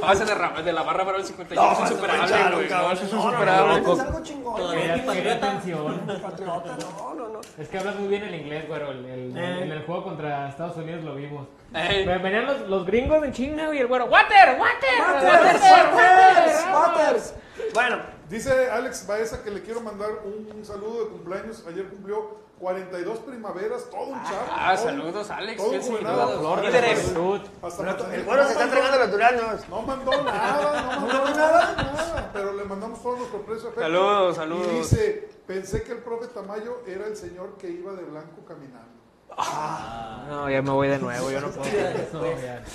Pase 0.00 0.24
de, 0.24 0.34
ra- 0.34 0.60
de 0.62 0.72
la 0.72 0.82
barra 0.82 1.04
para 1.04 1.18
el 1.18 1.24
51 1.24 1.62
No, 1.62 1.72
es 1.72 1.80
insuperable, 1.90 2.54
güey. 2.54 2.68
No, 2.68 2.92
es 2.92 3.02
No, 3.12 3.18
no, 3.18 3.28
insuperable. 3.28 3.80
no, 3.80 3.92
es 3.94 4.00
algo 4.00 4.22
chingón. 4.22 4.56
Todavía 4.56 4.94
Quería, 4.94 5.12
quería 5.12 5.34
atención. 5.34 6.00
Patriota, 6.22 6.76
no, 6.80 7.14
no, 7.14 7.28
no. 7.28 7.40
Es 7.58 7.68
que 7.68 7.78
hablas 7.78 7.96
muy 7.96 8.08
bien 8.08 8.24
el 8.24 8.34
inglés, 8.34 8.66
güero. 8.68 8.90
El, 8.90 9.04
el- 9.06 9.36
Eh. 9.36 9.62
En 9.64 9.70
el 9.72 9.84
juego 9.86 10.04
contra 10.04 10.48
Estados 10.48 10.76
Unidos 10.76 11.04
lo 11.04 11.14
vimos. 11.14 11.46
Ve- 11.72 12.18
Venían 12.22 12.46
los, 12.46 12.60
los 12.68 12.84
gringos 12.86 13.24
en 13.24 13.32
China 13.32 13.74
y 13.74 13.78
el 13.78 13.86
güero, 13.86 14.06
¡Water! 14.06 14.58
¡Water! 14.58 15.24
Waters, 15.24 15.62
Waters, 15.94 16.64
Waters. 16.72 17.34
Bueno, 17.74 17.98
Dice 18.28 18.70
Alex 18.70 19.06
Baeza 19.06 19.42
que 19.42 19.50
le 19.50 19.60
quiero 19.62 19.82
mandar 19.82 20.08
un, 20.24 20.50
un 20.56 20.64
saludo 20.64 21.04
de 21.04 21.10
cumpleaños. 21.10 21.66
Ayer 21.68 21.86
cumplió 21.88 22.38
42 22.62 23.18
primaveras, 23.18 23.90
todo 23.90 24.04
un 24.04 24.22
chavo. 24.22 24.46
Ah, 24.52 24.74
todo- 24.76 24.84
saludos, 24.86 25.30
Alex. 25.32 25.56
todo 25.56 25.70
un. 25.72 25.80
Flor 25.80 26.60
de 26.62 28.14
el 28.14 28.24
güero 28.24 28.44
se 28.44 28.52
está 28.52 28.64
entregando 28.64 28.98
los 28.98 29.10
duranos. 29.10 29.68
No 29.68 29.82
mandó 29.82 30.22
nada, 30.22 30.96
no 31.00 31.06
mandó 31.08 31.24
nada, 31.30 31.74
nada, 31.76 32.30
pero 32.32 32.52
le 32.52 32.62
mandamos 32.62 33.02
todo 33.02 33.16
nuestro 33.16 33.42
precio. 33.42 33.72
Saludos, 33.76 34.36
saludos. 34.36 34.68
Y 34.72 34.76
dice, 34.76 35.28
pensé 35.44 35.82
que 35.82 35.90
el 35.90 35.98
profe 35.98 36.28
Tamayo 36.28 36.82
era 36.86 37.08
el 37.08 37.16
señor 37.16 37.56
que 37.58 37.68
iba 37.68 37.94
de 37.94 38.04
blanco 38.04 38.44
caminando. 38.46 38.92
No, 40.28 40.48
ya 40.48 40.62
me 40.62 40.70
voy 40.70 40.86
de 40.86 40.98
nuevo, 41.00 41.32
yo 41.32 41.40
no 41.40 41.48
puedo. 41.48 41.68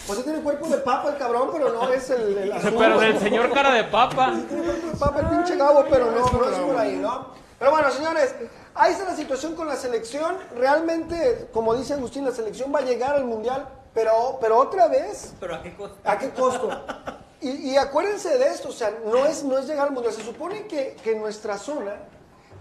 Pues 0.06 0.18
sí 0.20 0.24
tiene 0.26 0.42
cuerpo 0.42 0.68
de 0.68 0.80
papa 0.80 1.12
el 1.12 1.18
cabrón, 1.18 1.48
pero 1.54 1.72
no 1.72 1.88
es 1.94 2.10
el, 2.10 2.38
el 2.38 2.52
azul. 2.52 2.74
Pero 2.78 3.00
del 3.00 3.18
señor 3.20 3.54
cara 3.54 3.72
de 3.74 3.86
papa. 3.86 4.34
Tiene 4.50 4.64
cuerpo 4.66 4.88
de 4.88 4.98
papa 4.98 5.20
el 5.22 5.28
pinche 5.28 5.56
Gabo, 5.56 5.86
pero 5.90 6.12
no, 6.12 6.20
no 6.20 6.50
es 6.50 6.60
por 6.60 6.78
ahí, 6.78 6.98
¿no? 6.98 7.47
Pero 7.60 7.72
bueno, 7.72 7.90
señores, 7.92 8.36
ahí 8.76 8.92
está 8.92 9.06
la 9.06 9.16
situación 9.16 9.56
con 9.56 9.68
la 9.68 9.76
selección. 9.76 10.38
Realmente, 10.56 11.50
como 11.52 11.76
dice 11.76 11.94
Agustín, 11.94 12.26
la 12.26 12.32
selección 12.32 12.74
va 12.74 12.80
a 12.80 12.84
llegar 12.84 13.16
al 13.16 13.26
Mundial, 13.26 13.68
pero, 13.94 14.38
pero 14.40 14.58
otra 14.60 14.88
vez, 14.88 15.34
Pero 15.40 15.56
a 15.56 15.64
qué 15.64 15.76
costo. 15.76 15.98
¿a 16.04 16.18
qué 16.18 16.30
costo? 16.30 16.70
Y, 17.42 17.72
y 17.72 17.78
acuérdense 17.78 18.38
de 18.38 18.48
esto, 18.48 18.70
o 18.70 18.72
sea, 18.72 18.92
no 19.06 19.26
es, 19.26 19.44
no 19.44 19.58
es 19.58 19.68
llegar 19.68 19.88
al 19.88 19.94
Mundial. 19.94 20.14
Se 20.14 20.24
supone 20.24 20.68
que, 20.68 20.96
que 21.04 21.16
nuestra 21.16 21.58
zona, 21.58 21.96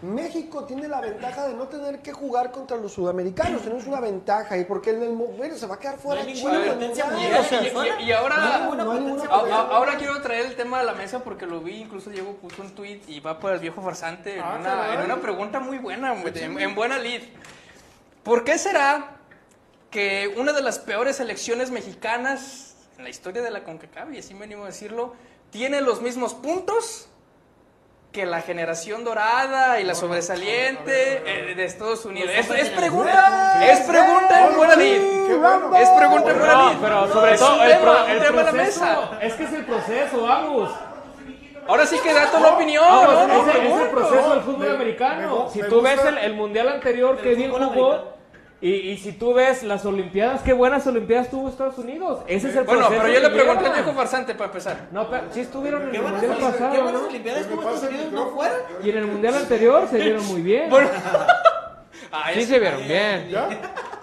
México 0.03 0.65
tiene 0.65 0.89
la 0.89 1.01
ventaja 1.01 1.49
de 1.49 1.55
no 1.55 1.69
tener 1.69 2.01
que 2.01 2.13
jugar 2.13 2.51
contra 2.53 2.77
los 2.77 2.93
sudamericanos. 2.93 3.63
Tenemos 3.63 3.87
una 3.87 4.01
ventaja 4.01 4.55
ahí, 4.55 4.65
porque 4.65 4.91
el 4.91 5.01
del 5.01 5.17
se 5.57 5.67
va 5.67 5.77
a 5.77 5.79
quedar 5.79 5.99
fuera. 5.99 6.23
No 6.23 6.33
Chile 6.33 6.77
Y, 7.19 7.55
y- 7.55 8.03
y- 8.03 8.05
y 8.09 8.13
ahora, 8.13 8.37
no, 8.69 8.75
no 8.75 9.99
quiero 9.99 10.21
traer 10.21 10.47
el 10.47 10.57
tema 10.57 10.81
a 10.81 10.83
la 10.83 10.93
mesa 10.93 11.21
porque 11.25 11.47
lo 11.47 11.61
vi, 11.61 11.77
incluso 11.83 12.11
Diego 12.11 12.35
puso 12.35 12.63
un 12.63 12.75
tweet 12.75 13.01
y 13.09 13.21
va 13.21 13.39
por 13.41 13.53
el 13.53 13.59
viejo 13.59 13.81
farsante 13.81 14.35
en, 14.37 14.43
Ah, 14.43 14.57
una, 14.61 14.95
en 14.95 15.01
una 15.03 15.17
pregunta 15.21 15.61
muy 15.61 15.79
buena, 15.79 16.15
en, 16.15 16.59
en 16.61 16.75
buena 16.75 16.99
lead. 16.99 17.23
¿Por 18.23 18.45
qué 18.45 18.59
será 18.59 19.17
que 19.91 20.35
una 20.37 20.53
de 20.53 20.61
las 20.63 20.79
peores 20.79 21.17
selecciones 21.17 21.71
mexicanas 21.71 22.75
en 22.99 23.05
la 23.05 23.11
historia 23.11 23.41
de 23.43 23.51
la 23.51 23.63
CONCACAF, 23.65 24.13
y 24.13 24.19
así 24.19 24.35
me 24.35 24.45
animo 24.45 24.65
a 24.65 24.67
decirlo, 24.67 25.15
tiene 25.51 25.81
los 25.81 26.03
mismos 26.03 26.35
puntos 26.35 27.09
que 28.17 28.25
la 28.25 28.41
generación 28.41 29.05
dorada 29.05 29.79
y 29.79 29.85
la 29.85 29.95
sobresaliente 29.95 31.23
eh, 31.27 31.55
de 31.55 31.65
Estados 31.67 32.07
Unidos? 32.07 32.31
Es, 32.35 32.49
es 32.51 32.71
pregunta, 32.71 33.61
es 33.71 33.81
pregunta 33.81 34.47
en 34.49 34.57
buena 34.57 34.75
bueno. 34.75 35.77
Es 35.77 35.89
pregunta 35.91 36.31
en 36.31 36.39
buena 36.39 36.55
No, 36.55 36.73
pero 36.81 37.13
sobre 37.13 37.37
todo 37.37 37.63
el, 37.63 37.79
pro- 37.79 38.05
un 38.05 38.11
el 38.11 38.19
tema 38.23 38.41
a 38.41 38.45
la 38.45 38.51
proceso. 38.53 38.81
mesa. 38.81 39.19
Es 39.21 39.35
que 39.35 39.45
es 39.45 39.53
el 39.53 39.65
proceso, 39.67 40.23
vamos. 40.23 40.71
Ahora 41.69 41.85
sí 41.85 41.99
que 42.03 42.15
da 42.15 42.31
tu 42.31 42.43
opinión, 42.47 42.85
Vamos, 42.85 43.13
¿no? 43.13 43.27
No, 43.29 43.35
es, 43.35 43.41
el- 43.43 43.51
es 43.51 43.55
el 43.57 43.61
pregunto. 43.63 43.91
proceso 43.91 44.31
del 44.31 44.41
fútbol 44.41 44.67
Me- 44.69 44.75
americano. 44.75 45.45
me- 45.45 45.51
si 45.53 45.63
me 45.63 45.69
tú 45.69 45.83
ves 45.83 45.95
gusta- 45.97 46.09
el, 46.09 46.19
el 46.19 46.35
mundial 46.35 46.69
anterior 46.71 47.19
que 47.19 47.35
fútbol 47.37 47.65
jugó, 47.67 47.87
americano. 47.93 48.16
Y, 48.61 48.71
y 48.73 48.97
si 48.97 49.13
tú 49.13 49.35
ves 49.35 49.63
las 49.63 49.85
Olimpiadas, 49.85 50.43
qué 50.43 50.53
buenas 50.53 50.87
Olimpiadas 50.87 51.31
tuvo 51.31 51.49
Estados 51.49 51.77
Unidos. 51.79 52.21
Ese 52.27 52.49
es 52.49 52.57
el 52.57 52.65
Bueno, 52.65 52.87
pero 52.89 53.07
yo 53.09 53.21
le 53.21 53.29
pregunté 53.31 53.59
al 53.59 53.63
lleva. 53.65 53.75
viejo 53.75 53.93
farsante 53.93 54.35
para 54.35 54.47
empezar. 54.47 54.89
No, 54.93 55.09
pero 55.11 55.25
sí 55.31 55.41
estuvieron 55.41 55.83
en 55.83 55.91
¿Qué 55.91 55.97
el 55.97 56.03
buenas, 56.03 56.23
mundial 56.23 56.53
pasado, 56.53 56.73
qué 56.75 56.83
buenas. 56.83 57.03
Olimpiadas 57.03 57.47
tuvo 57.49 57.61
Estados 57.61 57.83
Unidos 57.83 58.13
no 58.13 58.27
fueron? 58.31 58.59
Y 58.83 58.91
en 58.91 58.97
el 58.97 59.07
mundial 59.07 59.35
anterior 59.35 59.89
se 59.89 59.99
vieron 59.99 60.25
muy 60.27 60.43
bien. 60.43 60.71
Bueno. 60.71 60.89
Ah, 62.13 62.31
Sí 62.33 62.45
se 62.45 62.59
vieron 62.61 62.87
bien. 62.87 63.29
¿Ya? 63.31 63.49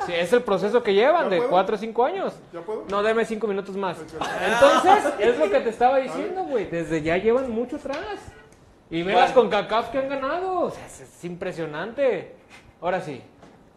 Sí, 0.05 0.13
es 0.13 0.33
el 0.33 0.41
proceso 0.43 0.83
que 0.83 0.93
llevan 0.93 1.25
¿Ya 1.25 1.29
de 1.29 1.37
puedo? 1.37 1.49
4 1.51 1.75
o 1.75 1.77
5 1.79 2.05
años. 2.05 2.33
¿Ya 2.51 2.59
puedo? 2.59 2.85
No, 2.89 3.01
deme 3.01 3.23
5 3.23 3.47
minutos 3.47 3.75
más. 3.77 3.97
Entonces, 3.99 5.13
es 5.19 5.37
lo 5.37 5.49
que 5.49 5.59
te 5.61 5.69
estaba 5.69 5.97
diciendo, 5.99 6.43
güey. 6.43 6.65
Desde 6.65 7.01
ya 7.01 7.17
llevan 7.17 7.49
mucho 7.49 7.77
atrás. 7.77 7.97
Y 8.89 9.03
velas 9.03 9.31
con 9.31 9.49
CACAF 9.49 9.89
que 9.89 9.99
han 9.99 10.09
ganado. 10.09 10.59
O 10.61 10.69
sea, 10.71 10.85
es, 10.85 11.01
es 11.01 11.23
impresionante. 11.23 12.35
Ahora 12.81 12.99
sí. 12.99 13.21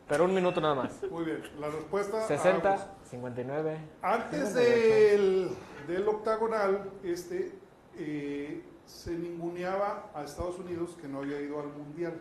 Pero 0.09 0.25
un 0.25 0.35
minuto 0.35 0.61
nada 0.61 0.75
más. 0.75 0.93
Muy 1.11 1.25
bien, 1.25 1.43
la 1.59 1.69
respuesta. 1.69 2.19
a 2.25 2.27
60, 2.29 2.73
Agus. 2.73 2.87
59. 3.11 3.79
Antes 4.03 4.55
del, 4.55 5.51
del 5.89 6.09
octagonal, 6.09 6.91
este, 7.03 7.53
eh, 7.97 8.63
se 8.87 9.11
ninguneaba 9.13 10.11
a 10.15 10.23
Estados 10.23 10.59
Unidos 10.59 10.97
que 11.01 11.09
no 11.09 11.19
había 11.19 11.41
ido 11.41 11.59
al 11.61 11.69
mundial. 11.69 12.21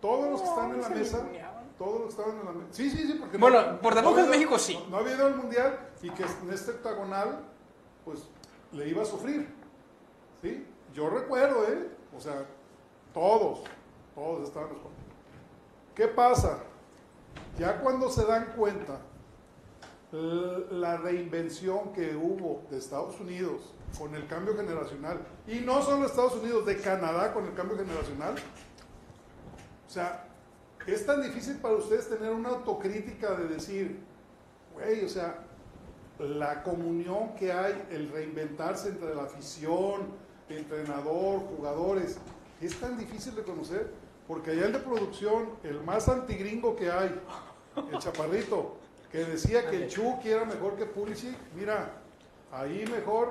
Todos 0.00 0.30
los 0.30 0.40
que 0.42 0.48
están 0.48 0.70
en 0.74 0.80
la 0.80 0.88
mesa, 0.90 1.26
todos 1.76 2.00
los 2.00 2.14
que 2.14 2.20
estaban 2.20 2.38
en 2.40 2.44
la 2.46 2.52
mesa. 2.52 2.68
Sí, 2.72 2.88
sí, 2.90 3.06
sí, 3.08 3.14
porque 3.18 3.38
Bueno, 3.38 3.80
por 3.80 3.94
debajo 3.96 4.14
había 4.14 4.22
de 4.24 4.28
ido- 4.30 4.38
México 4.38 4.58
sí. 4.58 4.78
No, 4.84 4.90
no 4.90 4.96
había 4.98 5.14
ido 5.16 5.26
al 5.26 5.36
mundial 5.36 5.78
y 6.00 6.10
que 6.10 6.22
en 6.22 6.52
este 6.52 6.70
octagonal, 6.72 7.40
pues 8.04 8.28
le 8.72 8.88
iba 8.88 9.02
a 9.02 9.04
sufrir. 9.06 9.52
¿Sí? 10.40 10.64
Yo 10.94 11.10
recuerdo, 11.10 11.64
¿eh? 11.64 11.88
O 12.16 12.20
sea, 12.20 12.44
todos, 13.12 13.64
todos 14.14 14.46
estaban 14.46 14.68
los 14.70 14.78
¿Qué 15.96 16.06
pasa? 16.06 16.60
Ya 17.58 17.80
cuando 17.80 18.08
se 18.08 18.24
dan 18.24 18.52
cuenta 18.56 19.00
la 20.12 20.96
reinvención 20.96 21.92
que 21.92 22.14
hubo 22.14 22.62
de 22.70 22.78
Estados 22.78 23.18
Unidos 23.20 23.74
con 23.98 24.14
el 24.14 24.26
cambio 24.26 24.56
generacional, 24.56 25.20
y 25.46 25.60
no 25.60 25.82
solo 25.82 26.06
Estados 26.06 26.36
Unidos, 26.36 26.64
de 26.66 26.78
Canadá 26.78 27.34
con 27.34 27.46
el 27.46 27.54
cambio 27.54 27.76
generacional, 27.76 28.36
o 29.86 29.90
sea, 29.90 30.24
es 30.86 31.04
tan 31.04 31.20
difícil 31.22 31.56
para 31.56 31.74
ustedes 31.74 32.08
tener 32.08 32.30
una 32.30 32.50
autocrítica 32.50 33.34
de 33.34 33.48
decir, 33.48 33.98
güey, 34.74 35.04
o 35.04 35.08
sea, 35.08 35.44
la 36.18 36.62
comunión 36.62 37.34
que 37.34 37.52
hay, 37.52 37.86
el 37.90 38.10
reinventarse 38.10 38.88
entre 38.90 39.14
la 39.14 39.24
afición, 39.24 40.08
entrenador, 40.48 41.40
jugadores, 41.40 42.18
es 42.60 42.78
tan 42.80 42.96
difícil 42.96 43.34
de 43.34 43.42
conocer, 43.42 43.92
porque 44.28 44.50
allá 44.52 44.66
el 44.66 44.72
de 44.74 44.78
producción, 44.80 45.48
el 45.64 45.80
más 45.82 46.06
antigringo 46.08 46.76
que 46.76 46.90
hay, 46.90 47.18
el 47.90 47.98
chaparrito, 47.98 48.76
que 49.10 49.24
decía 49.24 49.68
que 49.70 49.76
el 49.76 49.88
Chucky 49.88 50.28
era 50.28 50.44
mejor 50.44 50.76
que 50.76 50.84
Pulisic, 50.84 51.34
mira, 51.56 51.92
ahí 52.52 52.84
mejor, 52.92 53.30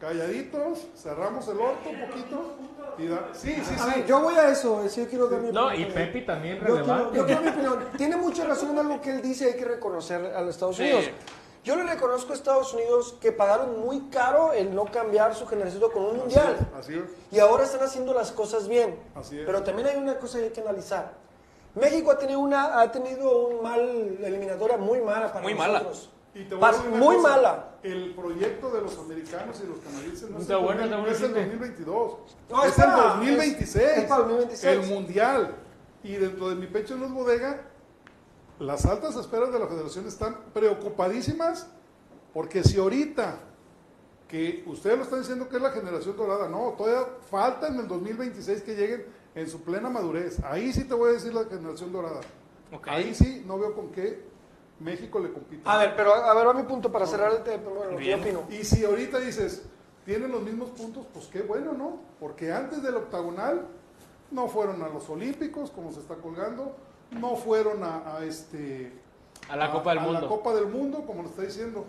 calladitos, 0.00 0.86
cerramos 0.96 1.46
el 1.48 1.58
orto 1.58 1.90
un 1.90 2.00
poquito, 2.08 2.54
y 2.96 3.06
da- 3.08 3.28
sí, 3.34 3.54
sí, 3.62 3.74
A 3.78 3.86
ver, 3.86 3.94
sí, 3.96 4.04
yo 4.06 4.20
voy 4.22 4.34
a 4.36 4.48
eso, 4.48 4.82
eh, 4.84 4.88
sí, 4.88 5.02
yo 5.02 5.08
quiero 5.08 5.28
dar 5.28 5.40
mi 5.40 5.52
No, 5.52 5.66
opinión 5.66 5.82
y 5.90 5.92
también. 5.92 6.12
Pepi 6.12 6.26
también 6.26 6.54
Yo 6.56 6.60
quiero, 6.64 6.76
relevante. 6.78 7.16
yo 7.18 7.26
quiero 7.26 7.40
mi 7.42 7.48
opinión. 7.48 7.84
Tiene 7.98 8.16
mucha 8.16 8.44
razón 8.46 8.70
en 8.70 8.78
algo 8.78 9.00
que 9.02 9.10
él 9.10 9.20
dice, 9.22 9.46
hay 9.52 9.56
que 9.58 9.64
reconocer 9.66 10.24
a 10.34 10.40
los 10.40 10.54
Estados 10.54 10.76
Sí. 10.76 10.90
Yo 11.64 11.76
le 11.76 11.82
reconozco 11.84 12.32
a 12.32 12.36
Estados 12.36 12.72
Unidos 12.72 13.16
que 13.20 13.32
pagaron 13.32 13.80
muy 13.80 14.00
caro 14.10 14.52
el 14.52 14.74
no 14.74 14.84
cambiar 14.86 15.34
su 15.34 15.46
generación 15.46 15.82
con 15.92 16.04
un 16.04 16.16
mundial. 16.18 16.56
así 16.78 16.94
es. 16.94 17.04
Y 17.30 17.38
ahora 17.40 17.64
están 17.64 17.82
haciendo 17.82 18.14
las 18.14 18.32
cosas 18.32 18.68
bien. 18.68 18.98
Así 19.14 19.38
es. 19.38 19.44
Pero 19.44 19.62
también 19.62 19.88
hay 19.88 19.96
una 19.96 20.18
cosa 20.18 20.38
que 20.38 20.44
hay 20.44 20.50
que 20.50 20.60
analizar. 20.60 21.12
México 21.74 22.10
ha 22.10 22.18
tenido 22.18 22.40
una 22.40 22.80
ha 22.80 22.90
tenido 22.90 23.46
un 23.48 23.62
mal 23.62 23.80
eliminatoria 23.80 24.76
muy 24.78 25.00
mala 25.00 25.28
para 25.32 25.42
Muy 25.42 25.54
mala. 25.54 25.80
nosotros. 25.80 26.10
Y 26.34 26.44
te 26.44 26.54
voy 26.54 26.64
a 26.64 26.72
decir 26.72 26.86
una 26.88 26.96
muy 26.98 27.16
cosa, 27.16 27.28
mala. 27.28 27.64
El 27.82 28.14
proyecto 28.14 28.70
de 28.70 28.80
los 28.82 28.98
americanos 28.98 29.60
y 29.62 29.66
los 29.66 29.78
canadienses 29.78 30.30
no 30.30 30.36
es, 30.36 30.42
Está 30.42 30.54
el, 30.54 30.64
bueno, 30.64 30.80
2000, 30.80 30.84
está 30.84 30.96
no 30.96 31.02
bueno, 31.02 31.16
es 31.16 31.22
el 31.22 31.28
sí. 31.28 31.34
2022. 31.34 32.12
No, 32.50 32.64
es 32.64 32.70
es 32.72 32.78
el 32.78 32.84
para- 32.84 33.02
2026. 33.14 33.84
es- 33.84 33.98
es 33.98 34.04
para 34.04 34.22
el 34.22 34.28
2026. 34.28 34.72
El 34.78 34.86
mundial. 34.94 35.54
Y 36.04 36.12
dentro 36.16 36.48
de 36.48 36.54
mi 36.54 36.66
pecho 36.68 36.96
no 36.96 37.06
es 37.06 37.12
bodega, 37.12 37.60
las 38.58 38.86
altas 38.86 39.16
esferas 39.16 39.52
de 39.52 39.58
la 39.58 39.66
federación 39.66 40.06
están 40.06 40.36
preocupadísimas 40.52 41.68
porque 42.34 42.62
si 42.62 42.78
ahorita 42.78 43.40
que 44.28 44.62
ustedes 44.66 44.98
lo 44.98 45.04
están 45.04 45.20
diciendo 45.20 45.48
que 45.48 45.56
es 45.56 45.62
la 45.62 45.70
generación 45.70 46.16
dorada, 46.16 46.48
no, 46.48 46.74
todavía 46.76 47.06
falta 47.30 47.68
en 47.68 47.76
el 47.80 47.88
2026 47.88 48.62
que 48.62 48.76
lleguen 48.76 49.06
en 49.34 49.48
su 49.48 49.62
plena 49.62 49.88
madurez. 49.88 50.38
Ahí 50.44 50.72
sí 50.72 50.84
te 50.84 50.94
voy 50.94 51.10
a 51.10 51.12
decir 51.14 51.32
la 51.32 51.44
generación 51.44 51.92
dorada. 51.92 52.20
Ahí 52.86 53.14
sí 53.14 53.42
no 53.46 53.58
veo 53.58 53.74
con 53.74 53.90
qué 53.90 54.22
México 54.80 55.18
le 55.18 55.32
compite. 55.32 55.62
A 55.64 55.78
ver, 55.78 55.94
pero 55.96 56.14
a 56.14 56.34
ver, 56.34 56.46
va 56.46 56.52
mi 56.52 56.64
punto 56.64 56.92
para 56.92 57.06
cerrar 57.06 57.32
el 57.32 57.42
tema. 57.42 57.70
Bueno, 57.70 57.98
yo 57.98 58.16
opino. 58.16 58.44
Y 58.50 58.64
si 58.64 58.84
ahorita 58.84 59.18
dices, 59.18 59.62
tienen 60.04 60.30
los 60.30 60.42
mismos 60.42 60.70
puntos, 60.70 61.06
pues 61.12 61.26
qué 61.26 61.40
bueno, 61.40 61.72
¿no? 61.72 61.98
Porque 62.20 62.52
antes 62.52 62.82
del 62.82 62.96
octagonal 62.96 63.66
no 64.30 64.48
fueron 64.48 64.82
a 64.82 64.88
los 64.88 65.08
Olímpicos, 65.08 65.70
como 65.70 65.90
se 65.90 66.00
está 66.00 66.16
colgando, 66.16 66.76
no 67.10 67.36
fueron 67.36 67.82
a, 67.84 68.16
a 68.18 68.24
este... 68.24 68.92
A 69.48 69.56
la 69.56 69.70
Copa 69.72 69.90
del 69.90 69.98
a 70.00 70.02
Mundo. 70.02 70.20
la 70.20 70.28
Copa 70.28 70.54
del 70.54 70.66
Mundo, 70.66 71.04
como 71.06 71.22
lo 71.22 71.28
está 71.28 71.42
diciendo. 71.42 71.84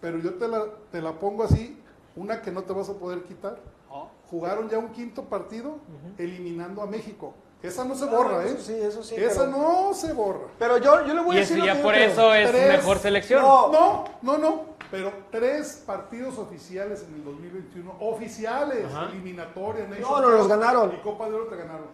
Pero 0.00 0.18
yo 0.18 0.34
te 0.34 0.48
la, 0.48 0.64
te 0.90 1.00
la 1.00 1.12
pongo 1.18 1.44
así, 1.44 1.78
una 2.16 2.42
que 2.42 2.50
no 2.50 2.62
te 2.62 2.72
vas 2.72 2.88
a 2.90 2.94
poder 2.94 3.22
quitar. 3.24 3.58
Oh. 3.90 4.08
Jugaron 4.30 4.68
ya 4.68 4.78
un 4.78 4.88
quinto 4.90 5.24
partido 5.24 5.78
eliminando 6.18 6.82
a 6.82 6.86
México. 6.86 7.34
Esa 7.62 7.84
no 7.84 7.94
se 7.94 8.06
borra, 8.06 8.44
¿eh? 8.44 8.52
Eso 8.54 8.60
sí, 8.62 8.72
eso 8.74 9.02
sí. 9.02 9.14
Esa 9.16 9.44
pero, 9.46 9.58
no 9.58 9.92
se 9.94 10.12
borra. 10.14 10.46
pero 10.58 10.78
yo, 10.78 11.06
yo 11.06 11.12
le 11.12 11.20
voy 11.20 11.34
Y 11.34 11.38
a 11.38 11.40
decir. 11.40 11.58
lo 11.58 11.66
ya 11.66 11.82
por 11.82 11.94
eso 11.94 12.32
es 12.34 12.50
Tres- 12.50 12.78
mejor 12.78 12.98
selección. 12.98 13.42
No, 13.42 13.70
No, 13.70 14.04
no, 14.22 14.38
no. 14.38 14.60
Pero 14.90 15.12
tres 15.30 15.82
partidos 15.86 16.36
oficiales 16.38 17.04
en 17.06 17.14
el 17.16 17.24
2021. 17.24 17.94
Oficiales. 18.00 18.86
Ajá. 18.86 19.10
Eliminatoria. 19.10 19.86
Nation 19.86 20.02
No, 20.10 20.20
no, 20.20 20.28
los 20.30 20.48
ganaron. 20.48 20.92
Y 20.94 20.96
Copa 20.98 21.28
de 21.28 21.34
Oro 21.34 21.46
te 21.48 21.56
ganaron. 21.56 21.86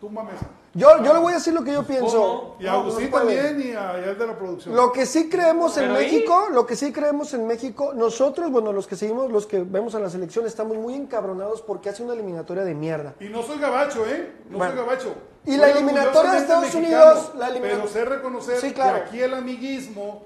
Tumba 0.00 0.24
mesa. 0.24 0.46
Yo, 0.74 1.02
yo 1.02 1.12
le 1.14 1.18
voy 1.20 1.32
a 1.32 1.36
decir 1.36 1.54
lo 1.54 1.62
que 1.64 1.72
yo 1.72 1.84
pienso. 1.84 2.56
Y 2.58 2.66
a 2.66 2.72
Agustín 2.74 3.10
no 3.10 3.18
también 3.18 3.60
y 3.60 3.70
a, 3.70 3.98
y 4.00 4.08
a 4.10 4.14
de 4.14 4.26
la 4.26 4.36
producción. 4.38 4.74
Lo 4.74 4.92
que 4.92 5.06
sí 5.06 5.28
creemos 5.28 5.76
en 5.78 5.90
ahí- 5.90 6.04
México, 6.04 6.48
lo 6.52 6.66
que 6.66 6.76
sí 6.76 6.92
creemos 6.92 7.32
en 7.34 7.46
México, 7.46 7.92
nosotros, 7.94 8.50
bueno, 8.50 8.72
los 8.72 8.86
que 8.86 8.96
seguimos, 8.96 9.30
los 9.30 9.46
que 9.46 9.62
vemos 9.62 9.94
a 9.94 10.00
la 10.00 10.10
selección, 10.10 10.46
estamos 10.46 10.76
muy 10.76 10.94
encabronados 10.94 11.62
porque 11.62 11.88
hace 11.88 12.02
una 12.02 12.14
eliminatoria 12.14 12.64
de 12.64 12.74
mierda. 12.74 13.14
Y 13.20 13.28
no 13.28 13.42
soy 13.42 13.58
gabacho, 13.58 14.04
¿eh? 14.06 14.32
No 14.50 14.58
Bueno. 14.58 14.74
soy 14.74 14.84
gabacho. 14.84 15.14
Y 15.46 15.50
Soy 15.50 15.56
la 15.58 15.70
eliminatoria 15.70 16.10
de 16.32 16.38
orgullosamente 16.38 16.42
Estados 16.42 16.74
mexicano, 16.74 17.12
Unidos, 17.12 17.32
la 17.36 17.60
Pero 17.60 17.86
sé 17.86 18.04
reconocer 18.04 18.56
Sí, 18.60 18.72
claro. 18.72 18.96
que 18.96 19.02
aquí 19.02 19.20
el 19.20 19.34
amiguismo 19.34 20.22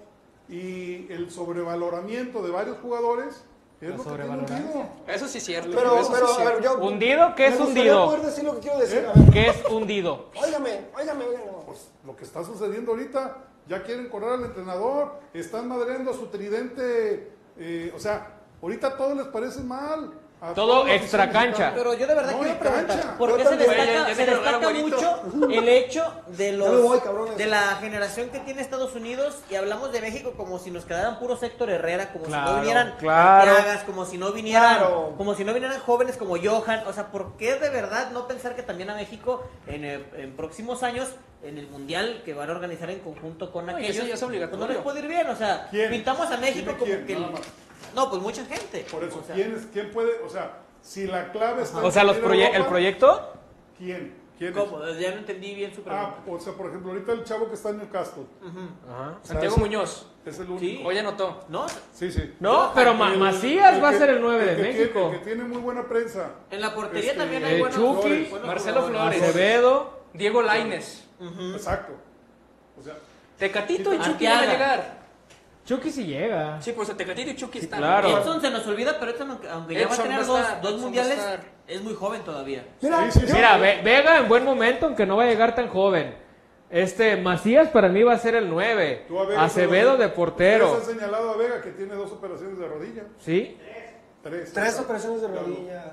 y 0.49 1.12
el 1.12 1.30
sobrevaloramiento 1.30 2.42
de 2.42 2.51
varios 2.51 2.78
jugadores 2.78 3.42
es 3.81 3.91
La 3.91 3.97
lo 3.97 4.03
que 4.03 4.09
tiene 4.11 4.24
sobrevalorancia. 4.24 4.57
hundido. 4.59 4.89
Eso 5.07 5.29
sí 5.29 5.39
es 5.39 5.45
cierto. 5.45 5.70
Pero, 5.74 5.95
eso 5.99 6.05
sí 6.05 6.11
pero, 6.14 6.31
es 6.33 6.39
a 6.39 6.45
ver, 6.45 6.62
yo. 6.62 6.79
¿Hundido? 6.79 7.35
¿Qué 7.37 7.47
es 7.47 7.61
hundido? 7.61 8.05
poder 8.07 8.22
decir 8.22 8.45
lo 8.45 8.55
que 8.55 8.61
quiero 8.61 8.79
decir. 8.79 8.99
¿Eh? 8.99 9.07
A 9.14 9.18
ver, 9.18 9.31
¿Qué 9.33 9.49
es 9.49 9.64
hundido? 9.70 10.31
óigame, 10.35 10.87
óigame, 10.97 11.24
óigame. 11.24 11.45
Pues 11.66 11.89
lo 12.05 12.16
que 12.16 12.24
está 12.24 12.45
sucediendo 12.45 12.93
ahorita, 12.93 13.37
ya 13.68 13.83
quieren 13.83 14.09
correr 14.09 14.31
al 14.31 14.45
entrenador, 14.45 15.20
están 15.35 15.68
madreando 15.68 16.11
a 16.11 16.14
su 16.14 16.26
tridente, 16.26 17.31
eh, 17.59 17.93
o 17.95 18.01
sea, 18.01 18.39
ahorita 18.62 18.97
todo 18.97 19.14
les 19.14 19.26
parece 19.26 19.61
mal. 19.62 20.12
Todo 20.55 20.86
extra 20.86 21.30
cancha. 21.30 21.72
Pero 21.74 21.95
yo 21.95 22.07
de 22.07 22.14
verdad 22.14 22.32
No, 22.32 22.39
quiero 22.39 22.59
preguntar, 22.61 22.86
cancha. 23.01 23.18
¿por 23.18 23.36
qué 23.36 23.45
se 23.45 23.57
destaca, 23.57 23.84
Ya- 23.84 24.09
ya 24.09 24.14
se 24.14 24.26
destaca 24.26 24.70
mucho 24.70 25.20
el 25.51 25.68
hecho 25.68 26.12
de 26.28 26.53
los 26.53 26.82
voy, 26.82 27.01
de 27.36 27.47
la 27.47 27.76
generación 27.80 28.28
que 28.30 28.39
tiene 28.41 28.62
Estados 28.62 28.95
Unidos 28.95 29.39
y 29.51 29.57
hablamos 29.57 29.91
de 29.93 30.01
México 30.01 30.34
como 30.36 30.61
si 30.61 30.70
nos 30.70 30.84
quedaran 30.84 31.18
puro 31.18 31.36
Héctor 31.43 31.70
Herrera, 31.70 32.12
como 32.12 32.26
si 32.26 32.30
no 32.30 32.61
vinieran 32.61 32.95
claro. 32.99 33.53
Como 33.86 34.05
si 34.05 34.16
no 34.18 34.32
vinieran, 34.32 34.78
Claro. 34.78 35.14
como 35.16 35.34
si 35.34 35.45
no 35.45 35.53
vinieran 35.55 35.80
jóvenes 35.80 36.16
como 36.16 36.36
Johan, 36.41 36.84
o 36.86 36.93
sea, 36.93 37.11
¿por 37.11 37.36
qué 37.36 37.57
de 37.57 37.70
verdad 37.70 38.11
no 38.12 38.28
pensar 38.28 38.55
que 38.55 38.62
también 38.62 38.91
a 38.91 38.95
México 38.95 39.43
en, 39.66 39.84
eh, 39.84 40.05
en 40.16 40.36
próximos 40.36 40.82
años 40.84 41.09
en 41.43 41.59
el 41.59 41.66
mundial 41.68 42.22
que 42.24 42.34
van 42.34 42.49
a 42.49 42.53
organizar 42.53 42.91
en 42.91 43.01
conjunto 43.01 43.51
con 43.53 43.66
No, 43.66 43.72
aquellos, 43.76 43.97
eso 43.97 44.07
ya 44.07 44.14
es 44.14 44.22
obligatorio. 44.22 44.59
pues 44.59 44.68
no 44.68 44.74
les 44.74 44.82
puede 44.82 45.01
ir 45.01 45.07
bien, 45.09 45.28
o 45.30 45.36
sea, 45.36 45.66
¿Quién? 45.70 45.91
pintamos 45.91 46.30
a 46.30 46.36
México 46.36 46.72
como 46.78 46.84
quién, 46.84 47.07
que. 47.07 47.16
No, 47.95 48.11
pues 48.11 48.22
mucha 48.22 48.45
gente. 48.45 48.86
Por 48.91 49.05
eso, 49.05 49.18
O 49.20 49.24
sea, 49.24 49.34
¿quién, 49.34 49.55
es, 49.55 49.66
¿quién 49.72 49.91
puede? 49.91 50.20
O 50.24 50.28
sea, 50.28 50.59
si 50.82 51.07
la 51.07 51.30
clave 51.32 51.62
está 51.62 51.78
O 51.84 51.91
sea, 51.91 52.05
los 52.05 52.16
proye- 52.18 52.43
Europa, 52.47 52.57
el 52.57 52.66
proyecto. 52.66 53.32
¿Quién? 53.76 54.16
¿Quién 54.39 54.53
es? 54.57 54.59
¿Cómo? 54.59 54.84
Ya 54.86 55.11
no 55.11 55.18
entendí 55.18 55.55
bien 55.55 55.74
su 55.74 55.82
pregunta. 55.82 56.14
Ah, 56.18 56.30
o 56.30 56.39
sea, 56.39 56.53
por 56.53 56.68
ejemplo, 56.68 56.93
ahorita 56.93 57.12
el 57.12 57.24
chavo 57.24 57.49
que 57.49 57.55
está 57.55 57.70
en 57.70 57.78
Newcastle 57.78 58.22
Ajá. 58.89 59.18
Santiago 59.22 59.57
Muñoz. 59.57 60.07
es 60.24 60.39
el 60.39 60.47
único. 60.49 60.61
Sí. 60.61 60.82
Hoy 60.86 60.97
anotó. 60.99 61.45
¿No? 61.49 61.66
Sí, 61.93 62.12
sí. 62.12 62.34
No, 62.39 62.70
pero 62.74 62.95
Ma- 62.95 63.14
Macías 63.16 63.74
el 63.74 63.82
va 63.82 63.89
a 63.89 63.93
ser 63.95 64.11
el 64.11 64.20
9 64.20 64.41
el 64.43 64.49
de 64.49 64.55
que 64.57 64.62
tiene- 64.62 64.78
México. 64.78 65.11
el 65.12 65.18
que 65.18 65.24
tiene 65.24 65.43
muy 65.45 65.59
buena 65.59 65.89
prensa. 65.89 66.30
En 66.51 66.61
la 66.61 66.72
portería 66.74 67.11
Este, 67.11 67.18
también 67.20 67.45
hay 67.45 67.59
buenos 67.59 67.76
Chucky, 67.76 67.86
jugadores, 67.89 68.30
buenos 68.30 68.47
Marcelo. 68.49 68.82
Flores. 68.86 69.22
Acevedo. 69.22 69.99
Diego 70.14 70.43
Laines. 70.43 71.05
Exacto. 71.55 71.93
O 72.78 72.82
sea, 72.82 72.95
Tecatito 73.39 73.93
y 73.93 73.99
Chucky 74.01 74.26
van 74.26 74.39
a 74.39 74.47
llegar. 74.53 74.97
Chucky 75.69 75.91
sí 75.93 76.05
llega. 76.07 76.62
Sí, 76.62 76.73
pues 76.73 76.97
Tecatito 76.97 77.31
y 77.31 77.37
Chucky 77.37 77.59
están. 77.59 77.81
claro. 77.81 78.09
Edson 78.09 78.41
se 78.41 78.51
nos 78.51 78.66
olvida, 78.66 78.97
pero 78.99 79.11
Edson, 79.11 79.39
aunque- 79.53 79.75
ya 79.75 79.87
va 79.87 79.93
a 79.93 79.95
Edson 79.95 80.03
tener 80.05 80.19
va 80.21 80.25
a 80.25 80.27
dos, 80.27 80.41
estar, 80.41 80.61
dos 80.62 80.71
Edson 80.71 80.83
mundiales, 80.83 81.19
va 81.19 81.23
a 81.23 81.35
estar. 81.35 81.47
es 81.66 81.83
muy 81.83 81.95
joven 81.95 82.23
todavía. 82.23 82.66
Mira, 82.81 83.11
Sí, 83.12 83.21
sí, 83.21 83.27
sí. 83.27 83.33
Mira, 83.35 83.59
Ve- 83.59 83.83
Vega 83.85 84.16
en 84.16 84.29
buen 84.29 84.45
momento, 84.47 84.87
aunque 84.87 85.05
no 85.05 85.19
va 85.19 85.25
a 85.25 85.27
llegar 85.27 85.55
tan 85.55 85.69
joven. 85.69 86.14
Este, 86.71 87.16
Macías 87.19 87.69
para 87.69 87.89
mí 87.91 88.03
va 88.03 88.14
a 88.14 88.19
ser 88.19 88.35
el 88.35 88.49
9. 88.49 89.05
tú 89.09 89.19
a 89.21 89.27
Vega 89.27 89.43
Acevedo 89.45 89.97
de 89.99 90.09
portero. 90.09 90.73
Ustedes 90.73 90.89
han 90.89 90.95
señalado 91.01 91.31
a 91.33 91.37
Vega 91.37 91.61
que 91.61 91.71
tiene 91.73 91.95
dos 91.95 92.12
operaciones 92.12 92.59
de 92.59 92.66
rodilla. 92.66 93.03
¿Sí? 93.19 93.59
Tres. 94.23 94.53
tres 94.55 94.79
operaciones 94.81 95.21
de 95.23 95.29
rodilla. 95.29 95.93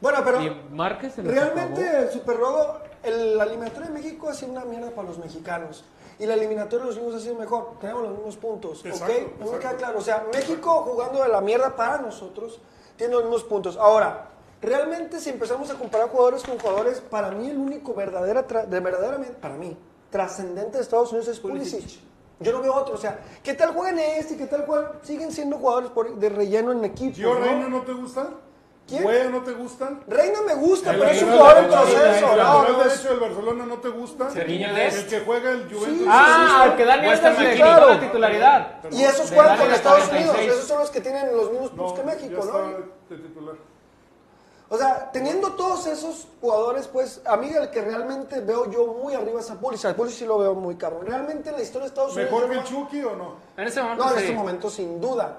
Bueno, 0.00 0.18
pero 0.24 0.42
Y 0.42 0.50
Márquez 0.70 1.14
se 1.14 1.22
realmente 1.22 1.98
el 1.98 2.10
Super 2.10 2.36
Robo, 2.36 2.78
el, 3.02 3.36
la 3.38 3.44
eliminatoria 3.44 3.88
de 3.88 3.94
México 3.94 4.28
ha 4.28 4.34
sido 4.34 4.52
una 4.52 4.64
mierda 4.64 4.90
para 4.90 5.08
los 5.08 5.18
mexicanos. 5.18 5.84
Y 6.18 6.26
la 6.26 6.34
eliminatoria 6.34 6.78
de 6.80 6.86
los 6.86 6.94
gringos 6.96 7.14
ha 7.16 7.20
sido 7.20 7.34
mejor. 7.34 7.72
Tenemos 7.80 8.02
los 8.04 8.12
mismos 8.12 8.36
puntos. 8.36 8.84
Exacto, 8.84 9.04
¿ok? 9.04 9.10
No 9.10 9.16
me 9.16 9.26
exacto. 9.44 9.58
queda 9.60 9.76
claro. 9.76 9.98
O 9.98 10.02
sea, 10.02 10.26
México 10.32 10.70
jugando 10.88 11.22
de 11.22 11.28
la 11.28 11.40
mierda 11.40 11.76
para 11.76 11.98
nosotros 11.98 12.58
tiene 12.96 13.12
los 13.14 13.24
mismos 13.24 13.44
puntos. 13.44 13.76
Ahora, 13.76 14.30
realmente 14.62 15.20
si 15.20 15.28
empezamos 15.30 15.70
a 15.70 15.74
comparar 15.74 16.08
jugadores 16.08 16.42
con 16.42 16.58
jugadores, 16.58 17.00
para 17.00 17.30
mí 17.32 17.50
el 17.50 17.58
único 17.58 17.92
verdadera, 17.92 18.42
de 18.42 18.80
verdaderamente, 18.80 19.34
para 19.34 19.56
mí, 19.56 19.76
trascendente 20.10 20.78
de 20.78 20.82
Estados 20.82 21.10
Unidos 21.12 21.28
es 21.28 21.38
Pulisic. 21.38 22.00
Yo 22.40 22.52
no 22.52 22.60
veo 22.60 22.74
otro. 22.74 22.94
O 22.94 22.98
sea, 22.98 23.18
¿qué 23.42 23.54
tal 23.54 23.72
juegan 23.74 23.98
este? 23.98 24.36
¿Qué 24.36 24.46
tal 24.46 24.66
juegan? 24.66 24.92
Siguen 25.02 25.32
siendo 25.32 25.56
jugadores 25.58 25.90
por- 25.90 26.16
de 26.16 26.28
relleno 26.28 26.72
en 26.72 26.84
equipos. 26.84 27.16
¿Gio 27.16 27.34
¿no? 27.34 27.40
Reina 27.44 27.68
no 27.68 27.82
te 27.82 27.92
gusta? 27.92 28.28
¿Quién? 28.86 29.04
¿Wea 29.04 29.24
no 29.30 29.42
te 29.42 29.52
gusta? 29.52 29.98
Reina 30.06 30.42
me 30.42 30.54
gusta, 30.54 30.92
El 30.92 31.00
pero 31.00 31.10
es 31.10 31.22
un 31.22 31.30
jugador 31.32 31.58
en 31.58 31.64
el 31.64 31.70
proceso. 31.70 31.98
El 31.98 32.20
No, 32.20 32.36
lateral 32.36 32.84
derecho 32.88 33.08
del 33.08 33.20
Barcelona 33.20 33.66
no 33.66 33.76
te 33.78 33.88
gusta. 33.88 34.30
Serginho 34.30 34.68
El 34.76 35.06
que 35.06 35.20
juega 35.20 35.50
el 35.50 35.72
Juventus. 35.74 36.06
Ah, 36.08 36.62
al 36.62 36.76
que 36.76 36.84
Dani 36.84 37.08
Western 37.08 37.36
Alves 37.36 37.58
le 37.58 37.64
la 37.64 38.00
titularidad. 38.00 38.68
Y 38.92 39.02
esos 39.02 39.30
juegan 39.32 39.58
con 39.58 39.72
Estados 39.72 40.04
46. 40.08 40.38
Unidos. 40.38 40.54
Esos 40.56 40.68
son 40.68 40.78
los 40.78 40.90
que 40.90 41.00
tienen 41.00 41.36
los 41.36 41.50
mismos 41.50 41.72
No, 41.72 41.76
puntos 41.84 41.98
que 42.00 42.06
México, 42.06 42.40
ya 42.46 42.52
¿no? 42.52 42.68
está 42.68 43.14
de 43.14 43.16
titular. 43.16 43.54
O 44.68 44.76
sea, 44.76 45.10
teniendo 45.12 45.52
todos 45.52 45.86
esos 45.86 46.26
jugadores, 46.40 46.88
pues, 46.88 47.22
a 47.24 47.36
mí 47.36 47.48
el 47.50 47.70
que 47.70 47.82
realmente 47.82 48.40
veo 48.40 48.68
yo 48.68 48.86
muy 49.00 49.14
arriba 49.14 49.38
es 49.40 49.48
a 49.50 49.54
Pulisic. 49.60 49.90
A 49.90 49.94
Pulisic 49.94 50.18
sí 50.20 50.26
lo 50.26 50.38
veo 50.38 50.54
muy 50.54 50.74
cabrón. 50.76 51.06
Realmente 51.06 51.50
en 51.50 51.56
la 51.56 51.62
historia 51.62 51.82
de 51.82 51.88
Estados 51.88 52.14
Unidos... 52.14 52.32
¿Mejor 52.32 52.50
que 52.50 52.56
el 52.58 52.64
Chucky 52.64 53.02
o 53.04 53.14
no? 53.14 53.34
En 53.56 53.68
ese 53.68 53.80
momento 53.80 54.04
No, 54.04 54.10
en 54.10 54.16
sí. 54.18 54.22
este 54.24 54.34
momento 54.36 54.70
sin 54.70 55.00
duda. 55.00 55.38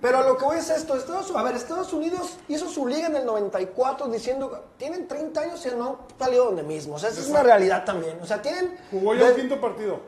Pero 0.00 0.22
lo 0.22 0.36
que 0.36 0.44
voy 0.44 0.58
es 0.58 0.70
esto, 0.70 0.96
Estados, 0.96 1.34
a 1.34 1.42
ver, 1.42 1.56
Estados 1.56 1.92
Unidos 1.92 2.36
hizo 2.48 2.68
su 2.68 2.86
liga 2.86 3.08
en 3.08 3.16
el 3.16 3.26
94 3.26 4.06
diciendo, 4.08 4.64
tienen 4.76 5.08
30 5.08 5.40
años 5.40 5.66
y 5.66 5.76
no 5.76 5.88
han 5.88 6.18
salido 6.18 6.44
donde 6.46 6.62
mismo. 6.62 6.94
O 6.94 6.98
sea, 6.98 7.10
esa 7.10 7.20
es 7.20 7.28
una 7.28 7.42
realidad 7.42 7.84
también. 7.84 8.18
O 8.22 8.26
sea, 8.26 8.40
tienen... 8.40 8.76
Jugó 8.90 9.14
ya 9.14 9.28
el 9.28 9.36
quinto 9.36 9.60
partido 9.60 10.00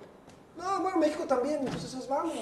No, 0.56 0.80
bueno, 0.80 0.98
México 0.98 1.24
también, 1.24 1.60
entonces 1.60 2.08
vamos. 2.08 2.34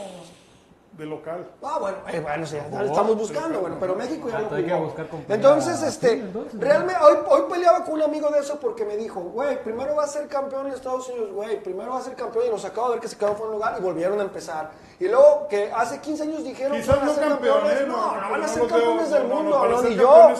De 0.98 1.06
local. 1.06 1.46
Ah, 1.62 1.78
bueno, 1.80 1.98
eh, 2.08 2.18
bueno, 2.20 2.44
sí, 2.44 2.56
ya 2.72 2.82
lo 2.82 2.86
estamos 2.88 3.16
buscando, 3.16 3.60
bueno, 3.60 3.76
pero 3.78 3.94
México 3.94 4.28
ya 4.28 4.38
hay 4.38 4.64
que 4.64 4.70
jugó. 4.72 4.84
buscar 4.86 5.08
con 5.08 5.20
primera- 5.22 5.34
Entonces, 5.36 5.82
este, 5.82 6.08
Sí, 6.08 6.20
entonces, 6.20 6.60
realmente, 6.60 7.00
hoy, 7.02 7.16
hoy 7.28 7.42
peleaba 7.48 7.84
con 7.84 7.94
un 7.94 8.02
amigo 8.02 8.28
de 8.30 8.40
eso 8.40 8.58
porque 8.58 8.84
me 8.84 8.96
dijo, 8.96 9.20
güey, 9.20 9.62
primero 9.62 9.94
va 9.94 10.04
a 10.04 10.08
ser 10.08 10.26
campeón 10.26 10.66
en 10.66 10.72
Estados 10.72 11.08
Unidos, 11.08 11.30
güey, 11.32 11.62
primero 11.62 11.92
va 11.92 11.98
a 12.00 12.02
ser 12.02 12.16
campeón 12.16 12.46
y 12.48 12.50
nos 12.50 12.64
acabo 12.64 12.88
de 12.88 12.94
ver 12.94 13.00
que 13.02 13.08
se 13.08 13.16
quedó 13.16 13.34
fuera 13.34 13.46
de 13.52 13.56
lugar 13.58 13.76
y 13.78 13.82
volvieron 13.82 14.18
a 14.18 14.22
empezar. 14.24 14.70
Y 14.98 15.06
luego 15.06 15.46
que 15.48 15.70
hace 15.72 16.00
15 16.00 16.24
años 16.24 16.42
dijeron 16.42 16.80
que 16.80 16.84
van 16.88 16.98
a 16.98 17.04
no 17.04 17.14
ser 17.14 17.28
campeones, 17.28 17.80
¿eh? 17.80 17.84
no, 17.86 17.96
no, 17.96 18.20
van 18.20 18.34
a 18.34 18.38
no 18.38 18.48
ser 18.48 18.58
los 18.62 18.72
campeones 18.72 19.10
del 19.10 19.22
no, 19.28 19.34
no, 19.36 19.40
mundo, 19.42 19.68
no, 19.68 19.82
ni 19.82 19.94
yo. 19.94 20.34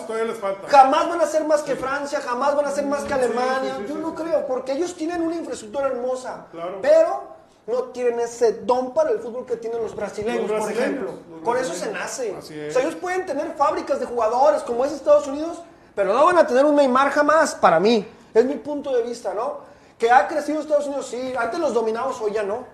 Jamás 0.67 1.09
van 1.09 1.21
a 1.21 1.27
ser 1.27 1.45
más 1.45 1.63
que 1.63 1.77
Francia, 1.77 2.21
jamás 2.21 2.57
van 2.57 2.67
a 2.67 2.71
ser 2.73 2.85
más 2.87 3.05
que 3.05 3.15
Alemania. 3.15 3.79
Yo 3.89 3.95
no 3.95 4.13
creo, 4.13 4.45
porque 4.49 4.73
ellos 4.73 4.97
tienen 4.97 5.23
una 5.23 5.37
infraestructura 5.37 5.87
hermosa. 5.87 6.47
Claro. 6.51 6.79
Pero 6.83 7.38
no 7.69 7.83
tienen 7.85 8.19
ese 8.21 8.53
don 8.63 8.95
para 8.95 9.11
el 9.11 9.19
fútbol 9.19 9.45
que 9.45 9.57
tienen 9.57 9.83
los 9.83 9.95
brasileños, 9.95 10.51
Los 10.51 10.61
por 10.63 10.73
ejemplo. 10.73 11.13
Con 11.45 11.57
eso 11.59 11.75
se 11.75 11.93
nace. 11.93 12.35
O 12.35 12.41
sea, 12.41 12.83
ellos 12.83 12.95
pueden 12.95 13.27
tener 13.27 13.53
fábricas 13.53 14.01
de 14.01 14.07
jugadores 14.07 14.63
como 14.63 14.87
es 14.87 14.93
Estados 14.93 15.27
Unidos, 15.27 15.61
pero 15.95 16.15
no 16.15 16.25
van 16.25 16.39
a 16.39 16.47
tener 16.47 16.65
un 16.65 16.75
Neymar 16.75 17.11
jamás, 17.11 17.55
para 17.55 17.79
mí. 17.79 18.09
Es 18.33 18.45
mi 18.47 18.55
punto 18.55 18.97
de 18.97 19.03
vista, 19.03 19.35
¿no? 19.35 19.59
Que 19.99 20.11
ha 20.11 20.27
crecido 20.27 20.63
Estados 20.63 20.87
Unidos, 20.87 21.09
sí. 21.09 21.35
Antes 21.39 21.61
los 21.61 21.75
dominamos, 21.75 22.19
hoy 22.23 22.33
ya 22.33 22.43
no. 22.43 22.65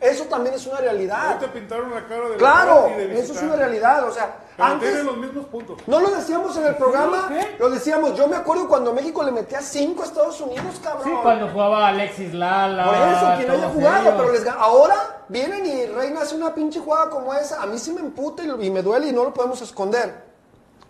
Eso 0.00 0.24
también 0.24 0.54
es 0.54 0.64
una 0.66 0.78
realidad. 0.78 1.40
Te 1.40 1.48
pintaron 1.48 1.92
la 1.92 2.06
cara 2.06 2.28
de 2.28 2.36
Claro, 2.36 2.88
y 2.90 2.94
de 2.94 3.18
eso 3.18 3.32
es 3.32 3.42
una 3.42 3.56
realidad. 3.56 4.06
O 4.06 4.12
sea, 4.12 4.36
Pero 4.56 4.68
antes... 4.68 4.88
tienen 4.88 5.06
los 5.06 5.16
mismos 5.18 5.46
puntos. 5.46 5.78
No 5.86 6.00
lo 6.00 6.10
decíamos 6.10 6.56
en 6.56 6.66
el 6.66 6.76
programa, 6.76 7.28
¿Qué? 7.28 7.56
lo 7.58 7.70
decíamos. 7.70 8.16
Yo 8.16 8.26
me 8.26 8.36
acuerdo 8.36 8.66
cuando 8.68 8.92
México 8.92 9.22
le 9.22 9.30
metía 9.30 9.60
5 9.60 10.02
a 10.02 10.06
Estados 10.06 10.40
Unidos, 10.40 10.80
cabrón. 10.82 11.04
Sí, 11.04 11.10
cuando 11.22 11.48
jugaba 11.48 11.88
Alexis 11.88 12.32
Lala. 12.32 12.86
Por 12.86 12.94
eso, 12.94 13.36
quien 13.36 13.50
haya 13.50 13.68
jugado, 13.68 14.08
ellos. 14.08 14.14
pero 14.16 14.32
les 14.32 14.46
ahora 14.46 15.24
vienen 15.28 15.66
y 15.66 15.86
Reina 15.86 16.22
hace 16.22 16.34
una 16.34 16.54
pinche 16.54 16.80
jugada 16.80 17.10
como 17.10 17.34
esa. 17.34 17.62
A 17.62 17.66
mí 17.66 17.78
sí 17.78 17.92
me 17.92 18.00
emputa 18.00 18.42
y, 18.44 18.70
me 18.70 18.82
duele 18.82 19.08
y 19.08 19.12
no 19.12 19.24
lo 19.24 19.34
podemos 19.34 19.60
esconder. 19.60 20.24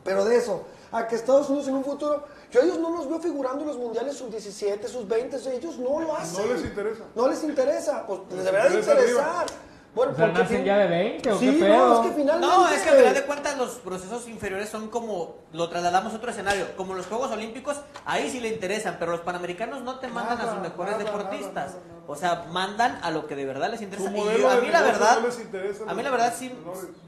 Pero 0.05 0.25
de 0.25 0.37
eso, 0.37 0.65
a 0.93 1.09
que 1.09 1.17
Estados 1.17 1.49
Unidos 1.49 1.67
en 1.67 1.75
un 1.75 1.85
futuro, 1.85 2.25
yo 2.53 2.61
a 2.61 2.65
ellos 2.65 2.79
no 2.79 2.91
los 2.91 3.09
veo 3.09 3.19
figurando 3.19 3.63
en 3.63 3.67
los 3.67 3.79
mundiales 3.79 4.17
sus 4.17 4.31
17, 4.31 4.87
sus 4.87 5.09
20, 5.09 5.37
ellos 5.57 5.79
no 5.79 6.01
lo 6.01 6.17
hacen. 6.17 6.47
No 6.47 6.55
les 6.55 6.65
interesa. 6.65 7.05
No 7.17 7.29
les 7.29 7.43
interesa, 7.43 8.07
pues 8.07 8.21
les 8.29 8.37
Les 8.37 8.45
deberá 8.45 8.69
de 8.69 8.79
interesa 8.79 9.03
interesar. 9.03 9.47
Bueno, 9.97 10.13
O 10.13 10.15
sea, 10.15 10.27
porque 10.27 10.43
¿nacen 10.43 10.65
ya 10.65 10.77
de 10.77 10.87
20 10.89 11.33
o 11.33 11.39
Sí, 11.39 11.47
qué 11.47 11.53
pedo? 11.65 11.77
no, 11.89 11.95
es 12.03 12.09
que 12.11 12.15
finalmente... 12.17 12.47
No, 12.55 12.69
es 12.69 12.83
que 12.83 12.89
al 12.91 12.97
final 12.99 13.15
de 13.15 13.23
cuentas 13.23 13.57
los 13.57 13.71
procesos 13.77 14.29
inferiores 14.29 14.69
son 14.69 14.89
como, 14.91 15.37
lo 15.55 15.71
trasladamos 15.71 16.13
a 16.13 16.17
otro 16.17 16.31
escenario, 16.31 16.67
como 16.77 16.93
los 16.93 17.07
Juegos 17.07 17.31
Olímpicos, 17.33 17.81
ahí 18.05 18.29
sí 18.29 18.39
le 18.41 18.49
interesan, 18.51 18.97
pero 18.99 19.13
los 19.13 19.23
Panamericanos 19.23 19.81
no 19.81 19.99
te 19.99 20.09
mandan 20.09 20.39
a 20.39 20.53
sus 20.53 20.61
mejores 20.61 20.99
nada, 20.99 21.05
deportistas. 21.05 21.71
nada, 21.77 21.83
nada, 21.89 22.01
O 22.09 22.15
sea, 22.15 22.45
mandan 22.51 22.99
a 23.03 23.11
lo 23.11 23.27
que 23.27 23.37
de 23.37 23.47
verdad 23.47 23.71
les 23.71 23.81
interesa. 23.81 24.11
Y 24.15 24.39
yo- 24.39 24.51
a 24.51 24.57
mí 24.61 24.69
la 24.69 24.83
verdad, 24.83 25.19
no 25.21 25.27
les 25.29 25.41
interesa 25.41 25.85
a 25.89 25.95
mí 25.95 26.03
la 26.03 26.11
verdad 26.11 26.35
sí, 26.39 26.53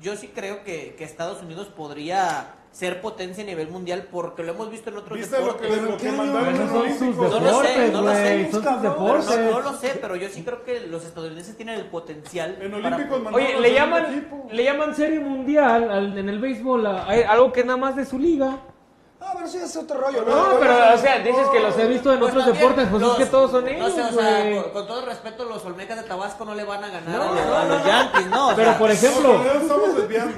yo 0.01 0.17
sí 0.17 0.29
creo 0.35 0.65
que, 0.65 0.95
que 0.97 1.05
Estados 1.05 1.43
Unidos 1.43 1.67
podría 1.67 2.55
ser 2.71 3.01
potencia 3.01 3.43
a 3.43 3.47
nivel 3.47 3.69
mundial 3.69 4.07
porque 4.11 4.43
lo 4.43 4.53
hemos 4.53 4.71
visto 4.71 4.91
en 4.91 4.99
otros 4.99 5.19
¿Viste 5.19 5.39
lo 5.45 5.57
que, 5.57 5.67
deportes. 5.67 5.91
lo 5.91 5.97
que 5.97 6.13
mandaron 6.13 6.57
sus 6.57 6.71
Olímpicos? 6.77 7.31
No 7.31 7.41
lo 7.41 7.63
sé, 7.63 7.69
deportes, 7.69 7.93
no 7.93 8.03
lo 8.03 8.13
sé. 8.15 8.39
deportes. 8.83 9.39
no, 9.41 9.51
no 9.51 9.61
lo 9.61 9.73
sé, 9.75 9.99
pero 10.01 10.17
yo 10.17 10.29
sí 10.29 10.43
creo 10.43 10.63
que 10.65 10.81
los 10.87 11.05
estadounidenses 11.05 11.57
tienen 11.57 11.77
el 11.81 11.87
potencial. 11.87 12.57
En 12.61 12.71
para- 12.73 12.97
Olímpicos 12.97 13.23
mandaron 13.23 13.47
Oye, 13.49 13.61
le 13.61 13.73
llaman, 13.75 14.29
le 14.51 14.65
llaman 14.65 14.95
serie 14.95 15.19
mundial 15.21 15.91
al- 15.91 16.19
en 16.19 16.29
el 16.29 16.39
béisbol 16.39 16.87
a- 16.87 17.03
a- 17.05 17.31
algo 17.33 17.53
que 17.53 17.65
nada 17.65 17.79
más 17.79 17.97
de 17.97 18.05
su 18.05 18.19
liga. 18.19 18.59
Ah, 19.21 19.33
pero 19.35 19.49
sí 19.49 19.59
es 19.59 19.77
otro 19.77 19.99
rollo, 20.01 20.23
¿no? 20.25 20.53
No, 20.55 20.61
pero, 20.61 20.75
o 20.95 20.99
sea, 20.99 21.19
dices 21.19 21.49
que 21.53 21.59
los 21.61 21.77
he 21.77 21.87
visto 21.87 22.13
en 22.13 22.21
Pues 22.21 22.31
otros 22.31 22.45
también 22.47 22.63
deportes, 22.69 22.89
pues 22.89 23.03
los- 23.03 23.13
es 23.13 23.25
que 23.25 23.27
todos 23.31 23.51
son 23.51 23.65
no 23.65 23.71
ellos, 23.71 23.93
sé, 23.93 24.03
o 24.03 24.13
sea, 24.13 24.41
güey. 24.43 24.63
con, 24.63 24.71
con 24.73 24.87
todo 24.87 25.01
el 25.01 25.07
respeto, 25.07 25.45
los 25.45 25.65
Olmecas 25.65 25.97
de 25.97 26.05
Tabasco 26.05 26.45
no 26.45 26.55
le 26.55 26.63
van 26.65 26.85
a 26.85 26.89
ganar 26.89 27.17
No, 27.19 27.23
a, 27.23 27.35
los- 27.35 27.47
no, 27.47 27.57
a 27.59 27.65
los 27.65 27.85
Yankees, 27.85 28.27
¿no? 28.29 28.49
O 28.51 28.55
Pero 28.55 28.71
sea, 28.71 28.79
por 28.79 28.89
No, 28.89 28.95
ejemplo, 28.95 29.43
estamos 29.61 29.97
desviando. 29.97 30.35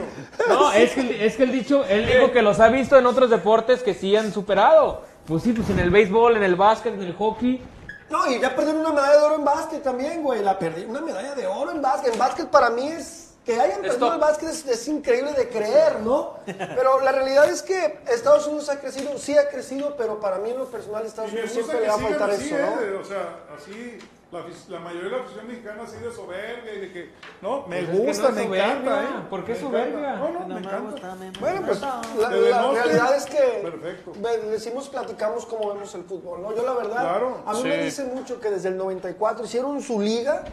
no, 0.49 0.72
es 0.72 0.93
que, 0.93 1.26
es 1.26 1.37
que 1.37 1.43
el 1.43 1.53
dicho, 1.53 1.85
él 1.85 2.07
dijo 2.07 2.33
que 2.33 2.41
los 2.43 2.59
ha 2.59 2.68
visto 2.68 2.97
en 2.97 3.05
otros 3.07 3.28
deportes 3.28 3.83
que 3.83 3.93
sí 3.95 4.16
han 4.16 4.33
superado. 4.33 5.03
Pues 5.26 5.43
sí, 5.43 5.53
pues 5.53 5.68
en 5.70 5.78
el 5.78 5.91
béisbol, 5.91 6.39
en 6.39 6.43
el 6.43 6.57
básquet, 6.57 6.95
en 6.95 7.03
el 7.03 7.14
hockey. 7.14 7.62
No, 8.09 8.26
y 8.28 8.41
ya 8.41 8.57
perdieron 8.57 8.81
una 8.81 8.93
medalla 8.95 9.18
de 9.18 9.22
oro 9.24 9.35
en 9.37 9.45
básquet 9.45 9.83
también, 9.83 10.22
güey. 10.22 10.43
La 10.43 10.59
perdí, 10.59 10.85
una 10.85 11.01
medalla 11.01 11.35
de 11.35 11.47
oro 11.47 11.70
en 11.70 11.81
básquet. 11.83 12.12
En 12.14 12.18
básquet 12.18 12.47
para 12.49 12.70
mí 12.70 12.89
es. 12.89 13.30
Que 13.55 13.61
hayan 13.61 13.80
perdido 13.82 13.98
top. 14.07 14.14
el 14.14 14.20
básquet 14.20 14.48
es, 14.51 14.66
es 14.66 14.88
increíble 14.88 15.32
de 15.32 15.48
creer, 15.48 16.01
¿no? 16.01 16.36
Pero 16.46 17.01
la 17.01 17.12
realidad 17.12 17.48
es 17.48 17.62
que 17.62 17.98
Estados 18.09 18.46
Unidos 18.46 18.68
ha 18.68 18.80
crecido, 18.80 19.18
sí 19.18 19.36
ha 19.36 19.48
crecido, 19.48 19.96
pero 19.96 20.20
para 20.20 20.38
mí 20.38 20.51
en 20.51 20.59
lo 20.59 20.66
personal 20.66 21.05
Estados 21.07 21.32
Unidos 21.32 21.51
gusta 21.55 21.64
siempre 21.72 21.80
le 21.82 21.88
va 21.88 21.94
a 21.94 21.98
faltar 21.98 22.30
así, 22.30 22.46
eso, 22.46 22.57
¿no? 22.57 22.82
¿eh? 22.82 22.94
O 23.01 23.05
sea, 23.05 23.38
así, 23.57 23.98
la, 24.30 24.44
la 24.68 24.78
mayoría 24.80 25.11
de 25.11 25.16
la 25.16 25.22
afición 25.24 25.48
mexicana 25.48 25.82
así 25.82 25.96
de 25.96 26.12
soberbia 26.12 26.74
y 26.74 26.80
de 26.80 26.92
que, 26.92 27.11
no, 27.42 27.66
me 27.66 27.82
Pues 27.82 27.82
es 27.82 27.88
que 28.01 28.07
gusta, 28.07 28.22
no 28.28 28.34
me 28.36 28.42
soberbia. 28.44 28.64
encanta, 28.72 29.03
¿eh? 29.03 29.07
¿Por 29.28 29.44
qué 29.44 29.53
Me 29.53 29.61
soberbia? 29.61 29.98
encanta. 29.98 30.16
No, 30.18 30.30
no, 30.30 30.40
no 30.40 30.46
me 30.46 30.55
me 30.55 30.61
encanta. 30.61 30.90
gusta, 30.90 31.14
me- 31.16 31.30
Bueno, 31.40 31.62
pues 31.66 31.80
la, 31.80 32.01
la 32.30 32.72
realidad 32.72 33.16
es 33.16 33.26
que 33.26 33.61
Perfecto. 33.62 34.12
decimos, 34.51 34.88
platicamos 34.88 35.46
cómo 35.46 35.72
vemos 35.74 35.94
el 35.94 36.05
fútbol, 36.05 36.42
¿no? 36.42 36.55
Yo 36.55 36.62
la 36.64 36.74
verdad, 36.74 37.01
Claro, 37.01 37.42
a 37.46 37.53
mí 37.55 37.62
me 37.64 37.78
dice 37.84 38.05
mucho 38.05 38.38
que 38.40 38.51
desde 38.51 38.68
el 38.68 38.76
94 38.76 39.44
hicieron 39.44 39.80
su 39.82 40.01
liga 40.01 40.44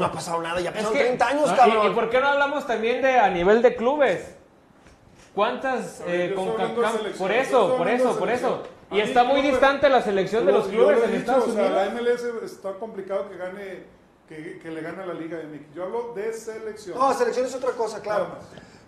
no 0.00 0.06
ha 0.06 0.12
pasado 0.12 0.40
nada, 0.42 0.60
ya 0.60 0.72
pasaron 0.72 0.92
30 0.92 1.26
años, 1.26 1.44
Ah, 1.48 1.52
¿y- 1.52 1.56
cabrón. 1.56 1.92
¿Y, 1.92 1.94
por 1.94 2.10
qué 2.10 2.20
no 2.20 2.28
hablamos 2.28 2.66
también 2.66 3.02
de 3.02 3.18
a 3.18 3.28
nivel 3.30 3.62
de 3.62 3.74
clubes? 3.76 4.34
¿Cuántas 5.34 6.02
eh, 6.06 6.32
con 6.34 6.46
de 6.56 7.10
Por 7.18 7.30
eso, 7.32 7.76
por 7.76 7.88
eso, 7.88 8.12
de 8.14 8.18
por 8.18 8.30
eso. 8.30 8.62
Y 8.90 9.00
está 9.00 9.24
muy 9.24 9.42
distante 9.42 9.88
la 9.88 10.00
selección 10.00 10.46
de 10.46 10.52
los 10.52 10.66
lo- 10.66 10.70
clubes 10.72 11.02
en 11.04 11.14
Estados 11.16 11.48
o 11.48 11.52
sea, 11.52 11.64
Unidos. 11.66 11.72
la 11.74 11.90
MLS 11.90 12.44
está 12.44 12.72
complicado 12.74 13.28
que 13.28 13.36
gane, 13.36 13.84
que, 14.28 14.58
que 14.60 14.70
le 14.70 14.80
gane 14.80 15.02
a 15.02 15.06
la 15.06 15.14
Liga 15.14 15.36
de 15.38 15.44
México. 15.44 15.70
Yo 15.74 15.82
hablo 15.84 16.12
de 16.14 16.32
selección. 16.32 16.96
No, 16.96 17.12
selección 17.12 17.46
es 17.46 17.54
otra 17.54 17.72
cosa, 17.72 18.00
claro. 18.00 18.28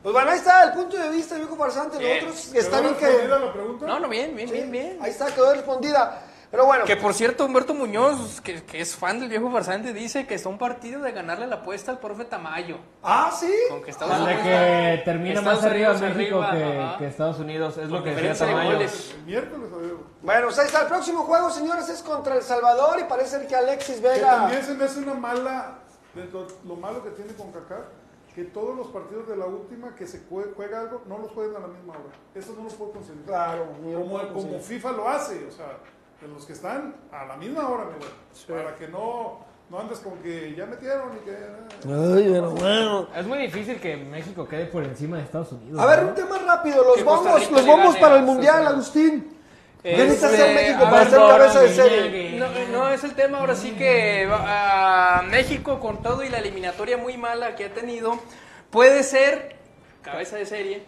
Pues 0.02 0.12
bueno, 0.12 0.30
ahí 0.30 0.38
está 0.38 0.62
el 0.62 0.72
punto 0.72 0.96
de 0.96 1.08
vista, 1.10 1.34
viejo 1.34 1.56
farsante. 1.56 1.98
Bien. 1.98 2.24
Nosotros, 2.24 2.52
que 2.52 2.58
está 2.60 2.76
¿Quedó 2.78 2.82
bien 2.90 2.94
que... 2.94 3.06
respondida 3.06 3.38
la 3.40 3.52
pregunta? 3.52 3.86
No, 3.86 4.00
no, 4.00 4.08
bien, 4.08 4.36
bien, 4.36 4.48
Sí, 4.48 4.54
bien, 4.54 4.70
bien. 4.70 4.98
Ahí 5.02 5.10
está, 5.10 5.26
quedó 5.34 5.52
respondida. 5.52 6.22
Pero 6.50 6.64
bueno, 6.64 6.84
Que 6.86 6.96
por 6.96 7.12
cierto, 7.12 7.44
Humberto 7.44 7.74
Muñoz, 7.74 8.40
que, 8.40 8.62
que 8.64 8.80
es 8.80 8.96
fan 8.96 9.20
del 9.20 9.28
viejo 9.28 9.50
farsante, 9.50 9.92
dice 9.92 10.26
que 10.26 10.34
está 10.34 10.48
un 10.48 10.56
partido 10.56 11.02
de 11.02 11.12
ganarle 11.12 11.46
la 11.46 11.56
apuesta 11.56 11.90
al 11.90 11.98
profe 11.98 12.24
Tamayo. 12.24 12.78
ah, 13.02 13.30
sí. 13.38 13.52
Con 13.68 13.82
que 13.82 13.90
Estados 13.90 14.16
de 14.16 14.22
Unidos 14.22 14.42
que 14.42 15.02
termina 15.04 15.42
más 15.42 15.62
arriba 15.62 15.92
México 15.92 16.42
arriba, 16.42 16.92
que, 16.92 16.98
que 17.04 17.06
Estados 17.10 17.38
Unidos. 17.38 17.76
Es 17.76 17.90
lo 17.90 18.02
que 18.02 18.14
decía 18.14 18.32
de 18.32 18.38
Tamayo. 18.52 18.70
El 18.80 19.24
miércoles, 19.26 19.68
a 19.72 19.76
ver. 19.76 19.92
Bueno, 20.22 20.46
pues 20.46 20.58
ahí 20.58 20.66
está. 20.66 20.80
El 20.82 20.86
próximo 20.88 21.22
juego, 21.24 21.50
señores, 21.50 21.88
es 21.90 22.02
contra 22.02 22.34
El 22.36 22.42
Salvador 22.42 22.98
y 22.98 23.04
parece 23.04 23.30
ser 23.38 23.46
que 23.46 23.54
Alexis 23.54 23.96
Que 23.96 24.08
Vega... 24.08 24.30
también 24.36 24.62
se 24.64 24.74
me 24.74 24.84
hace 24.84 25.00
una 25.00 25.14
mala, 25.14 25.78
de 26.14 26.24
lo 26.66 26.76
malo 26.76 27.04
que 27.04 27.10
tiene 27.10 27.34
con 27.34 27.52
Kaká, 27.52 27.88
que 28.34 28.44
todos 28.44 28.74
los 28.74 28.86
partidos 28.88 29.28
de 29.28 29.36
la 29.36 29.44
última 29.44 29.94
que 29.94 30.06
se 30.06 30.26
jue- 30.30 30.54
juega 30.56 30.80
algo, 30.80 31.02
no 31.06 31.18
los 31.18 31.30
jueguen 31.32 31.56
a 31.56 31.60
la 31.60 31.66
misma 31.68 31.92
hora. 31.92 32.14
Eso 32.34 32.54
no 32.56 32.64
lo 32.64 32.70
puedo 32.70 32.92
conseguir. 32.92 33.22
Claro, 33.24 33.66
Como, 33.82 34.08
puedo 34.10 34.32
como. 34.32 34.58
FIFA 34.60 34.92
lo 34.92 35.08
hace, 35.08 35.46
o 35.46 35.50
sea, 35.50 35.76
de 36.20 36.28
los 36.28 36.44
que 36.44 36.52
están 36.52 36.94
a 37.12 37.24
la 37.24 37.36
misma 37.36 37.68
hora, 37.68 37.84
mi 37.84 37.98
güey. 37.98 38.62
Para 38.62 38.74
que 38.76 38.88
no, 38.88 39.40
no 39.70 39.80
andes 39.80 39.98
con 40.00 40.18
que 40.18 40.54
ya 40.56 40.66
metieron 40.66 41.10
y 41.16 41.24
que... 41.24 41.30
Ay, 41.32 42.28
pero 42.32 42.50
bueno. 42.50 43.08
Es 43.14 43.26
muy 43.26 43.38
difícil 43.38 43.80
que 43.80 43.96
México 43.96 44.46
quede 44.48 44.66
por 44.66 44.82
encima 44.84 45.18
de 45.18 45.24
Estados 45.24 45.52
Unidos. 45.52 45.80
A 45.80 45.86
ver, 45.86 46.02
¿no? 46.02 46.08
un 46.08 46.14
tema 46.14 46.38
rápido. 46.38 46.82
Los 46.84 46.98
Rica 46.98 47.10
los 47.50 47.66
gane 47.66 48.00
para 48.00 48.16
el 48.16 48.22
Mundial, 48.22 48.66
Agustín. 48.66 49.38
¿Qué 49.82 49.96
necesita 49.96 50.30
Este, 50.30 50.42
hacer 50.42 50.54
México 50.54 50.84
para 50.84 50.98
ver, 50.98 51.10
ser 51.10 51.18
cabeza 51.18 51.60
de 51.60 51.68
serie? 51.74 52.38
No, 52.38 52.46
no 52.72 52.90
es 52.90 53.04
el 53.04 53.14
tema, 53.14 53.38
ahora 53.38 53.54
sí 53.54 53.72
que 53.72 54.28
a 54.30 55.22
México 55.30 55.78
con 55.78 56.02
todo 56.02 56.24
y 56.24 56.28
la 56.28 56.38
eliminatoria 56.38 56.98
muy 56.98 57.16
mala 57.16 57.54
que 57.54 57.66
ha 57.66 57.72
tenido, 57.72 58.18
puede 58.70 59.04
ser 59.04 59.56
cabeza 60.02 60.36
de 60.36 60.46
serie. 60.46 60.82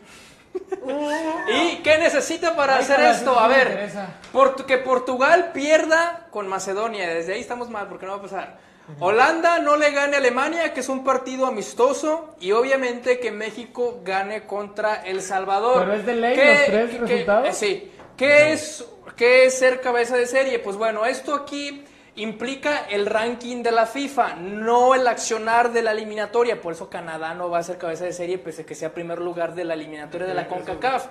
¿Y 1.49 1.77
qué 1.83 1.99
necesita 1.99 2.57
para 2.57 2.77
Ay, 2.77 2.83
hacer 2.83 3.01
esto? 3.01 3.39
A 3.39 3.49
ver. 3.49 3.91
Portu- 4.33 4.65
que 4.65 4.79
Portugal 4.79 5.51
pierda 5.53 6.27
con 6.31 6.49
Macedonia, 6.49 7.09
desde 7.09 7.35
ahí 7.35 7.41
estamos 7.41 7.69
mal 7.71 7.89
porque 7.89 8.07
no 8.07 8.13
va 8.13 8.19
a 8.19 8.23
pasar. 8.23 8.59
Holanda 8.99 9.61
no 9.61 9.77
le 9.77 9.93
gane 9.93 10.17
a 10.17 10.19
Alemania, 10.19 10.73
que 10.75 10.81
es 10.81 10.89
un 10.89 11.05
partido 11.05 11.47
amistoso, 11.47 12.35
y 12.41 12.51
obviamente 12.51 13.21
que 13.21 13.31
México 13.31 14.01
gane 14.03 14.47
contra 14.47 15.03
El 15.05 15.23
Salvador. 15.23 15.81
¿Pero 15.81 15.93
es 15.95 16.07
de 16.07 16.15
ley 16.17 16.35
¿Qué- 16.35 16.45
los 16.55 16.65
tres 16.65 16.91
qué- 16.91 16.99
resultados? 16.99 17.49
eh, 17.49 17.53
sí. 17.53 17.93
¿Qué 18.17 18.53
es, 18.53 18.85
¿Qué 19.17 19.45
es 19.45 19.59
ser 19.59 19.81
cabeza 19.81 20.17
de 20.17 20.27
serie? 20.27 20.59
Pues 20.59 20.77
bueno, 20.77 21.07
esto 21.07 21.35
aquí 21.35 21.85
implica 22.17 22.87
el 22.89 23.07
ranking 23.07 23.63
de 23.63 23.71
la 23.71 23.87
FIFA, 23.87 24.37
no 24.37 24.95
el 24.95 25.07
accionar 25.07 25.73
de 25.73 25.83
la 25.83 25.93
eliminatoria. 25.93 26.61
Por 26.61 26.73
eso 26.73 26.91
Canadá 26.91 27.35
no 27.35 27.51
va 27.51 27.59
a 27.59 27.63
ser 27.63 27.79
cabeza 27.79 28.05
de 28.05 28.13
serie, 28.13 28.39
pese 28.39 28.63
a 28.63 28.67
que 28.67 28.75
sea 28.75 28.93
primer 28.93 29.21
lugar 29.21 29.55
de 29.55 29.65
la 29.65 29.75
eliminatoria 29.75 30.27
de 30.27 30.35
la 30.35 30.49
CONCACAF. 30.49 31.07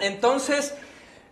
Entonces, 0.00 0.74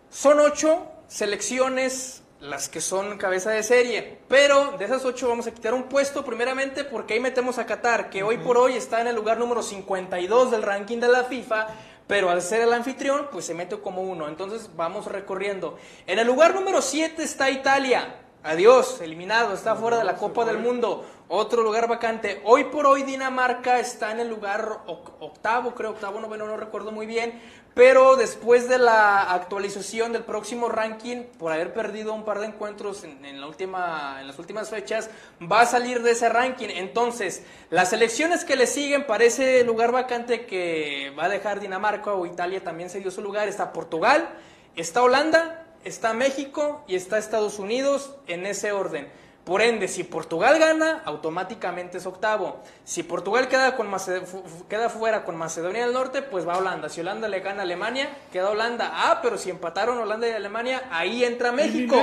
son 0.09 0.39
ocho 0.39 0.87
selecciones 1.07 2.23
las 2.39 2.69
que 2.69 2.79
son 2.79 3.17
cabeza 3.17 3.51
de 3.51 3.63
serie, 3.63 4.19
pero 4.29 4.77
de 4.77 4.85
esas 4.85 5.03
ocho 5.03 5.27
vamos 5.27 5.45
a 5.47 5.51
quitar 5.51 5.73
un 5.73 5.83
puesto 5.83 6.23
primeramente 6.23 6.85
porque 6.85 7.15
ahí 7.15 7.19
metemos 7.19 7.57
a 7.57 7.65
Qatar, 7.65 8.09
que 8.09 8.23
hoy 8.23 8.37
por 8.37 8.57
hoy 8.57 8.75
está 8.75 9.01
en 9.01 9.07
el 9.07 9.15
lugar 9.15 9.37
número 9.37 9.61
52 9.61 10.51
del 10.51 10.63
ranking 10.63 10.99
de 10.99 11.09
la 11.09 11.25
FIFA, 11.25 11.67
pero 12.07 12.29
al 12.29 12.41
ser 12.41 12.61
el 12.61 12.73
anfitrión, 12.73 13.27
pues 13.31 13.45
se 13.45 13.53
mete 13.53 13.77
como 13.79 14.01
uno. 14.01 14.27
Entonces 14.27 14.71
vamos 14.75 15.05
recorriendo. 15.05 15.77
En 16.07 16.17
el 16.17 16.25
lugar 16.25 16.55
número 16.55 16.81
7 16.81 17.21
está 17.21 17.49
Italia. 17.51 18.15
Adiós, 18.41 19.01
eliminado, 19.01 19.53
está 19.53 19.75
fuera 19.75 19.97
de 19.97 20.05
la 20.05 20.15
Copa 20.15 20.45
del 20.45 20.59
Mundo. 20.59 21.05
Otro 21.27 21.61
lugar 21.61 21.89
vacante. 21.89 22.41
Hoy 22.45 22.63
por 22.65 22.85
hoy 22.87 23.03
Dinamarca 23.03 23.79
está 23.79 24.11
en 24.13 24.21
el 24.21 24.29
lugar 24.29 24.79
oc- 24.87 25.11
octavo, 25.19 25.75
creo, 25.75 25.89
octavo, 25.91 26.21
noveno, 26.21 26.47
no 26.47 26.55
recuerdo 26.55 26.91
muy 26.93 27.05
bien. 27.05 27.41
Pero 27.75 28.15
después 28.15 28.69
de 28.69 28.77
la 28.79 29.33
actualización 29.33 30.13
del 30.13 30.23
próximo 30.23 30.69
ranking, 30.69 31.23
por 31.37 31.51
haber 31.51 31.73
perdido 31.73 32.13
un 32.13 32.23
par 32.23 32.39
de 32.39 32.47
encuentros 32.47 33.03
en, 33.03 33.39
la 33.41 33.45
última, 33.45 34.17
en 34.21 34.27
las 34.27 34.39
últimas 34.39 34.69
fechas, 34.69 35.09
va 35.39 35.61
a 35.61 35.65
salir 35.65 36.01
de 36.01 36.11
ese 36.11 36.29
ranking. 36.29 36.69
Entonces, 36.69 37.43
las 37.69 37.89
selecciones 37.89 38.45
que 38.45 38.55
le 38.55 38.67
siguen 38.67 39.05
para 39.05 39.25
ese 39.25 39.65
lugar 39.65 39.91
vacante 39.91 40.45
que 40.45 41.13
va 41.19 41.25
a 41.25 41.29
dejar 41.29 41.59
Dinamarca 41.59 42.13
o 42.13 42.25
Italia 42.25 42.63
también 42.63 42.89
se 42.89 43.01
dio 43.01 43.11
su 43.11 43.21
lugar. 43.21 43.49
Está 43.49 43.73
Portugal, 43.73 44.29
está 44.75 45.03
Holanda, 45.03 45.58
está 45.83 46.13
México 46.13 46.83
y 46.87 46.95
está 46.95 47.17
Estados 47.17 47.59
Unidos 47.59 48.15
en 48.27 48.45
ese 48.45 48.71
orden. 48.71 49.07
Por 49.49 49.63
ende, 49.63 49.87
si 49.87 50.03
Portugal 50.03 50.59
gana, 50.59 51.01
automáticamente 51.05 51.97
es 51.97 52.05
octavo. 52.05 52.61
Si 52.83 53.01
Portugal 53.01 53.47
queda, 53.47 53.75
con 53.75 53.89
queda 54.69 54.89
fuera 54.89 55.25
con 55.25 55.37
Macedonia 55.37 55.85
del 55.85 55.93
Norte, 55.93 56.21
pues 56.21 56.47
va 56.47 56.59
Holanda. 56.59 56.87
Si 56.87 57.01
Holanda 57.01 57.27
le 57.27 57.39
gana 57.39 57.61
a 57.61 57.63
Alemania, 57.63 58.09
queda 58.31 58.51
Holanda. 58.51 58.91
Ah, 58.93 59.21
pero 59.23 59.39
si 59.39 59.49
empataron 59.49 59.97
Holanda 59.97 60.27
y 60.27 60.33
Alemania, 60.33 60.83
ahí 60.91 61.23
entra 61.23 61.51
México. 61.51 61.95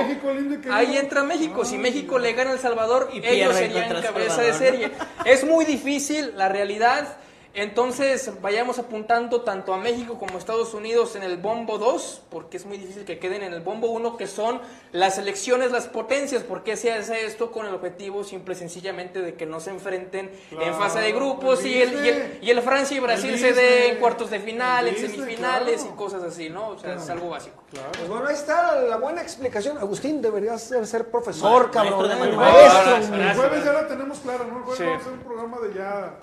Ahí 0.69 0.97
entra 0.97 1.23
México. 1.23 1.63
Si 1.63 1.77
México 1.77 2.19
le 2.19 2.33
gana 2.33 2.49
a 2.49 2.53
El 2.53 2.59
Salvador, 2.59 3.11
Y 3.13 3.25
ellos 3.25 3.55
serían 3.55 4.01
cabeza 4.01 4.41
de 4.41 4.53
serie. 4.53 4.91
Es 5.23 5.45
muy 5.45 5.63
difícil, 5.63 6.33
la 6.35 6.49
realidad. 6.49 7.17
Entonces 7.59 8.31
vayamos 8.39 8.77
apuntando 8.77 9.41
tanto 9.41 9.73
a 9.73 9.77
México 9.77 10.19
como 10.19 10.35
a 10.35 10.37
Estados 10.37 10.75
Unidos 10.75 11.15
en 11.15 11.23
el 11.23 11.37
bombo 11.37 11.79
2, 11.79 12.21
porque 12.29 12.57
es 12.57 12.67
muy 12.67 12.77
difícil 12.77 13.03
que 13.03 13.17
queden 13.17 13.41
en 13.41 13.51
el 13.51 13.61
bombo 13.61 13.87
1, 13.89 14.15
que 14.15 14.27
son 14.27 14.61
las 14.91 15.17
elecciones, 15.17 15.71
las 15.71 15.87
potencias. 15.87 16.43
¿Por 16.43 16.63
qué 16.63 16.77
se 16.77 16.93
hace 16.93 17.25
esto 17.25 17.51
con 17.51 17.65
el 17.65 17.73
objetivo 17.73 18.23
simple 18.23 18.53
y 18.53 18.57
sencillamente 18.57 19.23
de 19.23 19.33
que 19.33 19.47
no 19.47 19.59
se 19.59 19.71
enfrenten 19.71 20.27
en 20.51 20.57
Claro, 20.57 20.75
fase 20.77 20.99
de 20.99 21.11
grupos 21.13 21.65
y 21.65 21.81
el, 21.81 22.05
y, 22.05 22.09
el, 22.09 22.39
y 22.43 22.49
el 22.51 22.61
Francia 22.61 22.95
y 22.95 22.99
Brasil 22.99 23.31
El 23.33 23.39
se 23.39 23.53
dé 23.53 23.61
Disney, 23.71 23.89
en 23.89 23.97
cuartos 23.97 24.29
de 24.29 24.39
final, 24.39 24.87
en 24.87 24.95
semifinales 24.95 25.81
claro. 25.81 25.93
y 25.95 25.97
cosas 25.97 26.21
así, 26.21 26.49
¿no? 26.51 26.67
O 26.69 26.77
sea, 26.79 26.93
es 26.93 27.09
algo 27.09 27.29
básico. 27.31 27.63
Pues 27.71 28.07
bueno, 28.07 28.27
ahí 28.27 28.35
está 28.35 28.75
la 28.81 28.97
buena 28.97 29.23
explicación. 29.23 29.79
Agustín, 29.79 30.21
deberías 30.21 30.61
ser, 30.61 30.85
ser 30.85 31.09
profesor, 31.09 31.65
Ma- 31.65 31.71
cabrón. 31.71 32.07
maestro 32.07 32.07
de 32.07 32.13
eh, 32.13 32.37
matemáticas. 32.37 32.85
maestro. 33.09 33.15
El 33.23 33.35
jueves 33.35 33.65
ya 33.65 33.73
la 33.73 33.87
tenemos 33.87 34.19
clara, 34.19 34.43
¿no? 34.43 34.57
El 34.59 34.63
jueves 34.63 34.77
Sí. 34.77 34.83
vamos 34.83 34.97
a 34.99 35.01
hacer 35.01 35.13
un 35.13 35.19
programa 35.25 35.57
de 35.59 35.73
ya. 35.73 36.13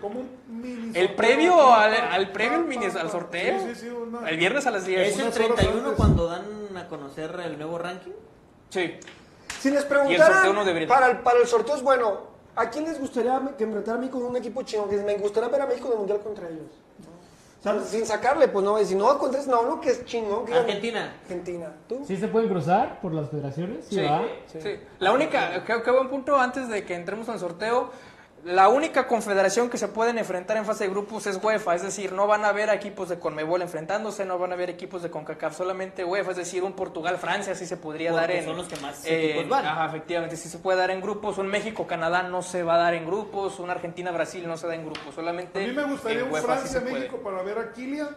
Como 0.00 0.20
un 0.20 0.28
mini. 0.48 0.98
El 0.98 1.14
previo 1.14 1.72
al, 1.72 1.92
al 1.94 2.32
previo 2.32 2.58
al, 2.58 2.64
mini- 2.66 2.86
al 2.86 3.10
sorteo. 3.10 3.60
Sí, 3.60 3.74
sí, 3.74 3.80
sí. 3.82 3.88
una- 3.88 4.28
El 4.28 4.36
viernes 4.38 4.66
a 4.66 4.70
las 4.70 4.84
10. 4.86 5.00
¿Es 5.08 5.14
el 5.18 5.22
Unas 5.24 5.36
horas 5.36 5.48
31 5.56 5.78
antes. 5.80 5.94
cuando 5.96 6.26
dan 6.26 6.44
a 6.76 6.86
conocer 6.88 7.38
el 7.44 7.58
nuevo 7.58 7.78
ranking? 7.78 8.12
Sí. 8.70 8.94
Si 9.60 9.70
les 9.70 9.82
Y 9.82 9.84
el 9.84 9.88
sorteo 9.88 9.88
preguntaran 9.88 10.54
no 10.54 10.64
debería- 10.64 10.88
para, 10.88 11.10
el, 11.10 11.18
para 11.18 11.38
el 11.40 11.46
sorteo 11.46 11.76
es 11.76 11.82
bueno, 11.82 12.20
¿a 12.56 12.70
quién 12.70 12.84
les 12.84 12.98
gustaría 12.98 13.40
que 13.58 13.64
enfrentar 13.64 13.96
a 13.96 13.98
México 13.98 14.18
con 14.20 14.30
un 14.30 14.36
equipo 14.36 14.62
chingón? 14.62 14.88
Que 14.88 14.96
me 14.98 15.16
gustaría 15.18 15.48
ver 15.48 15.62
a 15.62 15.66
México 15.66 15.86
en 15.88 15.92
el 15.92 15.98
Mundial 15.98 16.20
contra 16.20 16.48
ellos. 16.48 16.70
O 17.58 17.62
sea, 17.62 17.78
sin 17.82 18.06
sacarle, 18.06 18.48
pues 18.48 18.64
no, 18.64 18.78
si 18.78 18.94
no 18.94 19.18
contra 19.18 19.42
no, 19.44 19.62
no, 19.66 19.80
que 19.82 19.90
es 19.90 20.06
chingón. 20.06 20.46
Que 20.46 20.54
Argentina. 20.54 21.12
Argentina. 21.24 21.70
¿Tú? 21.86 22.02
¿Sí 22.06 22.16
se 22.16 22.26
pueden 22.28 22.48
cruzar 22.48 23.00
por 23.02 23.12
las 23.12 23.28
federaciones? 23.28 23.84
Sí, 23.86 23.96
Sí, 23.96 24.00
va. 24.00 24.22
sí. 24.46 24.78
La 24.98 25.12
única, 25.12 25.62
qué, 25.64 25.82
qué 25.82 25.90
buen 25.90 26.08
punto 26.08 26.38
antes 26.40 26.68
de 26.70 26.84
que 26.86 26.94
entremos 26.94 27.28
al 27.28 27.38
sorteo. 27.38 27.90
La 28.42 28.70
única 28.70 29.06
confederación 29.06 29.68
que 29.68 29.76
se 29.76 29.88
pueden 29.88 30.16
enfrentar 30.16 30.56
en 30.56 30.64
fase 30.64 30.84
de 30.84 30.90
grupos 30.90 31.26
es 31.26 31.38
UEFA, 31.42 31.74
es 31.74 31.82
decir, 31.82 32.12
no 32.12 32.26
van 32.26 32.42
a 32.46 32.48
haber 32.48 32.70
equipos 32.70 33.10
de 33.10 33.18
Conmebol 33.18 33.60
enfrentándose, 33.60 34.24
no 34.24 34.38
van 34.38 34.52
a 34.52 34.54
haber 34.54 34.70
equipos 34.70 35.02
de 35.02 35.10
CONCACAF, 35.10 35.54
solamente 35.54 36.04
UEFA, 36.06 36.30
es 36.30 36.36
decir, 36.38 36.62
un 36.64 36.72
Portugal-Francia 36.72 37.54
sí 37.54 37.66
se 37.66 37.76
podría 37.76 38.12
Porque 38.12 38.20
dar 38.26 38.30
en... 38.36 38.44
son 38.46 38.56
los 38.56 38.66
que 38.66 38.76
más 38.80 39.04
eh, 39.04 39.32
equipos 39.32 39.48
van. 39.50 39.66
Ajá, 39.66 39.86
efectivamente, 39.86 40.36
sí 40.36 40.48
se 40.48 40.58
puede 40.58 40.78
dar 40.78 40.90
en 40.90 41.02
grupos, 41.02 41.36
un 41.36 41.48
México-Canadá 41.48 42.22
no 42.22 42.40
se 42.40 42.62
va 42.62 42.76
a 42.76 42.78
dar 42.78 42.94
en 42.94 43.04
grupos, 43.04 43.58
un 43.60 43.68
Argentina-Brasil 43.68 44.48
no 44.48 44.56
se 44.56 44.66
da 44.68 44.74
en 44.74 44.86
grupos, 44.86 45.14
solamente 45.14 45.62
A 45.62 45.66
mí 45.66 45.74
me 45.74 45.84
gustaría 45.84 46.20
en 46.20 46.28
un 46.32 46.34
sí. 46.34 46.42
Francia-México 46.46 47.18
para 47.18 47.42
ver 47.42 47.58
a 47.58 47.72
Kylian 47.72 48.08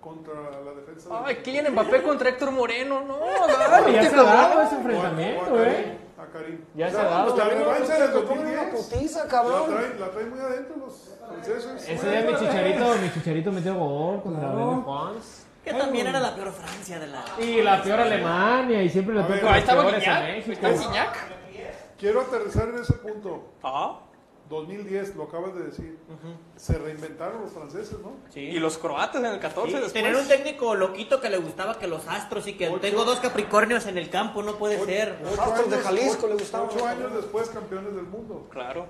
contra 0.00 0.34
la 0.34 0.72
defensa. 0.72 1.08
de 1.08 1.14
Ay, 1.24 1.36
Kylian 1.36 1.70
Mbappé 1.72 2.02
contra 2.02 2.30
Héctor 2.30 2.50
Moreno, 2.50 3.02
no, 3.06 3.14
Oye, 3.20 3.32
ya 3.48 3.68
dale, 3.68 4.10
se 4.10 4.16
ha 4.16 4.22
dado 4.24 4.48
cabrón. 4.48 4.66
ese 4.66 4.74
enfrentamiento, 4.76 5.54
O 5.54 5.58
a 5.58 5.62
¿eh? 5.62 5.72
Karim, 5.72 5.98
a 6.28 6.32
Karim. 6.32 6.64
Ya 6.74 6.86
O 6.86 6.90
se 6.90 6.96
ha 6.98 7.04
dado. 7.04 7.36
La 7.36 7.42
También 7.44 7.58
revancha 7.60 7.94
del 7.98 8.12
se 8.12 8.18
ponen 8.20 8.28
2010. 8.28 8.60
una 8.62 8.70
putiza, 8.70 9.24
La 9.24 9.28
cabrón. 9.30 9.66
traen, 9.74 10.00
la 10.00 10.10
traen 10.10 10.30
muy 10.30 10.38
adentro 10.40 10.76
los 10.76 11.16
franceses. 11.28 11.88
Ese 11.88 12.10
día 12.10 12.20
mi 12.22 12.36
chicharito, 12.38 12.94
mi 13.02 13.12
chicharito 13.12 13.52
metió 13.52 13.74
gol 13.74 14.22
contra 14.22 14.42
la 14.48 14.54
Brenda 14.54 14.76
Juans. 14.82 15.44
Que 15.64 15.74
también 15.74 16.06
era 16.06 16.20
la 16.20 16.34
peor 16.34 16.52
Francia 16.52 16.98
de 16.98 17.06
la. 17.08 17.24
Y 17.38 17.60
la 17.62 17.82
peor 17.82 18.00
Alemania, 18.00 18.82
y 18.82 18.88
siempre 18.88 19.14
le 19.14 19.22
toca 19.22 19.52
Ahí 19.52 19.60
estaba 19.60 19.82
peores 19.82 20.08
a 20.08 20.20
Guiñac, 20.20 20.36
México. 20.46 20.66
está 20.66 20.70
Guiñac. 20.88 21.16
Quiero 21.98 22.20
aterrizar 22.22 22.68
en 22.68 22.78
ese 22.78 22.92
punto. 22.94 23.50
Ajá. 23.62 23.98
2010, 24.48 25.16
lo 25.16 25.24
acabas 25.24 25.54
de 25.54 25.64
decir. 25.64 25.98
Se 26.56 26.78
reinventaron 26.78 27.42
los 27.42 27.52
franceses, 27.52 27.98
¿no? 28.00 28.12
Y 28.34 28.58
los 28.58 28.78
croatas 28.78 29.16
en 29.22 29.26
el 29.26 29.38
14 29.40 29.68
Sí, 29.68 29.74
después. 29.74 29.92
tener 29.92 30.16
un 30.16 30.26
técnico 30.26 30.74
loquito 30.74 31.20
que 31.20 31.28
le 31.30 31.36
gustaba 31.38 31.78
que 31.78 31.86
los 31.86 32.06
astros 32.08 32.46
y 32.46 32.54
que 32.54 32.68
Ocho. 32.68 32.80
tengo 32.80 33.04
dos 33.04 33.20
capricornios 33.20 33.86
en 33.86 33.98
el 33.98 34.10
campo 34.10 34.42
no 34.42 34.56
puede 34.56 34.82
ser. 34.84 35.18
Los 35.22 35.38
Astros 35.38 35.70
de 35.70 35.78
Jalisco 35.78 36.26
le 36.26 36.34
gustaban. 36.34 36.68
Ocho 36.74 36.86
años 36.86 37.14
después, 37.14 37.48
campeones 37.50 37.94
del 37.94 38.04
mundo. 38.06 38.46
Claro. 38.50 38.86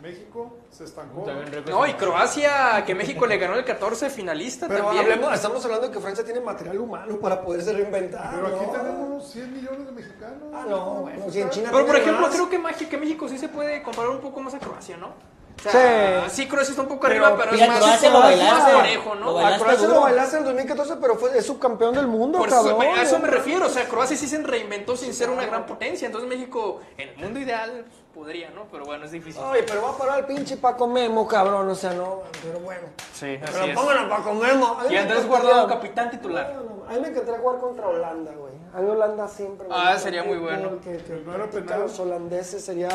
México 0.00 0.56
se 0.70 0.84
estancó. 0.84 1.26
No, 1.68 1.86
y 1.86 1.94
Croacia, 1.94 2.82
que 2.86 2.94
México 2.94 3.26
le 3.26 3.36
ganó 3.38 3.54
el 3.54 3.64
14 3.64 4.10
finalista 4.10 4.66
Pero 4.68 4.84
también. 4.84 5.04
hablemos, 5.04 5.34
estamos 5.34 5.64
hablando 5.64 5.88
de 5.88 5.92
que 5.92 6.00
Francia 6.00 6.24
tiene 6.24 6.40
material 6.40 6.78
humano 6.78 7.16
para 7.18 7.40
poderse 7.42 7.72
reinventar. 7.72 8.30
Pero 8.34 8.46
aquí 8.46 8.66
¿no? 8.66 8.72
tenemos 8.72 9.30
100 9.30 9.54
millones 9.54 9.86
de 9.86 9.92
mexicanos. 9.92 10.38
Ah, 10.54 10.64
no, 10.68 10.84
bueno, 11.02 11.24
si 11.30 11.40
en 11.40 11.50
China 11.50 11.68
Pero 11.72 11.86
por 11.86 11.96
ejemplo, 11.96 12.22
más. 12.26 12.34
creo 12.34 12.48
que, 12.48 12.58
Magi- 12.60 12.88
que 12.88 12.96
México 12.98 13.28
sí 13.28 13.38
se 13.38 13.48
puede 13.48 13.82
comparar 13.82 14.10
un 14.10 14.20
poco 14.20 14.40
más 14.40 14.54
a 14.54 14.58
Croacia, 14.58 14.96
¿no? 14.96 15.08
O 15.08 15.62
Sí. 15.62 15.68
sea, 15.68 16.30
sí, 16.30 16.48
Croacia 16.48 16.70
está 16.70 16.80
un 16.80 16.88
poco 16.88 17.02
Pero, 17.06 17.26
arriba, 17.26 17.36
pero 17.44 17.54
es 17.54 17.68
más, 17.68 17.78
Croacia 17.80 18.08
lo 18.08 18.18
más 18.20 18.28
bailaste. 18.30 18.72
parejo, 18.72 19.14
Lo 19.14 19.20
¿no? 19.20 19.34
bailaste. 19.34 19.56
A 19.56 19.58
Croacia 19.66 19.86
duro. 19.86 19.94
lo 19.98 20.02
bailaste 20.04 20.36
en 20.36 20.38
el 20.38 20.44
2014, 20.46 20.96
pero 20.98 21.14
fue, 21.16 21.36
es 21.38 21.44
subcampeón 21.44 21.94
del 21.94 22.06
mundo, 22.06 22.38
Por 22.38 22.48
eso, 22.48 22.56
cabrón. 22.64 22.98
a 22.98 23.02
eso 23.02 23.18
me 23.18 23.28
refiero, 23.28 23.66
o 23.66 23.68
sea, 23.68 23.86
Croacia 23.86 24.16
sí 24.16 24.26
se 24.26 24.38
reinventó 24.42 24.96
sin 24.96 25.12
ser 25.12 25.28
una 25.28 25.44
gran 25.44 25.66
potencia, 25.66 26.06
entonces 26.06 26.30
México, 26.30 26.80
en 26.96 27.10
el 27.10 27.16
mundo 27.18 27.40
ideal, 27.40 27.84
podría, 28.14 28.50
¿no? 28.50 28.66
Pero 28.70 28.84
bueno, 28.84 29.04
es 29.04 29.10
difícil. 29.12 29.40
Ay, 29.44 29.62
pero 29.66 29.82
va 29.82 29.90
a 29.90 29.96
parar 29.96 30.18
el 30.20 30.24
pinche 30.26 30.56
Paco 30.56 30.86
Memo, 30.86 31.26
cabrón, 31.26 31.68
o 31.68 31.74
sea, 31.74 31.92
no, 31.92 32.22
pero 32.42 32.58
bueno. 32.60 32.88
Sí, 33.14 33.38
así 33.42 33.52
Pero 33.52 33.64
es. 33.66 33.76
pongan 33.78 33.98
a 33.98 34.08
Paco 34.08 34.34
Memo. 34.34 34.76
Y 34.88 34.96
Andrés 34.96 35.26
Guardado, 35.26 35.66
capitán 35.68 36.10
titular. 36.10 36.52
No, 36.54 36.62
no, 36.62 36.84
a 36.88 36.92
mí 36.94 37.00
me 37.00 37.08
encantaría 37.08 37.40
jugar 37.40 37.58
contra 37.60 37.86
Holanda, 37.88 38.32
güey. 38.36 38.52
A 38.74 38.80
mí 38.80 38.88
Holanda 38.90 39.26
siempre 39.28 39.66
me 39.68 39.74
Ah, 39.76 39.98
sería 39.98 40.22
muy 40.24 40.38
bueno. 40.38 40.80
Que, 40.80 40.96
que, 40.98 41.22
No 41.26 41.34
era 41.34 41.44
que 41.50 41.60
penal. 41.60 41.80
los 41.82 41.98
holandeses 41.98 42.64
sería... 42.64 42.88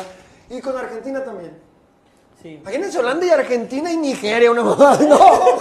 Y 0.48 0.60
con 0.60 0.76
Argentina 0.76 1.22
también. 1.24 1.58
Sí. 2.40 2.54
Imagínense 2.62 2.98
Holanda 2.98 3.26
y 3.26 3.30
Argentina 3.30 3.90
y 3.92 3.96
Nigeria, 3.96 4.50
una 4.50 4.62
mamá. 4.64 4.96
No. 5.08 5.18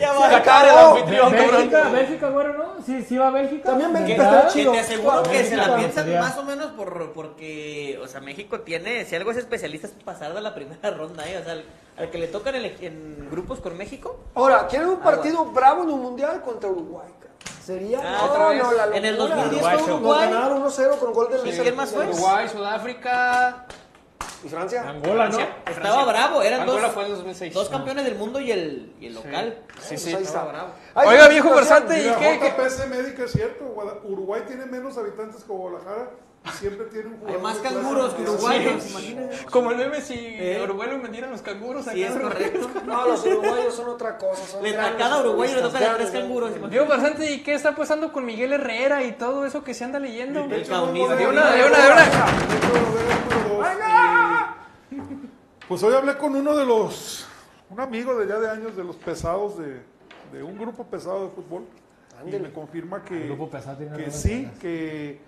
Ya 0.00 0.12
Se 0.14 0.18
va. 0.18 0.30
Qatar, 0.30 0.64
el 0.68 0.78
anfitrión, 0.78 1.30
cabrón. 1.30 1.50
Bélgica, 1.52 1.88
Bélgica, 1.90 2.30
bueno, 2.30 2.52
¿no? 2.54 2.59
Sí, 2.84 3.02
sí 3.02 3.16
va 3.18 3.28
a 3.28 3.30
Bélgica. 3.30 3.64
También 3.70 3.92
¿De 3.92 4.00
Bélgica 4.00 4.22
está 4.24 4.48
chido. 4.48 4.72
te 4.72 4.78
aseguro 4.80 5.22
que 5.24 5.44
se 5.44 5.56
la 5.56 5.76
piensan 5.76 6.04
sería- 6.04 6.20
más 6.20 6.36
o 6.38 6.42
menos 6.44 6.72
por, 6.72 7.12
porque, 7.12 7.98
o 8.02 8.06
sea, 8.08 8.20
México 8.20 8.60
tiene, 8.60 9.04
si 9.04 9.16
algo 9.16 9.30
es 9.30 9.36
especialista 9.36 9.86
es 9.86 9.92
pasar 10.04 10.34
de 10.34 10.40
la 10.40 10.54
primera 10.54 10.90
ronda, 10.96 11.28
¿eh? 11.28 11.38
O 11.38 11.44
sea, 11.44 11.52
al, 11.52 11.64
al 11.96 12.10
que 12.10 12.18
le 12.18 12.26
tocan 12.28 12.54
en, 12.56 12.64
el- 12.64 12.84
en 12.84 13.28
grupos 13.30 13.60
con 13.60 13.76
México, 13.76 14.18
Ahora, 14.34 14.66
quieren 14.66 14.88
un 14.88 15.00
partido 15.00 15.44
bravo 15.46 15.82
en 15.84 15.90
un 15.90 16.00
mundial 16.00 16.40
contra 16.42 16.68
Uruguay. 16.70 17.08
Sería 17.64 18.00
Ah, 18.02 18.52
no, 18.58 18.72
la 18.72 18.96
En 18.96 19.04
el 19.04 19.16
locura. 19.16 19.36
2010 19.36 19.62
fue 19.62 19.72
Nos 19.74 19.88
Uruguay. 19.88 20.28
ganaron 20.30 20.62
1-0 20.64 20.98
con 20.98 21.12
gol 21.12 21.28
de 21.30 21.38
¿Y 21.38 21.42
Luis 21.42 21.60
quién 21.60 21.76
más 21.76 21.90
fue? 21.90 22.06
Uruguay, 22.08 22.48
Sudáfrica, 22.48 23.66
¿Y 24.42 24.48
Francia? 24.48 24.88
Angola, 24.88 25.26
¿no? 25.28 25.32
Francia. 25.36 25.56
estaba 25.70 26.04
bravo, 26.06 26.42
eran 26.42 26.62
Angola 26.62 26.82
dos, 26.86 26.92
fue 26.92 27.04
en 27.04 27.10
2006. 27.10 27.52
dos 27.54 27.68
campeones 27.68 28.04
del 28.04 28.14
mundo 28.16 28.40
y 28.40 28.50
el, 28.52 28.94
y 29.00 29.06
el 29.06 29.14
local. 29.14 29.58
Sí, 29.80 29.88
Pues 29.90 30.02
sí. 30.02 30.14
ahí 30.14 30.22
está. 30.22 30.44
bravo. 30.44 30.68
Oiga, 30.94 31.28
viejo 31.28 31.50
farsante, 31.50 32.00
¿y 32.00 32.04
qué? 32.04 32.38
qué? 32.40 32.50
JPS 32.62 32.88
médica 32.88 33.24
es 33.24 33.32
cierto. 33.32 33.64
Guada- 33.66 33.98
Uruguay 34.04 34.42
tiene 34.46 34.64
menos 34.66 34.96
habitantes 34.96 35.44
que 35.44 35.52
Guadalajara 35.52 36.10
y 36.42 36.48
siempre 36.58 36.86
tiene 36.86 37.08
un 37.08 37.12
Hay 37.16 37.18
jugador. 37.20 37.42
más 37.42 37.54
de 37.56 37.60
clase 37.60 37.76
canguros 37.76 38.14
que 38.14 38.22
mundial. 38.22 38.34
uruguayos, 38.38 38.82
Sí. 38.82 38.90
imagínate. 38.92 39.44
Como 39.50 39.70
el 39.72 39.76
meme 39.76 40.00
si 40.00 40.14
¿Eh? 40.16 40.60
Uruguay 40.64 40.88
lo 40.90 41.02
vendieran 41.02 41.30
los 41.32 41.42
canguros 41.42 41.84
Sí, 41.84 42.02
acá. 42.02 42.14
es 42.14 42.20
correcto. 42.20 42.70
No, 42.86 43.06
los 43.08 43.26
uruguayos 43.26 43.74
son 43.74 43.88
otra 43.90 44.16
cosa. 44.16 44.46
Son 44.46 44.62
Le 44.62 44.72
grandes 44.72 44.94
a 44.94 44.98
cada 44.98 45.20
uruguayo 45.20 45.52
le 45.56 45.60
futbolistas, 45.60 45.72
tocan 45.82 45.82
a 45.82 45.96
tres 45.98 46.10
grandes, 46.10 46.22
canguros. 46.22 46.50
grandes. 46.50 46.70
Diego 46.70 46.86
Farsante, 46.86 47.30
¿y 47.30 47.42
qué 47.42 47.52
está 47.54 47.76
pasando 47.76 48.10
con 48.10 48.24
Miguel 48.24 48.54
Herrera 48.54 49.02
y 49.04 49.12
todo 49.12 49.44
eso 49.44 49.62
que 49.62 49.74
se 49.74 49.84
anda 49.84 49.98
leyendo? 49.98 50.40
El. 50.44 50.48
De 50.48 50.56
una, 50.70 51.14
de 51.14 51.26
una, 51.28 51.50
de 51.50 51.66
una. 51.66 52.06
Número 52.90 53.58
dos, 53.58 53.72
y- 53.76 54.19
Pues 55.68 55.82
hoy 55.82 55.94
hablé 55.94 56.16
con 56.16 56.34
uno 56.34 56.56
de 56.56 56.66
los, 56.66 57.26
un 57.70 57.80
amigo 57.80 58.18
de 58.18 58.26
ya 58.26 58.40
de 58.40 58.50
años 58.50 58.76
de 58.76 58.82
los 58.82 58.96
pesados 58.96 59.56
de, 59.58 59.82
de 60.32 60.42
un 60.42 60.58
grupo 60.58 60.84
pesado 60.84 61.24
de 61.24 61.30
fútbol. 61.30 61.64
Y 62.26 62.30
me 62.38 62.52
confirma 62.52 63.02
que, 63.02 63.22
El 63.22 63.28
grupo 63.28 63.48
pesado 63.48 63.78
tiene 63.78 63.96
que 63.96 64.10
sí, 64.10 64.50
que, 64.60 65.20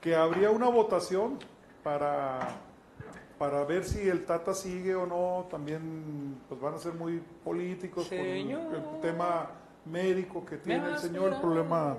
que 0.00 0.14
habría 0.14 0.50
una 0.50 0.68
votación 0.68 1.38
para, 1.82 2.40
para 3.38 3.64
ver 3.64 3.84
si 3.84 4.08
el 4.08 4.24
Tata 4.24 4.52
sigue 4.52 4.94
o 4.94 5.06
no. 5.06 5.46
También 5.50 6.36
pues 6.48 6.60
van 6.60 6.74
a 6.74 6.78
ser 6.78 6.92
muy 6.94 7.22
políticos 7.44 8.08
por 8.08 8.18
el, 8.18 8.50
el 8.50 9.00
tema 9.00 9.50
médico 9.86 10.44
que 10.44 10.56
tiene 10.58 10.90
el 10.90 10.98
señor, 10.98 11.34
el 11.34 11.40
problema. 11.40 11.96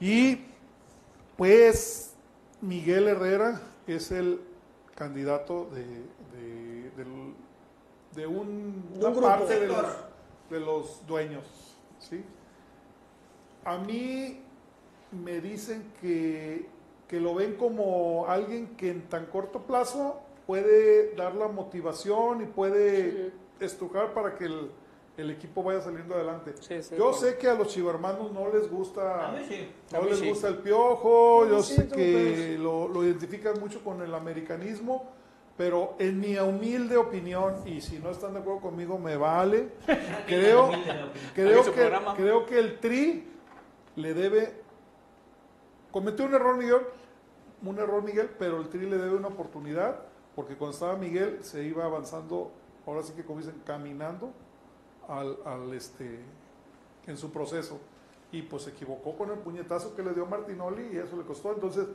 y 0.00 0.40
pues 1.36 2.14
Miguel 2.60 3.08
Herrera 3.08 3.60
es 3.86 4.10
el 4.10 4.40
candidato 4.94 5.68
de, 5.72 5.84
de, 5.84 6.90
del- 6.96 7.34
de 8.14 8.26
un- 8.26 8.84
una 8.96 9.08
parte 9.30 9.60
de 9.60 9.66
los, 9.66 9.86
de 10.50 10.60
los 10.60 11.06
dueños. 11.06 11.44
¿sí? 11.98 12.22
A 13.64 13.78
mí 13.78 14.40
me 15.10 15.40
dicen 15.40 15.92
que, 16.00 16.66
que 17.08 17.18
lo 17.20 17.34
ven 17.34 17.56
como 17.56 18.26
alguien 18.28 18.76
que 18.76 18.90
en 18.90 19.08
tan 19.08 19.26
corto 19.26 19.62
plazo 19.62 20.20
puede 20.46 21.14
dar 21.16 21.34
la 21.34 21.48
motivación 21.48 22.42
y 22.42 22.46
puede 22.46 23.32
estrujar 23.60 24.12
para 24.14 24.36
que 24.36 24.44
el, 24.44 24.70
el 25.16 25.30
equipo 25.30 25.62
vaya 25.62 25.80
saliendo 25.80 26.14
adelante. 26.14 26.54
Sí, 26.60 26.82
sí, 26.82 26.90
Yo 26.96 27.10
claro. 27.10 27.12
sé 27.14 27.38
que 27.38 27.48
a 27.48 27.54
los 27.54 27.68
chivarmanos 27.68 28.32
no 28.32 28.52
les 28.52 28.68
gusta 28.68 29.28
A 29.28 29.32
mí 29.32 29.44
sí. 29.48 29.68
A 29.92 29.98
no 29.98 30.02
mí 30.02 30.10
les 30.10 30.18
sí. 30.18 30.28
gusta 30.28 30.48
el 30.48 30.56
piojo, 30.58 31.46
yo 31.46 31.62
Sí, 31.62 31.76
sé 31.76 31.88
que 31.88 32.56
lo, 32.58 32.88
lo 32.88 33.04
identifican 33.04 33.58
mucho 33.60 33.82
con 33.84 34.02
el 34.02 34.12
americanismo, 34.14 35.12
pero 35.56 35.94
en 36.00 36.18
mi 36.18 36.36
humilde 36.36 36.96
opinión, 36.96 37.56
y 37.64 37.80
si 37.80 38.00
no 38.00 38.10
están 38.10 38.32
de 38.34 38.40
acuerdo 38.40 38.60
conmigo, 38.60 38.98
me 38.98 39.16
vale, 39.16 39.68
creo, 40.26 40.72
creo, 41.34 41.62
que, 41.72 41.92
creo 42.16 42.46
que 42.46 42.58
el 42.58 42.80
Tri 42.80 43.28
le 43.94 44.14
debe, 44.14 44.52
cometió 45.92 46.24
un 46.24 46.34
error 46.34 46.56
Miguel, 46.56 46.80
un 47.62 47.78
error 47.78 48.02
Miguel, 48.02 48.30
pero 48.36 48.60
el 48.60 48.68
Tri 48.68 48.80
le 48.90 48.98
debe 48.98 49.14
una 49.14 49.28
oportunidad, 49.28 50.00
porque 50.34 50.56
cuando 50.56 50.74
estaba 50.74 50.96
Miguel 50.96 51.38
se 51.44 51.62
iba 51.62 51.84
avanzando, 51.84 52.50
ahora 52.84 53.04
sí 53.04 53.12
que 53.12 53.24
como 53.24 53.38
dicen, 53.38 53.62
caminando 53.64 54.32
al, 55.08 55.38
al 55.44 55.72
este, 55.74 56.20
en 57.06 57.16
su 57.16 57.30
proceso. 57.30 57.78
Y 58.32 58.42
pues 58.42 58.64
se 58.64 58.70
equivocó 58.70 59.16
con 59.16 59.30
el 59.30 59.38
puñetazo 59.38 59.94
que 59.94 60.02
le 60.02 60.12
dio 60.12 60.26
Martinoli 60.26 60.88
y 60.92 60.96
eso 60.98 61.16
le 61.16 61.22
costó. 61.24 61.52
Entonces, 61.52 61.86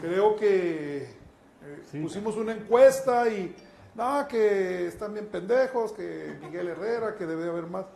creo 0.00 0.34
que 0.36 1.02
eh, 1.04 1.82
Sí. 1.90 2.00
pusimos 2.00 2.36
una 2.36 2.52
encuesta 2.52 3.28
y 3.28 3.54
nada, 3.94 4.26
que 4.26 4.86
están 4.88 5.12
bien 5.14 5.26
pendejos, 5.26 5.92
que 5.92 6.36
Miguel 6.40 6.68
Herrera, 6.68 7.14
que 7.16 7.24
debe 7.26 7.48
haber 7.48 7.66
más. 7.66 7.86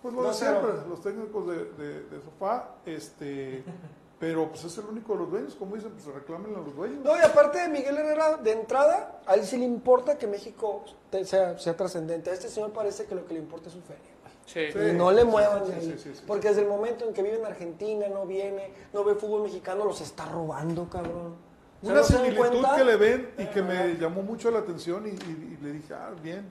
Pues 0.00 0.14
lo 0.14 0.22
de 0.22 0.28
No, 0.28 0.34
siempre, 0.34 0.70
los 0.88 1.02
técnicos 1.02 1.46
de, 1.48 1.64
de- 1.72 2.00
de 2.04 2.20
sofá, 2.22 2.76
este, 2.86 3.62
pero 4.20 4.48
pues 4.50 4.62
es 4.64 4.76
el 4.78 4.84
único 4.84 5.14
de 5.14 5.18
los 5.20 5.30
dueños, 5.30 5.54
como 5.56 5.74
dicen, 5.74 5.90
pues 5.92 6.04
reclamen 6.14 6.54
a 6.54 6.58
los 6.60 6.76
dueños. 6.76 7.02
No, 7.02 7.16
y 7.16 7.20
aparte 7.20 7.58
de 7.58 7.68
Miguel 7.68 7.96
Herrera, 7.96 8.36
de 8.36 8.52
entrada, 8.52 9.20
a 9.26 9.34
él 9.34 9.44
sí 9.46 9.56
le 9.56 9.64
importa 9.64 10.16
que 10.18 10.26
México 10.26 10.84
te- 11.10 11.24
sea, 11.24 11.58
sea 11.58 11.74
trascendente. 11.76 12.30
A 12.30 12.34
este 12.34 12.48
señor 12.48 12.70
parece 12.72 13.06
que 13.06 13.14
lo 13.14 13.26
que 13.26 13.32
le 13.34 13.40
importa 13.40 13.68
es 13.68 13.74
su 13.74 13.80
feria. 13.80 14.04
Sí. 14.44 14.70
Sí. 14.72 14.78
Y 14.90 14.92
no 14.96 15.10
le 15.10 15.24
muevan 15.24 15.66
de 15.66 15.74
ahí. 15.74 15.80
sí, 15.96 15.98
sí, 16.02 16.14
sí. 16.14 16.22
Porque 16.26 16.48
desde 16.48 16.62
el 16.62 16.68
momento 16.68 17.06
en 17.08 17.14
que 17.14 17.22
vive 17.22 17.38
en 17.38 17.46
Argentina, 17.46 18.06
no 18.08 18.26
viene, 18.26 18.72
no 18.92 19.04
ve 19.04 19.14
fútbol 19.14 19.42
mexicano, 19.44 19.84
los 19.86 20.00
está 20.02 20.26
robando, 20.26 20.88
cabrón. 20.90 21.36
Una 21.82 21.94
¿no 21.94 22.04
se 22.04 22.12
dan 22.14 22.24
similitud 22.26 22.66
que 22.76 22.84
le 22.84 22.96
ven 22.96 23.30
y 23.38 23.46
que 23.46 23.62
me 23.62 23.94
llamó 23.94 24.20
mucho 24.22 24.50
la 24.50 24.58
atención 24.58 25.06
y, 25.06 25.10
y- 25.10 25.56
y 25.58 25.64
le 25.64 25.72
dije, 25.72 25.94
ah, 25.94 26.10
bien, 26.22 26.44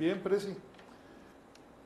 bien, 0.00 0.20
Presi. 0.20 0.56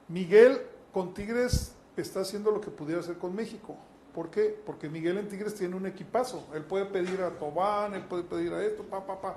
Miguel 0.09 0.63
con 0.93 1.13
Tigres 1.13 1.75
está 1.97 2.21
haciendo 2.21 2.51
lo 2.51 2.61
que 2.63 2.71
pudiera 2.71 3.01
hacer 3.01 3.19
con 3.19 3.35
México. 3.35 3.77
¿Por 4.15 4.31
qué? 4.31 4.59
Porque 4.65 4.89
Miguel 4.89 5.19
en 5.19 5.29
Tigres 5.29 5.55
tiene 5.55 5.77
un 5.77 5.87
equipazo. 5.87 6.49
Él 6.55 6.65
puede 6.65 6.87
pedir 6.87 7.21
a 7.21 7.31
Tobán, 7.31 7.95
él 7.95 8.03
puede 8.03 8.25
pedir 8.25 8.53
a 8.53 8.65
esto, 8.65 8.83
pa, 8.83 9.07
pa, 9.07 9.21
pa. 9.21 9.37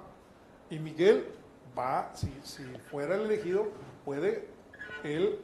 Y 0.69 0.79
Miguel 0.79 1.27
va, 1.77 2.11
si, 2.13 2.31
si 2.43 2.63
fuera 2.89 3.15
el 3.15 3.21
elegido, 3.21 3.67
puede, 4.05 4.47
él 5.03 5.39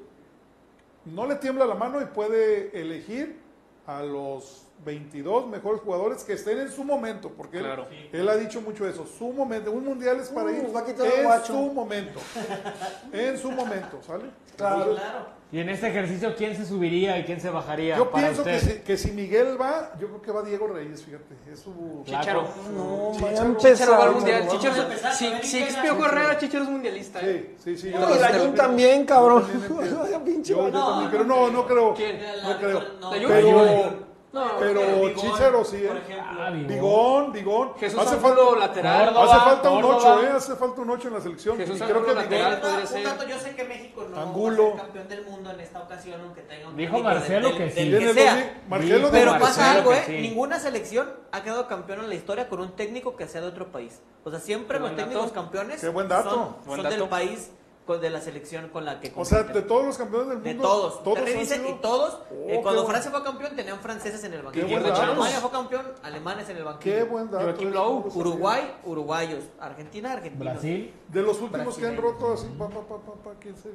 no 1.06 1.26
le 1.26 1.36
tiembla 1.36 1.66
la 1.66 1.76
mano 1.76 2.02
y 2.02 2.06
puede 2.06 2.80
elegir 2.80 3.40
a 3.86 4.04
los 4.04 4.67
22 4.86 5.48
mejores 5.48 5.82
jugadores 5.82 6.24
que 6.24 6.34
estén 6.34 6.60
en 6.60 6.72
su 6.72 6.84
momento, 6.84 7.30
porque 7.36 7.58
él- 7.58 7.64
Claro. 7.66 7.88
él, 8.12 8.30
ha 8.30 8.36
dicho 8.38 8.62
mucho 8.62 8.88
eso, 8.88 9.06
su 9.06 9.32
momento, 9.34 9.72
un 9.72 9.84
mundial 9.86 10.20
es 10.20 10.30
para 10.30 10.50
Uh, 10.52 10.72
va 10.74 10.80
a 10.82 10.86
quitar 10.86 11.06
en 11.08 11.24
guacho. 11.24 11.46
su 11.54 11.74
momento, 11.74 12.20
en 13.14 13.38
su 13.38 13.52
momento, 13.52 14.00
¿sale? 14.06 14.26
Claro. 14.56 14.82
Entonces, 14.92 15.06
Y 15.50 15.60
en 15.60 15.70
este 15.70 15.88
ejercicio, 15.88 16.36
¿quién 16.36 16.58
se 16.58 16.66
subiría 16.66 17.18
y 17.20 17.24
quién 17.24 17.40
se 17.40 17.50
bajaría? 17.50 17.96
yo 17.96 18.12
para 18.12 18.28
pienso 18.28 18.44
que 18.44 18.60
si, 18.60 18.80
que 18.80 18.98
si 18.98 19.12
Miguel 19.12 19.56
va, 19.60 19.94
yo 19.98 20.08
creo 20.08 20.22
que 20.22 20.32
va 20.32 20.42
Diego 20.44 20.68
Reyes, 20.68 21.04
fíjate, 21.04 21.36
es 21.50 21.60
su... 21.62 22.02
Chicharo. 22.06 22.50
No, 22.76 23.12
Chicharo. 23.58 23.92
va 23.94 24.04
al 24.04 24.12
mundial. 24.12 24.48
Chicharo, 24.50 24.76
si, 25.14 25.32
si 25.44 25.60
es 25.60 25.72
gana. 25.76 25.84
Piojo 25.84 26.06
Herrera, 26.06 26.38
Chicharo 26.38 26.64
es 26.66 26.70
mundialista. 26.70 27.22
¿eh? 27.22 27.56
Sí, 27.64 27.78
sí, 27.78 27.82
sí. 27.84 27.92
yo 27.92 27.98
Y 27.98 28.20
la 28.20 28.28
también 28.28 28.42
Jun 28.42 28.52
creo. 28.52 28.54
también, 28.66 29.06
cabrón. 29.06 29.46
Yo 29.70 29.86
Yo, 29.86 30.42
yo 30.44 30.70
No, 30.72 31.02
también 31.02 31.28
no, 31.28 31.50
no 31.50 31.66
creo, 31.66 31.94
¿Quién? 31.94 32.20
no 32.44 32.58
creo. 32.58 32.84
No, 33.00 33.12
¿La 33.16 33.18
Jun? 33.22 33.28
Pero, 33.30 34.07
No, 34.34 34.46
pero 34.60 34.82
Bigón, 34.82 35.16
Chicharo 35.16 35.64
sí, 35.64 35.78
Por 35.88 35.96
¿eh? 35.96 36.02
ejemplo. 36.06 36.44
Ah. 36.44 36.50
Bigón, 36.52 37.32
Bigón. 37.32 37.74
Jesús 37.80 37.98
hace 38.00 38.16
Angulo, 38.16 38.46
falta, 38.50 38.60
lateral. 38.68 39.06
Córdoba, 39.14 39.26
hace 39.36 39.46
falta 39.50 39.70
un 39.70 39.82
Córdoba. 39.82 40.16
8, 40.18 40.24
¿eh? 40.24 40.30
Hace 40.36 40.56
falta 40.58 40.82
un 40.82 40.90
8 40.90 41.08
en 41.08 41.14
la 41.14 41.22
selección. 41.22 41.58
Jesús 41.58 41.76
y 41.78 41.80
creo 41.80 41.94
que 42.06 42.12
Angulo, 42.12 42.14
lateral. 42.22 42.60
Podría 42.62 42.98
Un 42.98 43.04
dato, 43.04 43.28
yo 43.30 43.40
sé 43.40 43.56
que 43.56 43.64
México 43.64 44.06
no 44.12 44.20
Angulo. 44.22 44.64
va 44.64 44.68
a 44.68 44.72
ser 44.74 44.82
campeón 44.84 45.08
del 45.08 45.26
mundo 45.26 45.52
en 45.52 45.60
esta 45.62 45.80
ocasión, 45.82 46.22
aunque 46.22 46.42
tenga 46.42 46.68
un 46.68 46.76
Dijo 46.78 47.00
Marcelo 47.00 47.48
del- 47.50 47.58
que 47.58 47.72
sí. 47.72 47.90
del 47.90 48.00
que 48.08 48.14
sea. 48.14 48.62
Marcelo 48.68 49.10
Pero 49.12 49.34
dijo 49.34 49.44
pasa 49.46 49.72
algo, 49.72 49.94
¿eh? 49.94 50.04
sí. 50.06 50.12
Ninguna 50.20 50.60
selección 50.60 51.10
ha 51.32 51.42
quedado 51.44 51.68
campeón 51.68 52.00
en 52.02 52.10
la 52.10 52.16
historia 52.16 52.50
con 52.50 52.60
un 52.60 52.76
técnico 52.76 53.16
que 53.16 53.28
sea 53.28 53.40
de 53.42 53.48
otro 53.48 53.72
país. 53.72 54.02
O 54.26 54.30
sea, 54.30 54.40
siempre 54.42 54.78
Qué 54.78 54.82
los 54.82 54.92
dato. 54.92 55.04
técnicos 55.04 55.32
campeones 55.32 55.80
Qué 55.82 55.88
buen 55.90 56.10
dato. 56.10 56.30
son, 56.30 56.56
Buen 56.66 56.82
son 56.82 56.90
del 56.92 57.08
país 57.08 57.52
de 57.96 58.10
la 58.10 58.20
selección 58.20 58.68
con 58.68 58.84
la 58.84 59.00
que 59.00 59.14
O 59.16 59.24
sea, 59.24 59.44
de 59.44 59.62
todos 59.62 59.86
los 59.86 59.98
campeones 59.98 60.28
del 60.28 60.44
De 60.44 60.54
mundo. 60.54 60.68
todos. 60.68 61.04
Todos 61.04 61.20
Terry 61.20 61.34
han 61.34 61.40
dice, 61.40 61.56
sido- 61.56 61.70
y 61.70 61.74
todos, 61.76 62.20
Oh, 62.30 62.50
eh, 62.50 62.60
cuando 62.62 62.86
Francia 62.86 63.10
fue 63.12 63.24
campeón, 63.24 63.56
tenían 63.56 63.80
franceses 63.80 64.22
en 64.26 64.34
el 64.34 64.42
banquillo. 64.42 64.66
buen 64.68 64.82
Cuando 64.82 65.00
dato. 65.00 65.12
Alemania 65.12 65.40
fue 65.40 65.52
campeón, 65.52 65.86
alemanes 66.04 66.50
en 66.50 66.58
el 66.58 66.64
banquillo. 66.66 66.96
Qué 66.96 67.04
buen 67.04 67.32
dato. 67.32 67.44
Joaquim 67.46 67.68
eso 67.70 67.78
Low, 67.78 68.00
no 68.00 68.06
lo 68.06 68.12
sabía. 68.12 68.22
Uruguay, 68.28 68.76
uruguayos. 68.84 69.44
Argentina, 69.60 70.12
argentinos. 70.12 70.54
Brasil. 70.54 70.94
De 71.08 71.22
los 71.22 71.40
últimos 71.42 71.78
que 71.78 71.88
han 71.88 71.98
roto 71.98 72.34
así, 72.34 72.48
pa, 72.60 72.68
pa, 72.68 72.82
pa, 72.82 72.98
pa, 72.98 73.14
pa, 73.24 73.32
¿quién 73.40 73.56
se- 73.56 73.72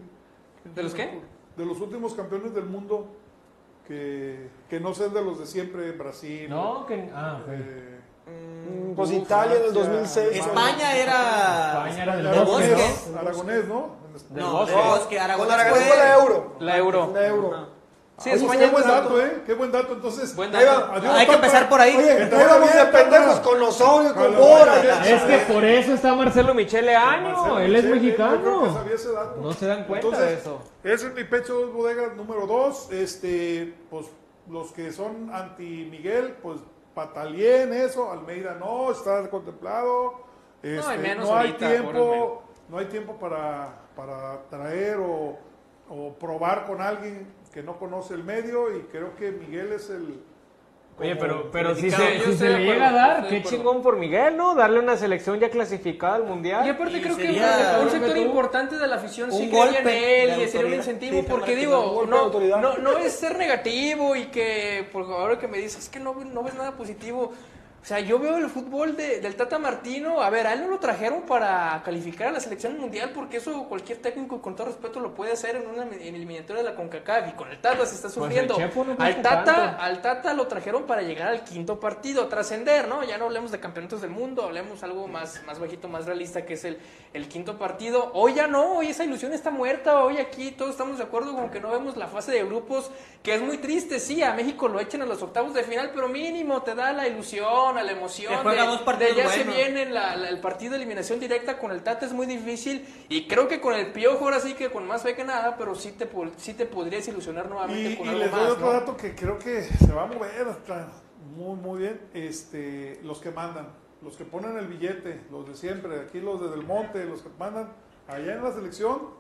quién 0.63 0.75
¿De 0.75 0.83
los 0.83 0.93
qué? 0.95 1.21
De 1.57 1.65
los 1.65 1.81
últimos 1.81 2.13
campeones 2.15 2.55
del 2.55 2.65
mundo 2.67 3.07
que, 3.89 4.49
que 4.69 4.79
no 4.81 4.95
sean 4.95 5.13
de 5.15 5.23
los 5.25 5.39
de 5.39 5.47
siempre, 5.47 5.93
Brasil. 5.93 6.49
No, 6.51 6.85
que. 6.87 7.11
Ah, 7.15 7.41
eh, 7.49 7.89
Mm, 8.25 8.95
Pues 8.95 9.11
Italia 9.11 9.57
en 9.59 9.65
el 9.65 9.75
2006. 9.75 10.37
España 10.37 10.95
era... 10.97 11.89
España 11.89 12.03
era 12.05 12.17
del 12.17 12.25
de. 12.25 12.31
¿no? 13.13 13.19
Aragonés, 13.19 13.67
¿no? 13.67 14.02
Del 14.31 14.43
No, 14.43 14.67
de 14.67 14.75
Bosque. 14.75 15.17
Con 15.17 15.25
Aragonés 15.25 15.53
Aragonés 15.55 15.89
fue... 15.89 15.97
la 15.97 16.15
euro. 16.15 16.57
La 16.61 16.77
Euro. 16.77 17.11
La 17.15 17.27
euro. 17.27 17.83
Sí, 18.19 18.31
Oye, 18.31 18.39
España 18.41 18.59
qué 18.61 18.65
es 18.67 18.73
buen 18.73 18.85
un 18.85 18.91
dato, 18.91 19.21
¿eh? 19.21 19.43
Qué 19.47 19.55
buen 19.55 19.73
dato. 19.73 19.93
Entonces, 19.95 20.37
Buen 20.37 20.53
dato. 20.53 20.93
adiós, 20.93 21.15
Hay 21.15 21.27
que 21.27 21.33
empezar 21.35 21.69
por 21.69 21.81
ahí. 21.81 21.97
Oye, 21.97 22.27
no 22.27 22.41
íbamos 22.41 22.73
de 22.73 22.85
pendejos 22.85 23.41
con 23.41 23.59
con 23.59 24.15
Jala, 24.15 24.39
Bora. 24.39 24.73
jala. 24.75 25.09
Es 25.09 25.23
que 25.23 25.53
por 25.53 25.65
eso 25.65 25.95
está 25.95 26.15
Marcelo 26.15 26.55
Michele 26.55 26.95
Año. 26.95 27.31
Marcelo 27.31 27.59
Él 27.59 27.75
es 27.75 27.85
Michele, 27.85 28.11
yo 28.13 28.17
creo 28.27 28.43
que 28.43 28.43
mexicano. 28.43 28.75
sabía 28.75 28.95
ese 28.95 29.13
dato. 29.13 29.41
No 29.41 29.53
se 29.53 29.67
dan 29.67 29.85
cuenta 29.85 30.07
Entonces, 30.07 30.29
de 30.29 30.35
eso. 30.41 30.63
Ese 30.85 31.07
es 31.09 31.15
mi 31.15 31.25
pecho 31.25 31.55
dos 31.55 31.73
bodegas 31.73 32.15
número 32.15 32.47
dos. 32.47 32.93
Este, 32.93 33.75
pues 33.91 34.07
los 34.49 34.71
que 34.73 34.93
son 34.93 35.31
anti 35.35 35.89
Miguel, 35.91 36.37
pues 36.43 36.59
Patalien, 36.95 37.73
eso, 37.73 38.13
Almeida 38.13 38.55
no, 38.61 38.93
está 38.93 39.29
contemplado. 39.31 40.15
Este, 40.63 40.89
hay 40.93 40.99
menos 40.99 41.29
no 41.29 41.35
hay 41.37 41.47
ahorita, 41.49 41.69
tiempo, 41.69 42.43
no 42.69 42.79
hay 42.79 42.87
tiempo 42.87 43.15
para, 43.19 43.81
para 43.97 44.43
traer 44.49 44.99
o, 44.99 45.39
o 45.89 46.15
probar 46.15 46.67
con 46.67 46.81
alguien 46.81 47.27
que 47.53 47.63
no 47.63 47.79
conoce 47.79 48.15
el 48.15 48.25
medio 48.25 48.77
y 48.77 48.83
creo 48.85 49.15
que 49.17 49.31
Miguel 49.31 49.73
es 49.73 49.91
el 49.91 50.21
Oye, 50.99 51.17
pero, 51.17 51.51
pero 51.51 51.75
si 51.75 51.91
se, 51.91 51.97
si 51.97 52.05
le 52.05 52.55
acuerdo, 52.55 52.59
llega 52.59 52.89
a 52.89 52.93
dar, 52.93 53.29
qué 53.29 53.43
chingón 53.43 53.83
por 53.83 53.97
Miguel, 53.97 54.37
¿no? 54.37 54.55
Darle 54.55 54.79
una 54.79 54.97
selección 54.97 55.41
ya 55.41 55.49
clasificada 55.49 56.17
al 56.17 56.25
mundial. 56.25 56.67
Y 56.67 56.71
aparte 56.71 56.99
Y 56.99 57.01
creo 57.01 57.17
que 57.17 57.29
un 57.83 57.91
sector 57.91 58.15
tú. 58.15 58.21
importante 58.21 58.77
de 58.77 58.87
la 58.87 58.97
afición 58.97 59.33
sí 59.33 59.49
creía 59.49 59.81
en 59.81 59.89
él 59.89 60.43
y 60.43 60.49
sería 60.49 60.67
un 60.67 60.75
incentivo 60.75 61.21
Sí, 61.21 61.27
porque 61.29 61.57
digo, 61.57 62.05
no, 62.07 62.31
no, 62.61 62.77
no 62.77 62.99
es 62.99 63.13
ser 63.15 63.39
negativo 63.39 64.15
y 64.15 64.27
que 64.27 64.87
por 64.93 65.05
ahora 65.05 65.39
que 65.39 65.49
me 65.49 65.59
dices 65.59 65.85
es 65.85 65.89
que 65.89 65.99
no, 65.99 66.15
no 66.15 66.43
ves 66.43 66.55
nada 66.55 66.73
positivo. 66.73 67.33
O 67.83 67.85
sea, 67.85 67.99
yo 67.99 68.21
veo 68.21 68.37
el 68.39 68.49
fútbol 68.49 68.97
de- 68.97 69.19
del 69.19 69.35
Tata 69.35 69.59
Martino, 69.59 70.23
a 70.23 70.31
ver, 70.31 70.47
a 70.47 70.53
él 70.53 70.61
no 70.63 70.69
lo 70.69 70.79
trajeron 70.79 71.23
para 71.23 71.83
calificar 71.85 72.29
a 72.29 72.31
la 72.31 72.39
selección 72.39 72.79
mundial 72.79 73.11
porque 73.13 73.39
eso 73.39 73.65
cualquier 73.65 73.99
técnico 74.01 74.41
con 74.41 74.55
todo 74.55 74.69
respeto 74.69 75.01
lo 75.01 75.15
puede 75.15 75.33
hacer 75.33 75.57
en 75.57 75.67
una 75.67 75.83
en 75.83 76.15
eliminatoria 76.15 76.63
de 76.63 76.69
la 76.71 76.77
CONCACAF 76.77 77.31
y 77.31 77.33
con 77.33 77.51
el 77.51 77.61
Tata 77.61 77.85
se 77.85 77.97
está 77.97 78.07
el 78.07 78.13
sufriendo. 78.15 78.57
No 78.57 78.97
al 79.05 79.21
Tata, 79.21 79.45
tanto. 79.45 79.83
al 79.83 80.01
Tata 80.01 80.33
lo 80.33 80.47
trajeron 80.47 80.85
para 80.85 81.03
llegar 81.03 81.27
al 81.27 81.43
quinto 81.43 81.81
partido, 81.81 82.29
trascender, 82.29 82.87
¿no? 82.87 83.03
Ya 83.03 83.19
no 83.19 83.25
hablemos 83.25 83.51
de 83.51 83.59
campeonatos 83.59 84.01
del 84.01 84.11
mundo, 84.11 84.45
hablemos 84.45 84.81
algo 84.85 85.09
más, 85.09 85.43
más 85.45 85.59
bajito, 85.59 85.89
más 85.89 86.07
realista, 86.07 86.45
que 86.47 86.55
es 86.55 86.65
el, 86.65 86.79
el 87.13 87.27
quinto 87.27 87.59
partido. 87.59 88.13
Hoy 88.15 88.35
ya 88.35 88.47
no, 88.47 88.77
hoy 88.77 88.91
esa 88.91 89.03
ilusión 89.03 89.33
está 89.33 89.51
muerta, 89.51 90.05
hoy 90.05 90.19
aquí 90.19 90.53
todos 90.53 90.71
estamos 90.71 90.99
de 90.99 91.03
acuerdo 91.05 91.35
con 91.35 91.51
que 91.51 91.59
no 91.59 91.71
vemos 91.73 91.97
la 91.97 92.07
fase 92.07 92.31
de 92.31 92.45
grupos, 92.45 92.93
que 93.25 93.35
es 93.35 93.43
muy 93.43 93.59
triste, 93.59 93.99
sí, 93.99 94.23
a 94.23 94.35
México 94.35 94.69
lo 94.69 94.79
echan 94.79 95.03
a 95.03 95.07
los 95.07 95.21
octavos 95.21 95.53
de 95.53 95.65
final, 95.65 95.91
pero 95.93 96.09
mínimo 96.09 96.63
te 96.63 96.77
da 96.77 96.93
la 96.93 97.09
ilusión, 97.09 97.72
a 97.81 97.83
la 97.85 97.93
emoción. 97.93 98.35
Juega 98.43 98.63
de- 98.63 98.69
dos 98.69 98.83
partidos 98.83 99.17
de 99.17 99.23
ya 99.23 99.29
se 99.31 99.45
viene 99.45 99.87
la- 99.87 100.17
la- 100.17 100.29
el 100.29 100.41
partido 100.41 100.73
de 100.73 100.77
eliminación 100.79 101.19
directa 101.21 101.59
con 101.59 101.71
el 101.73 101.83
Tata 101.83 102.07
es 102.07 102.13
muy 102.13 102.27
difícil 102.27 102.87
y 103.09 103.27
creo 103.27 103.49
que 103.49 103.61
con 103.61 103.75
el 103.75 103.93
Piojo 103.93 104.25
ahora 104.25 104.41
sí 104.41 104.55
que 104.55 104.71
con 104.71 104.87
más 104.87 105.03
fe 105.03 105.15
que 105.15 105.25
nada, 105.25 105.57
pero 105.57 105.75
sí 105.75 105.93
te, 105.93 106.09
sí 106.37 106.55
te 106.55 106.67
podrías 106.67 107.07
ilusionar 107.09 107.49
nuevamente 107.49 107.91
Y, 107.93 107.97
con 107.97 108.07
y 108.07 108.09
algo 108.11 108.21
les 108.21 108.31
doy 108.31 108.41
más, 108.41 108.51
otro 108.53 108.67
¿no? 108.67 108.73
dato 108.73 108.97
que 108.97 109.15
creo 109.15 109.39
que 109.39 109.63
se 109.63 109.93
va 109.93 110.03
a 110.05 110.07
mover 110.07 110.49
hasta 110.49 110.89
muy, 111.37 111.57
muy 111.57 111.79
bien. 111.81 112.01
Este, 112.15 113.01
los 113.03 113.21
que 113.21 113.31
mandan, 113.31 113.69
los 114.03 114.17
que 114.17 114.25
ponen 114.25 114.57
el 114.59 114.67
billete, 114.67 115.23
los 115.31 115.49
de 115.49 115.55
siempre, 115.57 116.01
aquí 116.01 116.21
los 116.21 116.41
de 116.41 116.49
Del 116.51 116.65
Monte, 116.67 117.05
los 117.05 117.23
que 117.23 117.29
mandan 117.39 117.73
allá 118.09 118.35
en 118.35 118.43
la 118.43 118.53
selección, 118.53 119.11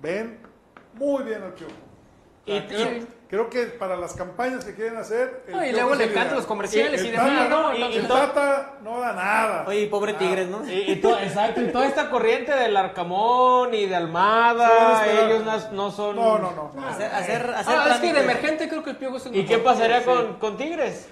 ven 0.00 0.40
muy 0.94 1.22
bien 1.24 1.42
al 1.42 1.52
Piojo. 1.54 1.72
Sea, 2.46 2.56
Y- 2.56 2.60
creo, 2.66 2.92
y- 2.92 3.06
creo 3.28 3.50
que 3.50 3.66
para 3.66 3.96
las 3.96 4.14
campañas 4.14 4.64
que 4.64 4.74
quieren 4.74 4.96
hacer. 4.96 5.44
No, 5.48 5.64
y 5.64 5.72
luego 5.72 5.94
le 5.94 6.06
ideal. 6.06 6.34
los 6.34 6.46
comerciales 6.46 7.04
y 7.04 7.10
Tata 7.10 7.24
demás, 7.24 7.48
¿no? 7.50 7.60
no, 7.72 7.76
Y- 7.76 7.82
el 7.96 8.04
y- 8.04 8.08
Tata 8.08 8.72
no 8.82 8.98
da 9.00 9.12
nada. 9.12 9.64
Oye, 9.68 9.80
y 9.82 9.86
pobre 9.86 10.14
Tigres, 10.14 10.48
¿no? 10.48 10.66
Y, 10.68 10.90
y 10.92 10.96
to- 10.96 11.18
exacto, 11.18 11.60
y 11.60 11.68
toda 11.70 11.86
esta 11.86 12.10
corriente 12.10 12.52
del 12.52 12.76
Arcamón 12.76 13.72
y 13.74 13.86
de 13.86 13.94
Almada, 13.96 15.04
Sí, 15.04 15.10
ellos 15.26 15.44
no, 15.44 15.70
no 15.72 15.90
son... 15.90 16.16
No, 16.16 16.38
no, 16.38 16.50
no. 16.52 16.72
no. 16.74 16.88
Hacer, 16.88 17.12
hacer, 17.14 17.50
hacer 17.54 17.74
Ah, 17.78 17.88
es 17.94 18.00
que 18.00 18.12
de 18.12 18.20
emergente 18.20 18.68
creo 18.68 18.82
que 18.82 18.90
el 18.90 18.96
Piojo 18.96 19.16
es 19.18 19.26
el 19.26 19.36
¿Y 19.36 19.44
qué 19.44 19.58
pasaría 19.58 19.98
Sí. 20.00 20.06
con, 20.06 20.34
con 20.38 20.56
Tigres? 20.56 21.08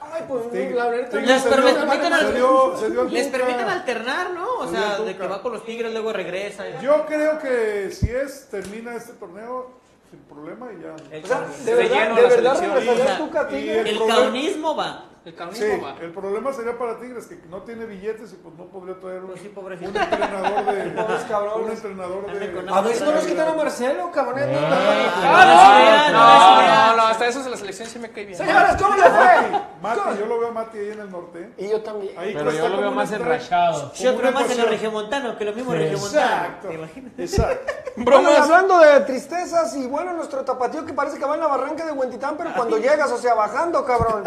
Ay, 0.00 0.22
pues 0.28 0.50
Tigre- 0.50 0.74
la 0.74 0.88
verdad. 0.88 1.10
Tigre 1.10 1.26
Les- 1.26 1.42
se 1.42 1.48
dio- 1.48 1.56
permiten 1.56 2.12
al- 2.12 2.26
se 2.26 2.32
dio- 2.34 2.76
se 2.78 2.90
dio 2.90 3.00
al 3.02 3.12
Les 3.12 3.26
permiten 3.28 3.68
alternar, 3.68 4.30
¿no? 4.30 4.46
O 4.58 4.66
sea, 4.68 4.98
de 5.00 5.16
que 5.16 5.26
va 5.26 5.42
con 5.42 5.52
los 5.52 5.64
Tigres, 5.64 5.92
luego 5.92 6.12
regresa. 6.12 6.64
Yo 6.80 7.04
creo 7.06 7.38
que 7.38 7.90
si 7.90 8.08
es, 8.10 8.48
termina 8.48 8.94
este 8.94 9.12
torneo 9.14 9.70
sin 10.10 10.20
problema 10.20 10.68
y 10.72 10.82
ya. 10.82 10.94
O 10.94 11.26
sea, 11.26 11.40
de 11.40 11.64
De 11.64 11.74
verdad, 11.74 11.96
lleno 12.02 12.14
de 12.16 12.22
la 12.22 12.28
verdad 12.28 12.54
selección. 12.56 12.70
regresarías 12.86 13.00
O 13.00 13.06
sea, 13.06 13.18
tú, 13.18 13.30
Catillo. 13.30 13.72
y 13.74 13.78
El 13.78 13.96
problema- 13.96 14.14
caonismo 14.20 14.76
va. 14.76 15.04
El 15.26 15.34
Sí, 15.56 15.64
va. 15.82 15.96
el 16.00 16.12
problema 16.12 16.52
sería 16.52 16.78
para 16.78 17.00
Tigres 17.00 17.26
que 17.26 17.34
no 17.50 17.62
tiene 17.62 17.84
billetes 17.84 18.32
y 18.32 18.36
pues 18.36 18.54
no 18.54 18.66
podría 18.66 18.94
traer 19.00 19.22
un, 19.24 19.30
Pues 19.30 19.40
sí, 19.40 19.52
un 19.56 19.72
entrenador 19.72 20.64
de 20.72 20.90
Pobres 20.90 21.22
cabrones. 21.28 21.64
un 21.64 21.70
entrenador 21.72 22.26
de 22.26 22.72
A 22.72 22.80
ver 22.80 22.94
si 22.94 23.02
no 23.02 23.10
nos 23.10 23.24
quitan 23.24 23.48
a 23.48 23.52
Marcelo, 23.54 24.12
cabrón. 24.12 24.38
Eh, 24.38 24.56
Ah, 24.56 26.10
no, 26.12 26.12
no, 26.12 26.62
no, 26.62 26.86
no, 26.92 26.96
no, 26.96 27.02
hasta 27.08 27.26
eso 27.26 27.42
de 27.42 27.50
la 27.50 27.56
selección 27.56 27.88
sí 27.88 27.98
me 27.98 28.08
cae 28.12 28.24
bien. 28.26 28.38
Señores, 28.38 28.76
¿cómo 28.80 28.94
le 28.94 29.02
fue? 29.02 29.60
Mati, 29.82 30.00
yo 30.20 30.26
lo 30.26 30.38
veo 30.38 30.48
a 30.48 30.52
Mati 30.52 30.78
ahí 30.78 30.90
en 30.90 31.00
el 31.00 31.10
norte. 31.10 31.50
Y 31.58 31.68
yo 31.70 31.82
también. 31.82 32.16
Ahí 32.16 32.32
Pero 32.32 32.52
yo 32.52 32.68
lo 32.68 32.76
veo 32.76 32.90
más 32.92 33.10
enrachado. 33.10 33.92
Yo 33.94 34.16
creo 34.16 34.30
más 34.30 34.44
en 34.44 34.50
el 34.52 34.58
emoción. 34.58 34.70
regiomontano 34.70 35.36
que 35.36 35.44
lo 35.44 35.52
mismo 35.54 35.72
Sí. 35.72 35.78
regiomontano. 35.78 36.24
Exacto. 36.70 36.70
Exacto. 37.18 37.72
Bueno, 37.96 38.28
hablando 38.30 38.78
de 38.78 39.00
tristezas, 39.00 39.74
y 39.76 39.86
bueno, 39.86 40.12
nuestro 40.12 40.44
tapatío 40.44 40.84
que 40.84 40.92
parece 40.92 41.18
que 41.18 41.24
va 41.24 41.34
en 41.34 41.40
la 41.40 41.46
barranca 41.48 41.84
de 41.84 41.92
Huentitán, 41.92 42.36
pero 42.36 42.52
cuando 42.54 42.76
llegas, 42.78 43.10
o 43.10 43.18
sea, 43.18 43.34
bajando, 43.34 43.84
cabrón. 43.84 44.22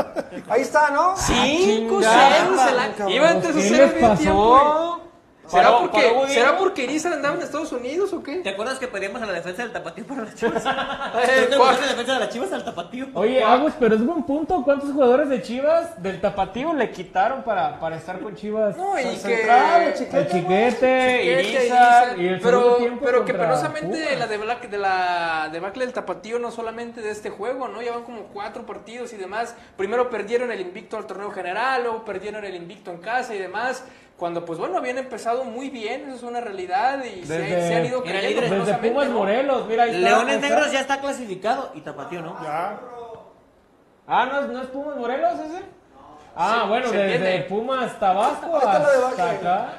Ahí 0.50 0.62
está, 0.62 0.89
¿no? 0.92 1.16
Se 1.18 2.72
la- 2.76 2.88
cabrón. 2.94 3.10
Iba 3.12 3.32
entre 3.32 3.54
sus 3.54 3.64
¿Qué 3.64 3.70
les 3.72 3.92
pasó? 3.94 5.02
¿Será, 5.50 5.64
Paró- 5.64 5.80
porque, 5.82 6.02
paró 6.02 6.28
¿será 6.28 6.58
porque 6.58 6.84
Irizar 6.84 7.14
andaba 7.14 7.36
en 7.36 7.42
Estados 7.42 7.72
Unidos 7.72 8.14
o 8.14 8.22
qué? 8.24 8.38
¿Te 8.38 8.50
acuerdas 8.50 8.80
que 8.80 8.88
pedíamos 8.88 9.22
a 9.22 9.26
la 9.26 9.34
defensa 9.34 9.64
del 9.64 9.72
tapatío 9.72 10.06
para 10.06 10.24
las 10.24 10.36
chivas? 10.36 10.64
Eh, 11.20 11.42
¿Dónde 11.42 11.58
¿cuál? 11.58 11.70
buscaste 11.72 11.82
la 11.86 11.92
defensa 11.92 12.14
de 12.14 12.20
las 12.20 12.30
chivas 12.30 12.54
al 12.54 12.66
tapatío? 12.66 13.08
Oye, 13.14 13.44
Agus, 13.44 13.74
pero 13.80 13.96
es 13.96 14.06
buen 14.06 14.24
punto. 14.24 14.64
¿Cuántos 14.64 14.92
jugadores 14.92 15.30
de 15.30 15.42
Chivas 15.42 16.02
del 16.02 16.22
Tapatío 16.22 16.74
le 16.74 16.92
quitaron 16.92 17.44
para, 17.44 17.80
para 17.80 17.98
estar 17.98 18.20
con 18.20 18.36
Chivas? 18.36 18.78
No, 18.78 18.98
y 19.00 19.04
que... 19.04 19.16
Central, 19.18 19.82
el 19.84 19.94
Chiquete, 19.96 20.18
El 20.20 20.28
Chiquete, 20.28 21.20
Chiquete, 21.22 21.50
Irizar, 21.50 22.20
y 22.20 22.28
el 22.28 22.40
pero, 22.40 22.78
pero 23.04 23.26
que 23.26 23.34
penosamente 23.34 24.16
la 24.16 24.28
de, 24.28 24.38
Black, 24.38 24.70
de 24.70 24.78
la 24.78 25.50
debacle 25.52 25.86
del 25.86 25.94
tapatío 25.94 26.40
no 26.40 26.52
solamente 26.52 27.02
de 27.02 27.12
este 27.12 27.30
juego, 27.30 27.68
¿no? 27.68 27.82
Ya 27.82 27.92
van 27.92 28.04
como 28.04 28.24
cuatro 28.26 28.66
partidos 28.66 29.12
y 29.14 29.18
demás. 29.18 29.56
Primero 29.78 30.10
perdieron 30.10 30.52
el 30.52 30.62
invicto 30.62 30.98
al 30.98 31.06
torneo 31.06 31.32
general, 31.32 31.84
luego 31.84 32.06
perdieron 32.06 32.46
el 32.46 32.56
invicto 32.56 32.92
en 32.92 32.98
casa 33.00 33.34
y 33.36 33.40
demás. 33.40 33.84
Cuando, 34.20 34.44
pues 34.46 34.60
bueno, 34.60 34.78
habían 34.78 34.98
empezado 34.98 35.46
muy 35.46 35.70
bien, 35.70 36.08
eso 36.08 36.16
es 36.18 36.24
una 36.24 36.42
realidad 36.42 37.02
y 37.06 37.26
se, 37.26 37.40
Desde- 37.40 37.68
se 37.70 37.76
han 37.76 37.86
ido 37.86 38.04
líderes. 38.04 38.36
Desde 38.36 38.50
penosamente, 38.50 38.90
Pumas 38.92 39.08
¿no? 39.08 39.18
Morelos, 39.18 39.66
mira 39.68 39.84
ahí 39.84 39.90
está. 39.96 40.02
Leones 40.10 40.36
está. 40.36 40.48
Negros 40.50 40.72
ya 40.74 40.80
está 40.82 41.00
clasificado 41.00 41.72
y 41.74 41.82
tapatío, 41.82 42.22
¿no? 42.22 42.38
Ya. 42.44 42.80
Ah, 44.08 44.26
¿no, 44.26 44.40
es- 44.42 44.48
¿no 44.50 44.62
es 44.62 44.68
Pumas 44.68 44.98
Morelos 44.98 45.34
ese? 45.40 45.64
Ah, 46.36 46.66
bueno, 46.68 46.88
se 46.90 46.98
desde 46.98 47.16
entiende. 47.16 47.48
Pumas 47.50 47.98
Tabasco 48.00 48.46
Ahí 48.58 48.62
está 48.62 49.08
hasta 49.08 49.32
acá. 49.32 49.74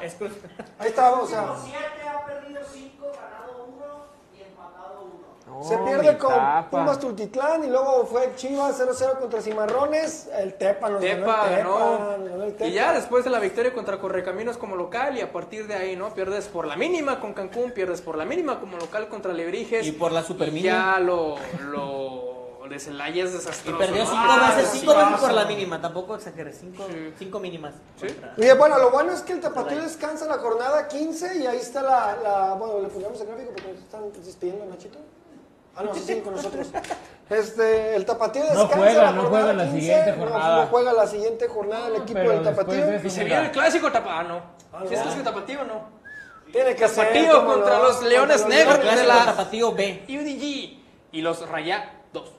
Ahí 0.78 0.88
está, 0.88 1.12
o 1.12 1.26
sea, 1.26 1.42
ha 1.42 2.26
perdido 2.26 2.60
5, 2.72 3.06
ganado 3.12 3.66
1 3.76 3.84
y 4.36 4.42
empatado 4.42 5.06
1. 5.60 5.68
se 5.68 5.78
pierde 5.78 6.18
con 6.18 6.30
tapa. 6.30 6.68
Pumas 6.70 6.98
Tultitlán 6.98 7.64
y 7.64 7.68
luego 7.68 8.06
fue 8.06 8.32
Chivas 8.36 8.80
0-0 8.80 9.18
contra 9.18 9.40
Cimarrones. 9.40 10.28
El 10.38 10.54
Tepa 10.54 10.88
nos 10.90 11.00
Tepa 11.00 11.46
ganó. 11.48 11.48
el 11.48 11.56
ganó. 11.56 11.74
Tepa, 11.76 12.16
nos 12.18 12.28
ganó 12.30 12.44
el 12.44 12.52
Tepa. 12.54 12.66
Y 12.66 12.72
ya 12.72 12.92
después 12.92 13.24
de 13.24 13.30
la 13.30 13.38
victoria 13.38 13.72
contra 13.72 13.98
Correcaminos 14.00 14.56
como 14.56 14.76
local 14.76 15.16
y 15.16 15.20
a 15.20 15.32
partir 15.32 15.66
de 15.66 15.74
ahí, 15.74 15.96
¿no? 15.96 16.12
Pierdes 16.14 16.48
por 16.48 16.66
la 16.66 16.76
mínima 16.76 17.20
con 17.20 17.32
Cancún, 17.34 17.72
pierdes 17.72 18.00
por 18.00 18.16
la 18.16 18.24
mínima 18.24 18.60
como 18.60 18.76
local 18.76 19.08
contra 19.08 19.32
Lebrijes. 19.32 19.86
Y 19.86 19.92
por 19.92 20.12
la 20.12 20.20
y 20.20 20.24
supermínima. 20.24 20.94
Ya 20.94 20.98
lo, 21.00 21.36
lo 21.70 22.68
de 22.68 22.78
Celaya 22.78 23.24
es 23.24 23.30
Y 23.30 23.32
desastroso. 23.34 23.78
perdió 23.78 24.04
¿no? 24.04 24.10
cinco 24.10 24.22
Ah, 24.28 24.52
veces, 24.54 24.70
sí, 24.70 24.78
cinco 24.80 24.94
veces 24.94 25.18
por 25.20 25.32
la 25.32 25.44
mínima, 25.44 25.80
tampoco 25.80 26.14
exageré, 26.14 26.52
cinco, 26.52 26.86
cinco 27.18 27.40
mínimas. 27.40 27.74
contra- 27.98 28.34
Y 28.36 28.56
bueno, 28.56 28.78
lo 28.78 28.90
bueno 28.92 29.12
es 29.12 29.22
que 29.22 29.32
el 29.32 29.40
Tapatío 29.40 29.82
descansa 29.82 30.26
la 30.26 30.38
jornada 30.38 30.86
15 30.86 31.38
y 31.38 31.46
ahí 31.46 31.58
está 31.58 31.82
la, 31.82 32.16
la- 32.22 32.54
bueno, 32.54 32.78
le 32.80 32.86
ponemos 32.88 33.20
el 33.20 33.26
gráfico 33.26 33.50
porque 33.54 33.72
nos 33.72 33.80
están 33.82 34.02
despidiendo, 34.24 34.66
Nachito. 34.66 34.98
Ah, 35.76 35.82
no, 35.84 35.94
sí, 35.94 36.00
sí, 36.00 36.20
con 36.20 36.34
nosotros. 36.34 36.68
Este, 37.30 37.94
el 37.94 38.04
Tapatío 38.04 38.42
No 38.42 38.48
descansa 38.48 38.76
juega, 38.76 39.02
la 39.04 39.12
no 39.12 39.22
juega 39.26 39.52
la 39.52 39.62
15, 39.62 39.80
siguiente 39.80 40.10
no, 40.10 40.18
jornada. 40.18 40.56
No, 40.56 40.66
juega 40.66 40.92
la 40.92 41.06
siguiente 41.06 41.46
jornada 41.46 41.86
el 41.86 41.94
equipo 41.94 42.14
pero 42.14 42.30
del 42.32 42.42
Tapatío. 42.42 42.86
de 42.86 43.06
Y 43.06 43.10
se 43.10 43.24
viene 43.24 43.44
el 43.44 43.50
clásico 43.52 43.92
tapa. 43.92 44.18
Ah, 44.18 44.22
no. 44.24 44.42
Si 44.88 44.94
es 44.94 45.00
clásico 45.00 45.22
tapatío, 45.22 45.64
no. 45.64 45.90
Tiene 46.50 46.74
que 46.74 46.88
ser 46.88 47.06
Tapatío 47.06 47.44
como 47.44 47.54
contra 47.54 47.76
no, 47.76 47.82
los 47.84 48.02
Leones 48.02 48.46
Negros 48.48 48.74
El 48.74 48.80
de 48.80 48.88
clásico 48.88 49.06
la 49.06 49.24
tapatío 49.26 49.72
B. 49.72 50.04
UDG. 50.08 50.80
Y 51.12 51.22
los 51.22 51.48
Rayados. 51.48 52.32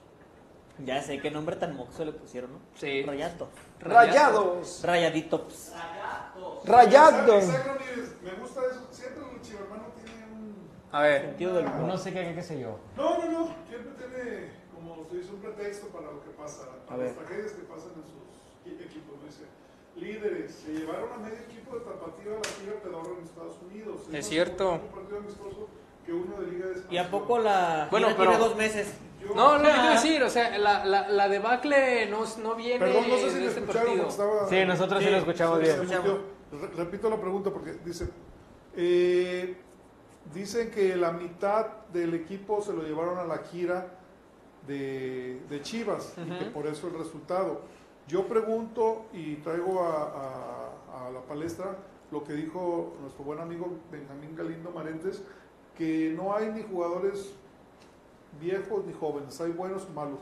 Ya 0.85 1.01
sé 1.01 1.19
qué 1.19 1.29
nombre 1.29 1.55
tan 1.55 1.75
moxo 1.75 2.03
le 2.03 2.11
pusieron, 2.11 2.53
¿no? 2.53 2.59
Sí. 2.75 3.03
Rayatos. 3.03 3.49
Rayados. 3.79 4.81
Rayaditos. 4.83 5.71
Rayados. 6.65 7.45
Mire, 7.45 7.55
me 8.23 8.31
gusta 8.41 8.61
eso. 8.69 8.87
Siempre 8.91 9.23
el 9.33 9.41
chivermano 9.41 9.83
tiene 9.95 10.25
un... 10.33 10.69
A 10.91 11.01
ver. 11.01 11.21
Sentido 11.21 11.53
del 11.55 11.65
humor. 11.67 11.81
No 11.87 11.97
sé 11.97 12.11
qué, 12.13 12.23
qué, 12.25 12.35
qué 12.35 12.43
sé 12.43 12.59
yo. 12.59 12.77
No, 12.97 13.17
no, 13.19 13.31
no. 13.31 13.55
Siempre 13.69 13.91
tiene, 13.97 14.49
como 14.75 15.05
se 15.09 15.17
dice, 15.17 15.31
un 15.31 15.39
pretexto 15.41 15.87
para 15.87 16.11
lo 16.11 16.21
que 16.23 16.29
pasa, 16.31 16.65
para 16.87 16.95
A 17.01 17.05
las 17.05 17.15
ver. 17.15 17.25
tragedias 17.25 17.51
que 17.53 17.63
pasan 17.63 17.91
en 17.95 18.03
sus 18.03 18.23
equi- 18.65 18.85
equipos. 18.85 19.15
¿no? 19.19 19.25
Dice, 19.25 19.45
líderes, 19.95 20.51
se 20.55 20.73
llevaron 20.73 21.13
a 21.13 21.17
medio 21.17 21.37
equipo 21.39 21.75
de 21.79 21.85
tapatío 21.85 22.31
a 22.31 22.35
la 22.35 22.63
Liga 22.65 22.81
Pedorro 22.83 23.17
en 23.17 23.23
Estados 23.25 23.55
Unidos. 23.69 24.01
Es 24.07 24.11
más 24.13 24.25
cierto. 24.25 24.71
Un 24.73 24.79
partido 24.99 25.17
amistoso 25.19 25.67
que 26.05 26.13
uno 26.13 26.41
de 26.41 26.47
Liga 26.51 26.65
de 26.67 26.81
¿Y 26.89 26.97
a 26.97 27.09
poco 27.09 27.39
la 27.39 27.87
Bueno, 27.91 28.07
pero- 28.17 28.31
tiene 28.31 28.37
dos 28.37 28.55
meses? 28.57 28.93
Yo- 29.21 29.35
No, 29.35 29.57
que 29.61 29.69
quiero 29.69 29.89
decir, 29.91 30.23
o 30.23 30.29
sea, 30.31 30.57
la, 30.57 30.83
la, 30.83 31.07
la 31.07 31.29
debacle 31.29 32.07
no, 32.09 32.23
no 32.41 32.55
viene 32.55 32.79
Perdón, 32.79 33.07
no 33.07 33.17
sé 33.17 33.29
si 33.29 33.37
de 33.37 33.47
este 33.47 33.61
partido. 33.61 34.07
estaba... 34.09 34.47
Sí, 34.49 34.65
nosotros 34.65 35.03
sí, 35.03 35.09
lo 35.11 35.17
escuchamos 35.17 35.59
se- 35.59 35.79
bien. 35.79 35.87
Re- 36.51 36.67
Repito 36.75 37.07
la 37.09 37.17
pregunta 37.21 37.51
porque 37.51 37.73
dice, 37.85 38.09
eh, 38.75 39.55
dicen 40.33 40.71
que 40.71 40.95
la 40.95 41.11
mitad 41.11 41.65
del 41.93 42.13
equipo 42.13 42.61
se 42.61 42.73
lo 42.73 42.83
llevaron 42.83 43.17
a 43.17 43.23
la 43.25 43.39
gira 43.39 43.87
de, 44.67 45.41
de 45.49 45.61
Chivas 45.61 46.13
y 46.17 46.29
que 46.39 46.45
por 46.45 46.67
eso 46.67 46.87
el 46.87 46.93
resultado. 46.97 47.61
Yo 48.07 48.27
pregunto 48.27 49.05
y 49.13 49.35
traigo 49.37 49.81
a, 49.83 50.03
a- 50.03 51.07
a 51.07 51.11
la 51.11 51.21
palestra 51.21 51.77
lo 52.11 52.23
que 52.23 52.33
dijo 52.33 52.93
nuestro 53.01 53.23
buen 53.23 53.39
amigo 53.39 53.69
Benjamín 53.91 54.35
Galindo 54.35 54.71
Marentes, 54.71 55.23
que 55.77 56.13
no 56.15 56.35
hay 56.35 56.49
ni 56.51 56.61
jugadores 56.63 57.31
viejos 58.39 58.85
ni 58.85 58.93
jóvenes, 58.93 59.39
hay 59.41 59.51
buenos 59.51 59.87
y 59.89 59.93
malos. 59.93 60.19